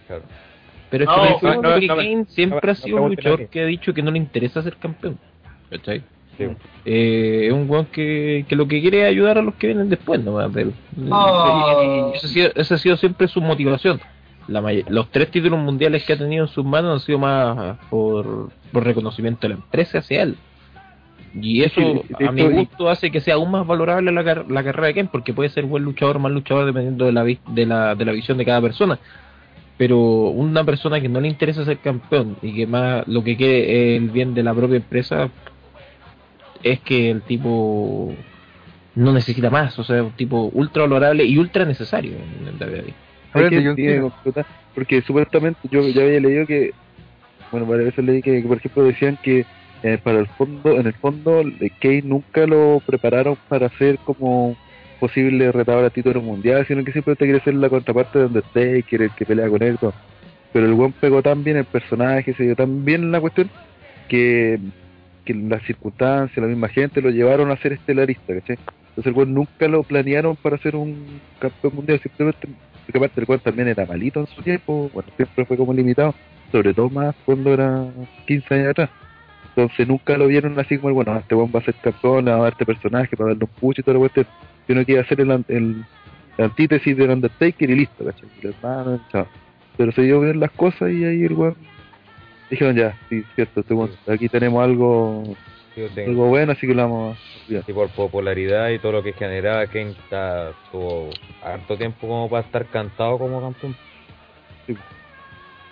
claro. 0.05 0.21
Pero 0.91 1.03
es 1.03 1.09
No, 1.09 1.39
que 1.39 1.45
no, 1.47 1.53
no, 1.63 1.79
no, 1.79 1.95
Kane 1.95 2.15
no, 2.15 2.25
siempre 2.25 2.59
no, 2.63 2.71
ha 2.71 2.75
sido 2.75 2.97
no 2.97 3.03
un 3.05 3.09
luchador 3.09 3.47
que 3.47 3.61
ha 3.61 3.65
dicho 3.65 3.91
que 3.91 4.03
no 4.03 4.11
le 4.11 4.19
interesa 4.19 4.61
ser 4.61 4.77
campeón. 4.77 5.17
¿Cachai? 5.71 6.03
Sí. 6.37 6.45
Eh, 6.85 7.47
es 7.47 7.53
un 7.53 7.69
weón 7.69 7.85
que, 7.87 8.45
que 8.47 8.55
lo 8.55 8.67
que 8.67 8.79
quiere 8.81 9.01
es 9.03 9.07
ayudar 9.09 9.37
a 9.37 9.41
los 9.41 9.55
que 9.55 9.67
vienen 9.67 9.89
después 9.89 10.23
nomás 10.23 10.53
de 10.53 10.61
él. 10.63 10.73
Oh. 11.09 12.11
Y 12.13 12.17
esa 12.17 12.27
ha, 12.27 12.29
sido, 12.29 12.51
esa 12.55 12.75
ha 12.75 12.77
sido 12.77 12.97
siempre 12.97 13.27
su 13.27 13.41
motivación. 13.41 13.99
La 14.47 14.61
may- 14.61 14.85
los 14.87 15.09
tres 15.11 15.29
títulos 15.31 15.59
mundiales 15.59 16.05
que 16.05 16.13
ha 16.13 16.17
tenido 16.17 16.45
en 16.45 16.49
sus 16.49 16.63
manos 16.63 16.93
han 16.93 16.99
sido 17.05 17.19
más 17.19 17.77
por, 17.89 18.49
por 18.71 18.83
reconocimiento 18.85 19.41
de 19.41 19.49
la 19.49 19.55
empresa 19.55 19.97
hacia 19.97 20.21
él. 20.23 20.35
Y 21.39 21.61
eso, 21.63 21.81
Sí, 21.81 22.23
a 22.25 22.31
mi 22.31 22.43
gusto, 22.43 22.89
hace 22.89 23.11
que 23.11 23.19
sea 23.19 23.35
aún 23.35 23.51
más 23.51 23.67
valorable 23.67 24.11
la, 24.11 24.23
car- 24.23 24.49
la 24.49 24.63
carrera 24.63 24.87
de 24.87 24.93
Ken, 24.93 25.07
porque 25.09 25.33
puede 25.33 25.49
ser 25.49 25.65
buen 25.65 25.83
luchador 25.83 26.15
o 26.15 26.19
mal 26.19 26.33
luchador 26.33 26.65
dependiendo 26.65 27.05
de 27.05 27.11
la, 27.11 27.23
vi- 27.23 27.39
de, 27.49 27.65
la, 27.65 27.95
de 27.95 28.05
la 28.05 28.11
visión 28.13 28.37
de 28.37 28.45
cada 28.45 28.61
persona. 28.61 28.97
Pero 29.77 29.97
una 29.99 30.63
persona 30.63 30.99
que 31.01 31.09
no 31.09 31.19
le 31.19 31.27
interesa 31.27 31.63
ser 31.65 31.77
campeón 31.79 32.37
y 32.41 32.53
que 32.55 32.65
más 32.65 33.07
lo 33.07 33.23
que 33.23 33.35
quiere 33.37 33.95
es 33.95 34.01
el 34.01 34.09
bien 34.09 34.33
de 34.33 34.41
la 34.43 34.53
propia 34.53 34.77
empresa, 34.77 35.29
es 36.63 36.79
que 36.81 37.11
el 37.11 37.21
tipo 37.21 38.13
no 38.95 39.13
necesita 39.13 39.49
más, 39.49 39.77
o 39.77 39.83
sea, 39.83 40.03
un 40.03 40.11
tipo 40.13 40.49
ultra 40.53 40.83
valorable 40.83 41.23
y 41.23 41.37
ultra 41.37 41.65
necesario 41.65 42.13
en 42.13 42.47
el 42.47 42.55
WWE. 42.55 42.93
Háblate, 43.33 43.55
que 43.55 43.65
John 43.65 43.75
tiene 43.75 43.91
que 43.91 43.97
Cena. 43.99 44.09
completar, 44.09 44.45
porque 44.73 45.01
supuestamente 45.01 45.59
yo 45.69 45.87
ya 45.87 46.01
había 46.01 46.19
leído 46.19 46.47
que, 46.47 46.73
bueno, 47.51 47.67
varias 47.67 47.87
veces 47.87 48.05
leí 48.05 48.21
que, 48.21 48.41
por 48.41 48.57
ejemplo, 48.57 48.83
decían 48.83 49.17
que 49.21 49.45
eh, 49.83 49.99
para 50.03 50.19
el 50.19 50.27
fondo, 50.27 50.71
en 50.79 50.87
el 50.87 50.93
fondo, 50.93 51.41
eh, 51.41 51.71
Kane 51.79 52.01
nunca 52.03 52.47
lo 52.47 52.81
prepararon 52.85 53.37
para 53.47 53.69
ser 53.77 53.99
como 53.99 54.57
posible 54.99 55.51
retador 55.51 55.85
a 55.85 55.89
título 55.91 56.21
mundial, 56.21 56.65
sino 56.67 56.83
que 56.83 56.91
simplemente 56.91 57.25
quiere 57.25 57.43
ser 57.43 57.53
la 57.53 57.69
contraparte 57.69 58.17
de 58.17 58.25
Undertaker, 58.25 59.03
el 59.03 59.11
que 59.11 59.25
pelea 59.25 59.47
con 59.47 59.61
él, 59.61 59.75
y 59.75 59.77
todo. 59.77 59.93
pero 60.51 60.65
el 60.65 60.73
buen 60.73 60.91
pegó 60.93 61.21
tan 61.21 61.43
bien 61.43 61.57
el 61.57 61.65
personaje, 61.65 62.33
se 62.33 62.43
dio 62.43 62.55
tan 62.55 62.83
bien 62.83 63.11
la 63.11 63.21
cuestión, 63.21 63.51
que, 64.07 64.59
que 65.27 65.33
las 65.33 65.61
circunstancias, 65.63 66.37
la 66.37 66.47
misma 66.47 66.69
gente 66.69 67.01
lo 67.01 67.09
llevaron 67.09 67.51
a 67.51 67.57
ser 67.57 67.73
estelarista, 67.73 68.33
¿cachai? 68.33 68.57
Entonces 68.89 69.07
el 69.07 69.13
buen 69.13 69.33
nunca 69.33 69.67
lo 69.67 69.83
planearon 69.83 70.37
para 70.37 70.57
ser 70.57 70.75
un 70.75 71.19
campeón 71.39 71.75
mundial, 71.75 71.99
simplemente 72.01 72.47
porque 72.85 72.97
aparte 72.97 73.19
el 73.19 73.27
cual 73.27 73.41
también 73.41 73.67
era 73.67 73.85
malito 73.85 74.21
en 74.21 74.27
su 74.27 74.41
tiempo, 74.41 74.89
bueno, 74.93 75.09
siempre 75.17 75.43
fue 75.45 75.57
como 75.57 75.73
limitado, 75.73 76.15
sobre 76.53 76.73
todo 76.73 76.89
más 76.89 77.13
cuando 77.25 77.53
era 77.53 77.85
15 78.25 78.53
años 78.55 78.69
atrás. 78.69 78.89
Entonces 79.49 79.87
nunca 79.87 80.17
lo 80.17 80.27
vieron 80.27 80.57
así 80.57 80.77
como, 80.77 80.93
bueno, 80.93 81.17
este 81.17 81.35
buen 81.35 81.51
va 81.53 81.59
a 81.59 81.63
ser 81.63 81.75
campeón, 81.75 82.25
va 82.27 82.35
a 82.35 82.37
dar 82.37 82.53
este 82.53 82.65
personaje 82.65 83.17
para 83.17 83.31
darle 83.31 83.43
un 83.43 83.59
push 83.59 83.79
y 83.79 83.83
todo 83.83 83.95
lo 83.95 83.99
cuestión, 83.99 84.25
sino 84.67 84.85
que 84.85 84.93
iba 84.93 85.01
a 85.01 85.05
ser 85.05 85.19
el, 85.19 85.43
el, 85.49 85.85
antítesis 86.37 86.95
del 86.95 87.09
Undertaker 87.09 87.69
y 87.69 87.75
listo, 87.75 88.05
¿cachai? 88.05 88.29
El 88.41 88.53
hermano, 88.53 89.01
chao. 89.11 89.27
Pero 89.75 89.91
se 89.91 90.03
dio 90.03 90.21
bien 90.21 90.39
las 90.39 90.51
cosas 90.51 90.89
y 90.91 91.03
ahí 91.03 91.23
el 91.25 91.33
weón 91.33 91.55
dijeron 92.49 92.75
ya, 92.75 92.97
sí, 93.09 93.23
cierto, 93.35 93.61
este 93.61 94.11
aquí 94.11 94.29
tenemos 94.29 94.63
algo, 94.63 95.23
Sí, 95.75 95.81
yo 95.81 95.89
tengo- 95.89 96.09
algo 96.11 96.25
bueno, 96.27 96.51
así 96.53 96.65
que 96.67 96.73
lo 96.73 96.81
vamos 96.83 97.17
a. 97.17 97.53
Y 97.69 97.73
por 97.73 97.89
popularidad 97.89 98.69
y 98.69 98.79
todo 98.79 98.93
lo 98.93 99.03
que 99.03 99.13
generaba, 99.13 99.65
Kane 99.67 99.91
está, 99.91 100.51
tuvo 100.71 101.09
harto 101.43 101.77
tiempo 101.77 102.07
como 102.07 102.29
para 102.29 102.45
estar 102.45 102.65
cantado 102.67 103.17
como 103.17 103.41
campeón. 103.41 103.75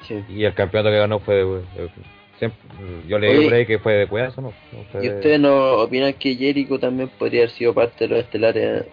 Sí. 0.08 0.24
Y 0.30 0.44
el 0.44 0.54
campeonato 0.54 0.92
que 0.92 1.00
ganó 1.00 1.20
fue 1.20 1.36
de. 1.36 1.62
siempre- 2.38 2.60
yo 3.08 3.18
por 3.18 3.54
ahí 3.54 3.66
que 3.66 3.80
fue 3.80 3.94
de 3.94 4.08
cuidazo, 4.08 4.42
¿no? 4.42 4.54
¿Y 5.02 5.08
de- 5.08 5.16
ustedes 5.16 5.40
no 5.40 5.74
opinan 5.82 6.14
que 6.14 6.36
Jericho 6.36 6.78
también 6.80 7.10
podría 7.18 7.42
haber 7.42 7.52
sido 7.52 7.74
parte 7.74 8.08
de 8.08 8.16
los 8.16 8.20
estelares? 8.24 8.86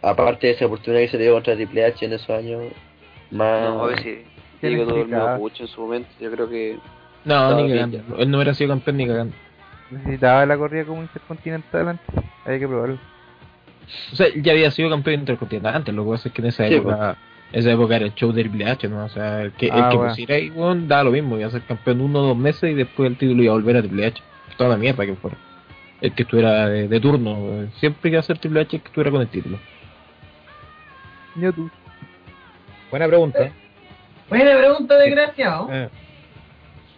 Aparte 0.00 0.46
de 0.46 0.52
esa 0.54 0.66
oportunidad 0.66 1.02
que 1.02 1.08
se 1.08 1.18
le 1.18 1.24
dio 1.24 1.34
contra 1.34 1.54
Triple 1.56 1.84
H 1.84 2.04
en 2.04 2.12
esos 2.12 2.30
años, 2.30 2.72
más... 3.32 3.62
No, 3.68 3.82
a 3.82 3.86
ver 3.88 3.98
si 4.02 4.22
¿Qué 4.60 4.68
digo 4.68 4.86
todo 4.86 5.38
pucho 5.38 5.64
en 5.64 5.68
su 5.68 5.80
momento. 5.80 6.08
Yo 6.20 6.30
creo 6.30 6.48
que 6.48 6.76
No, 7.24 7.60
ni 7.62 7.68
cagando. 7.68 7.98
Él 8.18 8.30
no 8.30 8.38
hubiera 8.38 8.54
sido 8.54 8.70
campeón 8.70 8.96
ni 8.96 9.06
cagando. 9.06 9.34
Necesitaba 9.90 10.44
la 10.46 10.56
corrida 10.56 10.84
como 10.84 11.02
intercontinental 11.02 11.88
antes. 11.88 12.06
Hay 12.44 12.58
que 12.58 12.68
probarlo. 12.68 12.98
O 14.12 14.16
sea, 14.16 14.26
ya 14.36 14.52
había 14.52 14.70
sido 14.70 14.90
campeón 14.90 15.20
intercontinental 15.20 15.74
antes, 15.76 15.94
lo 15.94 16.04
que 16.04 16.10
pasa 16.10 16.28
es 16.28 16.34
que 16.34 16.42
en 16.42 16.48
esa 16.48 16.68
Sí, 16.68 16.74
época, 16.74 17.16
esa 17.52 17.72
época 17.72 17.96
era 17.96 18.04
el 18.04 18.14
show 18.14 18.30
de 18.32 18.42
Triple 18.42 18.66
H, 18.66 18.86
¿no? 18.88 19.04
O 19.04 19.08
sea, 19.08 19.42
el 19.42 19.52
que, 19.52 19.70
Ah, 19.72 19.78
el 19.78 19.88
que 19.90 19.96
bueno. 19.96 20.10
pusiera 20.10 20.34
ahí, 20.34 20.50
weón, 20.50 20.88
daba 20.88 21.04
lo 21.04 21.10
mismo, 21.12 21.38
iba 21.38 21.48
a 21.48 21.50
ser 21.50 21.62
campeón 21.62 22.02
uno 22.02 22.18
o 22.20 22.22
dos 22.28 22.36
meses 22.36 22.70
y 22.70 22.74
después 22.74 23.10
el 23.10 23.16
título 23.16 23.42
iba 23.42 23.52
a 23.52 23.56
volver 23.56 23.76
a 23.78 23.80
Triple 23.80 24.06
H. 24.06 24.22
Toda 24.58 24.70
la 24.70 24.76
mierda 24.76 25.06
que 25.06 25.14
fuera. 25.14 25.36
El 26.02 26.12
que 26.14 26.22
estuviera 26.24 26.68
de, 26.68 26.86
de 26.86 27.00
turno, 27.00 27.34
eh, 27.38 27.68
siempre 27.80 28.10
iba 28.10 28.20
a 28.20 28.22
ser 28.22 28.38
Triple 28.38 28.60
H 28.60 28.76
el 28.76 28.82
que 28.82 28.88
estuviera 28.88 29.10
con 29.10 29.22
el 29.22 29.28
título. 29.28 29.58
Yo 31.36 31.52
tú. 31.52 31.70
Buena 32.90 33.06
pregunta. 33.06 33.50
Buena 34.28 34.58
pregunta, 34.58 34.96
desgraciado. 34.98 35.68
Eh, 35.72 35.88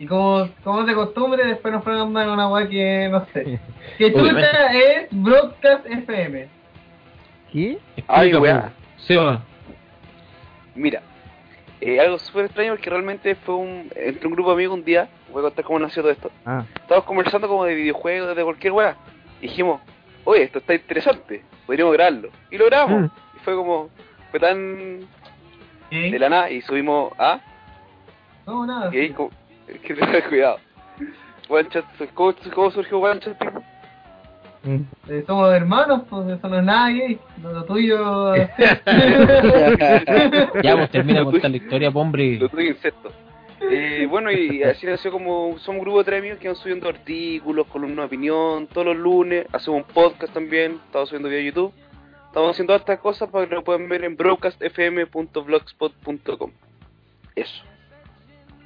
Y 0.00 0.06
como, 0.06 0.48
como 0.64 0.80
es 0.80 0.86
de 0.86 0.94
costumbre, 0.94 1.44
después 1.44 1.74
nos 1.74 1.84
preguntan 1.84 2.24
con 2.24 2.32
una 2.32 2.48
weá 2.48 2.66
que 2.66 3.08
no 3.12 3.26
sé. 3.34 3.60
Que 3.98 4.10
chuta 4.10 4.72
es 4.72 5.08
Broadcast 5.10 5.84
FM. 5.84 6.48
¿Qué? 7.52 7.78
Ay, 8.08 8.34
weá. 8.34 8.62
po. 8.62 8.68
Seba, 9.02 9.42
Mira, 10.74 11.02
eh, 11.82 12.00
algo 12.00 12.18
súper 12.18 12.46
extraño 12.46 12.72
porque 12.72 12.88
realmente 12.88 13.34
fue 13.34 13.56
un 13.56 13.90
entre 13.94 14.26
un 14.26 14.32
grupo 14.32 14.48
de 14.50 14.54
amigos 14.54 14.78
un 14.78 14.84
día, 14.84 15.08
voy 15.30 15.40
a 15.40 15.42
contar 15.42 15.64
cómo 15.66 15.78
nació 15.78 16.02
todo 16.02 16.12
esto. 16.12 16.30
Ah, 16.46 16.64
Estábamos 16.76 17.04
conversando 17.04 17.46
como 17.46 17.66
de 17.66 17.74
videojuegos, 17.74 18.34
de 18.34 18.42
cualquier 18.42 18.72
weá. 18.72 18.96
Y 19.40 19.48
dijimos, 19.48 19.82
oye, 20.24 20.44
esto 20.44 20.60
está 20.60 20.74
interesante, 20.74 21.44
podríamos 21.66 21.92
grabarlo. 21.92 22.30
Y 22.50 22.56
lo 22.56 22.64
grabamos. 22.66 23.02
Mm. 23.02 23.36
Y 23.36 23.38
fue 23.40 23.54
como, 23.54 23.90
fue 24.30 24.40
tan 24.40 25.00
¿Qué? 25.90 26.10
de 26.10 26.18
la 26.18 26.30
nada 26.30 26.50
y 26.50 26.62
subimos 26.62 27.12
a... 27.18 27.40
No, 28.46 28.64
nada. 28.64 28.94
Y 28.94 28.98
ahí, 28.98 29.10
como, 29.10 29.30
que 29.86 29.94
tengan 29.94 30.22
cuidado. 30.28 30.58
¿cómo, 32.14 32.34
cómo 32.54 32.70
surgió 32.70 33.00
People? 33.00 33.36
mm. 34.62 34.80
Eh, 35.08 35.24
somos 35.26 35.52
hermanos, 35.52 36.02
pues 36.08 36.28
eso 36.28 36.48
no 36.48 36.58
es 36.58 36.64
nada 36.64 36.90
gay. 36.90 37.18
Lo, 37.42 37.52
lo 37.52 37.64
tuyo. 37.64 38.36
ya 40.62 40.76
pues 40.76 40.90
termina 40.90 41.18
de 41.20 41.24
contar 41.24 41.50
la 41.50 41.56
historia, 41.56 41.90
po, 41.90 42.00
hombre. 42.00 42.38
Lo 42.38 42.48
tuyo 42.48 42.70
incesto. 42.70 43.10
Eh, 43.62 44.06
bueno, 44.08 44.32
y 44.32 44.62
así 44.62 44.86
nació 44.86 45.12
como. 45.12 45.58
Somos 45.58 45.80
un 45.80 45.80
grupo 45.80 45.98
de 45.98 46.04
tres 46.04 46.20
amigos 46.20 46.38
que 46.38 46.48
van 46.48 46.56
subiendo 46.56 46.88
artículos, 46.88 47.66
columnas 47.66 47.98
de 47.98 48.06
opinión, 48.06 48.66
todos 48.66 48.86
los 48.86 48.96
lunes. 48.96 49.44
Hacemos 49.52 49.84
un 49.86 49.92
podcast 49.92 50.32
también, 50.32 50.80
estamos 50.86 51.10
subiendo 51.10 51.28
video 51.28 51.42
a 51.42 51.44
YouTube. 51.44 51.74
Estamos 52.26 52.52
haciendo 52.52 52.74
estas 52.76 53.00
cosas 53.00 53.28
para 53.28 53.46
que 53.48 53.56
lo 53.56 53.64
puedan 53.64 53.88
ver 53.88 54.04
en 54.04 54.16
broadcastfm.blogspot.com. 54.16 56.52
Eso. 57.34 57.64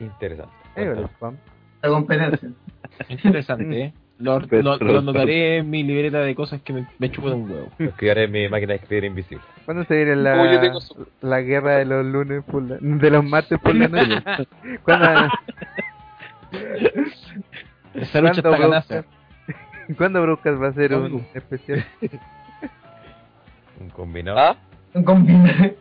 Interesante. 0.00 0.63
La 0.76 1.88
competencia. 1.88 2.48
Interesante, 3.08 3.80
¿eh? 3.82 3.92
Lo, 4.18 4.38
lo, 4.38 4.76
lo 4.78 4.98
anotaré 5.00 5.56
en 5.58 5.70
mi 5.70 5.82
libreta 5.82 6.18
de 6.20 6.34
cosas 6.36 6.62
que 6.62 6.72
me, 6.72 6.86
me 6.98 7.10
chupan 7.10 7.32
un 7.34 7.50
huevo. 7.50 7.68
Lo 7.78 7.86
escribiré 7.88 8.24
en 8.24 8.30
mi 8.30 8.48
máquina 8.48 8.70
de 8.74 8.76
escribir 8.76 9.04
invisible. 9.04 9.42
¿Cuándo 9.64 9.84
se 9.84 9.96
viene 9.96 10.14
la, 10.16 10.72
su- 10.80 11.08
la 11.20 11.40
guerra 11.40 11.72
de 11.78 11.84
los 11.84 12.06
lunes 12.06 12.44
por 12.44 12.62
la, 12.62 12.76
de 12.80 13.10
los 13.10 13.24
martes 13.24 13.58
por 13.58 13.74
la 13.74 13.88
noche? 13.88 14.22
¿Cuándo, 14.84 15.28
Esa 17.94 18.20
lucha 18.20 18.32
está 18.34 18.48
¿Cuándo 18.50 18.68
ganada. 18.70 18.84
Broadcast- 18.88 19.96
¿Cuándo 19.98 20.22
Broadcast 20.22 20.62
va 20.62 20.68
a 20.68 20.72
ser 20.72 20.94
un 20.94 21.00
¿Cuándo? 21.10 21.26
especial? 21.34 21.84
Un 23.80 23.90
combinado. 23.90 24.38
¿Ah? 24.38 24.56
Un 24.94 25.02
combine. 25.04 25.74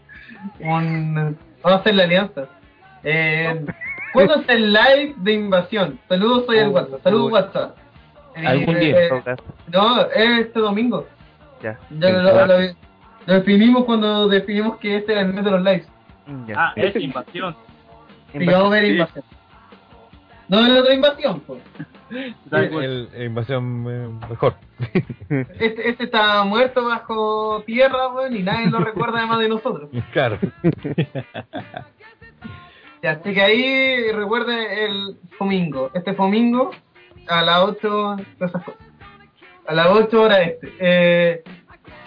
Un... 0.60 1.14
Vamos 1.62 1.78
a 1.78 1.82
hacer 1.82 1.94
la 1.96 2.04
alianza. 2.04 2.46
Eh, 3.04 3.64
¿Cuándo 4.14 4.36
es 4.36 4.50
el 4.50 4.72
live 4.74 5.14
de 5.18 5.34
invasión? 5.34 6.00
Saludos, 6.08 6.46
soy 6.46 6.58
el 6.60 6.68
Oh, 6.68 6.72
WhatsApp. 6.72 7.04
Saludos. 7.04 7.32
WhatsApp. 7.32 7.78
Eh, 8.36 8.48
Algún 8.48 8.80
día. 8.80 9.06
eh, 9.08 9.10
no, 9.72 10.02
es 10.02 10.40
este 10.48 10.60
domingo. 10.60 11.08
Ya. 11.62 11.80
Ya 11.92 12.10
lo, 12.10 12.22
lo- 12.24 12.46
lo- 12.46 12.76
lo 13.26 13.34
definimos 13.36 13.86
cuando 13.86 14.28
definimos 14.28 14.78
que 14.78 14.98
este 14.98 15.12
era 15.14 15.22
el 15.22 15.34
mes 15.34 15.44
de 15.46 15.52
los 15.52 15.62
lives. 15.62 15.88
Ya. 16.48 16.56
Ah, 16.58 16.74
es 16.76 16.96
invasión. 16.96 17.56
Y 18.34 18.46
vamos 18.46 18.68
a 18.68 18.70
ver 18.70 18.86
invasión. 18.86 19.24
No 20.50 20.60
es 20.60 20.70
la 20.70 20.80
otra 20.82 20.94
invasión, 20.94 21.40
pues. 21.42 21.62
El, 22.52 23.10
el 23.16 23.24
invasión 23.26 23.86
eh, 23.90 24.28
mejor. 24.30 24.54
Este, 25.60 25.90
este 25.90 26.04
está 26.04 26.44
muerto 26.44 26.86
bajo 26.86 27.64
tierra, 27.66 28.10
weón, 28.10 28.36
y 28.36 28.44
nadie 28.44 28.70
lo 28.70 28.80
recuerda 28.80 29.20
además 29.20 29.40
de 29.40 29.50
nosotros. 29.50 29.90
Claro. 30.14 30.38
Ya, 33.04 33.12
así 33.12 33.34
que 33.34 33.42
ahí 33.42 34.12
recuerden 34.14 34.60
el 34.60 35.18
domingo. 35.38 35.92
Este 35.94 36.14
domingo 36.14 36.72
a 37.28 37.42
las 37.42 37.60
8, 37.60 38.16
esas 38.40 38.64
cosas. 38.64 38.82
A 39.68 39.74
las 39.74 39.88
8 39.88 40.22
horas 40.22 40.40
este. 40.40 40.72
Eh, 40.80 41.44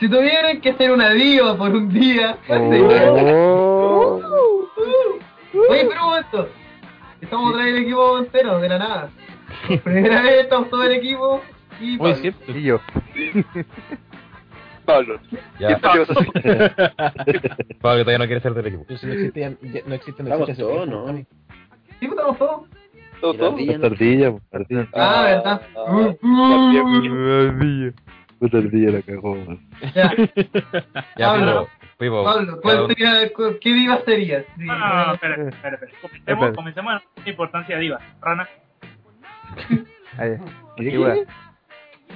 si 0.00 0.08
tuvieran 0.08 0.58
que 0.62 0.72
ser 0.72 0.90
una 0.92 1.10
diva 1.10 1.54
por 1.54 1.70
un 1.70 1.90
día, 1.92 2.38
¿cuál 2.46 2.70
sería? 2.70 3.12
Oh. 3.12 4.22
Oye, 5.68 5.84
pero 5.86 6.02
un 6.02 6.08
momento. 6.08 6.48
Estamos 7.20 7.50
otra 7.50 7.64
vez 7.64 7.74
el 7.74 7.82
equipo 7.82 8.18
entero, 8.18 8.58
de 8.58 8.68
la 8.70 8.78
nada. 8.78 9.10
Por 9.68 9.80
primera 9.82 10.22
vez 10.22 10.44
estamos 10.44 10.70
todo 10.70 10.82
el 10.84 10.92
equipo 10.92 11.42
y 11.78 11.98
cierto. 12.14 12.52
Y 12.52 12.62
yo. 12.62 12.80
Pablo. 14.86 15.20
Ya. 15.58 15.78
Pablo 15.80 16.04
todavía 18.04 18.18
no 18.18 18.26
quiere 18.26 18.40
ser 18.40 18.54
del 18.54 18.66
equipo. 18.66 18.84
Pero 18.86 18.98
si 18.98 19.06
no 19.06 19.12
existe, 19.12 19.40
ya- 19.40 19.50
ya- 19.62 19.82
no 19.86 19.94
existe, 19.94 20.22
no 20.22 20.34
existe. 20.34 20.62
todos, 20.62 20.88
¿no? 20.88 21.06
Sí, 21.16 21.26
pues, 22.00 22.10
estamos 22.12 22.38
todos. 22.38 22.60
¿Todo, 23.20 23.58
Y 23.58 23.66
la 23.66 23.74
todo? 23.76 23.86
ardilla, 23.86 24.28
ardilla, 24.28 24.40
ardilla. 24.52 24.88
Ah, 24.94 25.22
verdad. 25.24 25.60
ah, 25.74 25.92
uh. 25.92 26.16
Puta 28.38 28.58
ardilla 28.58 28.90
la 28.92 29.00
cagó. 29.02 29.36
Ya, 29.94 30.12
Ya, 31.16 31.26
Pablo. 31.28 31.68
Pipo, 31.98 32.24
Pablo, 32.24 32.60
¿cuál 32.60 32.86
sería, 32.88 33.30
¿qué 33.62 33.72
diva 33.72 33.98
serías? 34.04 34.44
Sí, 34.58 34.64
No, 34.64 34.78
no, 34.78 35.06
no, 35.06 35.14
espera, 35.14 35.34
espera, 35.48 35.74
espera. 35.76 35.92
Comencemos, 36.02 36.28
Espera. 36.28 36.52
comencemos 36.52 37.02
en 37.16 37.24
la 37.24 37.30
importancia 37.30 37.78
diva. 37.78 37.98
Rana. 38.20 38.46
Ah, 40.18 40.26
ya. 40.26 40.38
Antigüedad. 40.76 41.16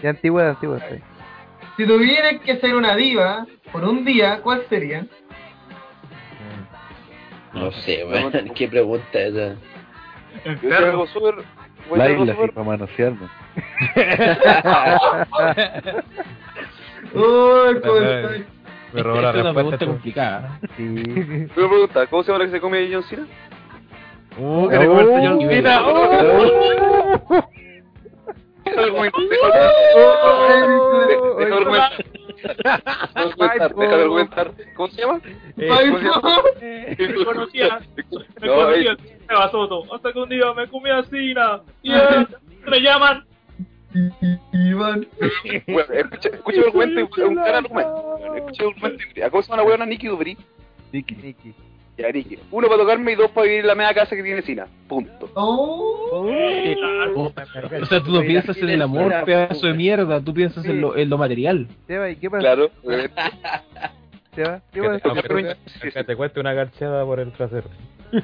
Ya 0.03 0.11
antigüedad, 0.11 0.51
antigüedad. 0.51 0.87
sí. 0.91 0.97
Si 1.81 1.87
tuvieran 1.87 2.41
que 2.41 2.57
ser 2.59 2.75
una 2.77 2.95
diva 2.95 3.47
por 3.73 3.83
un 3.85 4.05
día, 4.05 4.41
¿cuál 4.43 4.63
sería? 4.69 5.07
No 7.55 7.73
sé, 7.73 8.05
weón. 8.05 8.31
¿Qué 8.55 8.69
pregunta 8.69 9.07
es 9.19 9.35
esa? 9.35 9.57
Yo 10.45 10.53
hacer 10.53 10.75
algo 10.75 11.07
súper. 11.07 11.37
Laila, 11.97 12.35
súper. 12.35 12.53
para 12.53 12.67
manosearme. 12.67 13.27
Uy, 17.15 17.81
¿cómo 17.81 17.97
estoy? 17.97 18.45
Me 18.93 19.03
robó 19.03 19.21
la 19.23 19.29
Esta 19.31 19.39
es 19.39 19.45
una 19.47 19.53
respuesta. 19.53 19.55
pregunta 19.55 19.87
complicada. 19.87 20.61
Sí. 20.77 20.85
Una 20.85 21.69
pregunta, 21.71 22.07
¿cómo 22.09 22.23
se 22.23 22.31
llama 22.33 22.45
la 22.45 22.51
que 22.51 22.57
se 22.57 22.61
come 22.61 22.89
John 22.93 23.03
Cena? 23.05 23.27
Uh, 24.39 24.69
que 24.69 24.79
le 24.79 24.87
comerse 24.87 25.27
John 25.27 25.39
Oh, 25.39 25.49
Cena. 25.49 25.81
Deja 33.77 33.97
de 33.97 34.03
argumentar. 34.03 34.53
¿Cómo 34.75 34.89
se 34.89 35.01
llama? 35.01 35.21
Ay, 35.57 35.91
¿cómo 35.91 35.99
se 35.99 36.05
llama? 36.05 36.43
Me 36.61 37.25
conocía, 37.25 37.81
me 37.97 38.05
No, 38.47 38.55
conocía 38.55 38.93
eh, 38.93 38.97
el 38.99 39.27
Seba 39.27 39.51
Soto. 39.51 39.95
Hasta 39.95 40.13
que 40.13 40.19
un 40.19 40.29
día 40.29 40.53
me 40.55 40.69
comí 40.69 40.91
a 40.91 41.03
Sina. 41.05 41.63
Y 41.83 41.93
eh, 41.93 42.27
me 42.67 42.81
llaman. 42.81 43.25
Iván. 44.53 45.07
bueno, 45.67 45.95
escucha, 45.95 46.29
escucha 46.29 46.59
el 46.59 46.65
argumento 46.67 47.27
un 47.27 47.35
gran 47.35 47.55
argumento. 47.57 48.19
Escucha 48.37 48.63
el 48.63 48.69
argumento 48.71 49.05
y 49.17 49.21
¿a 49.21 49.31
¿Cómo 49.31 49.43
se 49.43 49.49
llama 49.49 49.63
la 49.63 49.69
buena 49.69 49.87
Nicky 49.87 50.07
Dubri? 50.07 50.37
Nicky. 50.93 51.15
Nicky. 51.17 51.55
Ya. 51.99 52.07
Uno 52.51 52.67
para 52.69 52.81
tocarme 52.81 53.13
y 53.13 53.15
dos 53.15 53.31
para 53.31 53.45
vivir 53.45 53.61
en 53.61 53.67
la 53.67 53.75
media 53.75 53.93
casa 53.93 54.17
que 54.17 54.23
tiene 54.23 54.41
Sina. 54.43 54.67
Punto. 54.89 55.31
Oh. 55.35 56.27
O 57.15 57.25
o 57.27 57.87
sea, 57.87 58.01
tú 58.03 58.11
no 58.13 58.21
piensas 58.23 58.57
en 58.57 58.71
el 58.71 58.81
amor, 58.83 59.13
pedazo 59.27 59.67
de 59.67 59.75
mierda, 59.75 60.21
tú 60.23 60.33
piensas 60.33 60.65
en 60.65 60.81
lo, 60.81 60.97
en 60.97 61.11
lo 61.11 61.19
material. 61.19 61.67
Seba, 61.87 62.09
¿y 62.11 62.17
qué 62.17 62.31
pasa? 62.31 62.41
Claro. 62.41 62.71
Seba, 64.35 64.63
¿qué 64.73 64.81
Que 64.81 64.87
pasa? 64.89 64.99
te, 65.01 65.09
aunque 65.09 65.57
te- 65.83 65.91
que 65.93 66.05
te 66.05 66.17
cueste 66.17 66.41
una 66.41 66.55
garchada 66.55 67.05
por 67.05 67.21
el 67.21 67.33
trasero. 67.33 67.69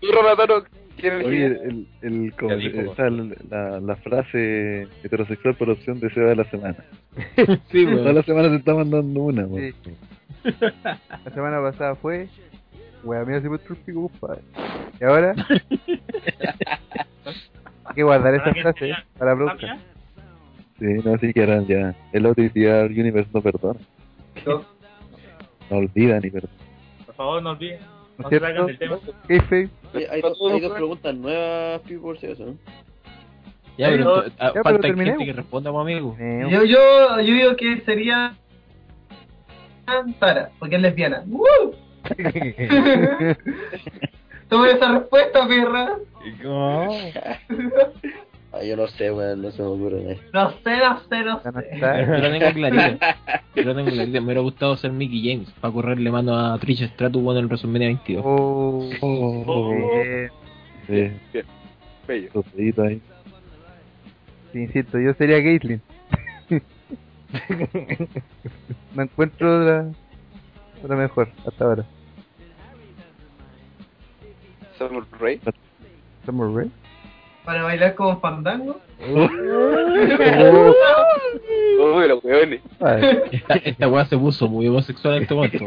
Tú, 0.00 0.12
Ronataro, 0.12 0.64
¿quién 0.98 1.24
Oye, 1.24 1.46
el, 1.46 1.86
el, 2.02 2.32
como- 2.34 2.50
Ya 2.50 2.56
dijo, 2.56 2.92
esa, 2.92 3.08
la, 3.10 3.80
la 3.80 3.96
frase 3.96 4.88
heterosexual 5.02 5.54
por 5.56 5.70
opción 5.70 6.00
de 6.00 6.10
Seba 6.10 6.30
de 6.30 6.36
la 6.36 6.44
semana. 6.50 6.76
Sí, 7.70 7.86
Todas 7.86 8.14
las 8.14 8.24
semanas 8.26 8.50
se 8.50 8.56
está 8.58 8.74
mandando 8.74 9.20
una. 9.20 9.46
Sí. 9.46 9.72
La 10.44 11.30
semana 11.32 11.60
pasada 11.60 11.94
fue. 11.94 12.28
Wea, 13.02 13.24
mira 13.24 13.40
si 13.40 13.48
me 13.48 13.56
el 13.56 13.76
pico, 13.76 14.08
compadre. 14.08 14.42
Y 15.00 15.04
ahora. 15.04 15.34
Hay 17.84 17.94
que 17.94 18.02
guardar 18.02 18.34
esa 18.34 18.52
frase 18.54 18.90
¿eh? 18.90 18.96
para 19.18 19.32
la 19.32 19.36
próxima. 19.36 19.78
Sí, 20.78 20.86
no, 21.04 21.18
sí 21.18 21.32
que 21.32 21.42
eran 21.42 21.66
ya. 21.66 21.94
El 22.12 22.26
el 22.26 23.00
universo 23.00 23.30
no 23.32 23.40
perdona. 23.42 23.80
No. 24.46 24.64
No 25.70 25.76
olvida 25.76 26.20
ni 26.20 26.30
perdona. 26.30 26.54
Por 27.06 27.14
favor, 27.14 27.42
no 27.42 27.50
olviden. 27.50 27.80
¿No 28.18 28.28
se 28.28 28.40
salgan 28.40 28.66
del 28.66 28.78
tema. 28.78 28.98
Jefe. 29.28 29.68
Hay, 30.10 30.22
dos, 30.22 30.38
hay 30.52 30.60
dos 30.60 30.72
preguntas 30.72 31.14
nuevas, 31.14 31.80
por 32.00 32.18
si 32.18 32.26
acaso, 32.26 32.46
¿no? 32.46 32.56
Ya, 33.76 33.88
pero 33.88 34.18
ah, 34.18 34.24
Ya, 34.38 34.52
pero 34.52 34.62
falta 34.62 34.88
gente 34.88 35.24
que 35.24 35.32
responda, 35.32 35.72
pues, 35.72 35.82
amigo. 35.82 36.16
Yo, 36.18 36.64
yo, 36.64 37.20
yo 37.20 37.34
digo 37.34 37.56
que 37.56 37.80
sería 37.80 38.36
Sara, 40.20 40.50
porque 40.58 40.76
es 40.76 40.82
lesbiana. 40.82 41.22
¡Woo! 41.26 41.74
Toma 44.48 44.70
esa 44.70 44.92
respuesta, 44.98 45.48
perra. 45.48 45.96
Ah, 46.46 46.88
yo 48.64 48.76
no 48.76 48.86
sé, 48.88 49.10
weón, 49.10 49.42
no 49.42 49.50
se 49.50 49.62
me 49.62 49.68
ocurre. 49.68 50.18
No 50.32 50.50
sé, 50.62 50.76
no 50.76 51.00
sé, 51.08 51.24
no 51.24 51.40
sé. 51.42 51.50
Yo 51.80 52.18
lo 52.18 52.30
tengo 52.30 52.52
clarito. 52.52 53.06
Yo 53.56 53.62
lo 53.64 53.74
tengo 53.74 53.90
clarito. 53.90 54.12
Me 54.20 54.24
hubiera 54.26 54.40
gustado 54.42 54.76
ser 54.76 54.92
Mickey 54.92 55.22
James 55.32 55.50
para 55.60 55.72
correrle 55.72 56.10
mano 56.10 56.36
a 56.36 56.58
Trish 56.58 56.82
Stratus 56.90 57.22
bueno, 57.22 57.38
en 57.40 57.44
el 57.44 57.48
WrestleMania 57.48 57.88
22. 57.88 58.22
Oh, 58.26 58.90
Oh, 59.00 59.70
bien. 60.88 61.20
sí, 61.32 61.40
Bello. 62.06 62.28
los 62.34 62.52
deditos 62.54 62.86
ahí. 62.86 63.00
Sí, 64.52 64.58
insisto, 64.60 64.98
yo 65.00 65.14
sería 65.14 65.42
Caitlyn. 65.42 65.80
no 68.94 69.02
encuentro 69.02 69.60
otra, 69.62 69.86
otra 70.82 70.96
mejor 70.96 71.28
hasta 71.46 71.64
ahora. 71.64 71.84
Summer 74.78 75.02
Rae. 75.20 75.40
Summer 76.26 76.48
Rae. 76.54 76.70
Para 77.44 77.62
bailar 77.62 77.94
como 77.94 78.18
fandango. 78.20 78.80
Uy, 81.78 82.08
los 82.08 82.24
hueones. 82.24 82.60
Esta, 83.32 83.54
esta 83.56 83.88
weá 83.88 84.04
se 84.06 84.16
puso 84.16 84.48
muy 84.48 84.66
homosexual 84.68 85.16
en 85.16 85.22
este 85.22 85.34
momento. 85.34 85.64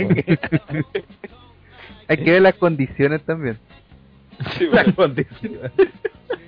Hay 2.08 2.18
que 2.18 2.32
ver 2.32 2.42
las 2.42 2.56
condiciones 2.56 3.22
también. 3.24 3.58
Sí, 4.58 4.66
bueno. 4.68 4.94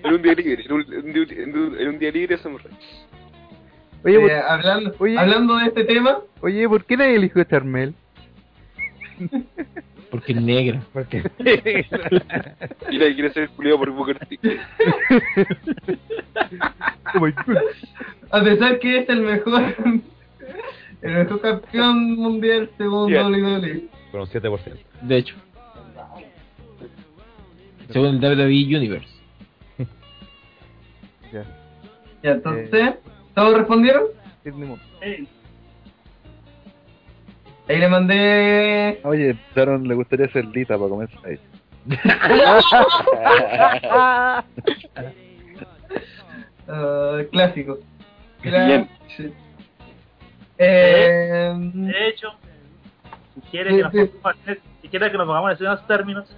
En 0.04 0.14
un 0.14 0.22
día 0.22 0.34
libre, 0.34 0.64
en 0.66 0.72
un, 0.72 0.82
en 0.94 1.10
un- 1.10 1.32
en 1.32 1.58
un- 1.58 1.78
en 1.80 1.88
un 1.90 2.00
día 2.00 2.12
libre 2.12 2.38
Summer 2.38 2.62
Rae. 2.64 2.74
Oye, 4.04 4.16
Eh, 4.16 4.20
¿por, 4.22 4.32
hablando, 4.32 4.96
Oye. 5.00 5.18
hablando 5.20 5.58
de 5.58 5.66
este 5.66 5.84
tema, 5.84 6.20
oye, 6.42 6.68
¿por 6.70 6.86
qué 6.86 6.96
nadie 6.98 7.16
eligió 7.16 7.42
a 7.42 7.46
Charmel? 7.46 7.94
Porque 10.10 10.32
es 10.32 10.42
negra. 10.42 10.82
Porque 10.92 11.18
Y 12.90 12.98
nadie 12.98 13.14
quiere 13.14 13.32
ser 13.32 13.50
culiado 13.50 13.78
por 13.78 13.92
Booker 13.92 14.18
T. 14.26 14.40
Oh 17.14 17.20
my 17.20 17.32
God. 17.32 17.58
A 18.32 18.44
pesar 18.44 18.80
que 18.80 19.00
es 19.00 19.10
el 19.10 19.22
mejor, 19.22 19.62
el 21.04 21.12
mejor 21.14 21.42
campeón 21.42 22.16
mundial 22.16 22.70
según. 22.78 23.14
WWE. 23.14 23.84
con 24.12 24.22
un 24.22 24.28
7%. 24.28 24.60
De 25.04 25.18
hecho. 25.18 25.36
Según 27.92 28.08
el 28.08 28.20
WWE 28.20 28.78
Universe. 28.78 29.08
Ya. 31.32 31.44
Ya, 32.24 32.32
entonces, 32.32 32.96
¿todos 33.40 33.58
respondieron? 33.58 34.04
Sidney 34.44 34.68
Moon. 34.68 34.80
Ahí 37.70 37.78
le 37.78 37.88
mandé... 37.88 39.00
Oye, 39.04 39.38
Sharon 39.56 39.88
le 39.88 39.94
gustaría 39.96 40.28
ser 40.32 40.46
Lita 40.46 40.78
para 40.78 40.90
comer 40.90 41.10
ahí. 41.24 41.40
ah, 46.68 47.22
clásico. 47.32 47.78
Bien. 48.42 48.90
Clásico. 49.08 49.36
Eh, 50.58 51.54
De 51.58 52.08
hecho, 52.10 52.28
si 53.36 53.42
quiere 53.52 53.76
que 53.78 53.82
nos 53.84 53.92
Sí, 53.94 54.00
sí. 54.00 54.12
pongamos, 54.22 54.58
si 54.82 54.88
quiere 54.90 55.12
que 55.12 55.18
nos 55.18 55.28
pongamos 55.28 55.52
en 55.62 55.68
esos 55.68 55.88
términos, 55.88 56.36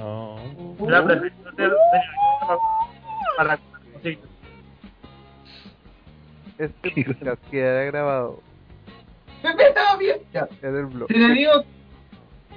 Oh. 0.00 0.38
la 0.88 1.04
preferencia 1.04 1.50
de 1.56 1.70
para 3.36 3.56
sí, 3.56 3.62
Este 6.58 7.04
podcast 7.04 7.50
quedará 7.50 7.84
grabado 7.84 8.48
estaba 9.42 9.96
bien. 9.96 10.18
Ya. 10.32 10.48
en 10.62 10.76
el 10.76 10.86
blog. 10.86 11.08
Si 11.08 11.14
le 11.14 11.34
digo, 11.34 11.52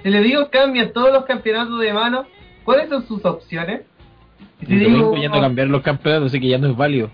si 0.02 0.10
le 0.10 0.20
digo 0.22 0.50
cambia 0.50 0.92
todos 0.92 1.12
los 1.12 1.24
campeonatos 1.24 1.80
de 1.80 1.92
mano, 1.92 2.26
¿cuáles 2.64 2.88
son 2.88 3.06
sus 3.06 3.24
opciones? 3.24 3.82
Si 4.60 4.72
Y 4.72 4.76
digo, 4.76 4.90
vengo 4.90 5.16
yendo 5.16 5.38
a 5.38 5.42
cambiar 5.42 5.68
los 5.68 5.82
campeonatos, 5.82 6.28
así 6.28 6.40
que 6.40 6.48
ya 6.48 6.58
no 6.58 6.68
es 6.68 6.76
válido. 6.76 7.10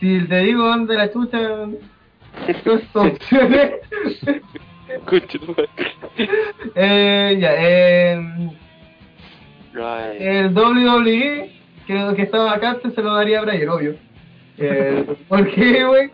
si 0.00 0.20
te 0.26 0.38
digo 0.38 0.66
dónde 0.66 0.94
la 0.96 1.12
chucha, 1.12 1.38
¿cuáles 1.38 2.62
son 2.64 2.80
sus 2.80 2.96
opciones? 2.96 3.72
Eh, 6.74 7.36
ya, 7.38 7.54
eh, 7.56 8.50
el 10.18 10.56
WWE, 10.56 11.52
que, 11.86 12.12
que 12.16 12.22
estaba 12.22 12.54
acá 12.54 12.78
se 12.82 13.02
lo 13.02 13.14
daría 13.14 13.40
a 13.40 13.42
Brian, 13.42 13.68
obvio. 13.68 14.07
Eh, 14.60 15.16
¿Por 15.28 15.50
qué, 15.50 15.84
güey? 15.84 16.10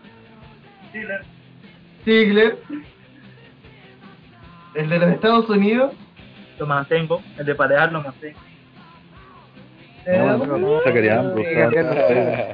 Ziggler. 2.03 2.57
El 4.75 4.89
de 4.89 4.99
los 4.99 5.09
Estados 5.09 5.49
Unidos. 5.49 5.93
lo 6.59 6.65
mantengo, 6.67 7.21
el 7.37 7.45
de 7.45 7.55
parejas 7.55 7.91
lo 7.91 8.01
mantengo. 8.01 8.39
eh, 10.05 10.17
No, 10.17 10.37
no, 10.45 10.57
no. 10.57 10.79
Tenés 10.81 10.93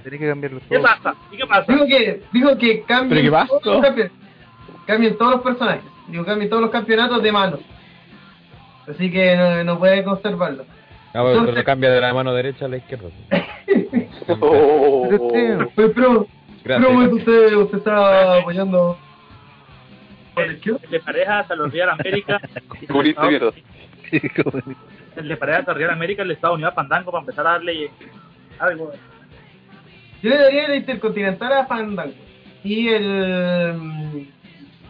que 0.01 0.59
¿Qué 0.69 0.79
pasa? 0.79 1.15
¿Y 1.31 1.37
qué 1.37 1.45
pasa? 1.45 1.71
Digo 1.73 1.85
que, 1.85 2.21
digo 2.31 2.57
que 2.57 2.81
cambien, 2.83 3.09
¿Pero 3.09 3.21
qué 3.23 3.31
pasa? 3.31 3.47
todos 3.63 3.81
los 3.83 4.11
cambien 4.87 5.17
todos 5.17 5.31
los 5.33 5.41
personajes. 5.41 5.83
Digo, 6.07 6.25
cambien 6.25 6.49
todos 6.49 6.61
los 6.61 6.71
campeonatos 6.71 7.21
de 7.21 7.31
mano. 7.31 7.59
Así 8.87 9.11
que 9.11 9.35
no, 9.35 9.63
no 9.63 9.79
puede 9.79 10.03
conservarlo. 10.03 10.65
Ah, 11.13 11.23
pero 11.23 11.31
Entonces- 11.31 11.55
lo 11.55 11.63
cambia 11.63 11.91
de 11.91 12.01
la 12.01 12.13
mano 12.13 12.33
derecha 12.33 12.65
a 12.65 12.67
la 12.69 12.77
izquierda. 12.77 13.09
Oh. 14.39 15.07
Pues, 15.75 15.91
pero, 15.95 16.27
Gracias. 16.63 16.89
pero 16.89 17.15
usted, 17.15 17.53
usted 17.55 17.77
está 17.79 18.37
apoyando. 18.39 18.97
El 20.37 20.61
de 20.89 20.99
parejas 21.01 21.51
a 21.51 21.55
los 21.55 21.71
Real 21.71 21.89
América. 21.89 22.39
Comunista 22.87 23.27
mierda. 23.27 23.51
El 25.15 25.27
de 25.27 25.37
parejas 25.37 25.67
a 25.67 25.73
Real 25.73 25.89
América 25.91 26.23
le 26.23 26.33
Estados 26.35 26.55
Unidos 26.55 26.71
a 26.71 26.75
Fandango 26.75 27.11
para 27.11 27.21
empezar 27.21 27.45
a 27.47 27.51
darle 27.51 27.91
algo. 28.59 28.91
Yo 30.21 30.29
le 30.29 30.37
daría 30.37 30.65
el 30.67 30.75
Intercontinental 30.75 31.51
a 31.53 31.65
Fandango. 31.65 32.13
Y 32.63 32.87
el 32.89 33.73
mm, 33.75 34.27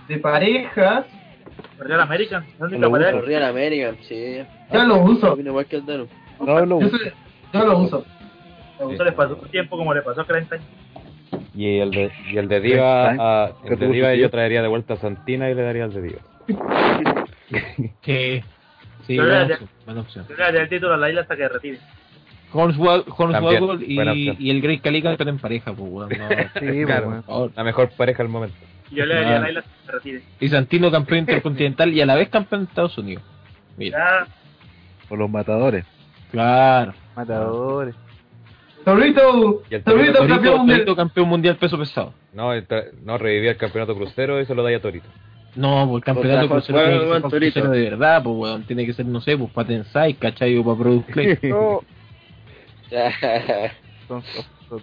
de 0.09 0.17
parejas, 0.17 1.05
Real 1.79 2.01
América, 2.01 2.45
la 2.59 2.65
única 2.65 2.87
Lo. 2.89 3.11
Los 3.17 3.25
Real 3.25 3.43
American, 3.43 3.97
sí. 4.07 4.37
ya 4.71 4.83
lo 4.83 4.97
uso. 5.03 5.35
El. 5.35 6.07
No, 6.39 6.65
no, 6.65 6.81
Yo, 6.81 6.89
soy- 6.89 7.11
yo 7.53 7.65
lo 7.65 7.77
uso. 7.79 8.05
Eso 8.91 9.03
le 9.03 9.11
pasó 9.11 9.37
un 9.41 9.49
tiempo 9.49 9.77
como 9.77 9.93
le 9.93 10.01
pasó 10.01 10.21
a 10.21 10.25
Krenten. 10.25 10.59
Y 11.53 11.77
el 11.79 11.91
de, 11.91 12.11
y 12.31 12.37
el 12.37 12.47
de 12.47 12.59
Diva, 12.61 13.09
a, 13.45 13.51
Que 13.65 13.73
el 13.75 13.79
de 13.79 13.87
Diva 13.89 14.15
yo 14.15 14.29
traería 14.29 14.61
de 14.61 14.67
vuelta 14.67 14.95
a 14.95 14.97
Santina 14.97 15.49
y 15.49 15.53
le 15.55 15.61
daría 15.61 15.83
al 15.83 15.93
de 15.93 16.01
Diva. 16.01 16.21
Sí. 18.03 18.41
Sí, 19.07 19.15
Yo 19.15 19.23
buena 19.23 19.45
le- 19.45 19.99
opción. 19.99 20.25
Yo 20.29 20.35
le 20.35 20.43
daría 20.43 20.61
el 20.61 20.69
título 20.69 20.93
a 20.93 20.97
la 20.97 21.09
isla 21.09 21.21
hasta 21.21 21.35
que 21.35 21.47
retire. 21.49 21.79
Hornswoggle 22.53 23.03
Hornswoggle 23.17 23.85
y, 23.85 24.35
y 24.39 24.49
el 24.51 24.61
Great 24.61 24.81
Khali 24.81 25.01
pero 25.01 25.29
en 25.29 25.39
pareja, 25.39 25.73
pues, 25.73 25.89
weón. 25.91 26.09
No, 26.17 26.27
Sí, 26.59 26.85
Claro. 26.85 27.05
bueno. 27.05 27.21
por 27.21 27.33
favor. 27.33 27.51
La 27.55 27.63
mejor 27.63 27.89
pareja 27.97 28.23
al 28.23 28.29
momento. 28.29 28.55
Y 28.91 28.95
yo 28.95 29.05
le 29.05 29.15
daría 29.15 29.37
Ah. 29.57 29.63
retire. 29.87 30.21
Y 30.39 30.49
Santino 30.49 30.91
campeón 30.91 31.19
intercontinental 31.21 31.93
y 31.93 32.01
a 32.01 32.05
la 32.05 32.15
vez 32.15 32.29
campeón 32.29 32.61
de 32.63 32.69
Estados 32.69 32.97
Unidos. 32.97 33.23
Mira, 33.77 34.27
por 35.09 35.17
los 35.17 35.29
matadores. 35.29 35.85
claro. 36.31 36.93
Matadores. 37.15 37.95
Torito, 38.85 39.61
Y 39.69 39.75
el 39.75 39.83
Torito 39.83 40.13
Torito, 40.13 40.27
campeón 40.27 40.57
mundial. 40.57 40.77
Torito 40.79 40.95
campeón 40.95 41.27
mundial 41.29 41.55
peso 41.57 41.77
pesado. 41.77 42.13
No, 42.33 42.53
el 42.53 42.65
no 43.03 43.17
revivía 43.17 43.51
el 43.51 43.57
campeonato 43.57 43.95
crucero 43.95 44.39
y 44.41 44.45
se 44.45 44.55
lo 44.55 44.63
da 44.63 44.75
a 44.75 44.79
Torito. 44.79 45.07
No, 45.55 45.85
pues 45.87 45.97
el 46.01 46.03
campeonato 46.05 46.49
crucero 46.49 46.79
Juan 46.79 46.89
tiene 46.89 46.97
que 46.97 47.01
ser 47.01 47.09
Juan 47.09 47.21
para 47.21 47.29
Torito. 47.31 47.53
crucero 47.53 47.69
de 47.71 47.89
verdad, 47.89 48.23
pues 48.23 48.35
weón. 48.37 48.63
Tiene 48.63 48.85
que 48.85 48.93
ser, 48.93 49.05
no 49.05 49.21
sé, 49.21 49.37
pues 49.37 49.51
para 49.51 49.67
Tensai, 49.67 50.13
¿cachai? 50.15 50.57
O 50.57 50.63
para 50.63 50.77
Product 50.77 51.11
Play. 51.11 51.37
No. 51.43 51.81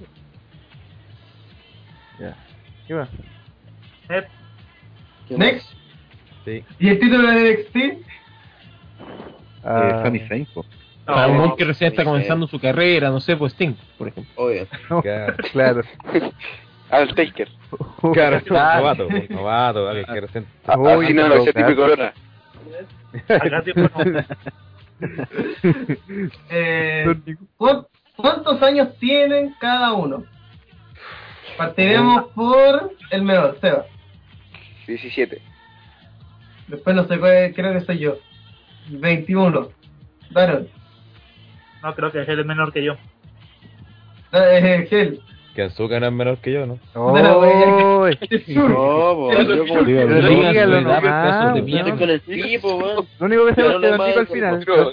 Ya. 2.18 2.34
¿Qué 2.86 2.94
va? 2.94 3.08
Next. 5.30 5.68
Sí. 6.44 6.64
Y 6.78 6.88
el 6.88 6.98
título 6.98 7.28
de 7.30 7.52
NXT. 7.52 7.76
Eh, 7.76 8.02
Ah, 9.64 10.00
Sami 10.04 10.20
Zayn. 10.20 10.46
Para 11.04 11.26
un 11.28 11.36
no, 11.38 11.56
que 11.56 11.64
recién 11.64 11.90
está 11.90 12.04
comenzando 12.04 12.46
su 12.46 12.58
carrera, 12.60 13.10
no 13.10 13.20
sé, 13.20 13.36
pues 13.36 13.52
Sting, 13.54 13.74
por 13.96 14.08
ejemplo. 14.08 14.32
obvio. 14.36 14.66
Claro. 15.02 15.34
claro. 15.52 15.82
Al 16.90 17.14
Taker. 17.14 17.48
Claro, 18.14 18.40
novato, 18.48 19.06
un 19.08 19.26
novato, 19.28 19.88
alguien 19.88 20.06
que 20.06 20.20
recién- 20.22 20.46
Uy, 20.78 21.04
Así 21.06 21.14
no, 21.14 21.28
no, 21.28 21.34
ese 21.34 21.52
típico 21.52 21.82
corona. 21.82 22.12
Eh, 26.50 27.06
¿cuán- 27.56 27.86
¿Cuántos 28.16 28.60
años 28.62 28.96
tienen 28.98 29.54
cada 29.60 29.92
uno? 29.92 30.24
Partiremos 31.56 32.26
por 32.34 32.92
el 33.10 33.22
menor, 33.22 33.58
Seba. 33.60 33.84
17. 34.88 35.40
Después 36.68 36.96
no 36.96 37.06
sé 37.06 37.18
cuál, 37.18 37.52
creo 37.54 37.72
que 37.74 37.80
soy 37.82 37.98
yo. 37.98 38.16
21. 38.90 39.68
Daron. 40.30 40.68
no 41.82 41.94
creo 41.94 42.10
que 42.10 42.18
él 42.20 42.40
es 42.40 42.46
menor 42.46 42.72
que 42.72 42.82
yo. 42.82 42.96
Eh, 44.32 44.86
Gel. 44.90 45.20
Que 45.54 45.68
no 46.00 46.06
es 46.06 46.12
menor 46.12 46.38
que 46.38 46.52
yo, 46.52 46.66
¿no? 46.66 46.78
No, 46.94 47.12
no 47.20 47.40
el. 47.40 48.18
Lo 53.18 53.26
único 53.26 53.46
que 53.46 53.54
sabemos 53.54 53.84
es 53.84 53.90
no 53.90 53.98
que 53.98 54.06
digo 54.06 54.20
al 54.20 54.26
final. 54.28 54.64
Lo 54.66 54.88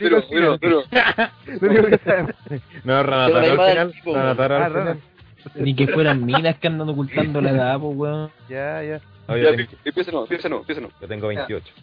único 1.70 1.88
que 1.88 1.98
sabemos. 2.04 2.36
No, 2.84 3.04
Ranatar 3.04 4.52
Ah, 4.52 4.66
al 4.66 4.72
final. 4.74 5.00
Ni 5.56 5.76
que 5.76 5.88
fueran 5.88 6.26
minas 6.26 6.58
que 6.58 6.68
andan 6.68 6.90
ocultando 6.90 7.42
la 7.42 7.52
edad, 7.52 7.80
pues 7.80 7.96
weón. 7.96 8.32
Ya, 8.50 8.82
ya. 8.82 9.02
No, 9.28 9.38
Ya, 9.38 9.52
yo, 9.52 9.56
tengo, 9.56 9.72
empieza 9.84 10.12
no, 10.12 10.22
empieza 10.22 10.50
no, 10.50 10.58
empieza 10.58 10.82
no. 10.82 10.90
yo 11.02 11.08
tengo 11.08 11.28
28. 11.28 11.74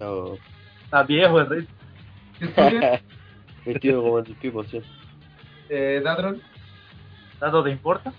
No. 0.00 0.34
Está 0.84 1.02
viejo 1.02 1.40
el 1.40 1.48
ritmo. 1.48 1.74
¿Qué 2.38 2.46
sigue? 2.46 3.02
Vestido 3.66 4.02
como 4.02 4.18
el 4.18 4.36
tipo, 4.36 4.64
sí. 4.64 4.80
Eh, 5.68 6.00
Datron. 6.04 6.40
¿Tanto 7.38 7.62
te 7.64 7.70
importa? 7.70 8.12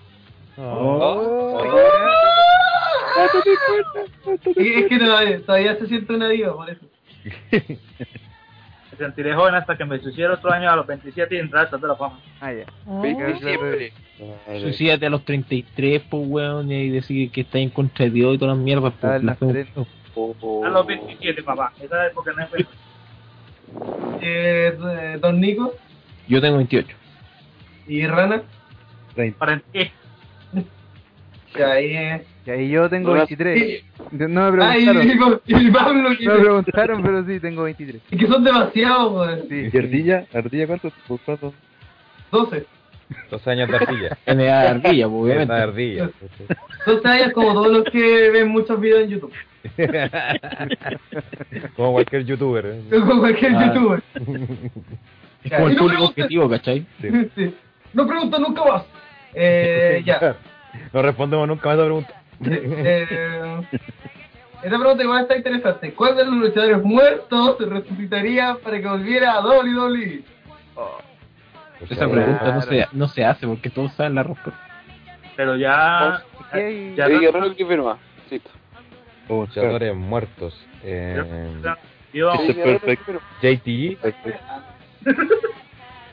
Oh. 0.58 1.64
Es 3.16 4.58
es 4.58 4.88
que 4.88 5.00
todavía, 5.00 5.42
todavía 5.46 5.76
se 5.78 5.88
siente 5.88 6.14
una 6.14 6.28
diva, 6.28 6.54
por 6.54 6.70
eso. 6.70 6.86
Me 8.98 9.06
sentiré 9.06 9.36
joven 9.36 9.56
hasta 9.56 9.76
que 9.78 9.84
me 9.86 10.00
suiciera 10.00 10.34
otro 10.34 10.52
año 10.52 10.70
a 10.70 10.76
los 10.76 10.88
27 10.88 11.36
y 11.36 11.40
entrar 11.40 11.64
al 11.66 11.70
Salón 11.70 11.82
de 11.82 11.88
la 11.90 11.96
fama. 11.96 12.20
Ah, 12.40 12.54
ya. 12.54 12.66
Veinte 13.02 13.38
siempre. 13.40 13.94
Suicídate 14.62 15.06
a 15.06 15.10
los 15.10 15.26
33, 15.26 16.02
pues 16.10 16.24
weón, 16.28 16.72
y 16.72 16.90
decir 16.90 17.30
que 17.32 17.42
estás 17.42 17.56
en 17.62 17.70
contra 17.72 18.06
de 18.06 18.12
Dios 18.12 18.36
y 18.36 18.38
todas 18.38 18.56
las 18.56 18.64
mierdas, 18.64 18.94
pues. 19.00 19.22
la 19.24 19.32
la 19.32 19.36
fe- 19.36 19.52
frente. 19.52 19.86
A 20.66 20.70
los 20.70 20.88
27, 20.88 21.44
papá. 21.44 21.74
Esa 21.82 22.08
época 22.08 22.32
no 22.36 22.44
es 22.44 22.50
feliz. 22.50 22.68
Eh, 24.22 24.78
eh, 25.02 25.18
Don 25.22 25.42
Nico 25.42 25.74
Yo 26.28 26.40
tengo 26.40 26.58
28. 26.58 26.96
y 27.88 28.08
Rana. 28.08 28.42
30. 29.16 29.38
¿Para 29.38 29.62
qué? 29.74 29.92
Ya 31.58 31.72
ahí 31.72 31.86
eh, 31.96 32.26
Ya, 32.46 32.56
y 32.56 32.70
yo 32.70 32.88
tengo 32.90 33.10
No, 33.10 33.16
23. 33.26 33.84
No 34.12 34.52
me 34.52 34.64
Ay, 34.64 34.86
preguntaron. 34.86 35.42
y, 35.48 35.56
y 35.68 35.72
Pablo, 35.72 36.02
No 36.04 36.10
me 36.10 36.16
preguntaron, 36.40 37.02
pero 37.04 37.26
sí, 37.26 37.40
tengo 37.40 37.64
23. 37.64 38.02
y 38.12 38.18
que 38.18 38.28
son 38.28 38.44
demasiados, 38.44 39.14
weón. 39.14 39.42
Sí. 39.50 39.70
¿Y 39.74 39.78
Ardilla? 39.78 40.26
¿Ardilla 40.34 40.68
cuánto? 40.68 40.92
¿Por 41.08 41.20
cuánto? 41.22 41.54
12. 42.32 42.66
Dos 43.32 43.48
años 43.48 43.70
de 43.70 43.76
ardilla. 43.78 44.18
Tiene 44.26 44.50
ardilla, 44.52 45.08
pues, 45.08 45.24
obviamente. 45.24 45.54
ardilla. 45.54 46.10
12 46.86 47.08
años 47.08 47.32
como 47.34 47.54
todos 47.54 47.68
los 47.72 47.84
que 47.86 48.30
ven 48.32 48.48
muchos 48.50 48.80
videos 48.80 49.04
en 49.04 49.10
YouTube. 49.10 49.34
Como 51.76 51.94
cualquier 51.94 52.24
youtuber. 52.26 52.66
¿eh? 52.66 52.82
Como 52.92 53.20
cualquier 53.20 53.56
Ah. 53.56 53.66
youtuber. 53.74 54.04
Es 55.44 55.52
como 55.56 55.68
el 55.68 55.76
no 55.76 55.82
público 55.82 56.04
objetivo, 56.06 56.50
¿cachai? 56.50 56.86
Sí. 57.02 57.10
Sí. 57.36 57.56
No 57.94 58.08
pregunto 58.08 58.40
nunca 58.40 58.64
más. 58.64 58.84
Eh, 59.34 60.02
ya. 60.06 60.36
No 60.94 61.02
respondemos 61.02 61.48
nunca 61.48 61.70
más 61.70 61.74
a 61.78 61.82
esa 61.82 61.86
pregunta. 61.86 62.14
Eh, 62.44 63.62
esta 64.64 64.78
pregunta 64.80 65.04
igual 65.04 65.22
está 65.24 65.36
interesante. 65.38 65.94
¿Cuál 65.94 66.16
de 66.18 66.26
los 66.26 66.34
luchadores 66.36 66.82
muertos 66.84 67.58
resucitaría 67.70 68.58
para 68.64 68.80
que 68.82 68.88
volviera 68.88 69.34
a 69.34 69.42
WWE? 69.46 70.24
Esa 71.90 72.08
pregunta 72.10 72.52
no 72.54 72.62
se, 72.62 72.88
no 72.94 73.08
se 73.08 73.26
hace 73.26 73.46
porque 73.48 73.70
todos 73.70 73.92
saben 73.94 74.16
la 74.16 74.24
respuesta. 74.24 74.62
Pero 75.36 75.56
ya. 75.58 76.24
¿Qué? 76.54 76.94
ya 76.96 77.06
Eddie 77.08 77.20
Guerrero 77.20 77.48
y 77.48 77.56
Chris 77.56 77.68
Benoit. 77.68 77.98
Listo. 78.32 78.50
Oh, 79.28 79.42
Luchadores 79.42 79.94
muertos. 79.96 80.66
Eh, 80.84 81.22
yo- 82.14 82.32
Este 82.34 82.52
es 82.52 82.58
perfecto. 82.80 83.20
JTG. 83.42 83.98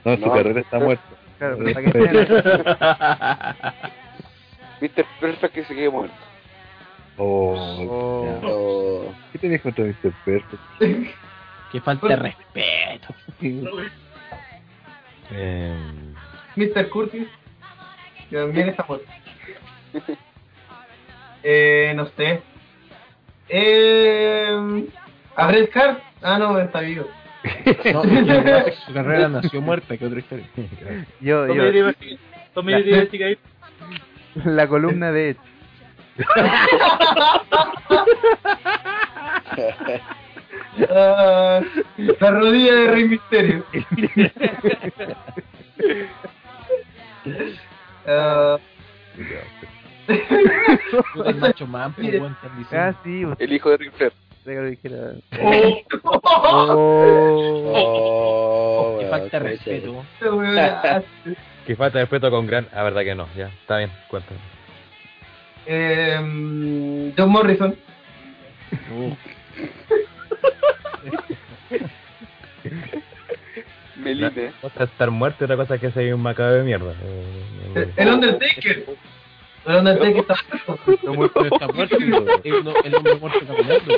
No, 0.04 0.16
su 0.16 0.26
No. 0.26 0.32
carrera 0.32 0.60
está 0.60 0.78
muerta. 0.80 1.04
Claro, 1.38 1.58
que 1.58 1.72
Mr. 4.82 5.04
Perfect 5.20 5.54
que 5.54 5.64
se 5.64 5.74
quede 5.74 5.88
muerto. 5.90 6.14
Oh, 7.16 7.86
Oh. 7.88 8.40
Oh. 8.44 9.14
¿Qué 9.32 9.38
tenías 9.38 9.60
contra 9.62 9.84
Mr. 9.84 10.12
Perfect? 10.24 10.62
que 11.70 11.80
falta 11.80 12.08
de 12.08 12.16
respeto. 12.16 13.14
Eh, 15.30 15.76
Mr. 16.56 16.88
Curtis. 16.90 17.28
Que 18.28 18.36
también 18.36 18.68
está 18.70 18.84
muerto. 18.88 19.06
Eh, 21.44 21.92
no 21.96 22.06
sé. 22.16 22.40
Eh, 23.48 24.86
¿A 25.34 25.46
Bret 25.48 25.76
Hart? 25.76 26.00
Ah, 26.22 26.38
no, 26.38 26.56
está 26.60 26.78
vivo. 26.82 27.08
No, 27.92 28.02
su 28.86 28.92
carrera 28.94 29.28
nació 29.28 29.60
muerta, 29.60 29.96
que 29.96 30.06
otra 30.06 30.20
historia. 30.20 30.46
Yo, 31.20 31.48
Tommy 31.48 31.72
yo, 31.72 31.92
Tommy 32.54 32.72
Diversity- 32.74 33.38
la 34.44 34.66
columna 34.68 35.10
de 35.12 35.30
Edge. 35.30 35.40
Ah, 40.90 41.60
la 41.96 42.30
rodilla 42.30 42.74
de 42.74 42.86
Rey 42.90 43.04
Misterio. 43.08 43.64
Ah, 48.04 48.58
Puta, 51.14 51.30
el 51.30 51.36
macho 51.36 51.68
man, 51.68 51.92
pues, 51.92 52.14
weón, 52.14 52.32
están 52.32 52.58
diciendo. 52.58 52.84
Ah, 52.88 52.94
sí, 53.04 53.24
usted 53.24 53.44
El 53.44 53.52
hijo 53.52 53.70
de 53.70 53.76
Ric 53.76 53.92
Flair. 53.92 54.12
que 54.44 54.54
lo 54.56 54.64
dijera. 54.64 54.96
oh, 55.40 55.84
Oh. 56.74 57.72
Oh, 57.76 58.96
Que 58.98 59.04
weón, 59.04 59.10
falta 59.10 59.38
de 59.38 59.44
puede 59.44 59.58
ser. 59.58 59.72
respeto. 59.74 60.04
este 60.14 60.30
weón, 60.30 60.58
ah, 60.58 61.02
que 61.66 61.76
falta 61.76 61.98
de 61.98 62.04
respeto 62.04 62.30
con 62.30 62.46
gran. 62.46 62.66
Ah, 62.72 62.82
verdad 62.82 63.02
que 63.02 63.14
no. 63.14 63.28
Ya, 63.36 63.46
está 63.48 63.78
bien. 63.78 63.90
Cuéntame. 64.08 64.40
eh, 65.66 67.12
John 67.16 67.30
Morrison. 67.30 67.76
Meline. 73.96 74.30
Una 74.30 74.52
cosa 74.60 74.84
es 74.84 74.90
estar 74.90 75.10
muerto 75.10 75.36
y 75.40 75.44
otra 75.44 75.56
cosa 75.56 75.74
es 75.74 75.80
que 75.80 75.90
sea 75.90 76.14
un 76.14 76.22
macabro 76.22 76.54
de 76.54 76.62
mierda. 76.62 76.92
Eh, 77.02 77.24
eh, 77.76 77.92
El 77.96 78.08
Undertaker. 78.08 78.84
El 79.66 79.76
Undertaker 79.76 80.16
está 80.18 80.34
muerto. 80.66 80.92
Está 80.92 81.12
muerto, 81.12 81.44
está 81.44 81.66
muerto. 81.68 81.96
El 82.44 82.66
hombre 82.96 83.14
muerto 83.20 83.46
caminando. 83.46 83.94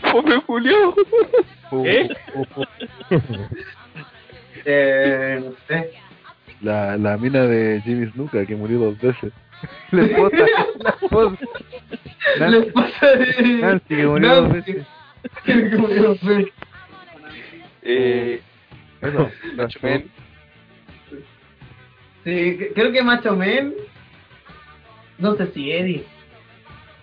Fome 0.00 0.40
Julio. 0.46 0.94
¿Qué? 1.70 2.08
Eh, 4.64 5.40
no 5.42 5.52
sé. 5.66 5.90
La, 6.60 6.96
la 6.96 7.16
mina 7.16 7.42
de 7.46 7.80
Jimmy 7.82 8.10
Snuka 8.12 8.44
que 8.46 8.56
murió 8.56 8.78
dos 8.78 9.00
veces. 9.00 9.32
La 9.90 10.02
esposa, 10.04 10.36
la 10.80 10.90
esposa. 10.90 11.38
La 12.38 12.50
Nancy, 12.50 12.66
esposa 12.68 13.06
de. 13.16 13.42
Nancy, 13.60 13.84
que 13.96 14.06
murió 14.06 14.34
dos 14.34 14.48
Nancy. 14.52 14.72
veces. 14.72 14.86
Que 15.44 15.54
murió 15.78 16.02
dos 16.02 16.22
veces. 16.22 16.52
Eh, 17.82 18.40
Eso, 19.00 19.30
Macho 19.56 19.78
Man. 19.82 20.04
Sí, 22.24 22.58
creo 22.74 22.92
que 22.92 23.02
Macho 23.02 23.36
Man. 23.36 23.72
No 25.18 25.34
sé 25.36 25.46
si 25.52 25.72
Eddie. 25.72 26.04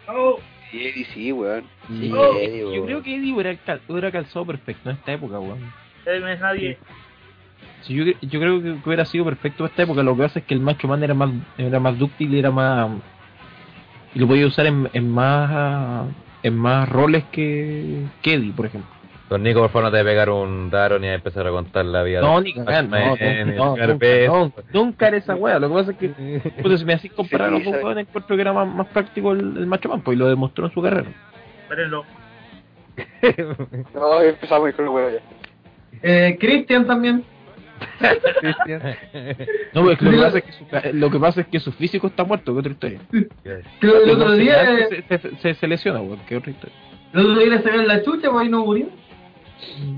Oh, 0.07 0.40
Sí, 0.72 0.88
Eddie 0.88 1.06
sí, 1.14 1.32
weón. 1.32 1.64
Sí, 1.88 2.11
Oh, 2.14 2.38
Eddie, 2.38 2.76
Yo 2.76 2.86
creo 2.86 3.03
que 3.03 3.15
Eddie 3.15 3.34
hubiera, 3.34 3.56
cal- 3.57 3.82
hubiera 3.88 4.11
calzado 4.11 4.45
perfecto 4.45 4.90
en 4.90 4.95
esta 4.98 5.14
época, 5.14 5.40
weón. 5.40 5.60
él 6.06 6.22
no 6.22 6.27
es 6.27 6.40
nadie. 6.40 6.77
Sí, 6.82 6.88
yo, 7.93 8.03
cre- 8.03 8.17
yo 8.21 8.39
creo 8.39 8.61
que 8.61 8.75
hubiera 8.85 9.05
sido 9.05 9.25
perfecto 9.25 9.63
en 9.63 9.69
esta 9.69 9.83
época. 9.83 10.03
Lo 10.03 10.15
que 10.15 10.23
pasa 10.23 10.39
es 10.39 10.45
que 10.45 10.53
el 10.53 10.59
Macho 10.61 10.87
Man 10.87 11.03
era 11.03 11.13
más, 11.13 11.29
era 11.57 11.79
más 11.79 11.97
dúctil 11.97 12.33
y 12.33 12.39
era 12.39 12.51
más. 12.51 12.89
Y 14.13 14.19
lo 14.19 14.27
podía 14.27 14.47
usar 14.47 14.65
en, 14.67 14.89
en 14.93 15.09
más 15.11 16.07
en 16.43 16.55
más 16.55 16.87
roles 16.87 17.23
que, 17.31 18.03
que 18.21 18.35
Eddie, 18.35 18.53
por 18.53 18.65
ejemplo. 18.67 18.89
Don 19.29 19.41
Nico, 19.41 19.59
por 19.59 19.71
favor, 19.71 19.91
no 19.91 19.97
te 19.97 20.03
pegar 20.03 20.29
un 20.29 20.69
daro 20.69 20.99
ni 20.99 21.07
a 21.07 21.15
empezar 21.15 21.47
a 21.47 21.49
contar 21.49 21.83
la 21.85 22.03
vida. 22.03 22.21
No, 22.21 22.37
de- 22.39 22.43
ni 22.45 22.53
cagar, 22.53 22.85
no, 22.87 22.97
no, 22.97 23.15
no, 23.15 23.65
nunca, 23.71 23.85
Garbés. 23.87 24.27
no, 24.29 24.53
nunca 24.71 25.07
era 25.07 25.17
esa 25.17 25.35
wea. 25.35 25.57
Lo 25.57 25.67
que 25.69 25.73
pasa 25.73 25.91
es 25.91 25.97
que, 25.97 26.09
puta, 26.61 26.77
si 26.77 26.85
me 26.85 26.93
hacís 26.93 27.11
comparar 27.13 27.47
a 27.47 27.51
los 27.51 27.59
Sí, 27.61 27.65
dos 27.65 27.71
sabe. 27.73 27.83
weones, 27.85 28.07
encuentro 28.07 28.35
que 28.35 28.41
era 28.43 28.53
más, 28.53 28.67
más 28.67 28.87
práctico 28.87 29.31
el, 29.31 29.57
el 29.57 29.65
Macho 29.65 29.89
Man, 29.89 30.01
pues 30.01 30.15
y 30.15 30.19
lo 30.19 30.27
demostró 30.27 30.67
en 30.67 30.71
su 30.73 30.81
carrera. 30.81 31.09
Espérenlo. 31.63 32.03
No, 33.93 34.21
empezamos 34.21 34.71
con 34.73 34.85
el 34.85 34.91
weón 34.91 35.13
ya. 35.13 35.19
Eh, 36.03 36.37
Christian 36.39 36.85
también. 36.85 37.23
No, 39.73 39.84
pues 39.84 40.02
lo 40.02 40.11
que, 40.11 40.18
pasa 40.18 40.38
es 40.38 40.43
que 40.43 40.52
su, 40.52 40.65
lo 40.97 41.10
que 41.11 41.19
pasa 41.19 41.41
es 41.41 41.47
que 41.47 41.60
su 41.60 41.72
físico 41.73 42.07
está 42.07 42.23
muerto, 42.23 42.53
que 42.53 42.60
otra 42.60 42.72
historia. 42.72 42.99
Creo 43.80 44.03
el 44.03 44.10
otro 44.11 44.31
día. 44.34 44.88
se, 44.89 45.03
se, 45.03 45.35
se- 45.38 45.53
se 45.56 45.68
lesiona, 45.68 46.02
weón, 46.02 46.19
que 46.26 46.38
otra 46.38 46.52
historia. 46.52 46.76
El 47.14 47.19
otro 47.22 47.35
día 47.39 47.49
le 47.49 47.57
sacaron 47.61 47.88
la 47.88 48.03
chucha, 48.03 48.30
pues 48.31 48.43
ahí 48.43 48.49
no 48.49 48.65
murió. 48.65 48.88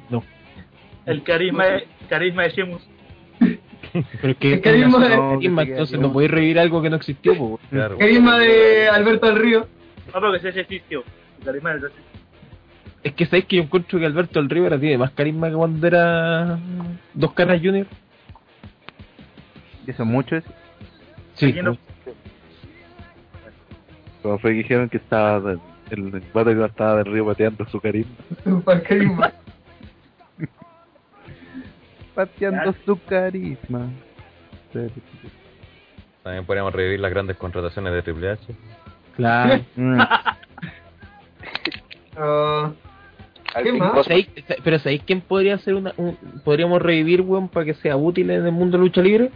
No. 0.10 0.24
El 1.06 1.24
carisma 1.24 1.66
de, 1.66 1.88
carisma 2.10 2.44
de 2.44 2.50
Sheamus. 2.50 2.88
Pero 3.40 4.32
es 4.34 4.38
que 4.38 4.54
El 4.54 4.62
carisma 4.62 5.08
de- 5.08 5.16
no, 5.16 5.32
carisma, 5.36 5.64
entonces 5.64 6.00
no 6.00 6.14
podéis 6.14 6.32
revivir 6.32 6.60
algo 6.60 6.82
que 6.82 6.90
no 6.90 6.96
existió, 6.98 7.32
pues, 7.34 7.42
weón. 7.42 7.60
Claro. 7.70 7.98
Carisma 7.98 8.38
de 8.40 8.88
Alberto 8.90 9.28
del 9.28 9.38
Río. 9.38 9.68
No, 10.08 10.14
pero 10.14 10.32
que 10.40 10.50
ese 10.50 10.60
existió. 10.62 11.04
El 11.40 11.46
carisma 11.46 11.74
del 11.74 11.92
Es 13.08 13.14
que 13.14 13.26
sabéis 13.26 13.46
que 13.46 13.56
yo 13.56 13.64
encuentro 13.64 14.00
que 14.00 14.06
Alberto 14.06 14.40
del 14.40 14.50
Rivera 14.50 14.78
tiene 14.80 14.98
más 14.98 15.12
carisma 15.12 15.48
que 15.50 15.56
cuando 15.56 15.88
era 15.88 16.60
Dos 17.14 17.32
Caras 17.34 17.62
Junior. 17.64 17.88
Eso 19.86 20.04
es 20.04 20.10
mucho. 20.10 20.36
eso. 20.36 20.50
Sí, 21.36 21.54
no- 21.64 21.78
Cuando 24.22 24.40
fue 24.40 24.52
que 24.52 24.58
dijeron 24.58 24.90
que 24.90 24.98
estaba 24.98 25.54
el, 25.54 25.60
el 25.90 26.24
Battle 26.34 26.66
estaba 26.66 26.98
del 26.98 27.06
río 27.14 27.26
pateando 27.26 27.66
su 27.70 27.80
carisma. 27.80 28.14
Para 28.66 28.82
carisma. 28.84 29.32
Pateando 32.16 32.76
su 32.86 33.00
carisma. 33.06 33.88
También 36.24 36.46
podríamos 36.46 36.74
revivir 36.74 37.00
las 37.00 37.12
grandes 37.12 37.38
contrataciones 37.38 37.94
de 37.94 38.02
Triple 38.02 38.32
H. 38.32 38.56
claro. 39.16 39.64
Mm. 42.20 42.74
¿Qué 43.64 43.72
más? 43.74 44.06
¿Sabéis- 44.06 44.30
sa- 44.48 44.56
pero 44.64 44.80
¿sabéis 44.80 45.02
quién 45.06 45.22
podría 45.22 45.58
ser 45.60 45.76
una, 45.76 45.94
un, 45.98 46.18
podríamos 46.44 46.82
revivir, 46.82 47.22
weón, 47.22 47.50
para 47.50 47.66
que 47.66 47.74
sea 47.76 47.96
útil 47.98 48.30
en 48.32 48.46
el 48.46 48.52
mundo 48.52 48.78
de 48.78 48.84
lucha 48.84 49.02
libre? 49.02 49.30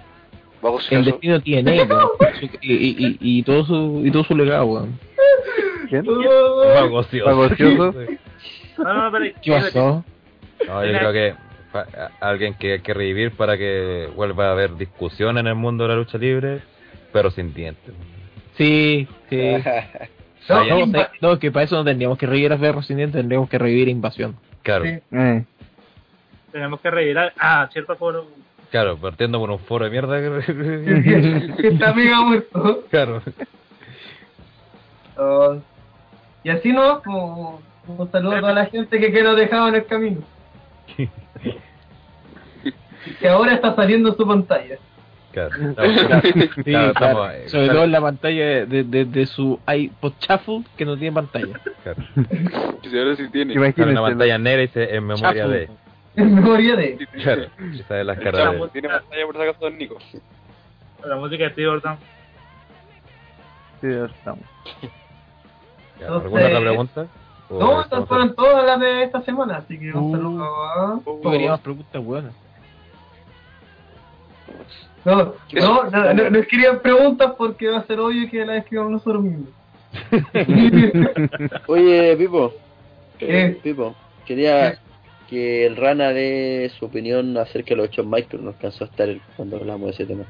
Vamos 0.61 0.91
El 0.91 1.05
destino 1.05 1.39
tiene, 1.41 1.75
y, 2.61 2.73
y, 2.73 2.89
y, 3.07 3.17
y 3.39 3.43
todo 3.43 3.65
su, 3.65 4.01
y 4.05 4.11
todo 4.11 4.23
su 4.23 4.35
legado, 4.35 4.65
weón. 4.65 4.99
¿Quién? 5.89 6.05
Vago 6.05 6.97
ocioso. 6.99 7.25
Vago 7.25 7.41
ocioso. 7.41 7.93
No, 8.77 8.93
no, 8.93 9.11
pero 9.11 9.25
¿Qué 9.41 9.51
pasó? 9.51 10.05
No, 10.67 10.85
yo 10.85 10.97
creo 10.97 11.13
que 11.13 11.33
alguien 12.19 12.53
que 12.55 12.73
hay 12.73 12.79
que 12.81 12.93
revivir 12.93 13.31
para 13.31 13.57
que 13.57 14.07
vuelva 14.15 14.47
a 14.47 14.51
haber 14.51 14.75
discusión 14.75 15.37
en 15.37 15.47
el 15.47 15.55
mundo 15.55 15.83
de 15.83 15.89
la 15.89 15.95
lucha 15.95 16.17
libre, 16.17 16.59
pero 17.11 17.31
sin 17.31 17.53
dientes. 17.53 17.93
Sí, 18.57 19.07
sí. 19.29 19.39
No, 20.49 20.63
No, 20.65 20.79
Impa- 20.79 21.09
no, 21.21 21.29
no, 21.31 21.39
que 21.39 21.51
para 21.51 21.65
eso 21.65 21.75
no 21.75 21.83
tendríamos 21.83 22.17
que 22.17 22.25
revivir 22.25 22.51
a 22.53 22.57
Ferro 22.57 22.81
Sin 22.81 22.97
Dientes, 22.97 23.19
tendríamos 23.19 23.49
que 23.49 23.57
revivir 23.57 23.87
Invasión. 23.89 24.35
Claro, 24.63 24.85
Sí. 24.85 24.99
Eh. 25.11 25.43
tenemos 26.51 26.79
que 26.81 26.91
revirar 26.91 27.33
a 27.39 27.67
cierto 27.71 27.95
foro. 27.95 28.27
claro, 28.71 28.97
partiendo 28.97 29.39
por 29.39 29.49
un 29.51 29.59
foro 29.59 29.85
de 29.85 29.91
mierda. 29.91 30.19
que- 30.45 31.67
está 31.67 31.93
mega 31.93 32.21
muerto. 32.21 32.83
claro. 32.89 33.21
Entonces, 35.09 35.63
y 36.43 36.49
así 36.49 36.71
no, 36.73 37.01
pues, 37.03 37.99
un 37.99 38.11
saludo 38.11 38.35
a 38.37 38.39
toda 38.41 38.53
la 38.53 38.65
gente 38.65 38.99
que, 38.99 39.11
que 39.11 39.23
nos 39.23 39.35
dejaba 39.35 39.69
en 39.69 39.75
el 39.75 39.85
camino. 39.85 40.21
que 43.19 43.27
ahora 43.27 43.53
está 43.53 43.75
saliendo 43.75 44.09
en 44.09 44.17
su 44.17 44.27
pantalla. 44.27 44.77
Claro, 45.33 45.51
Sí, 45.55 45.61
Claro, 45.73 46.53
claro. 46.63 46.87
estamos, 46.93 47.31
eh, 47.33 47.49
Sobre 47.49 47.67
todo 47.69 47.83
en 47.85 47.91
la 47.91 48.01
pantalla 48.01 48.45
de, 48.65 48.83
de, 48.83 49.05
de 49.05 49.25
su 49.25 49.59
iPod 49.67 50.13
Shuffle 50.19 50.63
que 50.77 50.85
no 50.85 50.97
tiene 50.97 51.13
pantalla. 51.15 51.59
claro. 51.83 52.03
Que 52.81 52.89
si 52.89 52.97
ahora 52.97 53.15
sí 53.15 53.29
tiene. 53.31 53.57
Una 53.57 54.01
pantalla 54.01 54.37
negra 54.37 54.63
y 54.63 54.67
dice 54.67 54.95
en 54.95 55.05
memoria 55.05 55.43
Shuffle. 55.45 55.57
de. 55.59 55.69
En 56.17 56.35
memoria 56.35 56.75
de. 56.75 57.07
Claro, 57.23 57.43
esa 57.73 57.93
de 57.95 58.03
las 58.03 58.19
caras 58.19 58.51
de. 58.53 58.67
Tiene 58.69 58.89
pantalla 58.89 59.25
por 59.25 59.35
si 59.35 59.41
acaso 59.41 59.59
Don 59.61 59.77
Nico. 59.77 59.97
La 61.05 61.15
música 61.15 61.43
de 61.45 61.49
Steve. 61.51 61.81
Sí. 63.81 63.87
Ya, 65.99 66.07
¿Alguna 66.07 66.45
otra 66.47 66.59
pregunta? 66.59 67.07
¿O 67.49 67.59
No, 67.59 67.81
estas 67.81 68.07
fueron 68.07 68.35
todas 68.35 68.65
las 68.65 68.79
de 68.79 69.03
esta 69.03 69.21
semana, 69.21 69.57
así 69.57 69.77
que 69.79 69.91
un 69.91 70.03
Uh. 70.03 70.11
saludo 70.15 70.63
a 70.63 70.99
Podríamos 71.03 71.59
preguntas 71.61 72.03
buenas. 72.03 72.33
No, 75.03 75.33
no, 75.53 75.83
no, 75.89 76.13
no, 76.13 76.29
no 76.29 76.39
escriban 76.39 76.79
preguntas 76.79 77.33
porque 77.37 77.67
va 77.69 77.79
a 77.79 77.83
ser 77.87 77.99
obvio 77.99 78.29
que 78.29 78.45
las 78.45 78.57
escribamos 78.59 78.91
nosotros 78.93 79.23
mismos. 79.23 79.49
Oye, 81.67 82.15
Pipo. 82.17 82.53
¿Qué? 83.17 83.57
Pipo, 83.63 83.95
quería 84.25 84.77
que 85.29 85.65
el 85.65 85.75
Rana 85.75 86.09
dé 86.09 86.71
su 86.77 86.85
opinión 86.85 87.37
acerca 87.37 87.69
de 87.69 87.75
los 87.77 87.87
8 87.89 88.03
Michael. 88.03 88.45
Nos 88.45 88.55
cansó 88.55 88.83
a 88.83 88.87
estar 88.87 89.09
cuando 89.35 89.57
hablamos 89.57 89.85
de 89.87 89.91
ese 89.91 90.05
tema. 90.05 90.23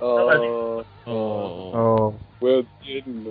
Oh, 0.00 0.82
Oh. 1.06 2.14
Oh, 2.40 2.62
tierno. 2.82 3.30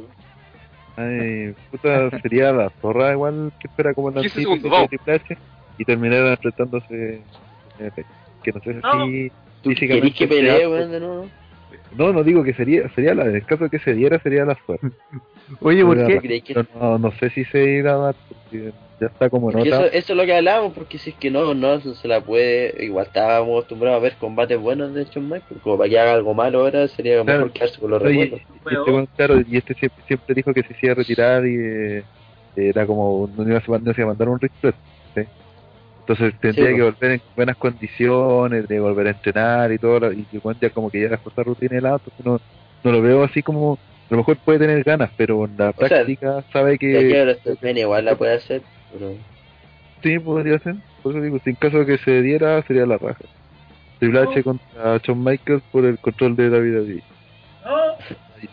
Ay, 0.98 1.54
puta, 1.72 2.10
sería 2.22 2.52
la 2.52 2.70
zorra 2.82 3.14
igual 3.14 3.52
que 3.60 3.68
espera 3.68 3.94
como 3.94 4.10
la 4.12 4.22
15 4.22 4.40
antigua 4.40 4.56
segundos, 4.56 4.64
de 4.64 4.70
vamos. 4.70 4.90
Triple 4.90 5.14
H 5.14 5.38
y 5.78 5.86
terminar 5.86 6.26
enfrentándose 6.28 7.22
eh, 7.80 7.92
que 8.44 8.52
no 8.52 8.60
sé 8.62 8.74
No. 8.76 9.06
si 9.06 9.32
¿Tú 9.62 9.70
físicamente 9.70 10.14
querés 10.14 10.18
que 10.18 10.28
pelee, 10.28 10.68
weón, 10.68 10.92
de 10.92 11.00
nuevo? 11.00 11.28
no 11.96 12.14
no 12.14 12.24
digo 12.24 12.44
que 12.44 12.54
sería 12.54 12.90
sería 12.96 13.14
la 13.14 13.26
en 13.26 13.36
el 13.36 13.46
caso 13.46 13.66
de 13.66 13.70
que 13.70 13.80
se 13.80 13.94
diera 13.94 14.20
sería 14.20 14.46
la 14.46 14.58
suerte 14.66 14.88
Oye, 15.60 15.84
¿por 15.84 16.06
qué? 16.06 16.16
¿Tú 16.16 16.22
crees 16.22 16.44
que 16.44 16.54
no, 16.54 16.66
no, 16.80 16.98
no 16.98 17.12
sé 17.14 17.30
si 17.32 17.44
se 17.46 17.64
irá 17.64 17.96
a 17.96 17.98
dar 17.98 18.16
porque 18.30 18.72
ya 19.02 19.08
está 19.08 19.30
como 19.32 19.48
otra 19.48 19.62
eso, 19.64 19.86
eso 19.86 20.14
es 20.14 20.18
lo 20.18 20.26
que 20.26 20.36
hablábamos, 20.36 20.74
porque 20.74 21.00
si 21.00 21.10
es 21.10 21.16
que 21.16 21.32
no, 21.32 21.56
no 21.56 21.80
se 21.82 22.08
la 22.08 22.22
puede. 22.22 22.86
Igual 22.86 23.08
estábamos 23.08 23.58
acostumbrados 23.58 23.98
a 24.00 24.04
ver 24.04 24.14
combates 24.18 24.60
buenos 24.60 24.94
de 24.94 25.06
Shawn 25.06 25.26
Michaels. 25.26 25.62
Como 25.64 25.80
para 25.80 25.90
que 25.90 26.00
haga 26.00 26.14
algo 26.14 26.36
malo 26.36 26.60
ahora, 26.60 26.88
sería 26.88 27.24
Claro. 27.24 27.40
mejor 27.40 27.52
quedarse 27.52 27.80
con 27.80 27.90
los 27.90 28.04
Oye, 28.04 28.26
recuerdos. 28.26 28.42
y 28.42 28.76
este 28.76 29.08
claro, 29.16 29.42
y 29.50 29.58
este 29.58 29.74
siempre, 29.74 30.04
siempre 30.06 30.36
dijo 30.36 30.54
que 30.54 30.62
se 30.62 30.76
iba 30.84 30.92
a 30.92 30.96
retirar 30.96 31.46
y 31.48 31.56
eh, 31.58 32.04
era 32.56 32.86
como 32.86 33.28
no 33.36 33.44
iba, 33.44 33.58
a, 33.58 33.80
no 33.80 33.94
se 33.94 34.02
iba 34.02 34.06
a 34.06 34.14
mandar 34.14 34.30
un 34.30 34.40
reset 34.40 34.76
¿sí? 35.16 35.22
Entonces 36.12 36.40
tendría 36.40 36.70
Sí, 36.70 36.76
que 36.76 36.82
pues. 36.82 36.96
volver 36.96 37.12
en 37.12 37.24
buenas 37.36 37.58
condiciones 37.58 38.68
de 38.68 38.80
volver 38.80 39.08
a 39.08 39.12
entrenar 39.12 39.72
y 39.72 39.80
todo 39.80 40.00
lo- 40.00 40.14
y 40.14 40.28
igual 40.32 40.58
ya 40.62 40.70
como 40.72 40.90
que 40.92 41.02
ya 41.02 41.10
dejó 41.10 41.30
esa 41.30 41.44
rutina 41.44 41.76
de 41.76 41.82
lado 41.82 41.98
entonces 41.98 42.26
no, 42.26 42.40
no 42.84 42.92
lo 42.92 43.02
veo 43.02 43.24
así 43.24 43.44
como 43.44 43.74
a 44.10 44.14
lo 44.16 44.18
mejor 44.18 44.40
puede 44.44 44.60
tener 44.60 44.84
ganas 44.84 45.12
pero 45.16 45.46
en 45.46 45.58
la 45.58 45.70
O 45.72 45.88
sea, 45.88 45.88
práctica 46.00 46.46
sabe 46.52 46.78
que 46.78 46.88
que 47.60 47.80
igual 47.80 48.06
la 48.06 48.18
puede 48.18 48.34
hacer, 48.34 48.64
pero. 48.90 49.18
sí 50.04 50.20
podría 50.20 50.60
ser 50.60 50.76
por 51.02 51.14
eso 51.14 51.22
digo 51.24 51.40
si 51.44 51.52
en 51.52 51.56
caso 51.56 51.80
de 51.80 51.86
que 51.86 51.98
se 52.00 52.22
diera 52.22 52.62
sería 52.64 52.86
la 52.86 52.98
raja 52.98 53.26
Triple 54.00 54.20
H 54.20 54.44
contra 54.44 54.98
Shawn 55.00 55.24
Michaels 55.24 55.64
por 55.72 55.86
el 55.86 56.00
control 56.00 56.36
de 56.36 56.50
David 56.50 56.74
David 56.76 57.02
No, 57.64 57.96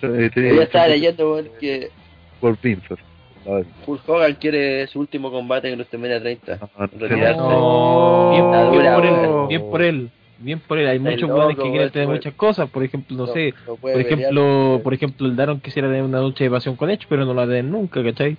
Eh, 0.02 0.30
Yo 0.34 0.62
estaba 0.62 0.88
leyendo, 0.88 1.42
que 1.58 1.90
por 2.38 2.58
Vince 2.60 2.86
a 2.90 2.94
ver. 2.96 3.17
Hulk 3.44 4.08
Hogan 4.08 4.34
quiere 4.34 4.86
su 4.88 5.00
último 5.00 5.30
combate 5.30 5.68
en 5.68 5.74
WrestleMania 5.74 6.20
30. 6.20 6.58
Ah, 6.76 6.88
Retirarse. 6.98 7.40
No. 7.40 8.30
Bien, 8.30 8.50
bien 8.50 8.72
dura, 8.72 8.94
por 8.94 9.06
él, 9.06 9.48
bien 9.48 9.70
por 9.70 9.82
él, 9.82 10.10
bien 10.38 10.60
por 10.60 10.78
él. 10.78 10.86
Hay 10.88 10.98
muchos 10.98 11.30
jugadores 11.30 11.56
que 11.56 11.70
quieren 11.70 11.90
tener 11.90 12.08
muchas 12.08 12.34
cosas, 12.34 12.68
por 12.70 12.82
ejemplo, 12.82 13.16
no, 13.16 13.26
sé, 13.28 13.54
no 13.66 13.76
por 13.76 13.90
ejemplo, 14.00 14.80
por 14.82 14.94
ejemplo, 14.94 15.26
el 15.26 15.36
Daron 15.36 15.60
quisiera 15.60 15.88
tener 15.88 16.02
una 16.02 16.20
noche 16.20 16.44
de 16.44 16.50
pasión 16.50 16.76
con 16.76 16.90
Edge, 16.90 17.06
pero 17.08 17.24
no 17.24 17.34
la 17.34 17.46
den 17.46 17.70
nunca, 17.70 18.02
¿cachai? 18.02 18.36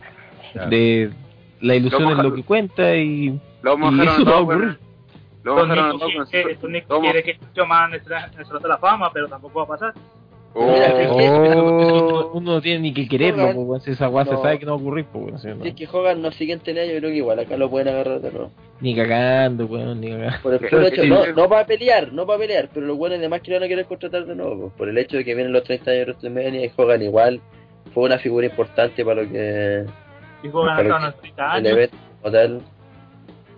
Claro. 0.53 0.69
De 0.69 1.11
la 1.61 1.75
ilusión 1.75 2.03
Lo 2.03 2.11
es 2.11 2.17
lo 2.17 2.33
que 2.33 2.43
cuenta 2.43 2.95
y, 2.95 3.39
Lo 3.61 3.77
y 3.77 4.01
eso 4.01 4.21
a 4.21 4.23
va 4.23 4.37
a 4.37 4.41
ocurrir. 4.41 4.79
Nico 5.43 6.87
todos. 6.87 7.01
quiere, 7.01 7.23
que 7.23 7.39
yo 7.55 7.65
más 7.65 7.89
en 7.89 7.95
el 7.95 8.45
Salón 8.45 8.61
de 8.61 8.69
la 8.69 8.77
Fama, 8.77 9.11
pero 9.11 9.27
tampoco 9.27 9.59
va 9.59 9.63
a 9.65 9.67
pasar. 9.67 9.93
Oh, 10.53 10.65
Oh. 11.11 12.31
uno 12.33 12.53
no 12.53 12.61
tiene 12.61 12.79
ni 12.81 12.93
que 12.93 13.07
quererlo, 13.07 13.43
Hogan- 13.43 13.65
pues, 13.67 13.83
si 13.83 13.91
esa 13.91 14.07
se 14.09 14.31
no. 14.31 14.41
sabe 14.41 14.59
que 14.59 14.65
no 14.65 14.73
va 14.73 14.77
a 14.77 14.81
ocurrir, 14.81 15.05
pues, 15.11 15.41
si 15.41 15.47
no- 15.47 15.61
Si 15.63 15.69
es 15.69 15.75
que 15.75 15.87
Hogan 15.91 16.21
no 16.21 16.31
sigue 16.31 16.53
en 16.53 16.59
pelea, 16.59 16.85
yo 16.85 16.97
creo 16.99 17.09
que 17.11 17.17
igual 17.17 17.39
acá 17.39 17.57
lo 17.57 17.69
pueden 17.69 17.87
agarrar 17.89 18.19
de 18.21 18.31
nuevo. 18.31 18.51
ni 18.81 18.95
cagando, 18.95 19.65
weón, 19.65 19.99
ni 20.01 20.09
cagando. 20.11 20.37
Por 20.41 20.53
el 20.53 20.59
puro 20.59 20.87
hecho, 20.87 21.03
no, 21.05 21.25
no 21.27 21.49
para 21.49 21.65
pelear, 21.65 22.11
no 22.13 22.25
para 22.25 22.39
pelear, 22.39 22.69
pero 22.73 22.85
los 22.85 22.97
buenos 22.97 23.19
demás 23.19 23.41
que 23.41 23.51
lo 23.51 23.57
van 23.57 23.63
a 23.63 23.67
querer 23.67 23.85
contratar 23.85 24.25
de 24.25 24.35
nuevo, 24.35 24.59
pues, 24.61 24.73
por 24.73 24.89
el 24.89 24.97
hecho 24.97 25.17
de 25.17 25.25
que 25.25 25.35
vienen 25.35 25.53
los 25.53 25.63
30 25.63 25.91
años 25.91 26.05
de 26.05 26.11
WrestleMania 26.11 26.65
y 26.65 26.71
Hogan 26.75 27.01
igual 27.01 27.41
fue 27.93 28.03
una 28.05 28.17
figura 28.19 28.45
importante 28.47 29.03
para 29.05 29.21
lo 29.23 29.29
que 29.29 29.85
ganar 30.43 30.77
Pero- 30.77 30.95
hasta 30.95 31.05
los 31.07 31.15
30 31.21 31.43
el 31.43 31.51
años. 31.65 31.71
evento 31.73 31.97
como 32.21 32.31
tal, 32.33 32.61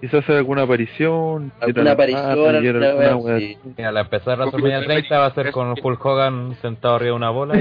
Quizás 0.02 0.24
hacer 0.24 0.38
alguna 0.38 0.64
aparición. 0.64 1.52
alguna 1.62 1.92
aparición, 1.92 2.56
alguna. 2.56 3.40
Mira, 3.78 3.92
la 3.92 4.02
empezar 4.02 4.40
WrestleMania 4.40 4.84
30 4.86 5.20
va 5.20 5.26
a 5.28 5.34
ser 5.36 5.52
con 5.52 5.76
Hulk 5.82 6.06
Hogan 6.06 6.56
sentado 6.62 6.96
arriba 6.96 7.12
de 7.12 7.18
una 7.18 7.30
bola. 7.30 7.54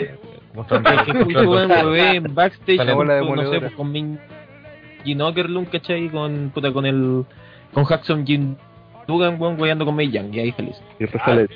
en 2.16 2.34
backstage, 2.34 2.78
con, 2.78 2.94
bola 2.94 3.14
de 3.14 3.20
no 3.20 3.26
sé, 3.26 3.34
moledora. 3.36 3.70
con 3.70 3.92
Min 3.92 4.18
Gene 5.04 5.22
Okerlund, 5.22 5.68
¿cachai? 5.68 6.08
Con, 6.08 6.50
puta, 6.54 6.72
con 6.72 6.86
el, 6.86 7.24
con 7.72 7.86
Jackson 7.86 8.26
Jim 8.26 8.56
Dugan, 9.06 9.40
weón, 9.40 9.56
guayando 9.56 9.84
con 9.84 9.96
May 9.96 10.10
Young, 10.10 10.34
y 10.34 10.40
ahí 10.40 10.52
feliz. 10.52 10.76
Y 10.98 11.04
de. 11.04 11.48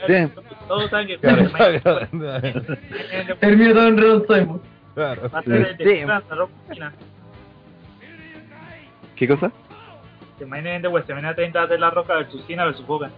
¿Qué 9.17 9.29
cosa? 9.29 9.53
De 10.83 10.89
WrestleMania 10.89 11.35
30 11.35 11.67
de 11.67 11.79
la 11.79 11.91
Roca 11.91 12.15
versus 12.15 12.45
Cena 12.47 12.65
versus 12.65 12.85
Hogan. 12.89 13.11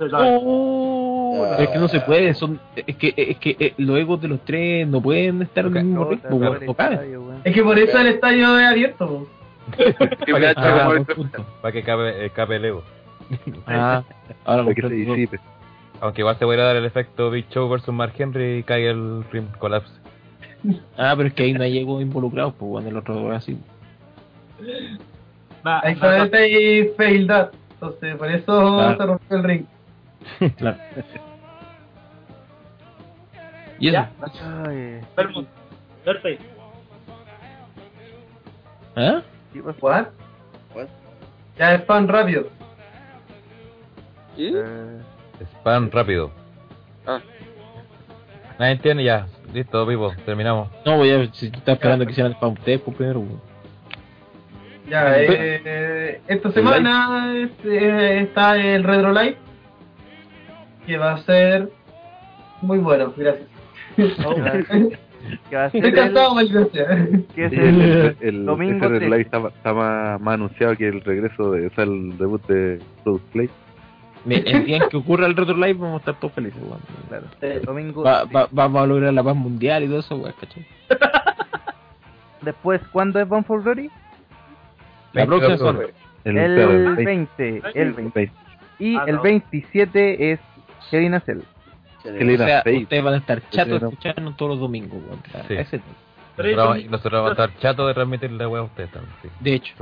Oh, 0.00 1.46
es 1.58 1.68
que 1.68 1.78
no 1.78 1.86
se 1.88 2.00
puede, 2.00 2.34
son, 2.34 2.60
es 2.74 2.96
que, 2.96 3.14
es 3.16 3.38
que 3.38 3.56
eh, 3.58 3.74
los 3.76 3.96
egos 3.98 4.20
de 4.20 4.28
los 4.28 4.40
tres 4.44 4.88
no 4.88 5.00
pueden 5.00 5.42
estar 5.42 5.66
en 5.66 5.76
el 5.76 5.84
mismo 5.84 6.04
No, 6.04 6.10
ritmo, 6.10 6.38
no 6.38 6.54
estadio. 6.54 7.32
Es 7.44 7.54
que 7.54 7.62
por 7.62 7.78
eso 7.78 7.98
el 7.98 8.08
estadio 8.08 8.58
es 8.58 8.66
abierto. 8.66 9.06
po. 9.06 9.28
Triple 10.24 10.48
H 10.48 10.60
Ah. 10.60 10.90
Para 11.62 11.72
que 11.72 11.82
cabe, 11.82 12.26
eh, 12.26 12.30
cabe 12.30 12.56
el 12.56 12.64
ego. 12.66 12.82
Ah, 13.66 14.02
ahora 14.44 14.64
Para 14.64 14.74
que 14.74 14.82
se 14.82 14.88
disipe. 14.88 15.40
Aunque 16.00 16.20
igual 16.22 16.36
se 16.38 16.44
puede 16.44 16.60
dar 16.62 16.76
el 16.76 16.84
efecto 16.84 17.30
Big 17.30 17.48
Show 17.50 17.68
versus 17.68 17.94
Mark 17.94 18.12
Henry 18.18 18.58
y 18.58 18.62
caiga 18.64 18.90
el 18.90 19.24
rim 19.32 19.46
collapse. 19.58 19.92
Ah, 20.98 21.14
pero 21.16 21.28
es 21.28 21.34
que 21.34 21.44
ahí 21.44 21.52
no 21.52 21.62
hay 21.62 21.78
egos 21.78 22.02
involucrados, 22.02 22.54
pues 22.58 22.68
bueno, 22.68 22.88
el 22.88 22.96
otro 22.96 23.30
así. 23.32 23.56
va- 25.66 25.80
solamente 25.96 26.36
hay 26.38 26.88
fealdad. 26.96 27.50
Entonces, 27.74 28.16
por 28.16 28.30
eso 28.30 28.44
Claro. 28.76 28.96
se 28.96 29.06
rompió 29.06 29.36
el 29.36 29.42
ring. 29.44 29.66
Claro. 30.56 30.78
Y 33.78 33.88
eso, 33.88 34.08
Vermont. 35.16 35.48
¿ah? 38.96 39.22
¿qué 39.52 39.62
pasó? 39.62 39.78
¿What? 39.80 40.06
What? 40.74 40.86
Ya 41.58 41.74
es 41.74 41.82
pan 41.82 42.08
rápido. 42.08 42.48
¿Y? 44.36 44.48
Eh, 44.54 45.00
Spam 45.58 45.90
rápido. 45.90 46.30
Ah. 47.06 47.20
Nadie 48.58 48.72
entiende 48.72 49.04
ya. 49.04 49.26
Listo, 49.52 49.84
vivo. 49.86 50.12
Terminamos. 50.24 50.68
No, 50.86 50.96
voy 50.96 51.10
a 51.10 51.32
si 51.32 51.46
está 51.46 51.72
esperando 51.72 52.04
que 52.06 52.12
hicieran 52.12 52.34
para 52.34 52.48
ustedes 52.52 52.80
pues, 52.80 52.96
primero. 52.96 53.24
Ya, 54.88 55.14
eh, 55.16 56.20
esta 56.28 56.52
semana 56.52 57.34
este, 57.38 58.20
está 58.20 58.56
el 58.56 58.84
Retro 58.84 59.12
Live. 59.12 59.36
Que 60.86 60.98
va 60.98 61.12
a 61.12 61.18
ser 61.18 61.70
muy 62.60 62.78
bueno, 62.78 63.12
gracias. 63.16 63.48
¿Qué 63.96 65.56
va 65.56 65.64
a 65.64 65.70
ser 65.70 65.84
Estoy 65.86 65.90
el, 65.90 65.94
cansado. 65.94 66.36
¿qué 67.34 67.44
es 67.46 67.52
el, 67.52 67.80
el, 67.80 68.16
el, 68.20 68.44
domingo 68.46 68.86
13. 68.86 69.08
Light 69.08 69.26
está, 69.26 69.48
está 69.48 69.72
más, 69.72 70.20
más 70.20 70.34
anunciado 70.34 70.76
que 70.76 70.88
el 70.88 71.00
regreso 71.00 71.52
de, 71.52 71.68
o 71.68 71.70
sea, 71.70 71.84
el 71.84 72.18
debut 72.18 72.46
de 72.46 72.78
Product 73.02 73.24
Play. 73.32 73.50
El 74.28 74.64
día 74.64 74.78
en 74.78 74.88
que 74.88 74.96
ocurra 74.96 75.26
el 75.26 75.36
Retro 75.36 75.54
Live 75.56 75.74
vamos 75.74 75.96
a 75.96 75.98
estar 75.98 76.18
todos 76.20 76.32
felices, 76.34 76.60
weón. 76.62 76.80
Claro, 77.08 77.26
el 77.40 77.62
domingo. 77.62 78.02
Va, 78.02 78.24
va- 78.24 78.48
vamos 78.50 78.82
a 78.82 78.86
lograr 78.86 79.12
la 79.12 79.22
paz 79.22 79.36
mundial 79.36 79.84
y 79.84 79.88
todo 79.88 80.00
eso. 80.00 80.22
Después, 82.42 82.80
¿cuándo 82.92 83.20
es 83.20 83.28
Bound 83.28 83.46
for 83.46 83.62
Glory? 83.62 83.90
La 85.14 85.24
20 85.24 85.26
próxima 85.26 85.50
de 85.52 85.58
semana. 85.58 85.94
El, 86.24 86.38
El 86.38 86.54
claro, 86.54 86.70
el 86.72 87.04
20. 87.04 87.62
El 87.74 87.92
20. 87.94 88.32
Y 88.78 88.96
Ah, 88.96 89.04
el 89.06 89.16
no. 89.16 89.22
27 89.22 90.32
es 90.32 90.40
Kevin 90.90 91.14
Acel. 91.14 91.42
Que 92.02 92.10
le 92.24 92.34
O 92.34 92.36
sea, 92.38 92.62
ustedes 92.66 93.02
van 93.04 93.14
a 93.14 93.16
estar 93.18 93.40
chatos 93.50 93.76
Era- 93.80 93.88
escuchando 93.88 94.32
todos 94.36 94.50
los 94.52 94.60
domingos, 94.60 95.00
weón. 95.06 95.22
Sí. 95.48 95.54
Ese- 95.54 95.80
Nosotros, 96.36 96.84
nosotros 96.90 97.12
vamos 97.22 97.38
a 97.38 97.44
estar 97.44 97.60
chatos 97.60 97.86
de 97.88 97.94
transmitir 97.94 98.32
la 98.32 98.48
wea 98.48 98.60
a 98.60 98.64
ustedes 98.64 98.90
también. 98.90 99.14
Sí. 99.22 99.28
De 99.40 99.54
hecho. 99.54 99.74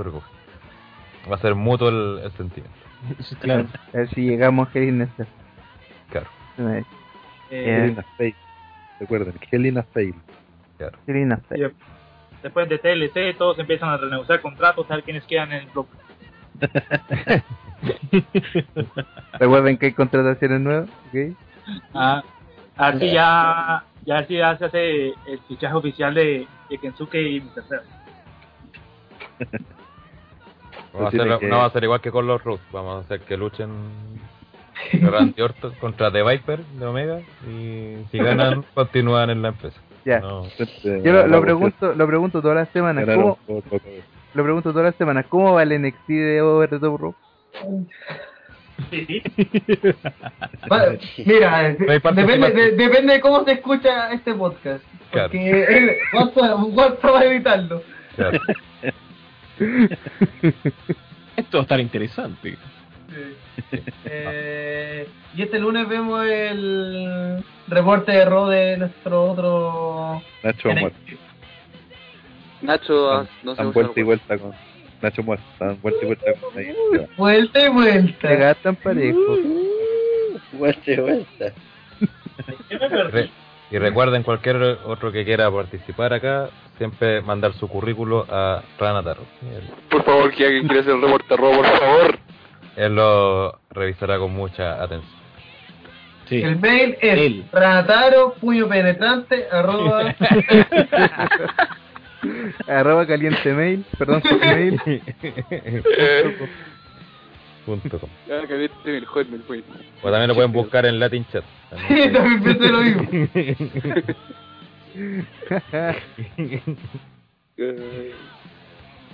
Va 1.30 1.36
a 1.36 1.38
ser 1.38 1.54
mutuo 1.54 1.88
el, 1.88 2.20
el 2.24 2.32
sentimiento. 2.32 2.76
claro. 3.40 3.66
A 3.92 3.96
ver 3.96 4.08
si 4.10 4.20
llegamos 4.22 4.68
a 4.68 4.70
a 4.70 5.06
Cell. 5.16 5.26
Claro, 6.10 6.26
Eh, 6.58 6.84
eh, 7.50 7.76
Helena 7.78 8.04
Fail. 8.18 8.34
Recuerden, 9.00 9.34
Helena 9.50 9.82
Fail. 9.94 10.14
claro. 10.78 10.98
Hell 11.06 11.16
in 11.16 11.32
a 11.32 11.36
Cell. 11.48 11.60
y 11.60 11.64
después 12.42 12.68
de 12.68 12.78
TLC, 12.78 13.36
todos 13.38 13.58
empiezan 13.58 13.90
a 13.90 13.96
renegociar 13.96 14.40
contratos, 14.40 14.90
a 14.90 14.94
ver 14.96 15.04
quiénes 15.04 15.24
quedan 15.24 15.52
en 15.52 15.62
el 15.62 15.68
club. 15.68 15.86
Recuerden 19.38 19.78
que 19.78 19.86
hay 19.86 19.92
contrataciones 19.92 20.60
nuevas, 20.60 20.88
¿ok? 21.08 21.36
Ah, 21.94 22.22
así 22.76 23.10
ya, 23.10 23.84
ya 24.04 24.18
así 24.18 24.36
ya 24.36 24.56
se 24.58 24.64
hace 24.66 25.06
el 25.26 25.38
fichaje 25.48 25.74
oficial 25.74 26.14
de, 26.14 26.46
de 26.68 26.78
Kensuke 26.78 27.14
y 27.20 27.40
Mr. 27.40 27.64
Seo. 27.68 27.80
Vamos 30.92 31.08
a 31.08 31.10
tiene 31.10 31.24
hacer, 31.34 31.38
que- 31.40 31.48
no 31.48 31.58
va 31.58 31.64
a 31.66 31.70
ser 31.70 31.84
igual 31.84 32.00
que 32.00 32.10
con 32.10 32.26
los 32.26 32.42
Roots. 32.44 32.62
Vamos 32.72 32.96
a 32.96 33.00
hacer 33.04 33.20
que 33.20 33.36
luchen 33.36 33.70
Randy 35.00 35.40
Orton 35.40 35.72
contra 35.80 36.10
The 36.12 36.22
Viper 36.22 36.64
de 36.64 36.86
Omega. 36.86 37.20
Y 37.48 38.04
si 38.10 38.18
ganan, 38.18 38.64
continúan 38.74 39.30
en 39.30 39.42
la 39.42 39.48
empresa. 39.48 39.80
Ya. 40.04 40.20
No, 40.20 40.46
Yo 40.82 41.12
lo, 41.12 41.26
lo 41.26 41.40
pregunto, 41.40 41.94
lo 41.94 42.06
pregunto 42.06 42.42
todas 42.42 42.56
las 42.56 42.68
semanas, 42.70 43.04
¿cómo, 43.06 43.38
lo 43.46 44.42
pregunto 44.42 44.72
todas 44.72 44.86
las 44.86 44.96
semanas, 44.96 45.26
¿cómo 45.28 45.52
va 45.54 45.62
el 45.62 45.80
NXT 45.80 46.08
de 46.08 46.42
Over 46.42 46.70
the 46.70 46.78
Top 46.78 46.98
Rope? 47.00 47.18
Mira, 51.24 51.74
depende, 51.78 52.50
de, 52.50 52.72
depende 52.72 53.12
de 53.14 53.20
cómo 53.20 53.44
se 53.44 53.52
escucha 53.52 54.12
este 54.12 54.34
podcast. 54.34 54.84
Claro. 55.10 55.28
Porque 55.28 55.98
WhatsApp, 56.12 56.58
WhatsApp 56.72 57.14
va 57.14 57.20
a 57.20 57.24
editarlo. 57.24 57.82
claro. 58.16 58.40
Esto 61.36 61.58
va 61.58 61.60
a 61.60 61.62
estar 61.62 61.80
interesante. 61.80 62.58
Eh, 64.04 65.08
y 65.34 65.42
este 65.42 65.58
lunes 65.58 65.88
vemos 65.88 66.24
el 66.26 67.44
reporte 67.68 68.12
de 68.12 68.24
Raw 68.24 68.48
de 68.48 68.76
nuestro 68.76 69.24
otro 69.24 70.22
Nacho 70.42 70.70
ha 70.70 70.74
muerto. 70.74 70.98
Nacho, 72.60 73.12
ah, 73.12 73.26
no 73.42 73.56
sé 73.56 73.64
vuelta 73.64 73.92
y 73.92 73.94
se 73.94 74.02
vuelta 74.04 74.38
con. 74.38 74.52
Nacho 75.00 75.22
muerto. 75.22 75.44
Dan 75.58 75.78
vuelta 75.82 76.00
y 76.02 76.06
vuelta 76.06 76.32
con. 76.40 76.58
ahí. 76.58 76.74
vuelta 77.16 77.58
y 77.58 77.62
Se 77.62 77.68
vuelta. 77.70 78.34
gastan 78.34 78.76
parejos. 78.76 79.38
Vuelta 80.52 80.90
y 80.90 80.96
vuelta. 81.00 81.52
Y 83.70 83.78
recuerden, 83.78 84.22
cualquier 84.22 84.56
otro 84.84 85.10
que 85.10 85.24
quiera 85.24 85.50
participar 85.50 86.12
acá, 86.12 86.50
siempre 86.76 87.22
mandar 87.22 87.54
su 87.54 87.68
currículo 87.68 88.26
a 88.28 88.62
Ranataro. 88.78 89.22
Él, 89.42 89.62
Por 89.88 90.04
favor, 90.04 90.30
que 90.34 90.44
alguien 90.44 90.66
quiera 90.66 90.82
hacer 90.82 90.94
el 90.94 91.00
reporte 91.00 91.36
robo, 91.36 91.56
por 91.56 91.66
favor. 91.78 92.18
Él 92.76 92.94
lo 92.94 93.58
revisará 93.70 94.18
con 94.18 94.32
mucha 94.32 94.82
atención. 94.82 95.22
Sí. 96.28 96.42
El 96.42 96.58
mail 96.60 96.96
es 97.00 97.18
Él. 97.18 97.44
ranataro, 97.52 98.34
puño 98.40 98.68
penetrante, 98.68 99.46
arroba. 99.50 100.14
Arroba 102.68 103.04
caliente 103.06 103.52
mail, 103.52 103.84
perdón, 103.98 104.22
mail. 104.40 104.80
Punto 107.66 107.98
com. 107.98 108.08
Hotmail, 109.06 109.42
pues. 109.46 109.64
O 110.02 110.10
también 110.10 110.28
lo 110.28 110.34
pueden 110.36 110.52
buscar 110.52 110.86
en 110.86 111.00
Latin 111.00 111.26
Chat. 111.32 111.44
Sí, 111.88 112.08
también 112.12 112.42
pensé 112.42 112.68
lo 112.68 112.80
mismo. 112.80 113.08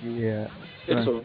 Yeah. 0.03 0.47
Eso. 0.87 1.23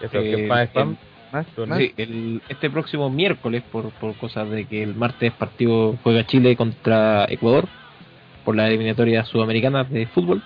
Eso, 0.00 0.18
Eh, 0.18 0.36
que 0.36 0.44
spam, 0.46 0.66
spam. 0.68 0.96
¿Más? 1.32 1.46
Tú, 1.54 1.66
¿Más? 1.66 1.78
Sí, 1.78 1.92
el, 1.96 2.42
este 2.48 2.70
próximo 2.70 3.10
miércoles, 3.10 3.62
por, 3.70 3.90
por 3.92 4.14
cosas 4.16 4.50
de 4.50 4.66
que 4.66 4.82
el 4.82 4.94
martes 4.94 5.32
partido 5.32 5.96
juega 6.02 6.26
Chile 6.26 6.56
contra 6.56 7.24
Ecuador 7.28 7.68
por 8.44 8.56
la 8.56 8.68
eliminatoria 8.68 9.24
sudamericana 9.24 9.84
de 9.84 10.06
fútbol. 10.06 10.42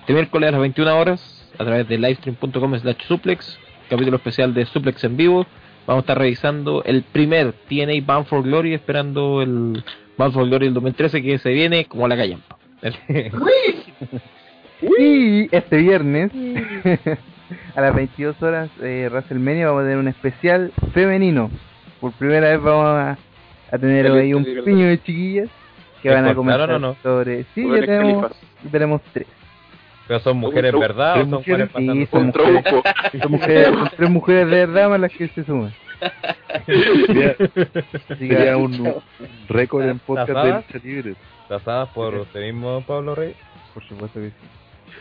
Este 0.00 0.12
miércoles 0.12 0.48
a 0.48 0.52
las 0.52 0.60
21 0.60 0.98
horas, 0.98 1.50
a 1.58 1.64
través 1.64 1.88
de 1.88 1.98
livestream.com 1.98 2.78
slash 2.78 3.02
suplex, 3.06 3.58
capítulo 3.88 4.16
especial 4.16 4.54
de 4.54 4.66
suplex 4.66 5.02
en 5.04 5.16
vivo, 5.16 5.46
vamos 5.86 6.02
a 6.02 6.04
estar 6.04 6.18
revisando 6.18 6.82
el 6.84 7.02
primer 7.02 7.52
TNA 7.68 8.04
Bound 8.04 8.26
for 8.26 8.42
Glory, 8.42 8.74
esperando 8.74 9.42
el 9.42 9.82
Bound 10.16 10.34
for 10.34 10.46
Glory 10.46 10.66
del 10.66 10.74
2013 10.74 11.22
que 11.22 11.38
se 11.38 11.50
viene 11.50 11.86
como 11.86 12.06
la 12.08 12.16
callampa. 12.16 12.58
Y 14.82 15.54
este 15.54 15.76
viernes, 15.76 16.32
a 17.76 17.80
las 17.80 17.94
22 17.94 18.42
horas, 18.42 18.70
eh, 18.82 19.08
WrestleMania, 19.10 19.66
vamos 19.68 19.82
a 19.82 19.84
tener 19.84 19.98
un 19.98 20.08
especial 20.08 20.72
femenino. 20.92 21.50
Por 22.00 22.12
primera 22.12 22.48
vez 22.50 22.62
vamos 22.62 22.86
a, 22.86 23.18
a 23.70 23.78
tener 23.78 24.06
El 24.06 24.16
ahí 24.16 24.34
un 24.34 24.44
piño 24.64 24.86
de 24.86 24.98
chiquillas 25.02 25.48
que 26.02 26.08
¿Les 26.08 26.16
van 26.16 26.28
a 26.30 26.34
comentar 26.34 26.70
o 26.70 26.78
no? 26.78 26.96
sobre... 27.02 27.44
Sí, 27.54 27.66
ya 27.68 27.80
tenemos, 27.80 28.32
tenemos 28.70 29.02
tres. 29.12 29.26
Pero 30.08 30.20
son 30.20 30.38
mujeres, 30.38 30.72
¿verdad? 30.72 31.10
¿O 31.10 31.14
tres 31.14 31.30
son 31.30 31.30
mujeres? 31.38 31.68
Sí, 31.68 31.72
pasando 31.74 32.06
son 32.10 32.26
mujeres, 32.26 32.64
Truco. 32.64 32.82
son 33.22 33.30
mujeres, 33.32 33.66
son 33.68 33.90
tres 33.96 34.10
mujeres 34.10 34.50
de 34.50 34.56
verdad 34.66 34.88
más 34.88 35.00
las 35.00 35.12
que 35.12 35.28
se 35.28 35.44
suman. 35.44 35.72
Sería, 36.66 37.36
Así 37.38 37.48
que- 38.28 38.34
sería 38.34 38.56
un, 38.56 38.94
récord 39.48 39.84
en 39.84 39.98
podcast 39.98 40.30
de 40.30 40.52
lucha 40.54 40.78
libre. 40.82 41.14
tasadas 41.48 41.88
por 41.90 42.14
usted 42.14 42.40
mismo, 42.40 42.82
Pablo 42.86 43.14
Rey? 43.14 43.34
Por 43.74 43.84
supuesto 43.84 44.18
que 44.20 44.30
sí. 44.30 44.34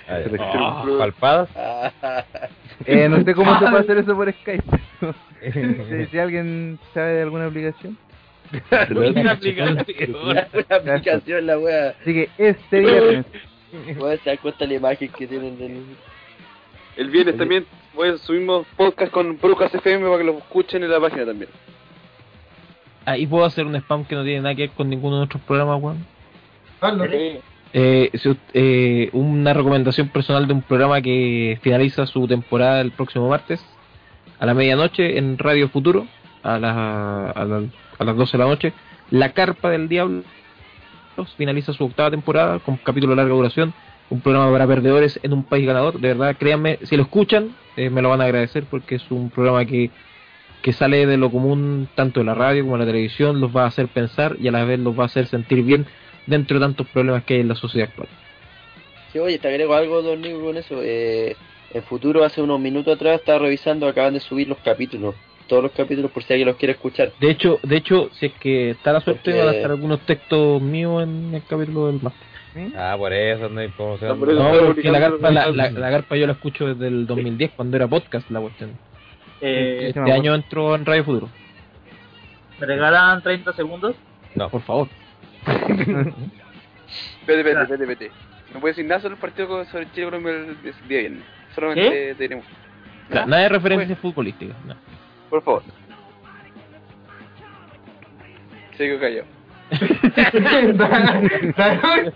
Ah, 0.08 0.20
¿Palpadas? 0.98 1.50
Eh, 2.86 3.10
no 3.10 3.22
sé 3.24 3.36
cómo 3.36 3.60
se 3.60 3.66
puede 3.68 3.82
hacer 3.82 3.98
eso 3.98 4.16
por 4.16 4.32
Skype. 4.32 4.64
si, 5.90 6.06
si 6.06 6.18
alguien 6.18 6.80
sabe 6.94 7.16
de 7.16 7.22
alguna 7.24 7.48
aplicación. 7.48 7.98
Una 8.92 9.32
aplicación. 9.32 9.86
Una 10.24 10.48
aplicación 10.70 11.46
la 11.46 11.60
wea. 11.60 11.96
Así 12.02 12.14
que 12.14 12.30
este 12.38 12.80
viernes, 12.80 13.26
Wea, 13.98 14.18
se 14.18 14.30
da 14.30 14.38
cuenta 14.38 14.66
la 14.66 14.74
imagen 14.74 15.10
que 15.10 15.28
tienen 15.28 15.58
del. 15.58 15.84
El 16.96 17.10
viernes 17.10 17.38
también 17.38 17.66
voy 17.94 18.10
a 18.10 18.18
subimos 18.18 18.66
podcast 18.76 19.12
con 19.12 19.38
Brujas 19.38 19.74
FM 19.74 20.06
para 20.06 20.18
que 20.18 20.24
lo 20.24 20.38
escuchen 20.38 20.84
en 20.84 20.92
la 20.92 21.00
página 21.00 21.26
también. 21.26 21.50
Ahí 23.06 23.28
puedo 23.28 23.46
hacer 23.46 23.66
un 23.66 23.76
spam 23.76 24.06
que 24.06 24.16
no 24.16 24.24
tiene 24.24 24.42
nada 24.42 24.56
que 24.56 24.64
ver 24.64 24.72
con 24.72 24.90
ninguno 24.90 25.16
de 25.16 25.20
nuestros 25.20 25.44
programas, 25.44 25.82
weón. 25.82 26.06
Hazlo. 26.82 27.06
Eh, 27.72 28.10
eh, 28.54 29.10
una 29.14 29.54
recomendación 29.54 30.10
personal 30.10 30.48
de 30.48 30.54
un 30.54 30.62
programa 30.64 31.02
que 31.02 31.60
finaliza 31.62 32.06
su 32.08 32.28
temporada 32.28 32.82
el 32.82 32.92
próximo 32.92 33.30
martes 33.30 33.64
a 34.40 34.46
la 34.48 34.54
medianoche 34.56 35.18
en 35.20 35.38
Radio 35.38 35.70
Futuro 35.70 36.08
a, 36.42 36.58
la- 36.58 37.30
a, 37.30 37.46
la- 37.46 37.64
a 38.00 38.04
las 38.04 38.16
12 38.18 38.38
de 38.38 38.44
la 38.44 38.50
noche. 38.50 38.74
La 39.12 39.34
Carpa 39.34 39.70
del 39.70 39.88
Diablo 39.88 40.24
finaliza 41.38 41.74
su 41.74 41.84
octava 41.86 42.10
temporada 42.12 42.60
con 42.60 42.78
capítulo 42.78 43.12
de 43.12 43.18
larga 43.18 43.34
duración. 43.36 43.74
Un 44.10 44.22
programa 44.22 44.52
para 44.52 44.66
perdedores 44.66 45.20
en 45.22 45.34
un 45.34 45.44
país 45.44 45.68
ganador. 45.68 46.00
De 46.00 46.08
verdad, 46.08 46.36
créanme, 46.40 46.80
si 46.84 46.96
lo 46.98 47.04
escuchan, 47.04 47.50
eh, 47.78 47.90
me 47.92 48.02
lo 48.02 48.10
van 48.10 48.22
a 48.22 48.24
agradecer 48.24 48.64
porque 48.64 48.96
es 48.96 49.12
un 49.12 49.30
programa 49.30 49.66
que, 49.66 49.92
que 50.64 50.74
sale 50.74 51.06
de 51.06 51.18
lo 51.18 51.30
común 51.30 51.88
tanto 51.94 52.20
en 52.22 52.26
la 52.28 52.34
radio 52.34 52.64
como 52.64 52.76
en 52.76 52.80
la 52.80 52.86
televisión. 52.88 53.40
Los 53.40 53.56
va 53.56 53.66
a 53.66 53.68
hacer 53.68 53.88
pensar 53.90 54.38
y 54.40 54.48
a 54.48 54.52
la 54.52 54.64
vez 54.64 54.80
los 54.80 54.98
va 54.98 55.04
a 55.04 55.06
hacer 55.08 55.28
sentir 55.28 55.62
bien 55.64 55.86
dentro 56.26 56.60
de 56.60 56.66
tantos 56.66 56.88
problemas 56.88 57.24
que 57.24 57.36
hay 57.36 57.40
en 57.42 57.48
la 57.48 57.56
sociedad 57.56 57.90
actual. 57.90 58.08
Sí, 59.12 59.20
oye, 59.20 59.40
te 59.40 59.48
agrego 59.48 59.74
algo, 59.74 60.02
Don 60.02 60.22
Nico, 60.22 60.40
con 60.42 60.58
eso. 60.58 60.80
Eh, 60.84 61.36
en 61.74 61.84
futuro, 61.84 62.24
hace 62.24 62.42
unos 62.42 62.60
minutos 62.60 62.96
atrás, 62.96 63.20
estaba 63.20 63.40
revisando, 63.40 63.88
acaban 63.88 64.14
de 64.14 64.20
subir 64.20 64.48
los 64.48 64.58
capítulos. 64.60 65.16
Todos 65.48 65.64
los 65.64 65.72
capítulos, 65.72 66.12
por 66.12 66.24
si 66.24 66.34
alguien 66.34 66.48
los 66.48 66.58
quiere 66.58 66.74
escuchar. 66.74 67.12
De 67.20 67.32
hecho, 67.32 67.60
de 67.64 67.78
hecho, 67.78 68.10
si 68.14 68.28
es 68.28 68.34
que 68.34 68.72
está 68.72 68.94
la 68.94 69.02
suerte, 69.02 69.32
Porque- 69.32 69.40
van 69.40 69.50
a 69.50 69.52
estar 69.58 69.72
algunos 69.72 70.00
textos 70.02 70.62
míos 70.62 71.04
en 71.04 71.34
el 71.34 71.44
capítulo 71.44 71.88
del 71.88 72.00
máster. 72.02 72.28
Ah, 72.76 72.96
por 72.98 73.14
eso 73.14 73.48
no 73.50 73.60
hay. 73.60 73.68
No, 73.68 73.76
por 73.76 74.04
eso. 74.04 74.16
No, 74.16 74.66
porque 74.68 74.92
la 74.92 75.00
carpa, 75.00 75.32
la, 75.32 75.92
carpa 75.92 76.16
yo 76.18 76.26
la 76.28 76.34
escucho 76.34 76.68
desde 76.68 76.88
el 76.88 77.06
2010, 77.08 77.52
cuando 77.56 77.78
era 77.78 77.88
podcast 77.88 78.30
la 78.32 78.42
cuestión. 78.42 78.72
Eh, 79.42 79.86
Este 79.90 80.00
me 80.02 80.12
año 80.12 80.36
entró 80.36 80.76
en 80.76 80.86
Radio 80.86 81.04
Futuro. 81.04 81.30
¿Me 82.60 82.66
regalan 82.68 83.22
30 83.24 83.54
segundos? 83.54 83.96
No. 84.36 84.50
Por 84.50 84.62
favor. 84.62 84.88
Vete, 87.28 87.44
vete, 87.44 87.66
vete, 87.66 87.86
vete. 87.86 88.12
No 88.54 88.60
puedes 88.60 88.76
decir 88.76 88.90
nada 88.90 89.02
sobre 89.02 89.14
el 89.16 89.22
partido 89.22 89.48
con- 89.48 89.66
sobre 89.68 89.92
Chile 89.92 90.06
Colombia 90.06 90.32
el 90.34 90.62
día 90.64 90.74
viernes. 90.88 91.24
Solamente 91.54 92.16
tenemos. 92.16 92.46
O 93.10 93.14
sea, 93.14 93.26
nada 93.28 93.44
de 93.44 93.50
referencias 93.50 94.00
futbolísticas. 94.00 94.56
no. 94.66 94.76
Por 95.30 95.44
favor. 95.44 95.62
Sigo 98.78 99.00
callado. 99.00 99.26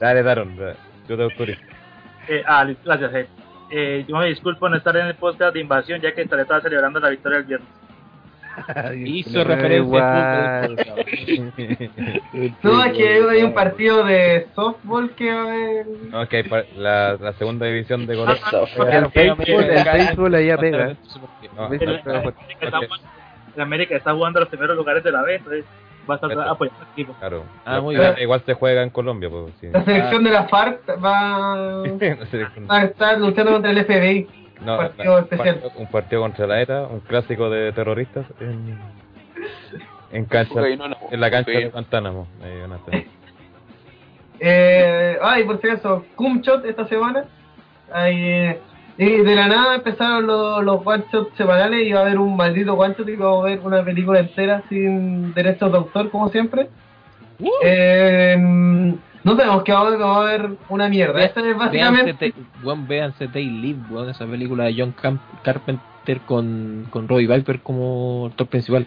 Dale, 0.00 0.22
Daron. 0.22 0.56
dale. 0.56 0.76
Yo 1.08 1.16
te 1.16 1.22
autorizo. 1.22 1.60
Eh, 2.28 2.42
ah, 2.46 2.64
listo, 2.64 2.82
gracias. 2.84 3.14
eh. 3.14 3.28
Eh, 3.70 4.04
yo 4.08 4.16
me 4.16 4.26
disculpo 4.26 4.68
no 4.68 4.76
estar 4.76 4.96
en 4.96 5.06
el 5.06 5.14
podcast 5.14 5.54
de 5.54 5.60
invasión 5.60 6.00
ya 6.00 6.12
que 6.14 6.22
estaré 6.22 6.44
toda 6.44 6.60
celebrando 6.60 7.00
la 7.00 7.10
victoria 7.10 7.38
el 7.38 7.44
viernes. 7.44 7.68
Hizo 9.04 9.44
referencia 9.44 10.60
al. 10.62 10.76
No, 12.62 12.84
es 12.84 12.92
que 12.92 13.08
hay 13.30 13.42
un 13.42 13.52
partido 13.54 14.04
de 14.04 14.46
softball 14.54 15.10
que 15.10 15.32
va 15.32 15.40
a 15.40 15.44
haber. 15.44 15.86
No, 16.10 16.22
es 16.22 16.28
que 16.28 16.36
hay 16.38 16.44
la, 16.76 17.14
la 17.14 17.32
segunda 17.34 17.66
división 17.66 18.06
de 18.06 18.14
Colombia. 18.16 18.42
El 18.90 19.06
béisbol, 19.14 19.64
el 19.64 19.84
béisbol 19.84 20.34
allá 20.34 20.58
pega. 20.58 20.96
Porque- 22.22 22.40
América 23.58 23.96
está 23.96 24.12
jugando- 24.12 24.40
los 24.40 24.48
primeros 24.48 24.76
lugares 24.76 25.02
de 25.02 25.12
la 25.12 25.22
B, 25.22 25.36
entonces 25.36 25.64
va 26.08 26.14
a 26.14 26.50
apoyando 26.50 26.80
al 26.82 26.88
equipo. 26.92 27.14
Claro. 27.18 27.44
Ah, 27.64 27.80
muy 27.80 27.94
igual- 27.94 28.12
bien. 28.14 28.22
Igual 28.24 28.42
se 28.44 28.54
juega 28.54 28.82
en 28.82 28.90
Colombia, 28.90 29.30
pues. 29.30 29.52
Sí. 29.60 29.68
La 29.72 29.82
selección 29.84 30.24
de 30.24 30.30
la 30.30 30.44
FARC 30.44 30.80
va, 31.02 31.82
va 32.70 32.76
a 32.76 32.84
estar 32.84 33.18
luchando 33.18 33.52
contra 33.52 33.70
el 33.70 33.78
FBI. 33.84 34.28
No, 34.64 34.76
partido 34.78 35.14
la- 35.14 35.20
especial. 35.20 35.62
un 35.76 35.86
partido 35.88 36.20
contra 36.22 36.46
la 36.46 36.60
ETA, 36.62 36.86
un 36.86 37.00
clásico 37.00 37.50
de 37.50 37.72
terroristas 37.72 38.26
en, 38.40 38.78
en 40.12 40.24
cancha, 40.26 40.54
no, 40.54 40.64
en 41.10 41.20
la 41.20 41.30
cancha 41.30 41.50
de 41.50 41.56
cocaína. 41.56 41.70
Guantánamo. 41.72 42.26
Eh, 44.38 45.18
ay, 45.22 45.44
por 45.44 45.60
si 45.60 45.68
acaso, 45.68 46.04
Cumshot 46.14 46.64
esta 46.66 46.86
semana. 46.88 47.24
Ahí, 47.92 48.16
eh, 48.18 48.60
y 48.98 49.16
de 49.22 49.34
la 49.34 49.46
nada 49.48 49.74
empezaron 49.76 50.26
los, 50.26 50.64
los 50.64 50.80
one 50.86 51.04
shots 51.12 51.36
semanales 51.36 51.86
y 51.86 51.92
va 51.92 52.00
a 52.00 52.02
haber 52.02 52.18
un 52.18 52.36
maldito 52.36 52.74
one 52.74 52.94
shot 52.96 53.08
y 53.08 53.16
vamos 53.16 53.44
a 53.44 53.48
ver 53.48 53.60
una 53.60 53.82
película 53.84 54.20
entera 54.20 54.62
sin 54.68 55.32
derechos 55.34 55.70
de 55.70 55.78
autor, 55.78 56.10
como 56.10 56.28
siempre. 56.30 56.68
Eh, 57.62 58.94
no 59.26 59.36
sabemos 59.36 59.64
que 59.64 59.72
va 59.72 59.80
a 59.80 59.86
haber, 59.88 60.00
va 60.00 60.16
a 60.16 60.20
haber 60.20 60.50
una 60.68 60.88
mierda. 60.88 61.22
Esta 61.24 61.40
es 61.40 61.56
básicamente. 61.56 62.04
Véanse, 62.12 62.32
Te- 62.32 62.64
weón, 62.64 62.86
véanse 62.86 63.28
Tay 63.28 63.44
Live, 63.50 63.80
weón, 63.90 64.08
esa 64.08 64.24
película 64.24 64.64
de 64.64 64.74
John 64.78 64.92
Camp- 64.92 65.20
Carpenter 65.42 66.20
con, 66.24 66.86
con 66.90 67.08
Robbie 67.08 67.26
Viper 67.26 67.60
como 67.60 68.26
actor 68.30 68.46
principal. 68.46 68.86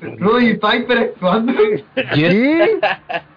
Rudy 0.00 0.54
Piper 0.54 0.98
actuando. 0.98 1.52
¿Qué? 2.14 2.78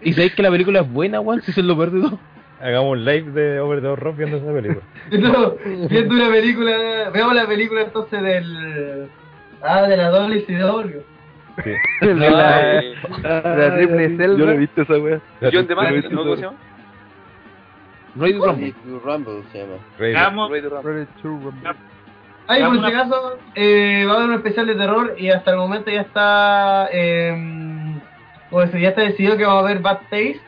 ¿Y 0.01 0.13
sabéis 0.13 0.35
que 0.35 0.43
la 0.43 0.51
película 0.51 0.81
es 0.81 0.91
buena, 0.93 1.19
weón? 1.19 1.41
Si 1.41 1.51
se 1.53 1.63
lo 1.63 1.75
pierde 1.77 2.01
todo. 2.01 2.19
Hagamos 2.61 2.93
un 2.93 3.05
live 3.05 3.31
de 3.31 3.59
Over 3.59 3.81
the 3.81 3.95
Rock 3.95 4.17
viendo 4.17 4.37
esa 4.37 4.51
película. 4.53 4.81
No, 5.11 5.53
viendo 5.89 6.15
una 6.15 6.29
película. 6.29 7.09
Veamos 7.13 7.35
la 7.35 7.47
película 7.47 7.81
entonces 7.81 8.21
del. 8.21 9.07
Ah, 9.61 9.83
de 9.83 9.97
la 9.97 10.09
WCW. 10.11 11.01
Sí. 11.63 11.71
De 12.05 12.13
la, 12.13 12.81
la 13.21 13.75
triple 13.75 14.17
Yo 14.17 14.45
no 14.45 14.51
he 14.51 14.57
visto 14.57 14.81
esa 14.81 14.97
wea. 14.97 15.19
John 15.41 15.67
de 15.67 15.75
no. 15.75 16.23
¿Cómo 16.23 16.35
se 16.35 16.41
llama? 16.41 16.57
Ready 18.15 18.33
to 18.33 18.45
Rumble. 18.45 18.73
Rumble 19.03 19.43
se 19.51 19.59
llama. 19.59 20.47
Ready 20.49 21.07
to 21.21 21.27
Rumble. 21.29 21.75
Ay, 22.49 22.63
por 22.63 22.79
si 22.79 22.85
acaso, 22.85 23.37
eh, 23.55 24.05
va 24.07 24.13
a 24.13 24.15
haber 24.17 24.29
un 24.29 24.35
especial 24.35 24.67
de 24.67 24.75
terror 24.75 25.15
y 25.17 25.29
hasta 25.29 25.51
el 25.51 25.57
momento 25.57 25.91
ya 25.91 26.01
está. 26.01 26.87
Eh, 26.91 27.99
pues 28.49 28.71
ya 28.71 28.89
está 28.89 29.01
decidido 29.01 29.35
que 29.35 29.45
va 29.45 29.53
a 29.53 29.59
haber 29.59 29.79
Bad 29.79 29.99
Taste. 30.09 30.41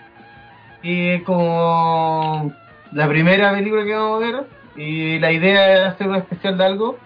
Y 0.82 1.10
es 1.10 1.24
como 1.24 2.54
la 2.94 3.08
primera 3.10 3.52
película 3.52 3.84
que 3.84 3.94
vamos 3.94 4.24
a 4.24 4.26
ver. 4.26 4.44
Y 4.78 5.20
la 5.20 5.32
idea 5.32 5.74
es 5.74 5.80
hacer 5.94 6.08
un 6.08 6.16
especial 6.16 6.58
de 6.58 6.66
algo. 6.66 6.98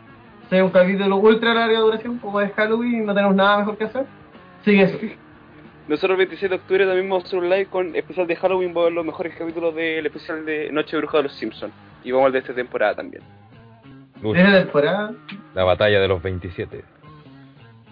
Sea 0.50 0.64
un 0.64 0.72
capítulo 0.72 1.16
ultra 1.18 1.54
larga 1.54 1.80
duración, 1.80 2.20
como 2.20 2.40
es 2.42 2.52
Halloween 2.54 3.04
y 3.04 3.06
no 3.06 3.14
tenemos 3.14 3.36
nada 3.36 3.58
mejor 3.60 3.78
que 3.78 3.86
hacer. 3.86 4.06
Así 4.62 4.72
que 4.72 4.82
eso. 4.84 4.98
Nosotros 5.88 6.12
el 6.12 6.18
26 6.18 6.50
de 6.50 6.56
octubre 6.56 6.86
también 6.86 7.10
vamos 7.10 7.26
a 7.26 7.28
hacer 7.28 7.40
un 7.40 7.50
live 7.50 7.66
con 7.66 7.96
especial 7.96 8.26
de 8.28 8.36
Halloween, 8.38 8.70
vamos 8.74 8.84
a 8.84 8.86
ver 8.86 8.94
los 8.94 9.06
mejores 9.06 9.36
capítulos 9.36 9.76
del 9.76 10.06
especial 10.06 10.46
de 10.46 10.72
Noche 10.72 10.96
Bruja 10.98 11.18
de 11.18 11.24
los 11.24 11.34
Simpsons. 11.34 11.74
Y 12.04 12.12
vamos 12.12 12.28
al 12.28 12.34
de 12.34 12.40
esta 12.40 12.54
temporada 12.54 12.96
también. 12.96 13.24
Uy, 14.22 14.38
Es 14.40 14.50
la 14.50 14.60
temporada. 14.64 15.14
la 15.54 15.64
batalla 15.66 16.00
de 16.00 16.08
los 16.08 16.22
27 16.22 16.84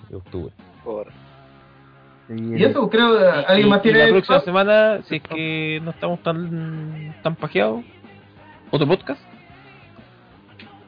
de 0.10 0.15
octubre. 0.15 0.53
Por... 0.84 1.07
Y 2.30 2.64
eso, 2.64 2.90
creo, 2.90 3.18
que 3.18 3.26
alguien 3.26 3.68
Y- 3.68 3.69
más 3.69 3.80
y 3.80 3.84
tiene. 3.84 4.06
la 4.06 4.10
próxima 4.11 4.40
semana, 4.40 5.02
si 5.03 5.18
es 5.18 5.22
que 5.23 5.82
no 5.84 5.91
estamos 5.91 6.22
tan 6.23 7.14
tan 7.23 7.36
pajeados, 7.36 7.84
otro 8.69 8.88
podcast. 8.88 9.22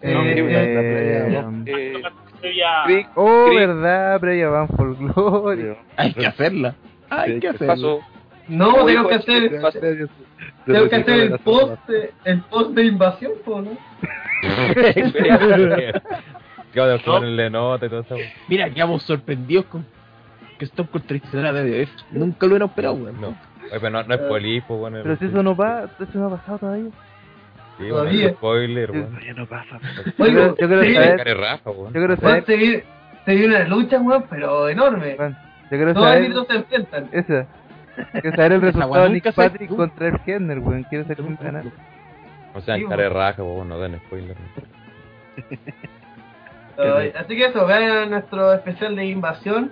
Eh, 0.03 0.13
No, 0.13 0.23
eh, 0.23 1.63
Eh, 1.65 2.03
Previa- 2.41 2.84
Crick, 2.85 3.07
Oh, 3.15 3.45
Crick, 3.47 3.57
verdad, 3.59 4.19
previa 4.19 4.49
van 4.49 4.67
for 4.67 4.98
glory. 4.98 5.75
Hay 5.95 6.14
que 6.14 6.27
hacerla. 6.27 6.75
Hay 7.09 7.40
que 7.40 7.48
hacerla. 7.48 7.73
pasó. 7.73 8.01
no, 8.49 8.72
Como 8.72 8.85
tenemos 8.85 9.07
que 9.09 9.15
hacer. 9.15 9.43
este, 9.45 10.07
Tengo 10.65 10.90
que 10.90 10.95
hacer 10.98 11.19
el 11.22 11.40
post, 11.40 11.88
de- 11.88 12.11
el 12.25 12.41
post 12.41 12.72
de 12.72 12.83
invasión, 12.83 13.32
po, 13.45 13.61
¿no? 13.61 13.72
A 16.75 16.98
ponerle 17.06 17.49
nota 17.49 17.85
y 17.85 17.90
todo 17.90 18.01
eso. 18.01 18.15
Mira, 18.49 18.69
quedamos 18.69 19.03
sorprendidos 19.03 19.65
con 19.65 19.85
que 20.57 20.65
Stone 20.65 20.90
Cold 20.91 21.06
traicionara 21.06 21.49
a 21.49 21.53
WWF. 21.64 21.90
Nunca 22.11 22.45
lo 22.45 22.53
hubieran 22.53 22.69
esperado, 22.69 22.95
weón. 22.95 23.22
No. 23.22 23.27
Oye, 23.30 23.80
pero 23.80 23.90
no, 23.90 24.03
no 24.03 24.14
es 24.15 24.22
polipo, 24.22 24.77
bueno. 24.77 24.99
Pero 25.03 25.15
si 25.17 25.25
eso 25.25 25.43
no 25.43 25.56
va, 25.56 25.85
eso 25.99 26.19
no 26.19 26.27
ha 26.27 26.38
pasado 26.38 26.57
todavía. 26.59 26.91
Sí, 27.80 27.90
Todavía. 27.90 28.22
bueno, 28.22 28.38
spoiler, 28.38 28.92
bueno. 28.92 29.19
Ya 29.26 29.34
no 29.34 29.45
pasa. 29.48 29.80
Yo 30.18 30.24
Oigo, 30.24 30.56
quiero- 30.56 30.56
yo 30.58 30.68
quiero 30.68 30.84
se 30.84 30.93
saber- 31.18 31.38
Rafa, 31.38 31.69
weón. 31.72 31.93
Yo 31.93 32.00
quiero 32.00 32.16
saber, 32.18 32.45
se 32.45 32.56
viene, 32.56 32.84
se 33.26 33.35
viene 33.35 33.56
una 33.56 33.68
lucha, 33.68 34.00
weón, 34.00 34.26
pero 34.30 34.69
enorme. 34.69 35.16
Juan, 35.16 35.38
yo 35.64 35.69
quiero 35.69 35.93
Dos 35.93 36.03
saber 36.03 36.18
árbitros 36.24 36.48
se 36.48 36.53
enfrentan. 36.56 37.10
esa. 37.11 37.48
Quiero 38.22 38.35
saber 38.35 38.52
el 38.53 38.61
resultado 38.61 39.03
de 39.03 39.10
Nick 39.10 39.24
se- 39.26 39.32
Patrick 39.34 39.76
contra 39.76 40.08
el 40.08 40.19
Henner, 40.26 40.60
weón. 40.60 40.84
Quiero 40.84 41.03
saber 41.06 41.18
quién 41.18 41.38
gana. 41.42 41.64
O 42.53 42.61
sea, 42.61 42.76
Sí, 42.76 42.84
en 42.84 42.90
care 42.90 43.10
raja, 43.10 43.42
weón, 43.43 43.69
no 43.69 43.80
den 43.80 44.00
spoiler. 44.06 44.35
Así 47.18 47.35
que 47.38 47.45
eso, 47.45 47.66
vean 47.66 48.10
nuestro 48.10 48.53
especial 48.53 48.95
de 48.95 49.06
invasión. 49.06 49.72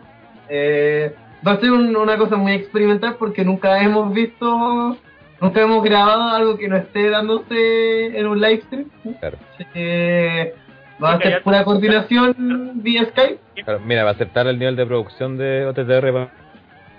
Eh, 0.49 1.13
va 1.45 1.53
a 1.53 1.57
ser 1.59 1.71
un- 1.71 1.95
una 1.95 2.17
cosa 2.17 2.35
muy 2.35 2.51
experimental 2.53 3.15
porque 3.17 3.43
nunca 3.43 3.81
hemos 3.81 4.13
visto, 4.13 4.97
nunca 5.41 5.61
hemos 5.61 5.83
grabado 5.83 6.29
algo 6.29 6.57
que 6.57 6.67
no 6.67 6.77
esté 6.77 7.09
dándose 7.09 8.17
en 8.17 8.27
un 8.27 8.39
live 8.39 8.61
stream. 8.61 8.85
Claro. 9.19 9.37
Eh, 9.73 10.53
va 11.03 11.13
a 11.13 11.19
ser 11.21 11.41
pura 11.43 11.63
coordinación 11.63 12.71
vía 12.75 13.05
Skype. 13.05 13.39
Claro, 13.65 13.79
mira, 13.85 14.03
va 14.03 14.11
a 14.11 14.13
aceptar 14.13 14.47
el 14.47 14.57
nivel 14.59 14.75
de 14.75 14.85
producción 14.85 15.37
de 15.37 15.65
OTTR 15.65 16.13
pa- 16.13 16.29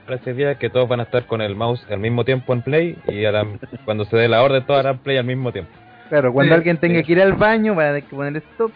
para 0.04 0.16
ese 0.16 0.34
día 0.34 0.56
que 0.56 0.68
todos 0.68 0.88
van 0.88 1.00
a 1.00 1.04
estar 1.04 1.24
con 1.26 1.40
el 1.40 1.54
mouse 1.54 1.86
al 1.90 1.98
mismo 2.00 2.24
tiempo 2.24 2.52
en 2.52 2.62
play 2.62 2.98
y 3.08 3.24
a 3.24 3.32
la- 3.32 3.46
cuando 3.84 4.04
se 4.04 4.16
dé 4.16 4.28
la 4.28 4.42
orden 4.42 4.64
todos 4.66 4.80
harán 4.80 4.98
play 4.98 5.16
al 5.16 5.24
mismo 5.24 5.52
tiempo. 5.52 5.70
Claro, 6.08 6.32
cuando 6.32 6.52
Sí, 6.52 6.56
alguien 6.56 6.76
tenga 6.78 6.98
sí. 6.98 7.04
que 7.04 7.12
ir 7.12 7.22
al 7.22 7.32
baño, 7.34 7.74
van 7.74 7.86
a 7.86 7.88
tener 7.90 8.02
que 8.04 8.16
poner 8.16 8.36
stop. 8.36 8.70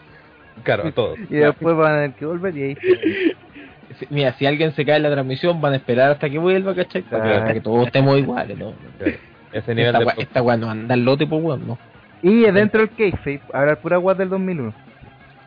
Claro, 0.63 0.91
todos. 0.91 1.19
Y 1.29 1.35
después 1.35 1.75
van 1.75 1.91
a 1.91 1.95
tener 1.97 2.13
que 2.13 2.25
volver 2.25 2.57
y 2.57 2.63
ahí. 2.63 2.77
Mira, 4.09 4.33
si 4.33 4.45
alguien 4.45 4.71
se 4.73 4.85
cae 4.85 4.97
en 4.97 5.03
la 5.03 5.11
transmisión, 5.11 5.59
van 5.61 5.73
a 5.73 5.75
esperar 5.77 6.11
hasta 6.11 6.29
que 6.29 6.37
vuelva, 6.37 6.73
¿cachai? 6.75 7.03
Ah. 7.11 7.17
Hasta 7.41 7.53
que 7.53 7.61
todos 7.61 7.85
estemos 7.87 8.17
iguales, 8.17 8.57
¿no? 8.57 8.73
Claro. 8.97 9.17
Ese 9.57 9.73
nivel 9.75 9.87
Esta 9.95 9.99
de 9.99 10.05
gua- 10.05 10.13
pro- 10.13 10.21
esta 10.23 10.41
weá 10.41 10.57
no 10.57 10.69
anda 10.69 10.93
al 10.93 11.03
lote, 11.05 11.25
pues 11.27 11.41
weón, 11.43 11.67
no. 11.67 11.77
Y 12.21 12.41
dentro 12.51 12.81
del 12.81 12.89
kayfabe 12.89 13.41
habrá 13.53 13.75
pura 13.77 13.97
guas 13.97 14.17
del 14.17 14.29
2001. 14.29 14.73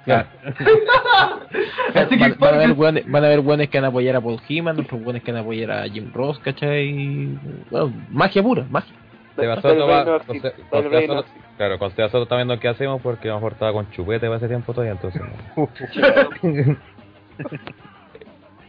Claro. 0.05 0.29
Así 1.95 2.17
que 2.17 2.29
van, 2.31 2.37
van 2.39 2.55
a 2.55 2.57
haber 2.57 2.71
weones, 2.73 3.11
van 3.11 3.25
a 3.25 3.27
haber 3.27 3.69
que 3.69 3.79
van 3.79 3.85
a 3.85 3.89
apoyar 3.89 4.17
a 4.17 4.21
Paul 4.21 4.41
Heyman, 4.49 4.81
otros 4.81 5.01
weones 5.03 5.23
que 5.23 5.31
van 5.33 5.41
a 5.41 5.43
apoyar 5.43 5.71
a 5.73 5.83
Jim 5.89 6.11
Ross, 6.15 6.39
¿cachai? 6.39 7.37
Bueno, 7.71 7.93
magia 8.11 8.43
pura, 8.43 8.65
magia. 8.71 8.95
Seba 9.37 9.55
Tal 9.61 9.63
Soto 9.75 9.87
va- 9.87 10.05
no 10.05 10.21
con 10.21 10.41
Se- 10.41 10.53
con 10.71 10.85
no 10.91 11.25
Claro, 11.57 11.79
con 11.79 11.91
Seba 11.93 12.09
Soto 12.09 12.23
está 12.25 12.37
viendo 12.37 12.59
qué 12.59 12.69
hacemos 12.69 13.01
porque 13.03 13.29
a 13.29 13.33
lo 13.33 13.39
mejor 13.39 13.53
estaba 13.53 13.73
con 13.73 13.91
chupete 13.91 14.27
para 14.27 14.37
ese 14.39 14.49
tiempo 14.49 14.73
todavía, 14.73 14.93
entonces. 14.93 15.21
no. 15.57 15.69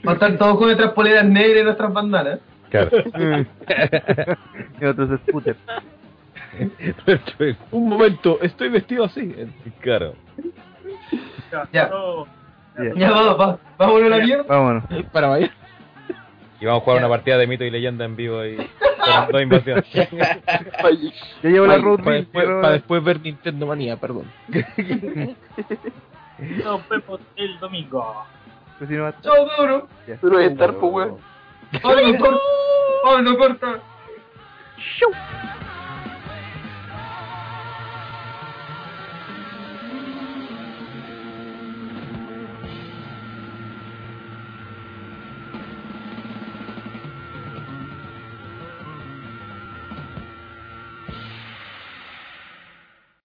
Va 0.08 0.12
a 0.12 0.14
estar 0.16 0.36
todos 0.38 0.58
con 0.58 0.66
nuestras 0.66 0.92
poleras 0.94 1.26
negras 1.26 1.62
y 1.62 1.64
nuestras 1.64 1.94
bandanas. 1.94 2.40
Claro. 2.72 2.90
y 4.82 4.86
otros 4.86 5.20
scooters. 5.28 5.60
Un 7.72 7.90
momento, 7.90 8.40
estoy 8.42 8.70
vestido 8.70 9.04
así. 9.06 9.36
claro. 9.82 10.16
Ya. 11.52 11.68
Ya. 11.72 11.90
Ya 12.96 13.12
vamos, 13.12 13.40
va, 13.40 13.60
vámonos 13.78 14.04
a 14.06 14.10
la 14.18 14.24
mierda. 14.24 14.44
Vámonos. 14.48 14.84
Para 15.12 15.28
vaya. 15.28 15.52
Y 16.60 16.66
vamos 16.66 16.82
a 16.82 16.86
jugar 16.86 17.00
una 17.00 17.10
partida 17.10 17.38
de 17.38 17.48
mito 17.48 17.64
y 17.66 17.70
leyenda 17.72 18.06
en 18.06 18.16
vivo 18.16 18.40
ahí. 18.40 18.56
Con 18.56 19.32
dos 19.32 19.42
invasiones. 19.42 19.86
Yo 21.44 21.50
llevo 21.50 21.66
la 21.66 21.74
Para 21.74 22.46
road 22.62 22.72
después, 22.74 23.04
ver 23.04 23.20
Nintendo 23.22 23.66
Manía, 23.66 23.98
perdón. 23.98 24.26
Nos 26.64 26.90
vemos 26.90 27.20
el 27.36 27.60
domingo. 27.60 28.26
Pues 28.78 28.90
si 28.90 28.96
no 28.96 29.04
va 29.04 29.10
a- 29.10 29.22
Chao, 29.22 29.48
cabrón. 29.58 29.84
Ya. 30.08 30.18
Pero 30.22 30.34
voy 30.34 30.44
a 30.44 30.48
estar, 30.48 30.74
pues 30.76 30.94
weón. 30.94 31.18
Pablo, 31.80 32.18
corta. 32.20 32.40
Pablo, 33.04 33.38
corta. 33.38 33.80
Shoo. 34.78 35.12